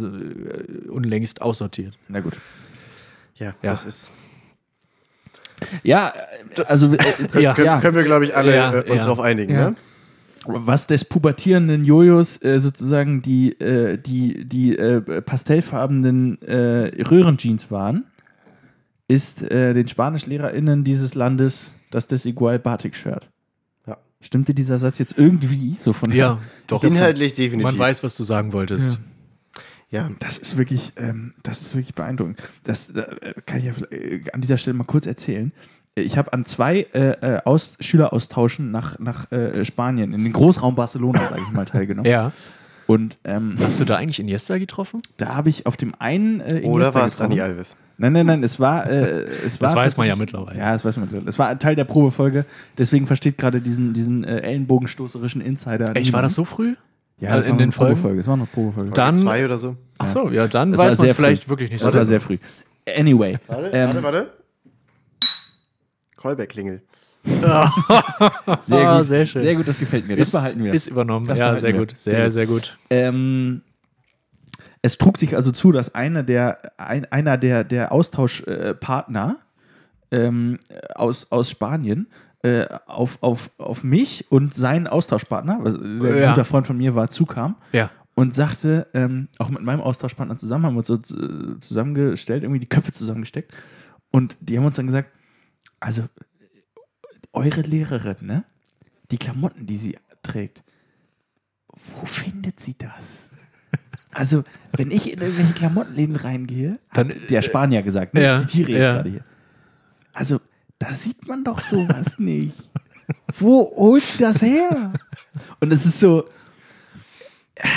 äh, 0.86 0.90
unlängst 0.90 1.40
aussortiert. 1.42 1.94
Na 2.08 2.20
gut. 2.22 2.38
ja, 3.36 3.54
Ja. 3.62 3.72
das 3.72 3.86
ist. 3.86 4.12
Ja, 5.84 6.12
äh, 6.58 6.64
also 6.64 6.94
äh, 6.96 6.98
Ja. 7.40 7.54
Können, 7.54 7.82
können 7.82 7.96
wir, 7.96 8.04
glaube 8.04 8.26
ich, 8.26 8.36
alle 8.36 8.56
Ja, 8.56 8.74
äh, 8.74 8.78
uns 8.90 8.90
ja. 8.90 8.96
darauf 9.04 9.20
einigen, 9.20 9.54
Ja. 9.54 9.70
ne? 9.70 9.76
Was 10.46 10.88
des 10.88 11.06
pubertierenden 11.06 11.86
Jojos 11.86 12.42
äh, 12.42 12.60
sozusagen 12.60 13.22
die, 13.22 13.52
äh, 13.60 13.98
die, 13.98 14.46
die 14.46 14.78
äh, 14.78 15.22
pastellfarbenen 15.22 16.42
äh, 16.42 17.04
Röhrenjeans 17.04 17.70
waren, 17.70 18.06
ist 19.08 19.44
äh, 19.44 19.74
den 19.74 19.88
SpanischlehrerInnen 19.88 20.84
dieses 20.84 21.16
Landes 21.16 21.74
das 21.92 22.08
Desigual 22.08 22.58
Batik-Shirt. 22.58 23.30
Ja. 23.86 23.98
Stimmte 24.22 24.54
dieser 24.54 24.78
Satz 24.78 24.98
jetzt 24.98 25.18
irgendwie 25.18 25.78
so 25.82 25.94
von 25.94 26.12
Ja, 26.12 26.39
doch. 26.68 26.84
Inhaltlich 26.84 27.34
definitiv. 27.34 27.78
Man 27.78 27.80
weiß, 27.80 28.04
was 28.04 28.16
du 28.16 28.24
sagen 28.24 28.54
wolltest. 28.54 28.98
ja. 29.89 30.10
Das 30.20 30.38
ist 30.38 30.58
wirklich, 30.58 30.94
ähm, 30.96 31.34
das 31.44 31.62
ist 31.62 31.76
wirklich 31.76 31.94
beeindruckend. 31.94 32.42
Das 32.64 32.89
äh, 32.92 33.34
kann 33.46 33.60
ich 33.60 33.66
ja 33.66 33.74
äh, 33.92 34.22
an 34.32 34.42
dieser 34.42 34.58
Stelle 34.58 34.76
mal 34.76 34.86
kurz 34.86 35.06
erzählen. 35.06 35.52
Ich 35.96 36.18
habe 36.18 36.32
an 36.32 36.46
zwei 36.46 36.88
äh, 36.94 37.10
äh, 37.36 37.42
Aus 37.44 37.76
Schüleraustauschen 37.82 38.72
nach, 38.72 38.98
nach 39.00 39.30
äh, 39.32 39.66
Spanien, 39.66 40.14
in 40.14 40.24
den 40.24 40.32
Großraum 40.34 40.74
Barcelona, 40.76 41.20
sage 41.20 41.42
ich 41.46 41.52
mal, 41.54 41.66
teilgenommen. 41.66 42.10
Ja. 42.12 42.32
Und 42.88 43.20
ähm, 43.24 43.56
Hast 43.62 43.80
du 43.80 43.86
da 43.86 43.96
eigentlich 43.96 44.20
Iniesta 44.20 44.58
getroffen? 44.58 45.02
da 45.16 45.36
habe 45.36 45.48
ich 45.48 45.66
auf 45.66 45.78
dem 45.78 45.94
einen 46.00 46.42
äh, 46.42 46.62
Oder 46.66 46.88
Iniesta 46.88 47.00
war 47.00 47.06
es. 47.06 47.16
Dani 47.16 47.39
Alves? 47.39 47.78
Nein, 47.98 48.12
nein, 48.12 48.26
nein, 48.26 48.44
es 48.44 48.60
war. 48.60 48.89
Äh, 48.89 49.22
es 49.46 49.62
war 49.62 49.68
Das 49.70 49.76
weiß 49.76 49.98
man 49.98 50.08
ja 50.08 50.16
mittlerweile. 50.18 50.58
Ja, 50.60 50.74
das 50.74 50.84
weiß 50.84 50.98
man 50.98 51.06
mittlerweile. 51.06 51.30
Es 51.30 51.39
war 51.39 51.48
ein 51.48 51.60
Teil 51.60 51.76
der 51.76 51.86
Probefolge, 51.86 52.46
deswegen 52.78 53.08
versteht 53.08 53.38
gerade 53.38 53.62
diesen, 53.62 53.94
diesen 53.94 54.24
äh, 54.26 54.39
ellenbogenstoßerischen 54.39 55.39
Insider. 55.42 55.96
Echt, 55.96 56.12
war 56.12 56.22
das 56.22 56.34
so 56.34 56.44
früh? 56.44 56.76
Ja, 57.20 57.30
also 57.30 57.39
das 57.42 57.46
in 57.48 57.52
war 57.54 57.58
den 57.60 57.72
Folgen? 57.72 57.94
Probefolge. 57.94 58.20
Es 58.22 58.28
war 58.28 58.36
noch 58.38 58.52
Probefolge. 58.52 58.92
Dann- 58.92 59.16
Zwei 59.16 59.46
oder 59.46 59.58
so? 59.58 59.76
Ach 60.00 60.08
so, 60.08 60.30
ja, 60.30 60.48
dann 60.48 60.72
Das 60.72 60.80
war 60.80 60.88
weiß 60.88 60.98
man 60.98 61.14
vielleicht 61.14 61.44
früh. 61.44 61.50
wirklich 61.52 61.70
nicht 61.72 61.84
das 61.84 61.92
so. 61.92 61.98
war 61.98 62.06
sehr 62.06 62.20
früh. 62.20 62.39
Anyway. 62.98 63.38
Warte, 63.48 63.68
ähm, 63.74 63.88
warte, 63.94 64.04
warte. 64.04 64.32
Callback-Klingel. 66.22 66.82
Sehr 67.24 67.72
Ah, 68.88 68.98
gut. 68.98 69.06
sehr 69.06 69.26
schön. 69.26 69.42
Sehr 69.42 69.56
gut, 69.56 69.68
das 69.68 69.78
gefällt 69.80 70.08
mir. 70.08 70.18
Das 70.18 70.28
ist, 70.30 70.34
behalten 70.34 70.64
wir. 70.64 70.74
Ist 70.74 70.88
übernommen. 70.88 71.28
Das 71.28 71.38
ja, 71.40 71.56
sehr 71.58 71.74
wir. 71.74 71.80
gut. 71.82 71.94
Sehr 71.98 72.12
Sehr, 72.14 72.24
gut. 72.26 72.34
sehr 72.34 72.46
gut. 72.48 72.78
Ähm, 72.90 73.62
es 74.82 74.98
trug 74.98 75.18
sich 75.20 75.36
also 75.36 75.52
zu, 75.52 75.72
dass 75.72 75.94
einer 75.94 76.24
der, 76.24 76.58
ein, 76.78 77.06
einer 77.12 77.38
der, 77.38 77.64
der 77.64 77.92
Austauschpartner 77.92 79.38
ähm, 80.12 80.58
aus, 80.96 81.32
aus 81.32 81.50
Spanien 81.52 82.08
äh, 82.44 82.66
auf, 82.88 83.20
auf, 83.22 83.52
auf 83.60 83.84
mich 83.84 84.26
und 84.32 84.56
seinen 84.56 84.88
Austauschpartner, 84.88 85.60
also 85.64 85.78
der 85.78 86.18
Ja. 86.18 86.30
guter 86.32 86.44
Freund 86.46 86.66
von 86.66 86.78
mir 86.78 86.96
war, 86.96 87.10
zukam 87.12 87.56
Ja. 87.72 87.92
und 88.16 88.34
sagte, 88.34 88.88
ähm, 88.96 89.28
auch 89.38 89.50
mit 89.50 89.62
meinem 89.62 89.82
Austauschpartner 89.82 90.38
zusammen, 90.38 90.66
haben 90.66 90.74
wir 90.74 90.80
uns 90.80 90.88
so 90.88 90.96
äh, 90.96 91.60
zusammengestellt, 91.60 92.42
irgendwie 92.44 92.60
die 92.60 92.68
Köpfe 92.70 92.92
zusammengesteckt 92.92 93.54
und 94.10 94.36
die 94.42 94.58
haben 94.58 94.66
uns 94.66 94.76
dann 94.78 94.88
gesagt, 94.88 95.12
also 95.82 96.04
eure 97.34 97.62
Lehrerin, 97.62 98.16
ne? 98.22 98.46
Die 99.10 99.18
Klamotten, 99.18 99.66
die 99.66 99.78
sie 99.78 99.98
trägt, 100.24 100.64
wo 101.68 102.06
findet 102.06 102.62
sie 102.62 102.78
das? 102.78 103.28
Also, 104.14 104.44
wenn 104.74 104.92
ich 104.92 105.12
in 105.12 105.22
irgendwelche 105.22 105.54
Klamottenläden 105.54 106.16
reingehe, 106.16 106.80
Dann, 106.94 107.10
hat 107.10 107.30
der 107.30 107.42
Spanier 107.42 107.82
gesagt, 107.82 108.14
ne? 108.14 108.24
ja, 108.24 108.34
ich 108.36 108.42
zitiere 108.42 108.72
jetzt 108.72 108.88
ja. 108.88 108.94
gerade 108.96 109.10
hier. 109.10 109.26
Also, 110.14 110.40
da 110.80 110.94
sieht 110.94 111.28
man 111.28 111.44
doch 111.44 111.62
sowas 111.62 112.20
nicht. 112.20 112.58
Wo 113.40 113.74
holt 113.76 114.04
sie 114.04 114.20
das 114.20 114.42
her? 114.42 114.94
Und 115.60 115.72
es 115.72 115.86
ist 115.86 116.00
so, 116.00 116.28
äh, 117.56 117.68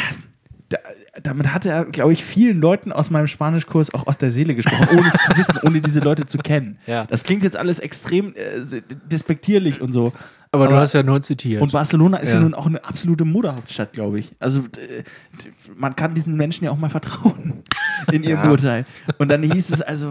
damit 1.24 1.52
hat 1.52 1.66
er, 1.66 1.84
glaube 1.86 2.12
ich, 2.12 2.22
vielen 2.24 2.60
Leuten 2.60 2.92
aus 2.92 3.10
meinem 3.10 3.26
Spanischkurs 3.26 3.92
auch 3.92 4.06
aus 4.06 4.18
der 4.18 4.30
Seele 4.30 4.54
gesprochen, 4.54 4.86
ohne 4.96 5.08
es 5.08 5.14
zu 5.24 5.32
wissen, 5.36 5.58
ohne 5.64 5.80
diese 5.80 5.98
Leute 6.00 6.26
zu 6.26 6.38
kennen. 6.38 6.78
Ja. 6.86 7.06
Das 7.06 7.24
klingt 7.24 7.42
jetzt 7.42 7.56
alles 7.56 7.80
extrem 7.80 8.34
äh, 8.36 8.82
despektierlich 9.10 9.80
und 9.80 9.92
so. 9.92 10.12
Aber, 10.52 10.66
du 10.66 10.72
Aber- 10.72 10.80
hast 10.82 10.92
ja 10.92 11.02
nur 11.02 11.20
zitiert. 11.22 11.60
Und 11.62 11.72
Barcelona 11.72 12.18
ist 12.18 12.28
ja, 12.30 12.36
Ja. 12.36 12.42
nun 12.42 12.54
auch 12.54 12.66
eine 12.66 12.84
absolute 12.84 13.24
Modehauptstadt, 13.24 13.92
glaube 13.92 14.20
ich. 14.20 14.30
Also 14.38 14.64
man 15.76 15.96
kann 15.96 16.14
diesen 16.14 16.36
Menschen 16.36 16.64
ja 16.66 16.70
auch 16.70 16.76
mal 16.78 16.90
vertrauen 16.90 17.62
in 18.12 18.22
ihrem 18.22 18.44
Ja. 18.44 18.50
Urteil. 18.50 18.86
Und 19.18 19.28
dann 19.30 19.42
hieß 19.42 19.70
es 19.70 19.82
also, 19.82 20.10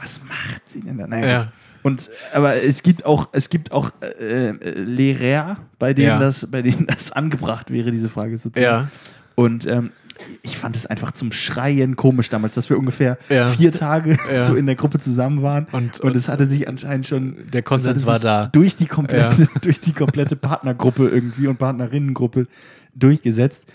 was 0.00 0.20
macht 0.26 0.62
sie 0.68 0.80
denn 0.80 0.96
da? 0.98 1.06
Naja, 1.06 1.26
Ja. 1.26 1.52
Und 1.82 2.08
aber 2.34 2.54
es 2.62 2.82
gibt 2.82 3.04
auch, 3.04 3.28
es 3.32 3.48
gibt 3.48 3.70
auch 3.70 3.90
äh, 4.00 4.48
äh, 4.48 4.80
Lehrer, 4.80 5.58
bei 5.78 5.92
denen 5.94 6.08
Ja. 6.08 6.18
das, 6.18 6.46
bei 6.50 6.62
denen 6.62 6.86
das 6.86 7.12
angebracht 7.12 7.70
wäre, 7.70 7.90
diese 7.90 8.08
Frage 8.08 8.38
sozusagen. 8.38 8.64
ja. 8.64 8.88
Und 9.34 9.66
ähm, 9.66 9.90
ich 10.42 10.56
fand 10.58 10.76
es 10.76 10.86
einfach 10.86 11.12
zum 11.12 11.32
Schreien 11.32 11.96
komisch 11.96 12.28
damals, 12.28 12.54
dass 12.54 12.68
wir 12.70 12.78
ungefähr 12.78 13.18
Ja. 13.28 13.46
vier 13.46 13.72
Tage 13.72 14.16
Ja. 14.30 14.40
so 14.40 14.54
in 14.54 14.66
der 14.66 14.74
Gruppe 14.74 14.98
zusammen 14.98 15.42
waren. 15.42 15.66
Und- 15.72 16.00
Und, 16.00 16.16
es 16.16 16.28
hatte 16.28 16.46
sich 16.46 16.66
anscheinend 16.68 17.06
schon. 17.06 17.50
Der 17.52 17.62
Konsens 17.62 18.06
war 18.06 18.18
da. 18.18 18.46
Durch 18.46 18.76
die 18.76 18.86
komplette, 18.86 19.48
durch 19.62 19.80
die 19.80 19.92
komplette 19.92 20.36
Partnergruppe 20.36 21.08
irgendwie 21.08 21.46
und 21.48 21.58
Partnerinnengruppe 21.58 22.46
durchgesetzt. 22.94 23.66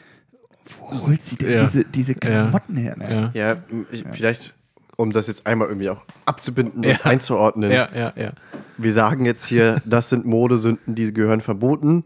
Wo 0.80 0.92
holt 1.08 1.22
sie 1.22 1.36
denn 1.36 1.52
Ja. 1.54 1.60
diese, 1.62 1.84
diese 1.86 2.16
Klamotten 2.16 2.76
her? 2.78 2.96
Ne? 2.98 3.32
Ja. 3.34 3.48
Ja, 3.48 3.56
ich, 3.92 4.04
vielleicht, 4.12 4.54
um 4.96 5.12
das 5.12 5.28
jetzt 5.28 5.46
einmal 5.48 5.68
irgendwie 5.68 5.90
auch 5.90 6.02
abzubinden 6.26 6.84
Ja. 6.84 6.92
und 6.92 7.06
einzuordnen. 7.06 7.72
Ja, 7.72 7.90
ja, 7.94 8.14
ja. 8.16 8.32
Wir 8.78 8.94
sagen 8.94 9.26
jetzt 9.26 9.46
hier, 9.46 9.82
das 9.86 10.10
sind 10.10 10.26
Modesünden, 10.26 10.96
die 10.96 11.14
gehören 11.14 11.42
verboten. 11.42 12.04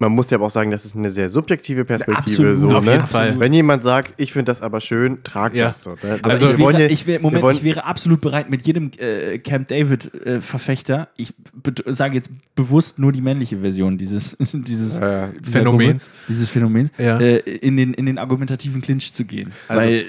Man 0.00 0.10
muss 0.10 0.28
ja 0.30 0.38
aber 0.38 0.46
auch 0.46 0.50
sagen, 0.50 0.72
das 0.72 0.84
ist 0.84 0.96
eine 0.96 1.10
sehr 1.12 1.30
subjektive 1.30 1.84
Perspektive. 1.84 2.18
Absolut, 2.18 2.56
so, 2.56 2.70
auf 2.70 2.84
ne? 2.84 2.92
jeden 2.94 3.06
Fall. 3.06 3.38
Wenn 3.38 3.52
jemand 3.52 3.84
sagt, 3.84 4.20
ich 4.20 4.32
finde 4.32 4.46
das 4.50 4.60
aber 4.60 4.80
schön, 4.80 5.22
trag 5.22 5.54
Ja. 5.54 5.66
das 5.68 5.84
so. 5.84 5.90
Ne? 6.02 6.18
Aber 6.20 6.30
Also, 6.32 6.48
ich, 6.50 6.58
wäre, 6.58 6.86
ich, 6.88 7.06
wäre, 7.06 7.22
Moment, 7.22 7.44
ich 7.58 7.62
wäre 7.62 7.84
absolut 7.84 8.20
bereit, 8.20 8.50
mit 8.50 8.66
jedem 8.66 8.90
äh, 8.98 9.38
Camp 9.38 9.68
David-Verfechter, 9.68 11.08
ich 11.16 11.32
bet- 11.62 11.82
sage 11.86 12.14
jetzt 12.16 12.30
bewusst 12.54 12.98
nur 12.98 13.12
die 13.12 13.20
männliche 13.20 13.58
Version 13.60 13.98
dieses, 13.98 14.36
dieses 14.52 14.96
Äh, 14.98 15.28
Phänomens. 15.42 16.06
Gruppe, 16.06 16.18
dieses 16.28 16.48
Phänomens, 16.48 16.90
Ja. 16.98 17.18
äh, 17.20 17.38
in, 17.38 17.76
den, 17.76 17.94
in 17.94 18.06
den 18.06 18.18
argumentativen 18.18 18.80
Clinch 18.80 19.12
zu 19.12 19.24
gehen. 19.24 19.52
also, 19.68 19.84
Weil 19.86 20.04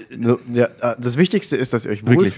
ja, 0.54 0.66
äh, 0.82 0.96
das 1.00 1.18
Wichtigste 1.18 1.56
ist, 1.58 1.74
dass 1.74 1.86
ihr 1.86 1.92
euch 1.92 2.06
Wirklich. 2.06 2.34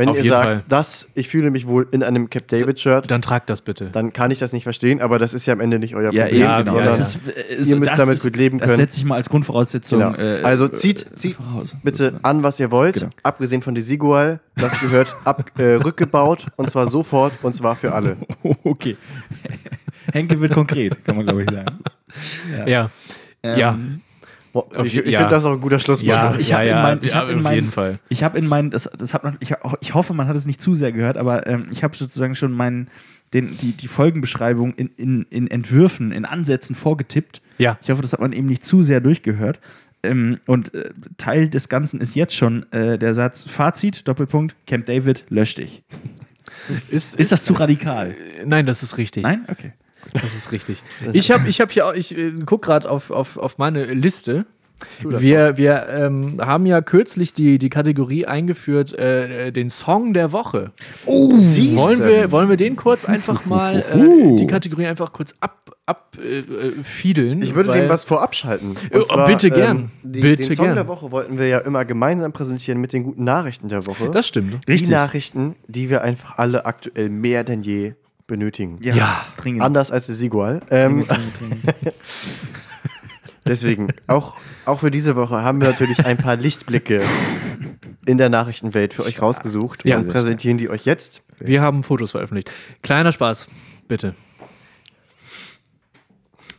Wenn 0.00 0.08
Auf 0.08 0.16
ihr 0.16 0.24
sagt, 0.24 0.44
Fall. 0.46 0.62
das, 0.66 1.10
ich 1.14 1.28
fühle 1.28 1.50
mich 1.50 1.66
wohl 1.66 1.86
in 1.92 2.02
einem 2.02 2.30
Cap 2.30 2.48
David-Shirt, 2.48 3.10
Dann 3.10 3.20
trag 3.20 3.46
das 3.46 3.60
bitte. 3.60 3.90
dann 3.92 4.14
kann 4.14 4.30
ich 4.30 4.38
das 4.38 4.54
nicht 4.54 4.62
verstehen, 4.62 5.02
aber 5.02 5.18
das 5.18 5.34
ist 5.34 5.44
ja 5.44 5.52
am 5.52 5.60
Ende 5.60 5.78
nicht 5.78 5.94
euer 5.94 6.10
Ja, 6.10 6.22
Problem. 6.24 6.28
eben, 6.28 6.40
Ja, 6.42 6.58
genau. 6.62 6.72
sondern 6.72 6.88
das 6.98 7.00
ist, 7.00 7.18
äh, 7.28 7.54
ihr 7.70 7.76
müsst 7.76 7.92
das 7.92 7.98
damit 7.98 8.14
ist, 8.16 8.22
gut 8.22 8.34
leben 8.34 8.58
Das 8.58 8.68
können. 8.68 8.76
setze 8.78 8.96
ich 8.96 9.04
mal 9.04 9.16
als 9.16 9.28
Grundvoraussetzung. 9.28 9.98
Genau. 10.00 10.14
äh, 10.16 10.40
also 10.42 10.64
äh, 10.64 10.72
zieht, 10.72 11.06
zieht 11.18 11.36
voraus. 11.36 11.76
bitte 11.82 12.18
an, 12.22 12.42
was 12.42 12.58
ihr 12.58 12.70
wollt. 12.70 12.94
Genau. 12.94 13.10
Abgesehen 13.22 13.60
von 13.60 13.74
Desigual, 13.74 14.40
das 14.56 14.80
gehört 14.80 15.14
ab, 15.24 15.50
äh, 15.58 15.74
rückgebaut 15.74 16.46
und 16.56 16.70
zwar 16.70 16.86
sofort 16.86 17.34
und 17.42 17.54
zwar 17.54 17.76
für 17.76 17.92
alle. 17.92 18.16
Okay. 18.64 18.96
Henke 20.12 20.40
wird 20.40 20.54
konkret, 20.54 21.04
kann 21.04 21.16
man 21.16 21.26
glaube 21.26 21.42
ich 21.42 21.50
sagen. 21.50 21.78
ja. 22.66 22.90
Ähm, 23.42 23.58
Ja. 23.58 23.72
Boah, 23.72 23.84
ich 24.84 24.96
ich 24.96 25.06
ja. 25.06 25.20
finde 25.20 25.34
das 25.34 25.44
auch 25.44 25.52
ein 25.52 25.60
guter 25.60 25.78
Schlusswort. 25.78 26.08
Ja, 26.08 26.36
Ich 26.38 26.48
ja, 26.48 26.62
in 26.62 26.68
ja, 26.68 26.82
mein- 26.82 26.98
ich 27.02 27.10
ja, 27.10 27.16
hab 27.16 27.28
in 27.28 27.36
auf 27.36 27.42
mein- 27.42 27.54
jeden 27.54 27.70
Fall. 27.70 27.98
Ich 28.08 28.22
habe 28.24 28.38
in 28.38 28.46
meinen, 28.48 28.70
das, 28.70 28.88
das 28.96 29.14
hat 29.14 29.22
man, 29.24 29.36
ich, 29.40 29.54
ich 29.80 29.94
hoffe, 29.94 30.12
man 30.14 30.26
hat 30.28 30.36
es 30.36 30.46
nicht 30.46 30.60
zu 30.60 30.74
sehr 30.74 30.92
gehört, 30.92 31.16
aber 31.16 31.46
ähm, 31.46 31.68
ich 31.70 31.84
habe 31.84 31.96
sozusagen 31.96 32.34
schon 32.34 32.52
meinen, 32.52 32.88
den, 33.32 33.56
die, 33.58 33.72
die 33.72 33.86
Folgenbeschreibung 33.88 34.74
in, 34.74 34.88
in, 34.96 35.26
in 35.30 35.48
Entwürfen, 35.48 36.10
in 36.12 36.24
Ansätzen 36.24 36.74
vorgetippt. 36.74 37.40
Ja. 37.58 37.78
Ich 37.82 37.90
hoffe, 37.90 38.02
das 38.02 38.12
hat 38.12 38.20
man 38.20 38.32
eben 38.32 38.46
nicht 38.48 38.64
zu 38.64 38.82
sehr 38.82 39.00
durchgehört. 39.00 39.60
Ähm, 40.02 40.38
und 40.46 40.74
äh, 40.74 40.90
Teil 41.18 41.48
des 41.48 41.68
Ganzen 41.68 42.00
ist 42.00 42.14
jetzt 42.14 42.34
schon 42.34 42.64
äh, 42.72 42.98
der 42.98 43.14
Satz: 43.14 43.44
Fazit, 43.46 44.08
Doppelpunkt, 44.08 44.56
Camp 44.66 44.86
David, 44.86 45.24
lösch 45.28 45.54
dich. 45.56 45.82
Ist, 46.90 47.18
Ist 47.20 47.32
das 47.32 47.44
zu 47.44 47.52
radikal? 47.52 48.14
Nein, 48.44 48.66
das 48.66 48.82
ist 48.82 48.96
richtig. 48.98 49.22
Nein? 49.22 49.44
Okay. 49.48 49.72
Das 50.12 50.34
ist 50.34 50.52
richtig. 50.52 50.82
Ich 51.12 51.30
habe 51.30 51.48
ich 51.48 51.60
hab 51.60 51.70
hier 51.70 51.86
auch, 51.86 51.94
ich 51.94 52.16
äh, 52.16 52.32
gucke 52.46 52.66
gerade 52.66 52.88
auf, 52.88 53.10
auf, 53.10 53.36
auf 53.36 53.58
meine 53.58 53.84
Liste. 53.86 54.46
Wir, 55.00 55.56
wir 55.56 55.88
ähm, 55.88 56.36
haben 56.40 56.66
ja 56.66 56.80
kürzlich 56.80 57.34
die, 57.34 57.58
die 57.58 57.68
Kategorie 57.68 58.26
eingeführt, 58.26 58.92
äh, 58.98 59.50
den 59.50 59.70
Song 59.70 60.12
der 60.14 60.32
Woche. 60.32 60.72
Oh, 61.06 61.30
Wollen 61.30 62.04
wir, 62.04 62.30
wollen 62.30 62.48
wir 62.48 62.56
den 62.56 62.76
kurz 62.76 63.04
einfach 63.04 63.44
mal, 63.44 63.80
äh, 63.92 64.36
die 64.36 64.46
Kategorie 64.46 64.86
einfach 64.86 65.12
kurz 65.12 65.34
ab, 65.40 65.76
ab 65.86 66.16
äh, 66.22 66.38
äh, 66.38 66.72
fiedeln? 66.82 67.42
Ich 67.42 67.54
würde 67.54 67.72
dem 67.72 67.88
was 67.88 68.04
vorab 68.04 68.34
schalten. 68.34 68.74
Oh, 68.92 69.24
bitte 69.26 69.50
gern. 69.50 69.90
die, 70.02 70.20
Bitte 70.20 70.44
den 70.44 70.54
Song 70.54 70.66
gern. 70.66 70.76
der 70.76 70.88
Woche 70.88 71.10
wollten 71.10 71.38
wir 71.38 71.46
ja 71.46 71.58
immer 71.58 71.84
gemeinsam 71.84 72.32
präsentieren 72.32 72.80
mit 72.80 72.92
den 72.92 73.04
guten 73.04 73.24
Nachrichten 73.24 73.68
der 73.68 73.86
Woche. 73.86 74.10
Das 74.10 74.26
stimmt. 74.26 74.66
die 74.66 74.72
Richtig. 74.72 74.90
Nachrichten, 74.90 75.56
die 75.66 75.90
wir 75.90 76.02
einfach 76.02 76.38
alle 76.38 76.64
aktuell 76.66 77.10
mehr 77.10 77.44
denn 77.44 77.62
je 77.62 77.94
benötigen. 78.30 78.78
Ja. 78.80 79.26
dringend. 79.36 79.60
Anders 79.62 79.90
als 79.90 80.06
das 80.06 80.22
Igual. 80.22 80.62
Ähm, 80.70 81.04
deswegen, 83.46 83.88
auch, 84.06 84.34
auch 84.64 84.80
für 84.80 84.90
diese 84.90 85.16
Woche 85.16 85.42
haben 85.42 85.60
wir 85.60 85.68
natürlich 85.68 86.04
ein 86.06 86.16
paar 86.16 86.36
Lichtblicke 86.36 87.02
in 88.06 88.16
der 88.18 88.28
Nachrichtenwelt 88.28 88.94
für 88.94 89.04
euch 89.04 89.20
rausgesucht 89.20 89.84
Ja. 89.84 89.98
und 89.98 90.08
präsentieren 90.08 90.56
die 90.58 90.70
euch 90.70 90.84
jetzt. 90.86 91.22
Wir 91.38 91.60
haben 91.60 91.82
Fotos 91.82 92.12
veröffentlicht. 92.12 92.50
Kleiner 92.82 93.12
Spaß, 93.12 93.46
bitte. 93.88 94.14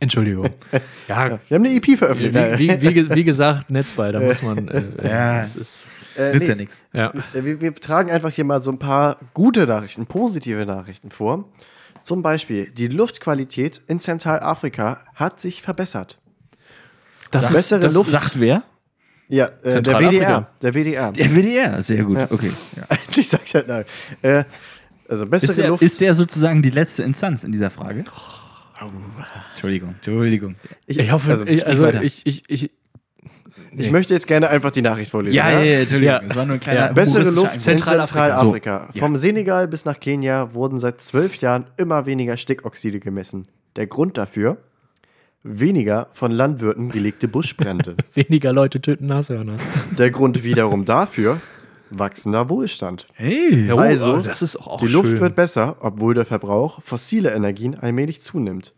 Entschuldigung. 0.02 0.48
Ja, 1.08 1.38
Wir 1.48 1.54
haben 1.56 1.64
eine 1.64 1.74
EP 1.74 1.86
wie, 1.86 1.96
veröffentlicht. 1.96 2.34
wie, 2.58 2.80
wie, 2.80 2.94
ge- 2.94 3.14
wie 3.14 3.24
gesagt, 3.24 3.70
Netzball, 3.70 4.12
da 4.12 4.20
muss 4.20 4.42
man. 4.42 4.68
Äh, 4.68 4.82
Ja. 5.08 5.42
Das 5.42 5.56
ist. 5.56 5.86
Äh, 6.16 6.32
Nützt 6.34 6.48
ja 6.48 6.54
nee, 6.54 6.60
nichts. 6.62 6.78
Ja. 6.92 7.12
Äh, 7.34 7.44
wir, 7.44 7.60
wir 7.60 7.74
tragen 7.74 8.10
einfach 8.10 8.30
hier 8.30 8.44
mal 8.44 8.60
so 8.62 8.70
ein 8.70 8.78
paar 8.78 9.16
gute 9.34 9.66
Nachrichten, 9.66 10.06
positive 10.06 10.64
Nachrichten 10.66 11.10
vor. 11.10 11.48
Zum 12.02 12.22
Beispiel, 12.22 12.70
die 12.70 12.88
Luftqualität 12.88 13.80
in 13.86 14.00
Zentralafrika 14.00 15.00
hat 15.14 15.40
sich 15.40 15.62
verbessert. 15.62 16.18
Das 17.30 17.46
ist- 17.50 17.52
bessere 17.56 17.80
das 17.80 17.94
Luft- 17.94 18.10
Sagt 18.10 18.38
wer? 18.40 18.62
Ja, 19.28 19.46
äh, 19.62 19.80
der. 19.82 19.98
WDR. 20.00 20.48
Der 20.62 20.74
WDR. 20.74 21.12
Der 21.12 21.30
WDR, 21.34 21.82
sehr 21.82 22.04
gut. 22.04 22.18
Okay. 22.30 22.50
Ja. 22.76 22.96
ich 23.16 23.28
sag 23.28 23.40
halt 23.54 23.68
nein. 23.68 23.84
Äh, 24.22 24.44
also 25.08 25.26
bessere 25.26 25.52
Ist, 25.52 25.58
der, 25.58 25.68
Luft. 25.68 25.82
ist 25.82 26.00
der 26.00 26.14
sozusagen 26.14 26.62
die 26.62 26.70
letzte 26.70 27.02
Instanz 27.02 27.44
in 27.44 27.52
dieser 27.52 27.70
Frage? 27.70 28.04
Entschuldigung, 29.50 29.94
Entschuldigung. 29.96 30.56
Ich 30.86 31.10
hoffe, 31.10 31.30
also, 31.30 31.46
ich, 31.46 31.66
also 31.66 31.88
ich, 31.88 32.26
ich, 32.26 32.44
ich, 32.48 32.70
ich 33.76 33.90
möchte 33.90 34.12
jetzt 34.12 34.26
gerne 34.26 34.48
einfach 34.48 34.70
die 34.70 34.82
Nachricht 34.82 35.10
vorlesen. 35.10 35.34
Ja, 35.34 35.50
ja, 35.50 35.62
ja, 35.62 35.80
Entschuldigung. 35.80 36.14
Ja. 36.14 36.20
Das 36.20 36.36
war 36.36 36.44
nur 36.44 36.54
ein 36.54 36.60
kleiner 36.60 36.80
Ja. 36.80 36.92
Bessere 36.92 37.30
Luft 37.30 37.54
in. 37.54 37.60
Zentralafrika. 37.60 38.88
So, 38.92 38.98
ja. 38.98 39.00
Vom 39.00 39.16
Senegal 39.16 39.68
bis 39.68 39.84
nach 39.84 39.98
Kenia 40.00 40.52
wurden 40.54 40.78
seit 40.78 41.00
zwölf 41.00 41.36
Jahren 41.36 41.64
immer 41.76 42.06
weniger 42.06 42.36
Stickoxide 42.36 43.00
gemessen. 43.00 43.48
Der 43.76 43.86
Grund 43.86 44.18
dafür? 44.18 44.58
Weniger 45.42 46.08
von 46.12 46.30
Landwirten 46.30 46.90
gelegte 46.90 47.28
Buschbrände. 47.28 47.96
weniger 48.14 48.52
Leute 48.52 48.80
töten 48.80 49.06
Nashörner. 49.06 49.56
Der 49.98 50.10
Grund 50.10 50.44
wiederum 50.44 50.84
dafür? 50.84 51.40
Wachsender 51.98 52.48
Wohlstand. 52.48 53.06
Hey. 53.14 53.70
Oh, 53.72 53.76
Also, 53.78 54.14
aber 54.14 54.22
das 54.22 54.42
ist 54.42 54.56
auch 54.56 54.78
Die 54.80 54.86
Luft 54.88 55.10
schön. 55.10 55.20
wird 55.20 55.34
besser, 55.34 55.76
obwohl 55.80 56.14
der 56.14 56.24
Verbrauch 56.24 56.82
fossiler 56.82 57.34
Energien 57.34 57.74
allmählich 57.78 58.20
zunimmt. 58.20 58.72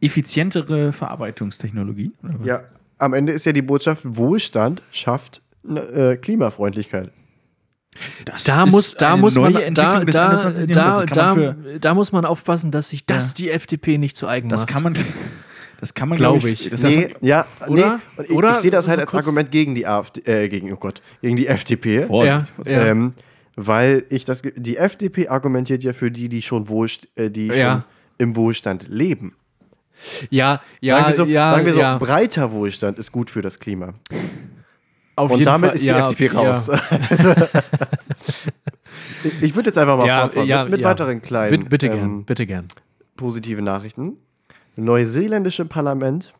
Effizientere 0.00 0.92
Verarbeitungstechnologien? 0.92 2.14
oder 2.22 2.34
was? 2.40 2.46
Ja, 2.46 2.62
am 2.98 3.12
Ende 3.14 3.32
ist 3.32 3.44
ja 3.46 3.52
die 3.52 3.62
Botschaft, 3.62 4.02
Wohlstand 4.04 4.82
schafft 4.90 5.42
ne, 5.62 5.80
äh, 5.80 6.16
Klimafreundlichkeit. 6.16 7.10
Das 8.24 8.42
Da 8.44 8.66
muss, 8.66 8.94
da 8.94 9.16
muss 9.16 9.36
man, 9.36 9.52
da, 9.52 9.70
da, 9.70 9.98
21. 9.98 10.66
da. 10.72 11.00
Das 11.04 11.80
da, 11.80 11.94
muss 11.94 12.10
man 12.10 12.24
aufpassen, 12.24 12.70
dass 12.72 12.88
sich 12.88 13.06
das 13.06 13.28
Ja. 13.28 13.34
die 13.38 13.50
FDP 13.50 13.98
nicht 13.98 14.16
zu 14.16 14.26
eigen 14.26 14.48
Das 14.48 14.60
macht. 14.62 14.68
kann 14.70 14.82
man, 14.82 14.94
das 15.80 15.94
kann 15.94 16.08
man 16.08 16.18
Glaub 16.18 16.40
glaub 16.40 16.50
ich. 16.50 16.70
Das 16.70 16.82
nee, 16.82 17.14
ja, 17.20 17.46
Oder? 17.66 17.96
nee. 17.96 18.02
Und 18.16 18.24
ich, 18.30 18.36
Oder? 18.36 18.52
ich 18.52 18.56
sehe 18.58 18.70
das 18.70 18.88
halt 18.88 19.00
als 19.00 19.10
Kurz- 19.10 19.26
Argument 19.26 19.50
gegen 19.50 19.74
die 19.74 19.86
AfD, 19.86 20.20
äh, 20.22 20.48
gegen, 20.48 20.72
oh 20.72 20.76
Gott, 20.76 21.02
gegen 21.22 21.36
die 21.36 21.46
FDP. 21.46 22.04
Vorsicht. 22.04 22.52
ja, 22.64 22.72
ja. 22.72 22.84
Ähm, 22.86 23.14
weil 23.56 24.04
ich 24.10 24.24
das, 24.24 24.42
die 24.56 24.76
FDP 24.76 25.28
argumentiert 25.28 25.84
ja 25.84 25.92
für 25.92 26.10
die, 26.10 26.28
die 26.28 26.42
schon, 26.42 26.68
Wohlst, 26.68 27.06
äh, 27.16 27.30
die 27.30 27.46
Ja. 27.46 27.72
schon 27.72 27.84
im 28.18 28.36
Wohlstand 28.36 28.86
leben. 28.88 29.34
ja, 30.30 30.60
ja, 30.80 30.96
sagen 30.96 31.08
wir 31.08 31.14
so, 31.14 31.24
ja, 31.26 31.50
sagen 31.52 31.66
wir 31.66 31.72
so 31.72 31.80
ja. 31.80 31.98
breiter 31.98 32.52
Wohlstand 32.52 32.98
ist 32.98 33.12
gut 33.12 33.30
für 33.30 33.42
das 33.42 33.58
Klima. 33.60 33.94
Auf 35.16 35.30
Und 35.30 35.38
jeden 35.38 35.44
damit 35.46 35.68
Fall, 35.68 35.74
ist 35.76 35.84
die 35.84 35.88
ja, 35.88 36.10
FDP 36.10 36.34
raus. 36.36 36.68
ich 39.24 39.42
ich 39.42 39.54
würde 39.54 39.68
jetzt 39.68 39.78
einfach 39.78 39.96
mal 39.96 40.06
Ja, 40.06 40.20
fortfahren 40.22 40.48
ja, 40.48 40.62
mit, 40.64 40.72
mit 40.72 40.80
ja. 40.80 40.88
weiteren 40.88 41.22
kleinen 41.22 41.50
Bitte, 41.50 41.68
bitte 41.68 41.86
ähm, 41.86 41.92
gern, 41.98 42.24
bitte 42.24 42.46
gern. 42.46 42.68
positive 43.16 43.62
Nachrichten. 43.62 44.16
Neuseeländische 44.76 45.64
Parlament. 45.64 46.34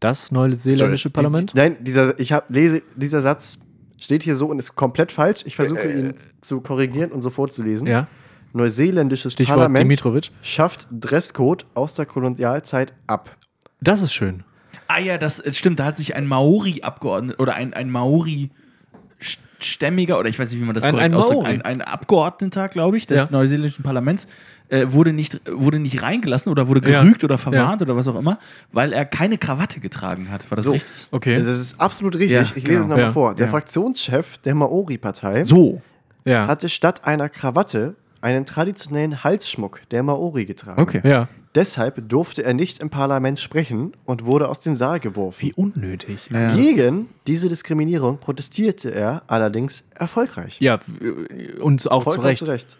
Das 0.00 0.30
neuseeländische 0.30 1.10
Parlament? 1.10 1.52
Nein, 1.54 1.76
dieser, 1.80 2.18
ich 2.20 2.32
hab, 2.32 2.48
lese, 2.50 2.82
dieser 2.94 3.20
Satz 3.20 3.58
steht 4.00 4.22
hier 4.22 4.36
so 4.36 4.46
und 4.46 4.58
ist 4.58 4.76
komplett 4.76 5.10
falsch. 5.12 5.40
Ich 5.44 5.56
versuche 5.56 5.80
Äh, 5.80 5.98
ihn 5.98 6.14
zu 6.40 6.60
korrigieren 6.60 7.10
und 7.10 7.20
so 7.22 7.30
vorzulesen. 7.30 7.86
Ja. 7.88 8.06
Neuseeländisches 8.52 9.32
Stichwort 9.32 9.56
Parlament 9.56 9.82
Dimitrovic. 9.84 10.30
schafft 10.42 10.86
Dresscode 10.90 11.66
aus 11.74 11.94
der 11.96 12.06
Kolonialzeit 12.06 12.92
ab. 13.06 13.36
Das 13.80 14.00
ist 14.02 14.12
schön. 14.14 14.44
Ah 14.86 15.00
ja, 15.00 15.18
das 15.18 15.40
äh, 15.40 15.52
stimmt. 15.52 15.80
Da 15.80 15.84
hat 15.86 15.96
sich 15.96 16.14
ein 16.14 16.26
Maori-Abgeordneter 16.26 17.40
oder 17.40 17.54
ein, 17.56 17.74
ein 17.74 17.90
Maori-Stämmiger 17.90 20.18
oder 20.18 20.28
ich 20.28 20.38
weiß 20.38 20.50
nicht, 20.50 20.60
wie 20.60 20.64
man 20.64 20.74
das 20.74 20.84
Ein- 20.84 20.92
korrekt 20.94 21.04
ein 21.06 21.14
ausdrückt, 21.14 21.42
Maori. 21.42 21.54
ein, 21.56 21.62
ein 21.62 21.82
Abgeordneter, 21.82 22.68
glaube 22.68 22.96
ich, 22.96 23.06
des 23.06 23.18
Ja. 23.18 23.28
neuseeländischen 23.30 23.82
Parlaments, 23.82 24.26
äh, 24.70 24.86
wurde, 24.92 25.12
nicht, 25.12 25.40
wurde 25.50 25.78
nicht 25.78 26.02
reingelassen 26.02 26.50
oder 26.52 26.68
wurde 26.68 26.88
Ja. 26.90 27.02
gerügt 27.02 27.24
oder 27.24 27.38
verwarnt 27.38 27.80
oder 27.82 27.96
was 27.96 28.06
auch 28.08 28.16
immer, 28.16 28.38
weil 28.72 28.92
er 28.92 29.04
keine 29.04 29.38
Krawatte 29.38 29.80
getragen 29.80 30.30
hat. 30.30 30.50
War 30.50 30.56
das 30.56 30.64
So. 30.66 30.72
richtig? 30.72 30.90
Okay. 31.10 31.34
Das 31.36 31.46
ist 31.58 31.80
absolut 31.80 32.14
richtig. 32.16 32.32
Ja, 32.32 32.42
ich 32.42 32.54
lese 32.54 32.66
genau. 32.66 32.80
es 32.80 32.86
nochmal 32.88 33.04
Ja. 33.06 33.12
vor. 33.12 33.34
Der 33.34 33.46
Ja. 33.46 33.50
Fraktionschef 33.52 34.38
der 34.38 34.54
Maori-Partei 34.54 35.44
So. 35.44 35.80
ja. 36.24 36.46
hatte 36.46 36.68
statt 36.68 37.04
einer 37.04 37.28
Krawatte 37.28 37.94
einen 38.20 38.44
traditionellen 38.46 39.22
Halsschmuck 39.22 39.80
der 39.90 40.02
Maori 40.02 40.44
getragen. 40.44 40.80
Okay. 40.82 41.00
ja. 41.04 41.28
Deshalb 41.54 42.08
durfte 42.08 42.44
er 42.44 42.52
nicht 42.52 42.78
im 42.80 42.90
Parlament 42.90 43.40
sprechen 43.40 43.92
und 44.04 44.26
wurde 44.26 44.48
aus 44.48 44.60
dem 44.60 44.74
Saal 44.74 45.00
geworfen. 45.00 45.38
Wie 45.40 45.52
unnötig. 45.54 46.28
Ja. 46.32 46.54
Gegen 46.54 47.08
diese 47.26 47.48
Diskriminierung 47.48 48.18
protestierte 48.18 48.90
er 48.94 49.22
allerdings 49.28 49.84
erfolgreich. 49.94 50.60
Ja, 50.60 50.78
und 51.60 51.90
auch 51.90 52.06
zu 52.06 52.20
Recht. 52.20 52.40
zu 52.40 52.44
Recht. 52.44 52.76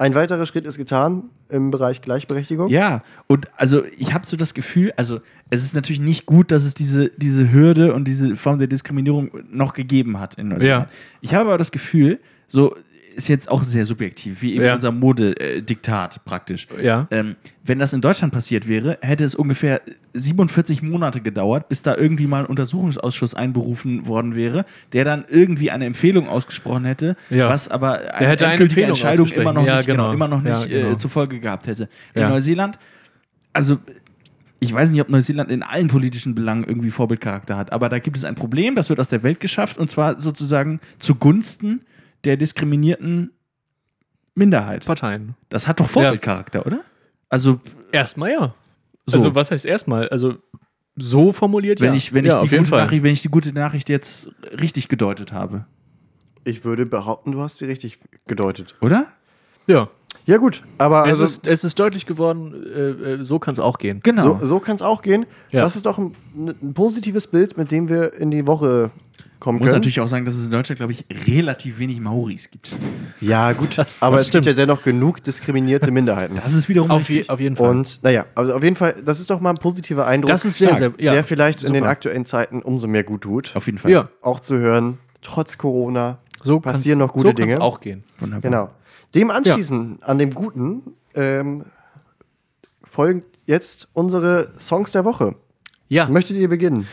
Ein 0.00 0.14
weiterer 0.14 0.46
Schritt 0.46 0.64
ist 0.64 0.78
getan 0.78 1.24
im 1.50 1.70
Bereich 1.70 2.00
Gleichberechtigung. 2.00 2.70
Ja, 2.70 3.02
und 3.26 3.48
also 3.58 3.82
ich 3.98 4.14
habe 4.14 4.26
so 4.26 4.34
das 4.34 4.54
Gefühl, 4.54 4.94
also 4.96 5.20
es 5.50 5.62
ist 5.62 5.74
natürlich 5.74 6.00
nicht 6.00 6.24
gut, 6.24 6.50
dass 6.50 6.64
es 6.64 6.72
diese, 6.72 7.10
diese 7.18 7.52
Hürde 7.52 7.92
und 7.92 8.08
diese 8.08 8.34
Form 8.36 8.58
der 8.58 8.66
Diskriminierung 8.66 9.30
noch 9.50 9.74
gegeben 9.74 10.18
hat 10.18 10.36
in 10.36 10.48
Deutschland. 10.48 10.86
Ja. 10.86 10.88
Ich 11.20 11.34
habe 11.34 11.50
aber 11.50 11.58
das 11.58 11.70
Gefühl, 11.70 12.18
so 12.48 12.76
ist 13.16 13.28
jetzt 13.28 13.50
auch 13.50 13.64
sehr 13.64 13.84
subjektiv, 13.84 14.42
wie 14.42 14.54
eben 14.54 14.64
Ja. 14.64 14.74
unser 14.74 14.92
Modediktat 14.92 16.24
praktisch. 16.24 16.66
Ja. 16.82 17.06
Ähm, 17.10 17.36
wenn 17.64 17.78
das 17.78 17.92
in 17.92 18.00
Deutschland 18.00 18.32
passiert 18.32 18.68
wäre, 18.68 18.98
hätte 19.02 19.24
es 19.24 19.34
ungefähr 19.34 19.80
47 20.14 20.82
Monate 20.82 21.20
gedauert, 21.20 21.68
bis 21.68 21.82
da 21.82 21.96
irgendwie 21.96 22.26
mal 22.26 22.40
ein 22.40 22.46
Untersuchungsausschuss 22.46 23.34
einberufen 23.34 24.06
worden 24.06 24.34
wäre, 24.34 24.64
der 24.92 25.04
dann 25.04 25.24
irgendwie 25.28 25.70
eine 25.70 25.86
Empfehlung 25.86 26.28
ausgesprochen 26.28 26.84
hätte, 26.84 27.16
Ja. 27.30 27.48
was 27.48 27.68
aber 27.68 27.98
eine 28.14 28.28
eine 28.28 28.28
endgültige 28.30 28.62
Empfehlung 28.62 28.88
Entscheidung 28.90 29.26
immer 29.28 29.52
noch. 29.52 29.66
Ja, 29.66 29.76
nicht, 29.78 29.86
genau. 29.86 30.02
genau. 30.04 30.14
immer 30.14 30.28
noch 30.28 30.42
nicht 30.42 30.68
genau. 30.68 30.92
äh, 30.92 30.98
zur 30.98 31.10
Folge 31.10 31.40
gehabt 31.40 31.66
hätte. 31.66 31.88
In. 32.14 32.28
Neuseeland, 32.28 32.78
also 33.52 33.78
ich 34.62 34.72
weiß 34.72 34.90
nicht, 34.90 35.00
ob 35.00 35.08
Neuseeland 35.08 35.50
in 35.50 35.62
allen 35.62 35.88
politischen 35.88 36.34
Belangen 36.34 36.64
irgendwie 36.64 36.90
Vorbildcharakter 36.90 37.56
hat, 37.56 37.72
aber 37.72 37.88
da 37.88 37.98
gibt 37.98 38.16
es 38.16 38.24
ein 38.24 38.34
Problem, 38.34 38.74
das 38.74 38.88
wird 38.90 39.00
aus 39.00 39.08
der 39.08 39.22
Welt 39.22 39.40
geschafft 39.40 39.78
und 39.78 39.90
zwar 39.90 40.20
sozusagen 40.20 40.80
zugunsten 40.98 41.80
der 42.24 42.36
diskriminierten 42.36 43.32
Minderheit. 44.34 44.84
Parteien. 44.84 45.34
Das 45.48 45.66
hat 45.66 45.80
doch 45.80 45.88
Vorbildcharakter, 45.88 46.66
oder? 46.66 46.80
Also, 47.28 47.60
Erstmal 47.92 48.30
ja. 48.32 48.54
So. 49.06 49.16
Also, 49.16 49.34
was 49.34 49.50
heißt 49.50 49.66
erstmal? 49.66 50.08
Also, 50.08 50.34
so 50.96 51.32
formuliert 51.32 51.80
wenn 51.80 51.88
ja. 51.92 51.94
ich, 51.94 52.12
wenn, 52.12 52.24
ja, 52.24 52.34
ich 52.34 52.38
die 52.38 52.44
auf 52.44 52.52
jeden 52.52 52.64
gute 52.64 52.70
Fall. 52.70 52.84
Nachricht, 52.84 53.02
wenn 53.02 53.12
ich 53.12 53.22
die 53.22 53.28
gute 53.28 53.52
Nachricht 53.52 53.88
jetzt 53.88 54.28
richtig 54.60 54.88
gedeutet 54.88 55.32
habe, 55.32 55.64
Ich 56.44 56.64
würde 56.64 56.86
behaupten, 56.86 57.32
du 57.32 57.40
hast 57.40 57.58
sie 57.58 57.64
richtig 57.66 57.98
gedeutet. 58.26 58.74
oder? 58.80 59.06
Ja. 59.66 59.88
Ja, 60.26 60.36
gut, 60.36 60.62
aber 60.78 61.02
Es, 61.04 61.08
also, 61.20 61.24
ist, 61.24 61.46
es 61.46 61.64
ist 61.64 61.78
deutlich 61.78 62.04
geworden, 62.06 62.54
äh, 62.66 62.90
äh, 62.90 63.24
so 63.24 63.38
kann 63.38 63.52
es 63.54 63.60
auch 63.60 63.78
gehen. 63.78 64.00
Genau. 64.02 64.38
so, 64.38 64.46
so 64.46 64.60
kann 64.60 64.76
es 64.76 64.82
auch 64.82 65.02
gehen. 65.02 65.24
Ja. 65.50 65.62
Das 65.62 65.76
ist 65.76 65.86
doch 65.86 65.98
ein, 65.98 66.14
ein 66.36 66.74
positives 66.74 67.26
Bild, 67.26 67.56
mit 67.56 67.70
dem 67.70 67.88
wir 67.88 68.12
in 68.14 68.30
die 68.30 68.46
Woche 68.46 68.90
kommen 69.40 69.58
muss 69.58 69.66
können. 69.66 69.78
natürlich 69.78 69.98
auch 70.00 70.06
sagen, 70.08 70.24
dass 70.24 70.34
es 70.34 70.44
in 70.44 70.50
Deutschland, 70.52 70.76
glaube 70.78 70.92
ich, 70.92 71.04
relativ 71.26 71.78
wenig 71.78 71.98
Maoris 72.00 72.50
gibt. 72.50 72.76
ja, 73.20 73.52
gut, 73.52 73.76
Das- 73.78 74.02
aber 74.02 74.16
das 74.18 74.26
es 74.26 74.32
gibt 74.32 74.46
ja 74.46 74.52
stimmt. 74.52 74.68
dennoch 74.68 74.82
genug 74.82 75.24
diskriminierte 75.24 75.90
Minderheiten. 75.90 76.36
Das 76.36 76.52
ist 76.54 76.68
wiederum 76.68 76.90
Auf, 76.90 77.08
je, 77.10 77.26
auf 77.28 77.40
jeden 77.40 77.56
Fall. 77.56 77.70
Und 77.70 78.00
naja, 78.02 78.26
also 78.34 78.54
auf 78.54 78.62
jeden 78.62 78.76
Fall, 78.76 78.94
das 79.04 79.18
ist 79.18 79.30
doch 79.30 79.40
mal 79.40 79.50
ein 79.50 79.56
positiver 79.56 80.06
Eindruck, 80.06 80.30
das 80.30 80.44
ist 80.44 80.58
sehr, 80.58 80.74
sehr, 80.76 80.92
ja, 80.98 81.12
der 81.12 81.24
vielleicht 81.24 81.62
in 81.62 81.72
den 81.72 81.80
super. 81.82 81.90
aktuellen 81.90 82.24
Zeiten 82.26 82.62
umso 82.62 82.86
mehr 82.86 83.02
gut 83.02 83.22
tut. 83.22 83.56
Auf 83.56 83.66
jeden 83.66 83.78
Fall. 83.78 83.90
Ja, 83.90 84.08
Auch 84.22 84.40
zu 84.40 84.58
hören, 84.58 84.98
trotz 85.22 85.58
Corona 85.58 86.18
so 86.42 86.60
passieren 86.60 86.98
noch 86.98 87.12
gute 87.12 87.28
so 87.28 87.32
Dinge. 87.32 87.60
auch 87.60 87.80
gehen. 87.80 88.04
Wunderbar. 88.18 88.42
Genau. 88.50 88.70
Dem 89.14 89.30
anschließend, 89.30 90.02
an 90.04 90.18
dem 90.18 90.30
Guten, 90.32 90.82
ähm, 91.14 91.64
folgen 92.84 93.22
jetzt 93.46 93.88
unsere 93.92 94.52
Songs 94.58 94.92
der 94.92 95.04
Woche. 95.04 95.34
Ja, 95.88 96.08
Möchtet 96.08 96.36
ihr 96.36 96.48
beginnen? 96.48 96.86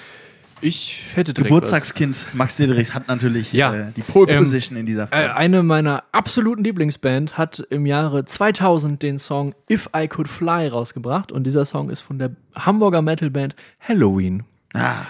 Ich 0.62 1.02
hätte 1.16 1.34
direkt 1.34 1.50
Geburtstagskind 1.54 2.28
Max 2.34 2.58
Dederichs 2.58 2.94
hat 2.94 3.08
natürlich 3.08 3.54
Ja. 3.54 3.74
äh, 3.74 3.92
die 3.96 4.02
Pole 4.02 4.32
Ähm, 4.32 4.40
Position 4.40 4.78
in 4.78 4.86
dieser 4.86 5.04
was. 5.04 5.12
Äh, 5.12 5.16
Folge. 5.26 5.36
eine 5.36 5.64
meiner 5.64 6.04
absoluten 6.12 6.64
Lieblingsband 6.64 7.38
hat 7.38 7.60
im 7.70 7.86
Jahre 7.86 8.26
2000 8.26 9.02
den 9.04 9.20
Song 9.20 9.54
If 9.70 9.90
I 9.96 10.08
Could 10.08 10.28
Fly 10.28 10.68
rausgebracht 10.68 11.32
und 11.32 11.44
dieser 11.46 11.66
Song 11.66 11.90
ist 11.90 12.02
von 12.02 12.18
der 12.20 12.32
Hamburger 12.56 13.02
Metalband 13.02 13.56
Halloween. 13.80 14.44
ah, 14.74 15.02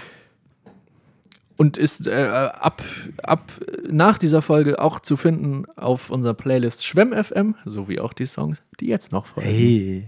und 1.56 1.76
ist 1.76 2.06
äh, 2.07 2.14
ab, 2.53 2.84
ab 3.24 3.52
nach 3.90 4.19
dieser 4.19 4.44
Folge 4.44 4.80
auch 4.80 4.99
zu 4.99 5.18
finden 5.18 5.65
auf 5.76 6.11
unserer 6.11 6.36
Playlist 6.36 6.86
Schwemm 6.86 7.11
FM, 7.14 7.56
sowie 7.65 7.99
auch 7.99 8.14
die 8.14 8.28
Songs, 8.28 8.61
die 8.80 8.86
jetzt 8.88 9.11
noch 9.11 9.26
folgen. 9.26 9.49
hey. 9.49 10.07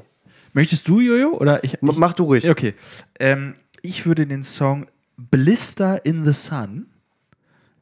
Möchtest 0.53 0.87
du, 0.87 0.99
Jojo? 0.99 1.29
Oder 1.37 1.63
ich? 1.63 1.81
M 1.81 1.91
mach 1.97 2.13
du 2.13 2.23
ruhig. 2.25 2.49
Okay. 2.49 2.73
Ähm, 3.19 3.55
ich 3.81 4.05
würde 4.07 4.25
den 4.27 4.43
Song 4.43 4.87
Blister 5.29 6.05
in 6.05 6.25
the 6.25 6.33
Sun 6.33 6.87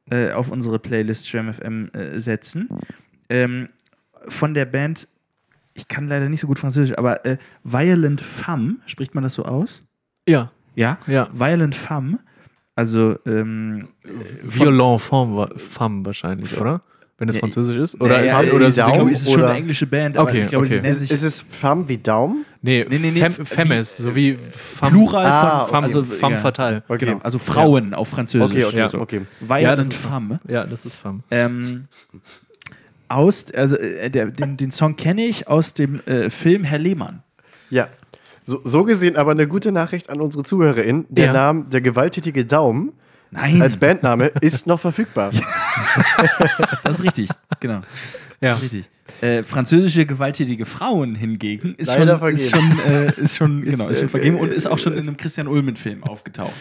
äh, 0.09 0.31
auf 0.31 0.49
unsere 0.49 0.79
Playlist 0.79 1.27
Schwem 1.27 1.53
FM 1.53 1.89
äh, 1.93 2.19
setzen. 2.19 2.69
Ähm, 3.29 3.69
von 4.29 4.53
der 4.53 4.65
Band, 4.65 5.07
ich 5.73 5.87
kann 5.87 6.07
leider 6.07 6.29
nicht 6.29 6.39
so 6.41 6.47
gut 6.47 6.59
Französisch, 6.59 6.97
aber 6.97 7.25
äh, 7.25 7.37
Violent 7.63 8.21
Femme, 8.21 8.77
spricht 8.85 9.13
man 9.15 9.23
das 9.23 9.35
so 9.35 9.45
aus? 9.45 9.81
Ja, 10.27 10.51
Ja. 10.75 10.97
ja. 11.07 11.29
Violent 11.33 11.75
Femme, 11.75 12.19
also 12.75 13.17
ähm, 13.25 13.89
Violent 14.43 15.01
Femme, 15.01 15.49
Femme 15.57 16.05
wahrscheinlich, 16.05 16.59
oder? 16.59 16.81
Wenn 17.19 17.29
es 17.29 17.35
Ja, 17.35 17.39
französisch 17.39 17.77
ist? 17.77 17.99
Oder, 17.99 18.19
nee, 18.21 18.27
ist, 18.29 18.33
äh, 18.33 18.51
oder 18.51 18.65
die 18.65 18.69
ist 18.69 18.77
es, 18.77 19.21
ist 19.21 19.31
schon 19.31 19.39
oder- 19.41 19.49
eine 19.49 19.57
englische 19.57 19.87
Band, 19.87 20.17
aber 20.17 20.29
Okay, 20.29 20.41
ich 20.41 20.47
glaube, 20.49 20.65
okay. 20.67 20.75
sie 20.75 20.81
nennen 20.81 20.93
Ist, 20.93 20.99
sich 20.99 21.09
ist 21.11 21.23
es 21.23 21.41
Femme 21.41 21.89
wie 21.89 21.97
Daumen? 21.97 22.45
nee, 22.61 22.85
Nee, 22.87 22.99
nee, 22.99 23.09
nee, 23.11 23.19
Fem, 23.21 23.37
wie- 23.39 23.45
Femmes, 23.45 23.97
so 23.97 24.15
wie 24.15 24.35
Femme, 24.35 24.91
Plural 24.91 25.25
Ah, 25.25 25.59
von 25.61 25.69
Femme, 25.69 25.83
also, 25.87 26.03
Femme 26.03 26.35
ja. 26.35 26.41
fatale. 26.41 26.83
Okay. 26.87 27.05
Genau, 27.05 27.17
also 27.23 27.39
Frauen 27.39 27.95
auf 27.95 28.09
Französisch. 28.09 28.51
Okay, 28.51 28.65
okay, 28.65 28.77
Ja. 28.77 28.89
so, 28.89 28.99
okay. 28.99 29.21
Violent 29.39 29.63
Ja, 29.63 29.75
das 29.75 29.87
ist- 29.87 29.95
Femme. 29.95 30.39
Ja, 30.47 30.63
das 30.65 30.85
ist 30.85 30.95
Femme. 30.97 31.21
Ähm, 31.31 31.85
aus, 33.07 33.45
also 33.53 33.77
äh, 33.77 34.09
der, 34.09 34.27
den, 34.27 34.57
den 34.57 34.71
Song 34.71 34.95
kenne 34.95 35.25
ich 35.25 35.47
aus 35.47 35.73
dem 35.73 36.01
äh, 36.05 36.29
Film 36.29 36.63
Herr 36.65 36.77
Lehmann. 36.79 37.23
Ja. 37.69 37.87
So, 38.43 38.61
so 38.63 38.83
gesehen 38.83 39.15
aber 39.15 39.31
eine 39.31 39.47
gute 39.47 39.71
Nachricht 39.71 40.09
an 40.09 40.21
unsere 40.21 40.43
ZuhörerInnen. 40.43 41.05
Der 41.09 41.25
Ja. 41.27 41.33
Name, 41.33 41.65
der 41.65 41.81
gewalttätige 41.81 42.45
Daumen 42.45 42.91
Nein, 43.31 43.61
als 43.61 43.77
Bandname 43.77 44.27
ist 44.41 44.67
noch 44.67 44.79
verfügbar. 44.79 45.31
das 46.83 46.99
ist 46.99 47.03
richtig. 47.03 47.29
Genau, 47.59 47.81
Ja. 48.41 48.53
ist 48.53 48.61
richtig. 48.63 48.89
Äh, 49.21 49.43
französische 49.43 50.05
gewalttätige 50.05 50.65
Frauen 50.65 51.15
hingegen 51.15 51.75
ist 51.75 51.87
Leider 51.87 52.19
schon, 52.19 52.33
ist 52.33 52.49
vergeben. 52.49 52.77
schon, 52.77 52.91
äh, 52.91 53.13
ist 53.21 53.35
schon, 53.35 53.63
Ist, 53.65 53.77
genau, 53.79 53.89
ist 53.89 53.97
schon 53.99 54.07
äh, 54.07 54.11
vergeben 54.11 54.37
und 54.37 54.51
äh, 54.51 54.55
ist 54.55 54.67
auch 54.67 54.77
schon 54.77 54.93
in 54.93 54.99
einem 54.99 55.17
Christian 55.17 55.47
Ulmen-Film 55.47 56.03
aufgetaucht. 56.03 56.53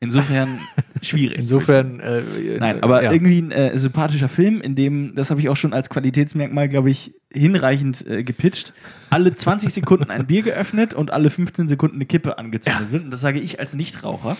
Insofern 0.00 0.58
schwierig. 1.02 1.38
Insofern. 1.38 2.00
Äh, 2.00 2.22
Nein, 2.58 2.82
aber 2.82 3.04
ja. 3.04 3.12
irgendwie 3.12 3.40
ein 3.40 3.52
äh, 3.52 3.78
sympathischer 3.78 4.28
Film, 4.28 4.60
in 4.60 4.74
dem, 4.74 5.14
das 5.14 5.30
habe 5.30 5.38
ich 5.40 5.48
auch 5.48 5.56
schon 5.56 5.72
als 5.72 5.90
Qualitätsmerkmal, 5.90 6.68
glaube 6.68 6.90
ich, 6.90 7.12
hinreichend 7.32 8.04
äh, 8.08 8.24
gepitcht, 8.24 8.72
alle 9.10 9.36
20 9.36 9.72
Sekunden 9.72 10.10
ein 10.10 10.26
Bier 10.26 10.42
geöffnet 10.42 10.92
und 10.92 11.12
alle 11.12 11.30
15 11.30 11.68
Sekunden 11.68 11.96
eine 11.96 12.06
Kippe 12.06 12.36
angezündet 12.36 12.90
wird. 12.90 13.04
Und 13.04 13.10
das 13.12 13.20
sage 13.20 13.38
ich 13.38 13.60
als 13.60 13.74
Nichtraucher. 13.74 14.36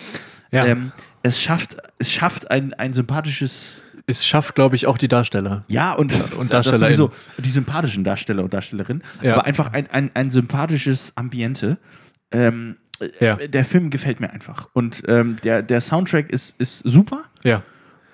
Ja. 0.51 0.67
Ähm, 0.67 0.91
es 1.23 1.41
schafft, 1.41 1.77
es 1.99 2.11
schafft 2.11 2.51
ein, 2.51 2.75
ein 2.75 2.93
sympathisches 2.93 3.83
es 4.07 4.27
schafft, 4.27 4.57
glaube 4.57 4.75
ich, 4.75 4.89
auch 4.89 4.99
die 4.99 5.07
Darsteller. 5.07 5.65
ja, 5.69 5.93
und, 5.93 6.13
Und 6.13 6.53
das 6.53 6.67
DarstellerInnen. 6.67 6.97
sowieso, 6.97 7.13
die 7.39 7.49
sympathischen 7.51 8.03
Darsteller 8.03 8.43
und 8.43 8.53
Darstellerinnen, 8.53 9.05
Ja. 9.23 9.35
aber 9.35 9.45
einfach 9.45 9.73
ein, 9.73 9.89
ein, 9.91 10.11
ein 10.15 10.31
sympathisches 10.31 11.13
Ambiente. 11.17 11.79
Ähm, 12.33 12.77
Ja. 13.21 13.37
äh, 13.39 13.49
Der 13.49 13.65
Film 13.65 13.91
gefällt 13.91 14.19
mir 14.19 14.31
einfach. 14.31 14.69
Und 14.73 15.03
ähm, 15.07 15.37
der, 15.45 15.63
der 15.63 15.81
Soundtrack 15.81 16.31
ist, 16.31 16.57
ist 16.61 16.79
super. 16.79 17.23
Ja. 17.45 17.63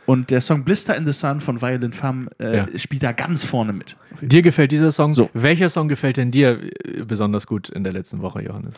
Und 0.05 0.31
der 0.31 0.43
Song 0.43 0.65
Blister 0.65 0.95
in 0.95 1.07
the 1.07 1.13
Sun 1.13 1.41
von 1.41 1.61
Violent 1.63 1.97
Femme 1.97 2.29
äh, 2.39 2.57
Ja. 2.59 2.69
spielt 2.77 3.03
da 3.03 3.13
ganz 3.13 3.45
vorne 3.45 3.73
mit. 3.73 3.97
Dir 4.21 4.43
gefällt 4.43 4.73
dieser 4.73 4.91
Song? 4.91 5.15
So. 5.15 5.31
Welcher 5.33 5.71
Song 5.71 5.89
gefällt 5.89 6.19
denn 6.19 6.31
dir 6.31 6.61
äh, 6.85 7.03
besonders 7.05 7.47
gut 7.47 7.71
in 7.71 7.83
der 7.83 7.95
letzten 7.95 8.21
Woche, 8.21 8.43
Johannes? 8.43 8.75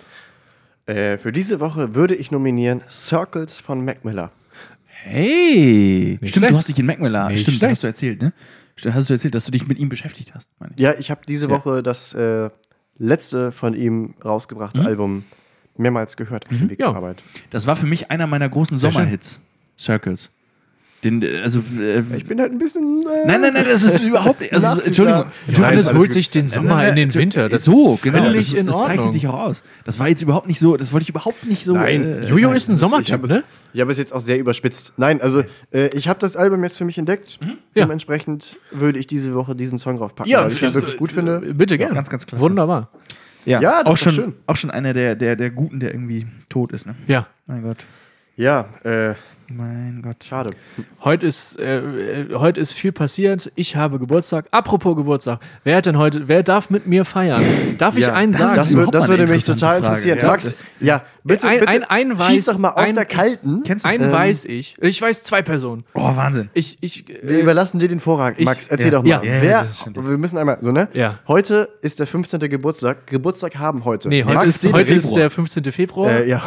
Äh, 0.91 1.19
für 1.19 1.33
diese 1.33 1.61
Woche 1.61 1.95
würde 1.95 2.15
ich 2.15 2.31
nominieren 2.31 2.83
Circles 2.91 3.59
von 3.61 3.85
Mac 3.85 4.05
Miller. 4.05 4.31
Hey! 4.87 6.19
Nicht 6.21 6.31
Stimmt, 6.31 6.33
schlecht. 6.45 6.53
du 6.53 6.59
hast 6.59 6.69
dich 6.69 6.79
in 6.79 6.87
Mac 6.87 7.01
Miller. 7.01 7.29
Nicht 7.29 7.43
Stimmt, 7.43 7.57
schlecht. 7.59 7.71
hast 7.73 7.83
du 7.85 7.87
erzählt, 7.89 8.23
ne? 8.23 8.33
Stimmt, 8.77 8.95
Hast 8.95 9.09
du 9.11 9.15
erzählt, 9.15 9.35
dass 9.35 9.45
du 9.45 9.51
dich 9.51 9.67
mit 9.67 9.79
ihm 9.79 9.89
beschäftigt 9.89 10.35
hast, 10.35 10.49
meine 10.59 10.73
ich. 10.75 10.81
Ja, 10.81 10.95
ich 10.99 11.11
habe 11.11 11.21
diese 11.27 11.47
Ja. 11.49 11.53
Woche 11.53 11.83
das 11.83 12.12
äh, 12.15 12.51
letzte 12.99 13.53
von 13.53 13.75
ihm 13.75 14.15
rausgebrachte 14.25 14.81
Album 14.83 15.25
mehrmals 15.77 16.17
gehört 16.17 16.45
auf 16.51 16.57
dem 16.59 16.69
Weg 16.71 16.81
Ja. 16.81 16.87
zur 16.89 16.97
Arbeit. 16.97 17.23
Das 17.51 17.67
war 17.67 17.77
für 17.77 17.87
mich 17.87 18.11
einer 18.11 18.27
meiner 18.27 18.49
großen 18.49 18.77
Sehr 18.79 18.91
schön. 18.93 19.03
Sommerhits. 19.03 19.41
Circles. 19.79 20.31
Den, 21.02 21.22
äh, 21.22 21.40
also, 21.43 21.60
äh, 21.78 22.02
Ich 22.16 22.27
bin 22.27 22.40
halt 22.40 22.52
ein 22.52 22.59
bisschen. 22.59 23.01
Äh, 23.01 23.27
nein, 23.27 23.40
nein, 23.40 23.55
nein, 23.55 23.64
das 23.66 23.82
ist 23.82 24.01
überhaupt 24.02 24.40
nicht. 24.40 24.52
Also. 24.52 24.81
Entschuldigung. 24.82 25.27
Nein, 25.47 25.56
Johannes 25.56 25.94
holt 25.94 26.12
sich 26.12 26.28
den 26.31 26.47
Sommer 26.47 26.74
Nein, 26.74 26.81
in 26.81 26.94
nein, 26.94 27.09
den 27.09 27.14
Winter. 27.14 27.48
Das 27.48 27.64
so, 27.64 27.94
ist 27.94 28.02
genau. 28.02 28.22
völlig 28.22 28.47
das, 28.51 28.52
ist, 28.52 28.59
in 28.59 28.66
das 28.66 28.85
zeichnet 28.85 29.12
sich 29.14 29.27
auch 29.27 29.39
aus. 29.39 29.62
Das 29.85 29.98
war 29.98 30.09
jetzt 30.09 30.20
überhaupt 30.20 30.47
nicht 30.47 30.59
so, 30.59 30.77
das 30.77 30.93
wollte 30.93 31.05
ich 31.05 31.09
überhaupt 31.09 31.47
nicht 31.47 31.64
so. 31.64 31.72
Nein, 31.74 32.22
äh, 32.22 32.27
Jojo 32.27 32.52
ist 32.52 32.68
ein 32.68 32.74
Sommertyp, 32.74 33.14
habe 33.14 33.24
es, 33.24 33.31
ne? 33.31 33.44
ich 33.72 33.81
hab 33.81 33.89
es 33.89 33.97
jetzt 33.98 34.12
auch 34.12 34.20
sehr 34.20 34.39
überspitzt. 34.39 34.93
Nein, 34.98 35.22
also 35.22 35.43
äh, 35.72 35.89
ich 35.94 36.06
habe 36.09 36.18
das 36.18 36.36
Album 36.36 36.62
jetzt 36.64 36.77
für 36.77 36.85
mich 36.85 36.98
entdeckt. 36.98 37.39
Ja. 37.40 37.85
Dementsprechend 37.85 38.59
würde 38.70 38.98
ich 38.98 39.06
diese 39.06 39.35
Woche 39.35 39.55
diesen 39.56 39.78
Song 39.78 39.97
draufpacken, 39.97 40.31
Ja, 40.31 40.43
weil 40.43 40.52
ich 40.52 40.62
ihn 40.62 40.74
wirklich 40.74 40.98
gut 40.98 41.12
finde. 41.12 41.40
Bitte 41.55 41.78
gerne. 41.78 41.94
ganz, 41.94 42.10
ganz 42.10 42.27
klasse. 42.27 42.43
Wunderbar. 42.43 42.90
Ja, 43.47 43.60
Ja, 43.62 43.82
das 43.82 43.86
auch 43.93 43.97
schon, 43.97 44.12
schön. 44.12 44.35
auch 44.47 44.56
schon 44.56 44.70
einer 44.70 44.93
der, 44.93 45.14
der, 45.16 45.35
der 45.35 45.51
Guten, 45.51 45.81
der 45.81 45.94
irgendwie 45.94 46.27
tot 46.51 46.72
ist, 46.72 46.86
ne? 46.86 46.94
Ja. 47.06 47.27
Mein 47.47 47.62
Gott. 47.62 47.78
Ja, 48.36 48.68
äh, 48.85 49.14
Mein 49.52 50.01
Gott. 50.02 50.22
schade. 50.22 50.51
Heute 51.02 51.27
ist, 51.27 51.59
äh, 51.59 51.78
äh, 51.81 52.35
heute 52.35 52.60
ist 52.60 52.72
viel 52.72 52.93
passiert. 52.93 53.51
Ich 53.56 53.74
habe 53.74 53.98
Geburtstag. 53.98 54.47
Apropos 54.52 54.94
Geburtstag. 54.94 55.40
Wer 55.64 55.77
hat 55.77 55.86
denn 55.86 55.98
heute, 55.98 56.28
wer 56.28 56.44
darf 56.44 56.70
mit 56.70 56.86
mir 56.86 57.05
feiern? 57.05 57.43
Darf 57.77 57.97
ich 57.97 58.05
Ja, 58.05 58.14
einen 58.14 58.31
das 58.31 58.40
sagen? 58.40 58.55
Das, 58.56 58.68
ist 58.68 58.74
wür- 58.74 58.77
überhaupt 58.78 58.94
das 58.94 59.09
würde 59.09 59.27
mich 59.27 59.44
total 59.44 59.59
Frage. 59.82 59.86
interessieren. 59.86 60.18
Ja, 60.20 60.27
Max, 60.28 60.64
ja, 60.78 61.02
bitte, 61.24 61.48
Ein- 61.48 61.60
bitte 61.60 61.68
ein- 61.72 61.82
ein 61.85 62.12
weiß- 62.16 62.27
schieß 62.28 62.44
doch 62.44 62.59
mal 62.59 62.68
aus 62.70 62.89
ein- 62.90 62.94
der 62.94 63.06
Kalten. 63.06 63.62
Kennst 63.64 63.85
du 63.85 63.89
einen 63.89 64.05
Ähm, 64.05 64.12
weiß 64.12 64.44
ich. 64.44 64.77
Ich 64.81 65.02
weiß 65.02 65.24
zwei 65.24 65.43
Personen. 65.43 65.82
Oh, 65.94 66.14
Wahnsinn. 66.14 66.48
Ich, 66.55 66.77
ich, 66.81 67.09
Wir 67.09 67.39
äh, 67.39 67.40
überlassen 67.40 67.81
dir 67.81 67.89
den 67.89 67.98
Vorrang. 67.98 68.35
ich- 68.36 68.44
Max, 68.44 68.68
erzähl 68.68 68.93
ja. 68.93 68.98
doch 68.98 69.02
mal. 69.05 69.20
Wer, 69.24 69.66
wir 69.94 70.18
müssen 70.18 70.39
einmal, 70.39 70.59
so, 70.60 70.70
ne? 70.70 70.89
Ja. 70.93 71.18
Heute 71.27 71.70
ist 71.82 71.98
der 71.98 72.06
15. 72.06 72.39
Geburtstag. 72.48 73.09
Geburtstag 73.09 73.56
haben 73.59 73.85
heute. 73.85 74.09
nee, 74.09 74.22
heute, 74.22 74.35
Max 74.35 74.62
ist, 74.62 74.72
heute 74.72 74.94
ist 74.94 75.16
der 75.16 75.28
15. 75.28 75.72
Februar. 75.72 76.09
Äh, 76.10 76.28
ja. 76.28 76.40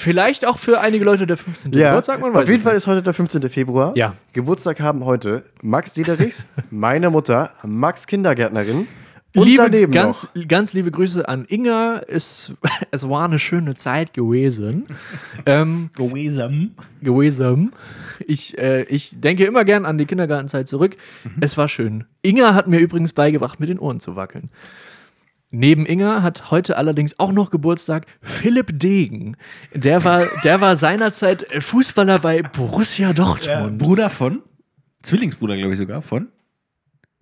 Vielleicht 0.00 0.46
auch 0.46 0.56
für 0.56 0.80
einige 0.80 1.04
Leute 1.04 1.26
der 1.26 1.36
15. 1.36 1.72
ja. 1.72 1.90
Geburtstag, 1.90 2.20
man 2.22 2.32
weiß 2.32 2.44
Auf 2.44 2.48
jeden 2.48 2.62
Fall 2.62 2.72
nicht. 2.72 2.78
ist 2.84 2.86
heute 2.86 3.02
der 3.02 3.12
15. 3.12 3.50
Februar. 3.50 3.92
Ja. 3.96 4.14
Geburtstag 4.32 4.80
haben 4.80 5.04
heute 5.04 5.44
Max 5.60 5.92
Dederichs, 5.92 6.46
meine 6.70 7.10
Mutter, 7.10 7.50
Max 7.64 8.06
Kindergärtnerin 8.06 8.88
und 9.36 9.46
liebe, 9.46 9.62
daneben 9.62 9.92
ganz, 9.92 10.28
noch. 10.34 10.48
ganz 10.48 10.72
liebe 10.72 10.90
Grüße 10.90 11.28
an 11.28 11.44
Inga. 11.46 12.00
Es, 12.08 12.52
es 12.90 13.06
war 13.10 13.26
eine 13.26 13.38
schöne 13.38 13.74
Zeit 13.74 14.14
gewesen. 14.14 14.86
ähm, 15.44 15.90
Gewesen. 15.96 16.74
gewesen. 17.02 17.72
Ich, 18.26 18.56
äh, 18.56 18.84
ich 18.84 19.20
denke 19.20 19.44
immer 19.44 19.66
gern 19.66 19.84
an 19.84 19.98
die 19.98 20.06
Kindergartenzeit 20.06 20.66
zurück. 20.66 20.96
Mhm. 21.24 21.30
Es 21.42 21.58
war 21.58 21.68
schön. 21.68 22.04
Inga 22.22 22.54
hat 22.54 22.68
mir 22.68 22.78
übrigens 22.78 23.12
beigebracht, 23.12 23.60
mit 23.60 23.68
den 23.68 23.78
Ohren 23.78 24.00
zu 24.00 24.16
wackeln. 24.16 24.48
Neben 25.52 25.84
Inga 25.84 26.22
hat 26.22 26.50
heute 26.52 26.76
allerdings 26.76 27.18
auch 27.18 27.32
noch 27.32 27.50
Geburtstag 27.50 28.06
Philipp 28.20 28.78
Degen. 28.78 29.36
Der 29.74 30.04
war, 30.04 30.26
der 30.44 30.60
war 30.60 30.76
seinerzeit 30.76 31.44
Fußballer 31.62 32.20
bei 32.20 32.42
Borussia 32.42 33.12
Dortmund. 33.12 33.78
Bruder 33.78 34.10
von, 34.10 34.42
Zwillingsbruder, 35.02 35.56
glaube 35.56 35.72
ich 35.72 35.78
sogar, 35.78 36.02
von 36.02 36.28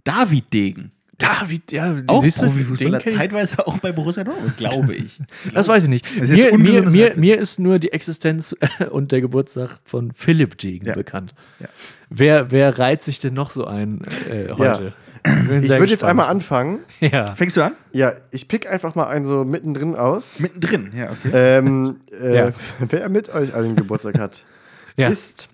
David 0.04 0.52
Degen. 0.52 0.92
David, 1.16 1.72
ja, 1.72 1.96
Auch 2.06 2.22
siehst 2.22 2.38
Profifußballer, 2.40 3.00
zeitweise 3.04 3.66
auch 3.66 3.78
bei 3.78 3.90
Borussia 3.90 4.22
Dortmund, 4.22 4.56
glaube 4.56 4.94
ich. 4.94 5.18
Das 5.52 5.66
weiß 5.66 5.84
ich 5.84 5.88
nicht. 5.90 6.06
ist 6.16 6.30
Mir, 6.30 6.56
mir, 6.56 6.82
mir, 6.88 7.14
mir 7.16 7.38
ist 7.38 7.58
nur 7.58 7.80
die 7.80 7.92
Existenz 7.92 8.54
und 8.90 9.10
der 9.10 9.20
Geburtstag 9.20 9.78
von 9.84 10.12
Philipp 10.12 10.58
Degen 10.58 10.86
Ja. 10.86 10.94
bekannt. 10.94 11.34
Ja. 11.58 11.68
Wer, 12.08 12.50
wer 12.52 12.78
reiht 12.78 13.02
sich 13.02 13.18
denn 13.18 13.34
noch 13.34 13.50
so 13.50 13.64
ein 13.66 14.02
äh, 14.30 14.52
heute? 14.52 14.80
Bin 14.82 14.92
Ich 15.24 15.68
würde 15.68 15.86
jetzt 15.86 16.04
einmal 16.04 16.26
anfangen. 16.28 16.80
Ja. 17.00 17.34
Fängst 17.34 17.56
du 17.56 17.62
an? 17.62 17.72
Ja, 17.92 18.12
ich 18.30 18.48
pick 18.48 18.70
einfach 18.70 18.94
mal 18.94 19.06
einen 19.08 19.24
so 19.24 19.44
mittendrin 19.44 19.94
aus. 19.96 20.38
Mittendrin, 20.40 20.92
ja, 20.96 21.10
okay. 21.12 21.30
Ähm, 21.32 22.00
äh, 22.12 22.36
Ja. 22.36 22.50
Wer 22.80 23.08
mit 23.08 23.28
euch 23.34 23.54
allen 23.54 23.76
Geburtstag 23.76 24.18
hat, 24.18 24.44
Ja. 24.96 25.08
ist, 25.08 25.48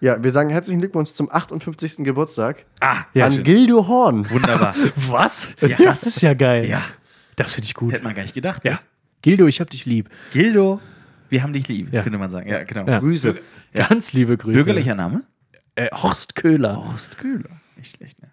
ja, 0.00 0.22
wir 0.22 0.30
sagen 0.30 0.50
herzlichen 0.50 0.80
Glückwunsch 0.80 1.12
zum 1.12 1.30
58. 1.30 1.98
Geburtstag 2.04 2.64
Ah, 2.80 3.04
an 3.18 3.42
Gildo 3.42 3.86
Horn. 3.88 4.28
Wunderbar. 4.30 4.74
Was? 4.96 5.48
Ja. 5.60 5.76
Das 5.82 6.02
ist 6.04 6.20
ja 6.22 6.34
geil. 6.34 6.66
ja, 6.68 6.82
Das 7.36 7.54
finde 7.54 7.66
ich 7.66 7.74
gut. 7.74 7.92
hätte 7.92 8.04
man 8.04 8.14
gar 8.14 8.22
nicht 8.22 8.34
gedacht. 8.34 8.64
Ja. 8.64 8.80
Gildo, 9.22 9.46
ich 9.46 9.60
hab 9.60 9.70
dich 9.70 9.86
lieb. 9.86 10.08
Gildo, 10.32 10.80
wir 11.28 11.42
haben 11.42 11.52
dich 11.52 11.66
lieb, 11.68 11.92
Ja. 11.92 12.02
könnte 12.02 12.18
man 12.18 12.30
sagen. 12.30 12.48
Ja, 12.48 12.62
genau. 12.64 12.86
Ja. 12.86 12.98
Grüße. 13.00 13.36
Ja. 13.72 13.86
Ganz 13.88 14.12
liebe 14.12 14.36
Grüße. 14.36 14.54
Bürgerlicher 14.56 14.94
Name? 14.94 15.22
Äh, 15.74 15.88
Horst 15.92 16.34
Köhler. 16.36 16.76
Horst 16.90 17.18
Köhler. 17.18 17.50
Nicht 17.76 17.96
schlecht, 17.96 18.22
ne? 18.22 18.28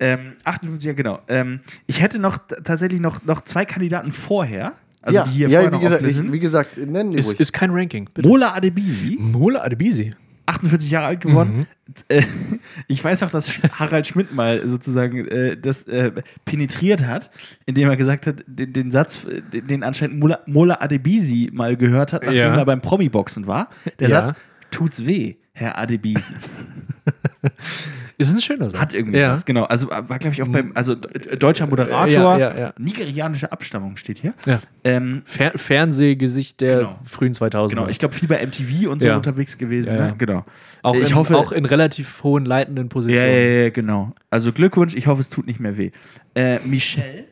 Ähm, 0.00 0.34
58, 0.44 0.86
ja, 0.86 0.92
genau. 0.92 1.20
Ähm, 1.28 1.60
ich 1.86 2.00
hätte 2.00 2.18
noch 2.18 2.38
tatsächlich 2.64 3.00
noch, 3.00 3.24
noch 3.24 3.42
zwei 3.44 3.64
Kandidaten 3.64 4.12
vorher. 4.12 4.72
Also 5.02 5.16
ja, 5.18 5.24
die 5.24 5.30
hier 5.30 5.48
ja 5.48 5.60
vorher 5.60 5.70
wie, 5.70 5.74
noch 5.74 5.82
gesagt, 5.82 6.02
ich, 6.06 6.16
sind. 6.16 6.32
wie 6.32 6.38
gesagt, 6.40 6.76
nennen 6.76 7.12
die 7.12 7.18
Ist, 7.18 7.28
ruhig. 7.28 7.40
ist 7.40 7.52
kein 7.52 7.70
Ranking. 7.70 8.08
Bitte. 8.12 8.28
Mola 8.28 8.54
Adebisi, 8.54 9.16
Mola 9.20 9.62
Adebisi. 9.62 10.12
48 10.46 10.90
Jahre 10.90 11.06
alt 11.06 11.20
geworden. 11.20 11.66
Äh, 12.08 12.22
ich 12.88 13.02
weiß 13.04 13.22
auch, 13.22 13.30
dass 13.30 13.48
Harald 13.72 14.06
Schmidt 14.06 14.32
mal 14.32 14.66
sozusagen 14.66 15.26
äh, 15.28 15.56
das 15.58 15.82
äh, 15.88 16.10
penetriert 16.46 17.04
hat, 17.04 17.28
indem 17.66 17.88
er 17.90 17.96
gesagt 17.96 18.26
hat, 18.26 18.44
den, 18.46 18.72
den 18.72 18.90
Satz, 18.90 19.26
den, 19.52 19.66
den 19.66 19.82
anscheinend 19.82 20.18
Mola, 20.18 20.40
Mola 20.46 20.78
Adebisi 20.80 21.50
mal 21.52 21.76
gehört 21.76 22.12
hat, 22.14 22.22
nachdem 22.22 22.38
Ja. 22.38 22.56
er 22.56 22.64
beim 22.64 22.80
Promi-Boxen 22.80 23.46
war. 23.46 23.68
Der 23.98 24.08
Ja. 24.08 24.26
Satz, 24.26 24.36
tut's 24.70 25.04
weh, 25.04 25.34
Herr 25.52 25.76
Adebisi. 25.78 26.32
Ist 28.18 28.34
ein 28.34 28.40
schöner 28.42 28.68
Satz. 28.68 28.80
Hat 28.80 28.94
irgendwie 28.94 29.18
ja. 29.20 29.32
was, 29.32 29.44
genau. 29.44 29.62
Also 29.64 29.88
war, 29.90 30.02
glaube 30.02 30.30
ich, 30.34 30.42
auch 30.42 30.48
beim, 30.48 30.72
also 30.74 30.96
d- 30.96 31.36
deutscher 31.36 31.68
Moderator, 31.68 32.36
Ja, 32.38 32.56
ja, 32.58 32.74
nigerianische 32.76 33.52
Abstammung 33.52 33.96
steht 33.96 34.18
hier. 34.18 34.34
Ähm, 34.82 35.22
Fer 35.24 35.52
Fernsehgesicht 35.56 36.60
der 36.60 36.78
Genau. 36.78 36.98
frühen 37.04 37.32
2000er. 37.32 37.68
genau, 37.70 37.86
ich 37.88 37.98
glaube, 38.00 38.14
viel 38.16 38.26
bei 38.28 38.44
MTV 38.44 38.90
und 38.90 39.02
so 39.02 39.12
unterwegs 39.12 39.56
gewesen. 39.56 39.94
Ne? 39.94 40.14
Genau. 40.18 40.44
auch, 40.82 40.96
ich 40.96 41.10
in, 41.10 41.14
hoffe, 41.14 41.36
auch 41.36 41.52
in 41.52 41.64
relativ 41.64 42.24
hohen 42.24 42.44
leitenden 42.44 42.88
Positionen. 42.88 43.62
ja, 43.62 43.70
genau. 43.70 44.12
Also 44.30 44.52
Glückwunsch, 44.52 44.94
ich 44.96 45.06
hoffe, 45.06 45.20
es 45.20 45.28
tut 45.28 45.46
nicht 45.46 45.60
mehr 45.60 45.76
weh. 45.78 45.92
Äh, 46.34 46.58
Michelle, 46.66 47.24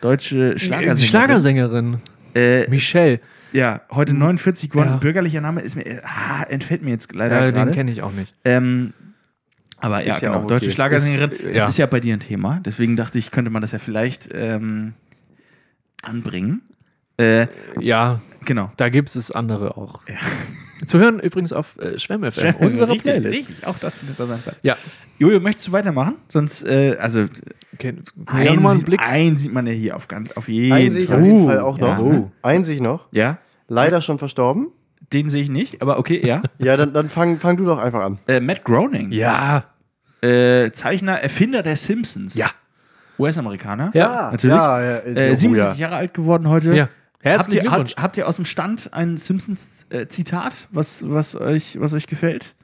deutsche 0.00 0.58
Schlagersängerin. 0.58 0.98
Schlagersängerin. 1.06 1.96
Äh, 2.34 2.68
Michelle. 2.70 3.20
ja, 3.52 3.80
heute 3.90 4.14
49 4.14 4.70
geworden. 4.70 4.88
Ja. 4.90 4.96
Bürgerlicher 4.96 5.40
Name 5.40 5.60
ist 5.60 5.76
mir, 5.76 5.86
äh, 5.86 6.00
ah, 6.04 6.42
entfällt 6.48 6.82
mir 6.82 6.90
jetzt 6.90 7.12
leider 7.14 7.46
Ja, 7.46 7.50
den 7.50 7.70
kenne 7.72 7.90
ich 7.90 8.02
auch 8.02 8.12
nicht. 8.12 8.32
Ähm, 8.44 8.92
aber 9.86 10.04
ja, 10.04 10.14
Ist 10.14 10.22
ja 10.22 10.30
genau, 10.32 10.42
auch 10.44 10.46
deutsche 10.48 10.66
okay. 10.66 10.74
Schlagersängerin. 10.74 11.30
Ist, 11.30 11.44
das 11.44 11.54
ja. 11.56 11.68
ist 11.68 11.78
ja 11.78 11.86
bei 11.86 12.00
dir 12.00 12.14
ein 12.14 12.20
Thema. 12.20 12.60
Deswegen 12.64 12.96
dachte 12.96 13.18
ich, 13.18 13.30
könnte 13.30 13.50
man 13.50 13.62
das 13.62 13.72
ja 13.72 13.78
vielleicht 13.78 14.28
ähm, 14.32 14.94
anbringen. 16.02 16.62
Äh, 17.18 17.46
Ja, 17.80 18.20
genau. 18.44 18.70
da 18.76 18.88
gibt 18.88 19.14
es 19.14 19.30
andere 19.30 19.76
auch. 19.76 20.00
Zu 20.86 20.98
hören 20.98 21.20
übrigens 21.20 21.52
auf 21.54 21.78
äh, 21.78 21.98
Schwemm 21.98 22.30
FM, 22.30 22.54
unserer 22.56 22.88
Richtig, 22.88 23.02
Playlist. 23.04 23.40
Richtig, 23.40 23.66
auch 23.66 23.78
das 23.78 23.94
findet 23.94 24.20
da 24.20 24.26
seinen 24.26 24.42
Platz. 24.42 24.56
Ja. 24.62 24.76
Jojo, 25.18 25.40
möchtest 25.40 25.68
du 25.68 25.72
weitermachen? 25.72 26.16
Sonst, 26.28 26.62
äh, 26.66 26.96
also, 27.00 27.26
Okay, 27.72 27.94
einen, 28.26 28.58
einen 28.66 28.76
sieht, 28.76 28.86
Blick. 28.86 29.00
einen 29.00 29.38
sieht 29.38 29.52
man 29.52 29.66
ja 29.66 29.72
hier 29.72 29.96
auf, 29.96 30.08
ganz, 30.08 30.32
auf 30.32 30.48
jeden 30.48 30.72
Einen 30.72 30.90
sehe 30.90 31.04
ich 31.04 31.08
Fall. 31.08 31.18
auf 31.20 31.24
jeden 31.24 31.40
Uh, 31.42 31.46
Fall 31.46 31.60
auch 31.60 31.78
ja. 31.78 31.94
noch. 31.98 32.04
Oh. 32.04 32.30
Einen 32.42 32.64
sehe 32.64 32.74
ich 32.74 32.80
noch. 32.82 33.06
Ja, 33.12 33.38
Leider 33.68 34.00
schon 34.02 34.18
verstorben. 34.18 34.68
den 35.12 35.28
sehe 35.30 35.42
ich 35.42 35.48
nicht, 35.50 35.80
aber 35.82 35.98
okay, 35.98 36.20
ja. 36.26 36.42
Ja, 36.58 36.76
dann, 36.76 36.92
dann 36.92 37.08
fang, 37.08 37.38
fang 37.38 37.56
du 37.56 37.64
doch 37.64 37.78
einfach 37.78 38.02
an. 38.02 38.18
äh, 38.26 38.40
Matt 38.40 38.64
Groening, 38.64 39.12
Ja. 39.12 39.64
Äh, 40.26 40.72
Zeichner, 40.72 41.20
Erfinder 41.20 41.62
der 41.62 41.76
Simpsons. 41.76 42.34
Ja. 42.34 42.50
US-Amerikaner. 43.18 43.90
Ja, 43.94 44.30
natürlich. 44.32 44.56
Ja, 44.56 44.82
ja, 44.82 44.96
Äh, 44.98 45.30
oh, 45.30 45.34
67 45.34 45.56
ja. 45.56 45.74
Jahre 45.74 45.96
alt 45.96 46.14
geworden 46.14 46.48
heute. 46.48 46.74
Ja. 46.74 46.82
Habt 46.84 47.24
Herzlichen 47.24 47.56
ihr, 47.56 47.60
Glückwunsch. 47.62 47.90
habt, 47.92 48.02
habt 48.02 48.16
ihr 48.18 48.28
aus 48.28 48.36
dem 48.36 48.44
Stand 48.44 48.92
ein 48.92 49.16
Simpsons-Zitat, 49.16 50.68
was, 50.70 51.02
was, 51.08 51.34
euch, 51.34 51.80
was 51.80 51.92
euch 51.94 52.06
gefällt? 52.06 52.54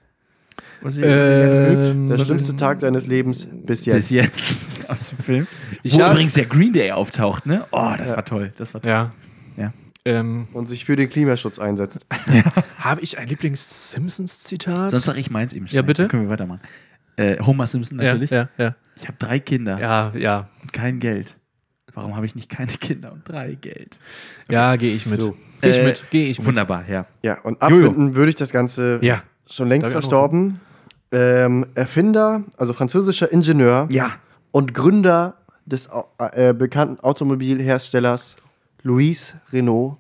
Was 0.83 0.97
ihr? 0.99 1.07
Ähm, 1.07 2.09
Der 2.11 2.19
schlimmste 2.19 2.55
Tag 2.55 2.81
deines 2.81 3.07
Lebens 3.07 3.49
bis 3.51 3.87
jetzt. 3.87 3.97
Bis 3.97 4.11
jetzt 4.11 4.57
aus 4.89 5.09
dem 5.09 5.19
Film. 5.19 5.47
Ich 5.83 5.95
Wo 5.95 6.01
übrigens 6.05 6.35
der 6.35 6.45
Green 6.47 6.73
Day 6.73 6.93
auftaucht, 6.93 7.47
ne? 7.47 7.65
Oh, 7.73 7.93
das 7.97 8.11
Ja. 8.11 8.17
war 8.17 8.25
toll. 8.25 8.53
Das 8.59 8.75
war 8.75 8.83
toll. 8.83 8.91
Ja. 8.91 9.13
Ja. 9.57 9.73
Ähm, 10.05 10.49
Und 10.53 10.69
sich 10.69 10.85
für 10.85 10.97
den 10.97 11.09
Klimaschutz 11.09 11.59
einsetzt. 11.59 12.01
Habe 12.79 13.01
ich 13.01 13.19
ein 13.19 13.29
Lieblings-Simpsons-Zitat? 13.29 14.91
Sonst 14.91 15.07
sage 15.07 15.19
ich 15.21 15.31
meins 15.31 15.53
eben 15.53 15.67
schnell. 15.67 15.77
Ja, 15.77 15.83
bitte? 15.83 16.03
Dann 16.03 16.11
können 16.11 16.23
wir 16.25 16.31
weitermachen. 16.31 16.61
Äh, 17.23 17.39
Homer 17.43 17.67
Simpson 17.67 17.99
ja, 17.99 18.05
natürlich. 18.13 18.31
ja, 18.31 18.49
ja. 18.59 18.75
Ich 18.97 19.07
habe 19.09 19.17
drei 19.19 19.39
Kinder 19.39 19.79
Ja, 19.81 20.13
ja. 20.17 20.49
und 20.63 20.73
kein 20.73 21.01
Geld. 21.01 21.37
Warum 21.95 22.17
habe 22.17 22.25
ich 22.27 22.35
nicht 22.35 22.49
keine 22.49 22.73
Kinder 22.73 23.13
und 23.13 23.29
drei 23.29 23.55
Geld? 23.55 23.99
Ja, 24.51 24.77
gehe 24.77 24.95
ich 24.95 25.07
mit. 25.07 25.21
So. 25.21 25.37
Gehe 25.61 25.71
ich 25.71 25.79
Äh, 25.79 25.85
mit. 25.85 26.05
Gehe 26.11 26.29
ich 26.29 26.39
mit. 26.39 26.47
Wunderbar, 26.49 26.85
ja. 26.89 27.07
Ja, 27.23 27.39
und 27.43 27.61
abbinden 27.63 28.15
würde 28.15 28.31
ich 28.31 28.37
das 28.37 28.51
Ganze 28.53 28.99
Ja. 29.03 29.23
schon 29.49 29.69
längst 29.69 29.91
verstorben. 29.93 30.61
Ähm, 31.11 31.67
Erfinder, 31.75 32.45
also 32.57 32.73
französischer 32.73 33.31
Ingenieur 33.31 33.87
Ja. 33.91 34.13
und 34.51 34.73
Gründer 34.73 35.37
des 35.67 35.91
äh, 36.19 36.55
bekannten 36.55 37.01
Automobilherstellers 37.01 38.37
Louis 38.83 39.35
Renault. 39.53 39.99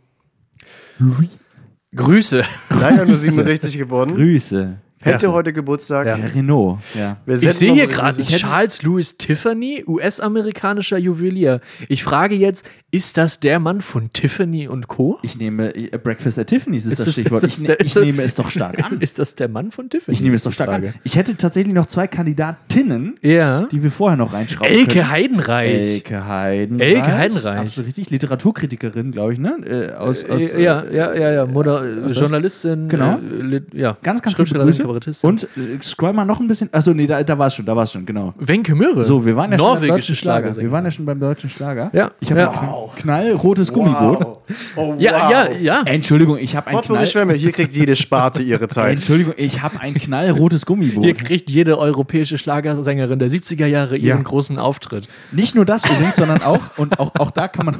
Grüße. 1.94 2.43
Leider 2.70 3.05
nur 3.05 3.15
67 3.15 3.77
geworden. 3.77 4.15
Grüße. 4.15 4.78
Hätte 5.02 5.26
Ja. 5.26 5.32
heute 5.32 5.52
Geburtstag. 5.52 6.06
Ja. 6.06 6.14
Herr 6.16 6.34
Renault. 6.34 6.78
Ja. 6.94 7.16
Wir 7.26 7.34
Ich 7.34 7.52
sehe 7.54 7.72
hier 7.72 7.86
gerade 7.88 8.22
Charles 8.22 8.82
Louis 8.82 9.16
Tiffany, 9.18 9.84
US-amerikanischer 9.86 10.98
Juwelier. 10.98 11.60
Ich 11.88 12.04
frage 12.04 12.34
jetzt, 12.34 12.68
ist 12.90 13.16
das 13.16 13.40
der 13.40 13.58
Mann 13.58 13.80
von 13.80 14.12
Tiffany 14.12 14.68
und 14.68 14.86
Co.? 14.86 15.18
Ich 15.22 15.36
nehme 15.38 15.74
äh, 15.74 15.96
Breakfast 15.98 16.38
at 16.38 16.46
Tiffany's 16.48 16.84
ist, 16.86 16.92
Ist 16.92 16.98
das 17.00 17.06
das- 17.06 17.14
Stichwort. 17.14 17.42
ist 17.44 17.44
das 17.44 17.52
ich, 17.56 17.68
ne- 17.68 17.76
der- 17.76 17.80
ich 17.86 17.94
nehme 17.96 18.22
es 18.22 18.34
doch 18.34 18.50
stark 18.50 18.82
an. 18.84 18.92
Ist 19.00 19.18
das 19.18 19.34
der 19.34 19.48
Mann 19.48 19.70
von 19.70 19.88
Tiffany? 19.90 20.14
Ich 20.14 20.20
nehme 20.22 20.36
es 20.36 20.42
doch 20.44 20.52
stark 20.52 20.68
Frage. 20.70 20.88
an. 20.88 20.94
Ich 21.04 21.16
hätte 21.16 21.36
tatsächlich 21.36 21.74
noch 21.74 21.86
zwei 21.86 22.06
Kandidatinnen, 22.06 23.14
Ja. 23.22 23.66
die 23.72 23.82
wir 23.82 23.90
vorher 23.90 24.16
noch 24.16 24.32
reinschrauben 24.32 24.72
Elke 24.72 24.92
können. 24.94 25.10
Heidenreich. 25.10 25.88
Elke 25.94 26.26
Heidenreich. 26.28 26.86
Elke 26.88 27.16
Heidenreich. 27.16 27.58
Absolut 27.60 27.86
richtig. 27.88 28.10
Literaturkritikerin, 28.10 29.10
glaube 29.10 29.32
ich, 29.32 29.38
ne? 29.38 29.56
Äh, 29.66 29.92
aus, 29.94 30.24
aus, 30.24 30.42
Äh, 30.42 30.62
ja, 30.62 30.84
ja, 30.84 31.14
ja, 31.14 31.32
ja. 31.32 31.46
Moder 31.46 31.82
äh? 31.84 32.12
Journalistin. 32.12 32.88
Genau. 32.88 33.18
Äh, 33.18 33.62
ja. 33.72 33.96
Ganz, 34.02 34.22
ganz 34.22 34.38
liebe 34.38 34.58
Grüße. 34.64 34.82
Kabarettistin. 34.93 35.28
Und 35.31 35.44
äh, 35.56 35.82
scroll 35.82 36.12
mal 36.12 36.24
noch 36.24 36.40
ein 36.40 36.47
bisschen. 36.47 36.69
Achso, 36.73 36.93
nee, 36.93 37.06
da, 37.06 37.23
da 37.23 37.39
war 37.39 37.47
es 37.48 37.55
schon, 37.55 37.64
da 37.66 37.74
war 37.77 37.85
es 37.85 37.93
schon, 37.93 38.05
genau. 38.06 38.35
Wenke 38.39 38.74
Möhre. 38.74 39.05
So, 39.05 39.24
wir 39.24 39.36
waren 39.36 39.52
ja 39.52 39.59
schon 39.59 39.78
beim 39.81 39.89
deutschen 39.89 40.14
Schlager. 40.14 40.56
Wir 40.56 40.70
waren 40.70 40.85
ja 40.85 40.90
schon 40.90 41.05
beim 41.06 41.20
deutschen 41.20 41.51
Schlager. 41.51 41.90
Ja. 41.93 42.10
Ich 42.20 42.31
habe 42.31 42.40
Ja. 42.43 42.51
ein 42.51 43.01
knallrotes 43.01 43.73
Gummiboot. 43.73 44.20
Wow. 44.20 44.39
Oh, 44.77 44.94
Ja, 44.98 45.12
wow. 45.24 45.31
ja, 45.31 45.51
ja. 45.52 45.82
Entschuldigung, 45.86 46.39
ich 46.39 46.55
habe 46.56 46.69
ein 46.69 46.81
knall 46.82 47.06
Schwämme, 47.06 47.35
hier 47.35 47.52
kriegt 47.52 47.74
jede 47.74 47.97
Sparte 47.97 48.43
ihre 48.43 48.69
Zeit. 48.69 48.93
Entschuldigung, 48.93 49.35
ich 49.36 49.62
habe 49.62 49.81
ein 49.81 49.94
knallrotes 49.94 50.66
Gummiboot. 50.66 51.05
Hier 51.05 51.14
kriegt 51.14 51.51
jede 51.51 51.78
europäische 51.78 52.39
Schlagersängerin 52.39 53.19
der 53.19 53.28
70er 53.31 53.66
Jahre 53.66 53.97
ihren 53.97 54.19
Ja. 54.19 54.23
großen 54.23 54.59
Auftritt. 54.59 55.09
Nicht 55.32 55.55
nur 55.55 55.64
das 55.64 55.85
übrigens, 55.89 56.16
sondern 56.16 56.43
auch, 56.43 56.60
und 56.77 56.98
auch, 56.98 57.12
auch 57.19 57.31
da 57.31 57.48
kann 57.48 57.66
man 57.66 57.77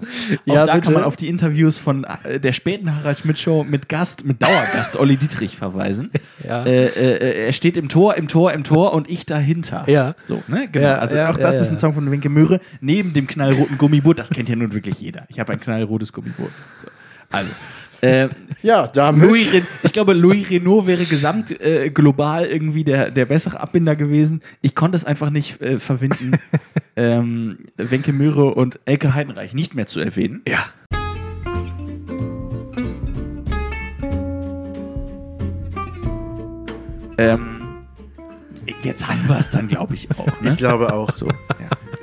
auf, 0.46 0.58
auch 0.58 0.66
da 0.66 0.78
kann 0.80 0.92
man 0.92 1.04
auf 1.04 1.16
die 1.16 1.28
Interviews 1.28 1.78
von 1.78 2.04
äh, 2.04 2.40
der 2.40 2.52
späten 2.52 2.94
Harald 2.94 3.18
Schmidt 3.18 3.38
Show 3.38 3.64
mit 3.64 3.88
Gast, 3.88 4.24
mit 4.24 4.42
Dauergast 4.42 4.96
Olli 4.96 5.16
Dietrich 5.16 5.56
verweisen. 5.56 6.10
Ja. 6.42 6.64
Äh, 6.64 6.86
äh, 6.86 7.46
er 7.46 7.52
steht 7.52 7.76
im 7.76 7.90
Tor, 7.90 8.14
im 8.14 8.26
Tor, 8.26 8.52
im 8.52 8.64
Tor 8.64 8.94
und 8.94 9.10
ich 9.10 9.26
dahinter. 9.26 9.84
Ja. 9.88 10.14
So, 10.24 10.42
ne? 10.48 10.68
Genau. 10.72 10.86
Ja, 10.86 10.98
also 10.98 11.16
ja, 11.16 11.30
auch 11.30 11.36
das 11.36 11.56
ja, 11.56 11.62
ist 11.62 11.68
ein 11.68 11.74
ja. 11.74 11.78
Song 11.78 11.92
von 11.92 12.10
Winke 12.10 12.30
Möhre. 12.30 12.60
Neben 12.80 13.12
dem 13.12 13.26
knallroten 13.26 13.76
Gummiboot, 13.76 14.18
das 14.18 14.30
kennt 14.30 14.48
ja 14.48 14.56
nun 14.56 14.72
wirklich 14.72 14.98
jeder. 14.98 15.26
Ich 15.28 15.38
habe 15.38 15.52
ein 15.52 15.60
knallrotes 15.60 16.12
Gummiboot. 16.14 16.50
So. 16.82 16.88
Also. 17.30 17.52
Äh, 18.02 18.28
Ja, 18.62 18.86
damit. 18.86 19.28
Louis 19.28 19.52
Ren 19.52 19.66
ich 19.82 19.92
glaube, 19.92 20.12
Louis 20.12 20.50
Renault 20.50 20.86
wäre 20.86 21.04
gesamt 21.04 21.50
äh, 21.60 21.90
global 21.90 22.44
irgendwie 22.44 22.84
der, 22.84 23.10
der 23.10 23.24
bessere 23.24 23.58
Abbinder 23.60 23.96
gewesen. 23.96 24.42
Ich 24.60 24.74
konnte 24.74 24.96
es 24.96 25.04
einfach 25.04 25.30
nicht 25.30 25.60
äh, 25.62 25.78
verwinden, 25.78 26.32
ähm, 26.96 27.58
Wenke 27.76 28.12
Möhre 28.12 28.54
und 28.54 28.78
Elke 28.84 29.14
Heidenreich 29.14 29.54
nicht 29.54 29.74
mehr 29.74 29.86
zu 29.86 30.00
erwähnen. 30.00 30.42
Ja. 30.46 30.66
Ähm, 37.18 37.84
jetzt 38.82 39.06
haben 39.06 39.28
wir 39.28 39.38
es 39.38 39.50
dann, 39.50 39.68
glaube 39.68 39.94
ich, 39.94 40.08
auch. 40.12 40.40
Ne? 40.40 40.50
Ich 40.52 40.56
glaube 40.56 40.92
auch. 40.92 41.14
So, 41.14 41.26
ja. 41.26 41.34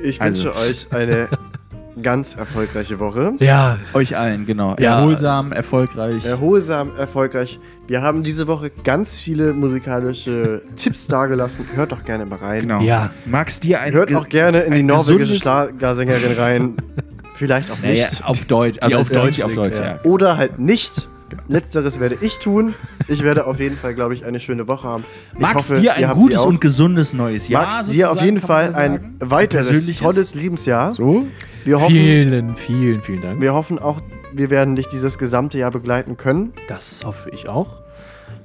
Ich 0.03 0.21
Also. 0.21 0.45
wünsche 0.45 0.59
euch 0.59 0.87
eine 0.91 1.27
ganz 2.01 2.35
erfolgreiche 2.35 2.99
Woche. 2.99 3.33
Ja. 3.39 3.77
Euch 3.93 4.17
allen, 4.17 4.45
genau. 4.45 4.75
Ja. 4.79 4.99
Erholsam, 4.99 5.51
erfolgreich. 5.51 6.25
Erholsam, 6.25 6.91
erfolgreich. 6.97 7.59
Wir 7.87 8.01
haben 8.01 8.23
diese 8.23 8.47
Woche 8.47 8.71
ganz 8.83 9.17
viele 9.17 9.53
musikalische 9.53 10.61
Tipps 10.75 11.07
dargelassen. 11.07 11.65
Hört 11.75 11.91
doch 11.91 12.03
gerne 12.03 12.25
mal 12.25 12.39
rein. 12.39 12.61
Genau. 12.61 12.81
Ja. 12.81 13.11
Magst 13.25 13.63
dir 13.63 13.81
ein 13.81 13.93
Hört 13.93 14.13
auch 14.13 14.29
gerne 14.29 14.61
in 14.61 14.73
die 14.73 14.83
norwegische 14.83 15.35
Schlagersängerin 15.35 16.37
rein. 16.37 16.77
Vielleicht 17.35 17.69
auch 17.69 17.79
nicht. 17.79 18.11
Naja, 18.11 18.25
auf 18.25 18.45
Deutsch. 18.45 18.77
Die 18.79 18.83
aber 18.83 18.99
auf 18.99 19.09
Deutsch 19.09 19.41
auf 19.41 19.53
Deutsch, 19.53 19.77
ja. 19.77 19.85
ja. 19.85 19.99
Oder 20.03 20.37
halt 20.37 20.59
nicht. 20.59 21.07
Letzteres 21.49 21.99
werde 21.99 22.17
ich 22.21 22.39
tun. 22.39 22.73
Ich 23.07 23.23
werde 23.23 23.45
auf 23.47 23.59
jeden 23.59 23.77
Fall, 23.77 23.93
glaube 23.93 24.13
ich, 24.13 24.25
eine 24.25 24.39
schöne 24.39 24.67
Woche 24.67 24.87
haben. 24.87 25.05
Ich 25.33 25.39
Max, 25.39 25.69
hoffe, 25.69 25.81
dir 25.81 25.93
ein 25.93 26.09
gutes 26.13 26.39
und 26.39 26.61
gesundes 26.61 27.13
neues 27.13 27.47
Jahr. 27.47 27.63
Max, 27.63 27.85
dir 27.85 28.11
auf 28.11 28.21
jeden 28.21 28.41
Fall 28.41 28.73
ein 28.75 29.15
weiteres 29.19 29.85
tolles 29.97 30.35
Lebensjahr. 30.35 30.93
So. 30.93 31.25
Wir 31.67 31.81
hoffen, 31.81 31.95
Vielen, 31.95 32.55
vielen, 32.55 33.01
vielen 33.01 33.21
Dank. 33.21 33.41
wir 33.41 33.53
hoffen 33.53 33.77
auch, 33.77 33.99
wir 34.31 34.49
werden 34.49 34.77
dich 34.77 34.87
dieses 34.87 35.17
gesamte 35.17 35.57
Jahr 35.57 35.69
begleiten 35.69 36.15
können. 36.15 36.53
Das 36.69 37.03
hoffe 37.03 37.29
ich 37.31 37.49
auch. 37.49 37.81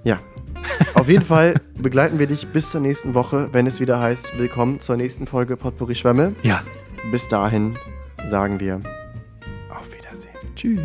Ja. 0.02 0.18
Auf 0.94 1.08
jeden 1.08 1.24
Fall 1.24 1.54
begleiten 1.78 2.18
wir 2.18 2.26
dich 2.26 2.48
bis 2.48 2.72
zur 2.72 2.80
nächsten 2.80 3.14
Woche, 3.14 3.48
wenn 3.52 3.64
es 3.68 3.78
wieder 3.78 4.00
heißt, 4.00 4.36
willkommen 4.38 4.80
zur 4.80 4.96
nächsten 4.96 5.28
Folge 5.28 5.56
Potpourri 5.56 5.94
Schwämme. 5.94 6.34
Ja. 6.42 6.64
Bis 7.12 7.28
dahin 7.28 7.76
sagen 8.26 8.58
wir 8.58 8.80
auf 9.70 9.86
Wiedersehen. 9.96 10.34
Tschüss. 10.56 10.80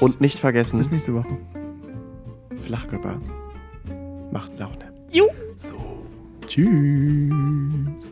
Und 0.00 0.22
nicht 0.22 0.38
vergessen, 0.38 0.78
Bis 0.78 0.90
nächste 0.90 1.12
Woche. 1.12 1.36
Flachkörper 2.64 3.20
macht 4.32 4.58
Laune. 4.58 4.90
So. 5.56 5.74
Tschüss. 6.46 8.10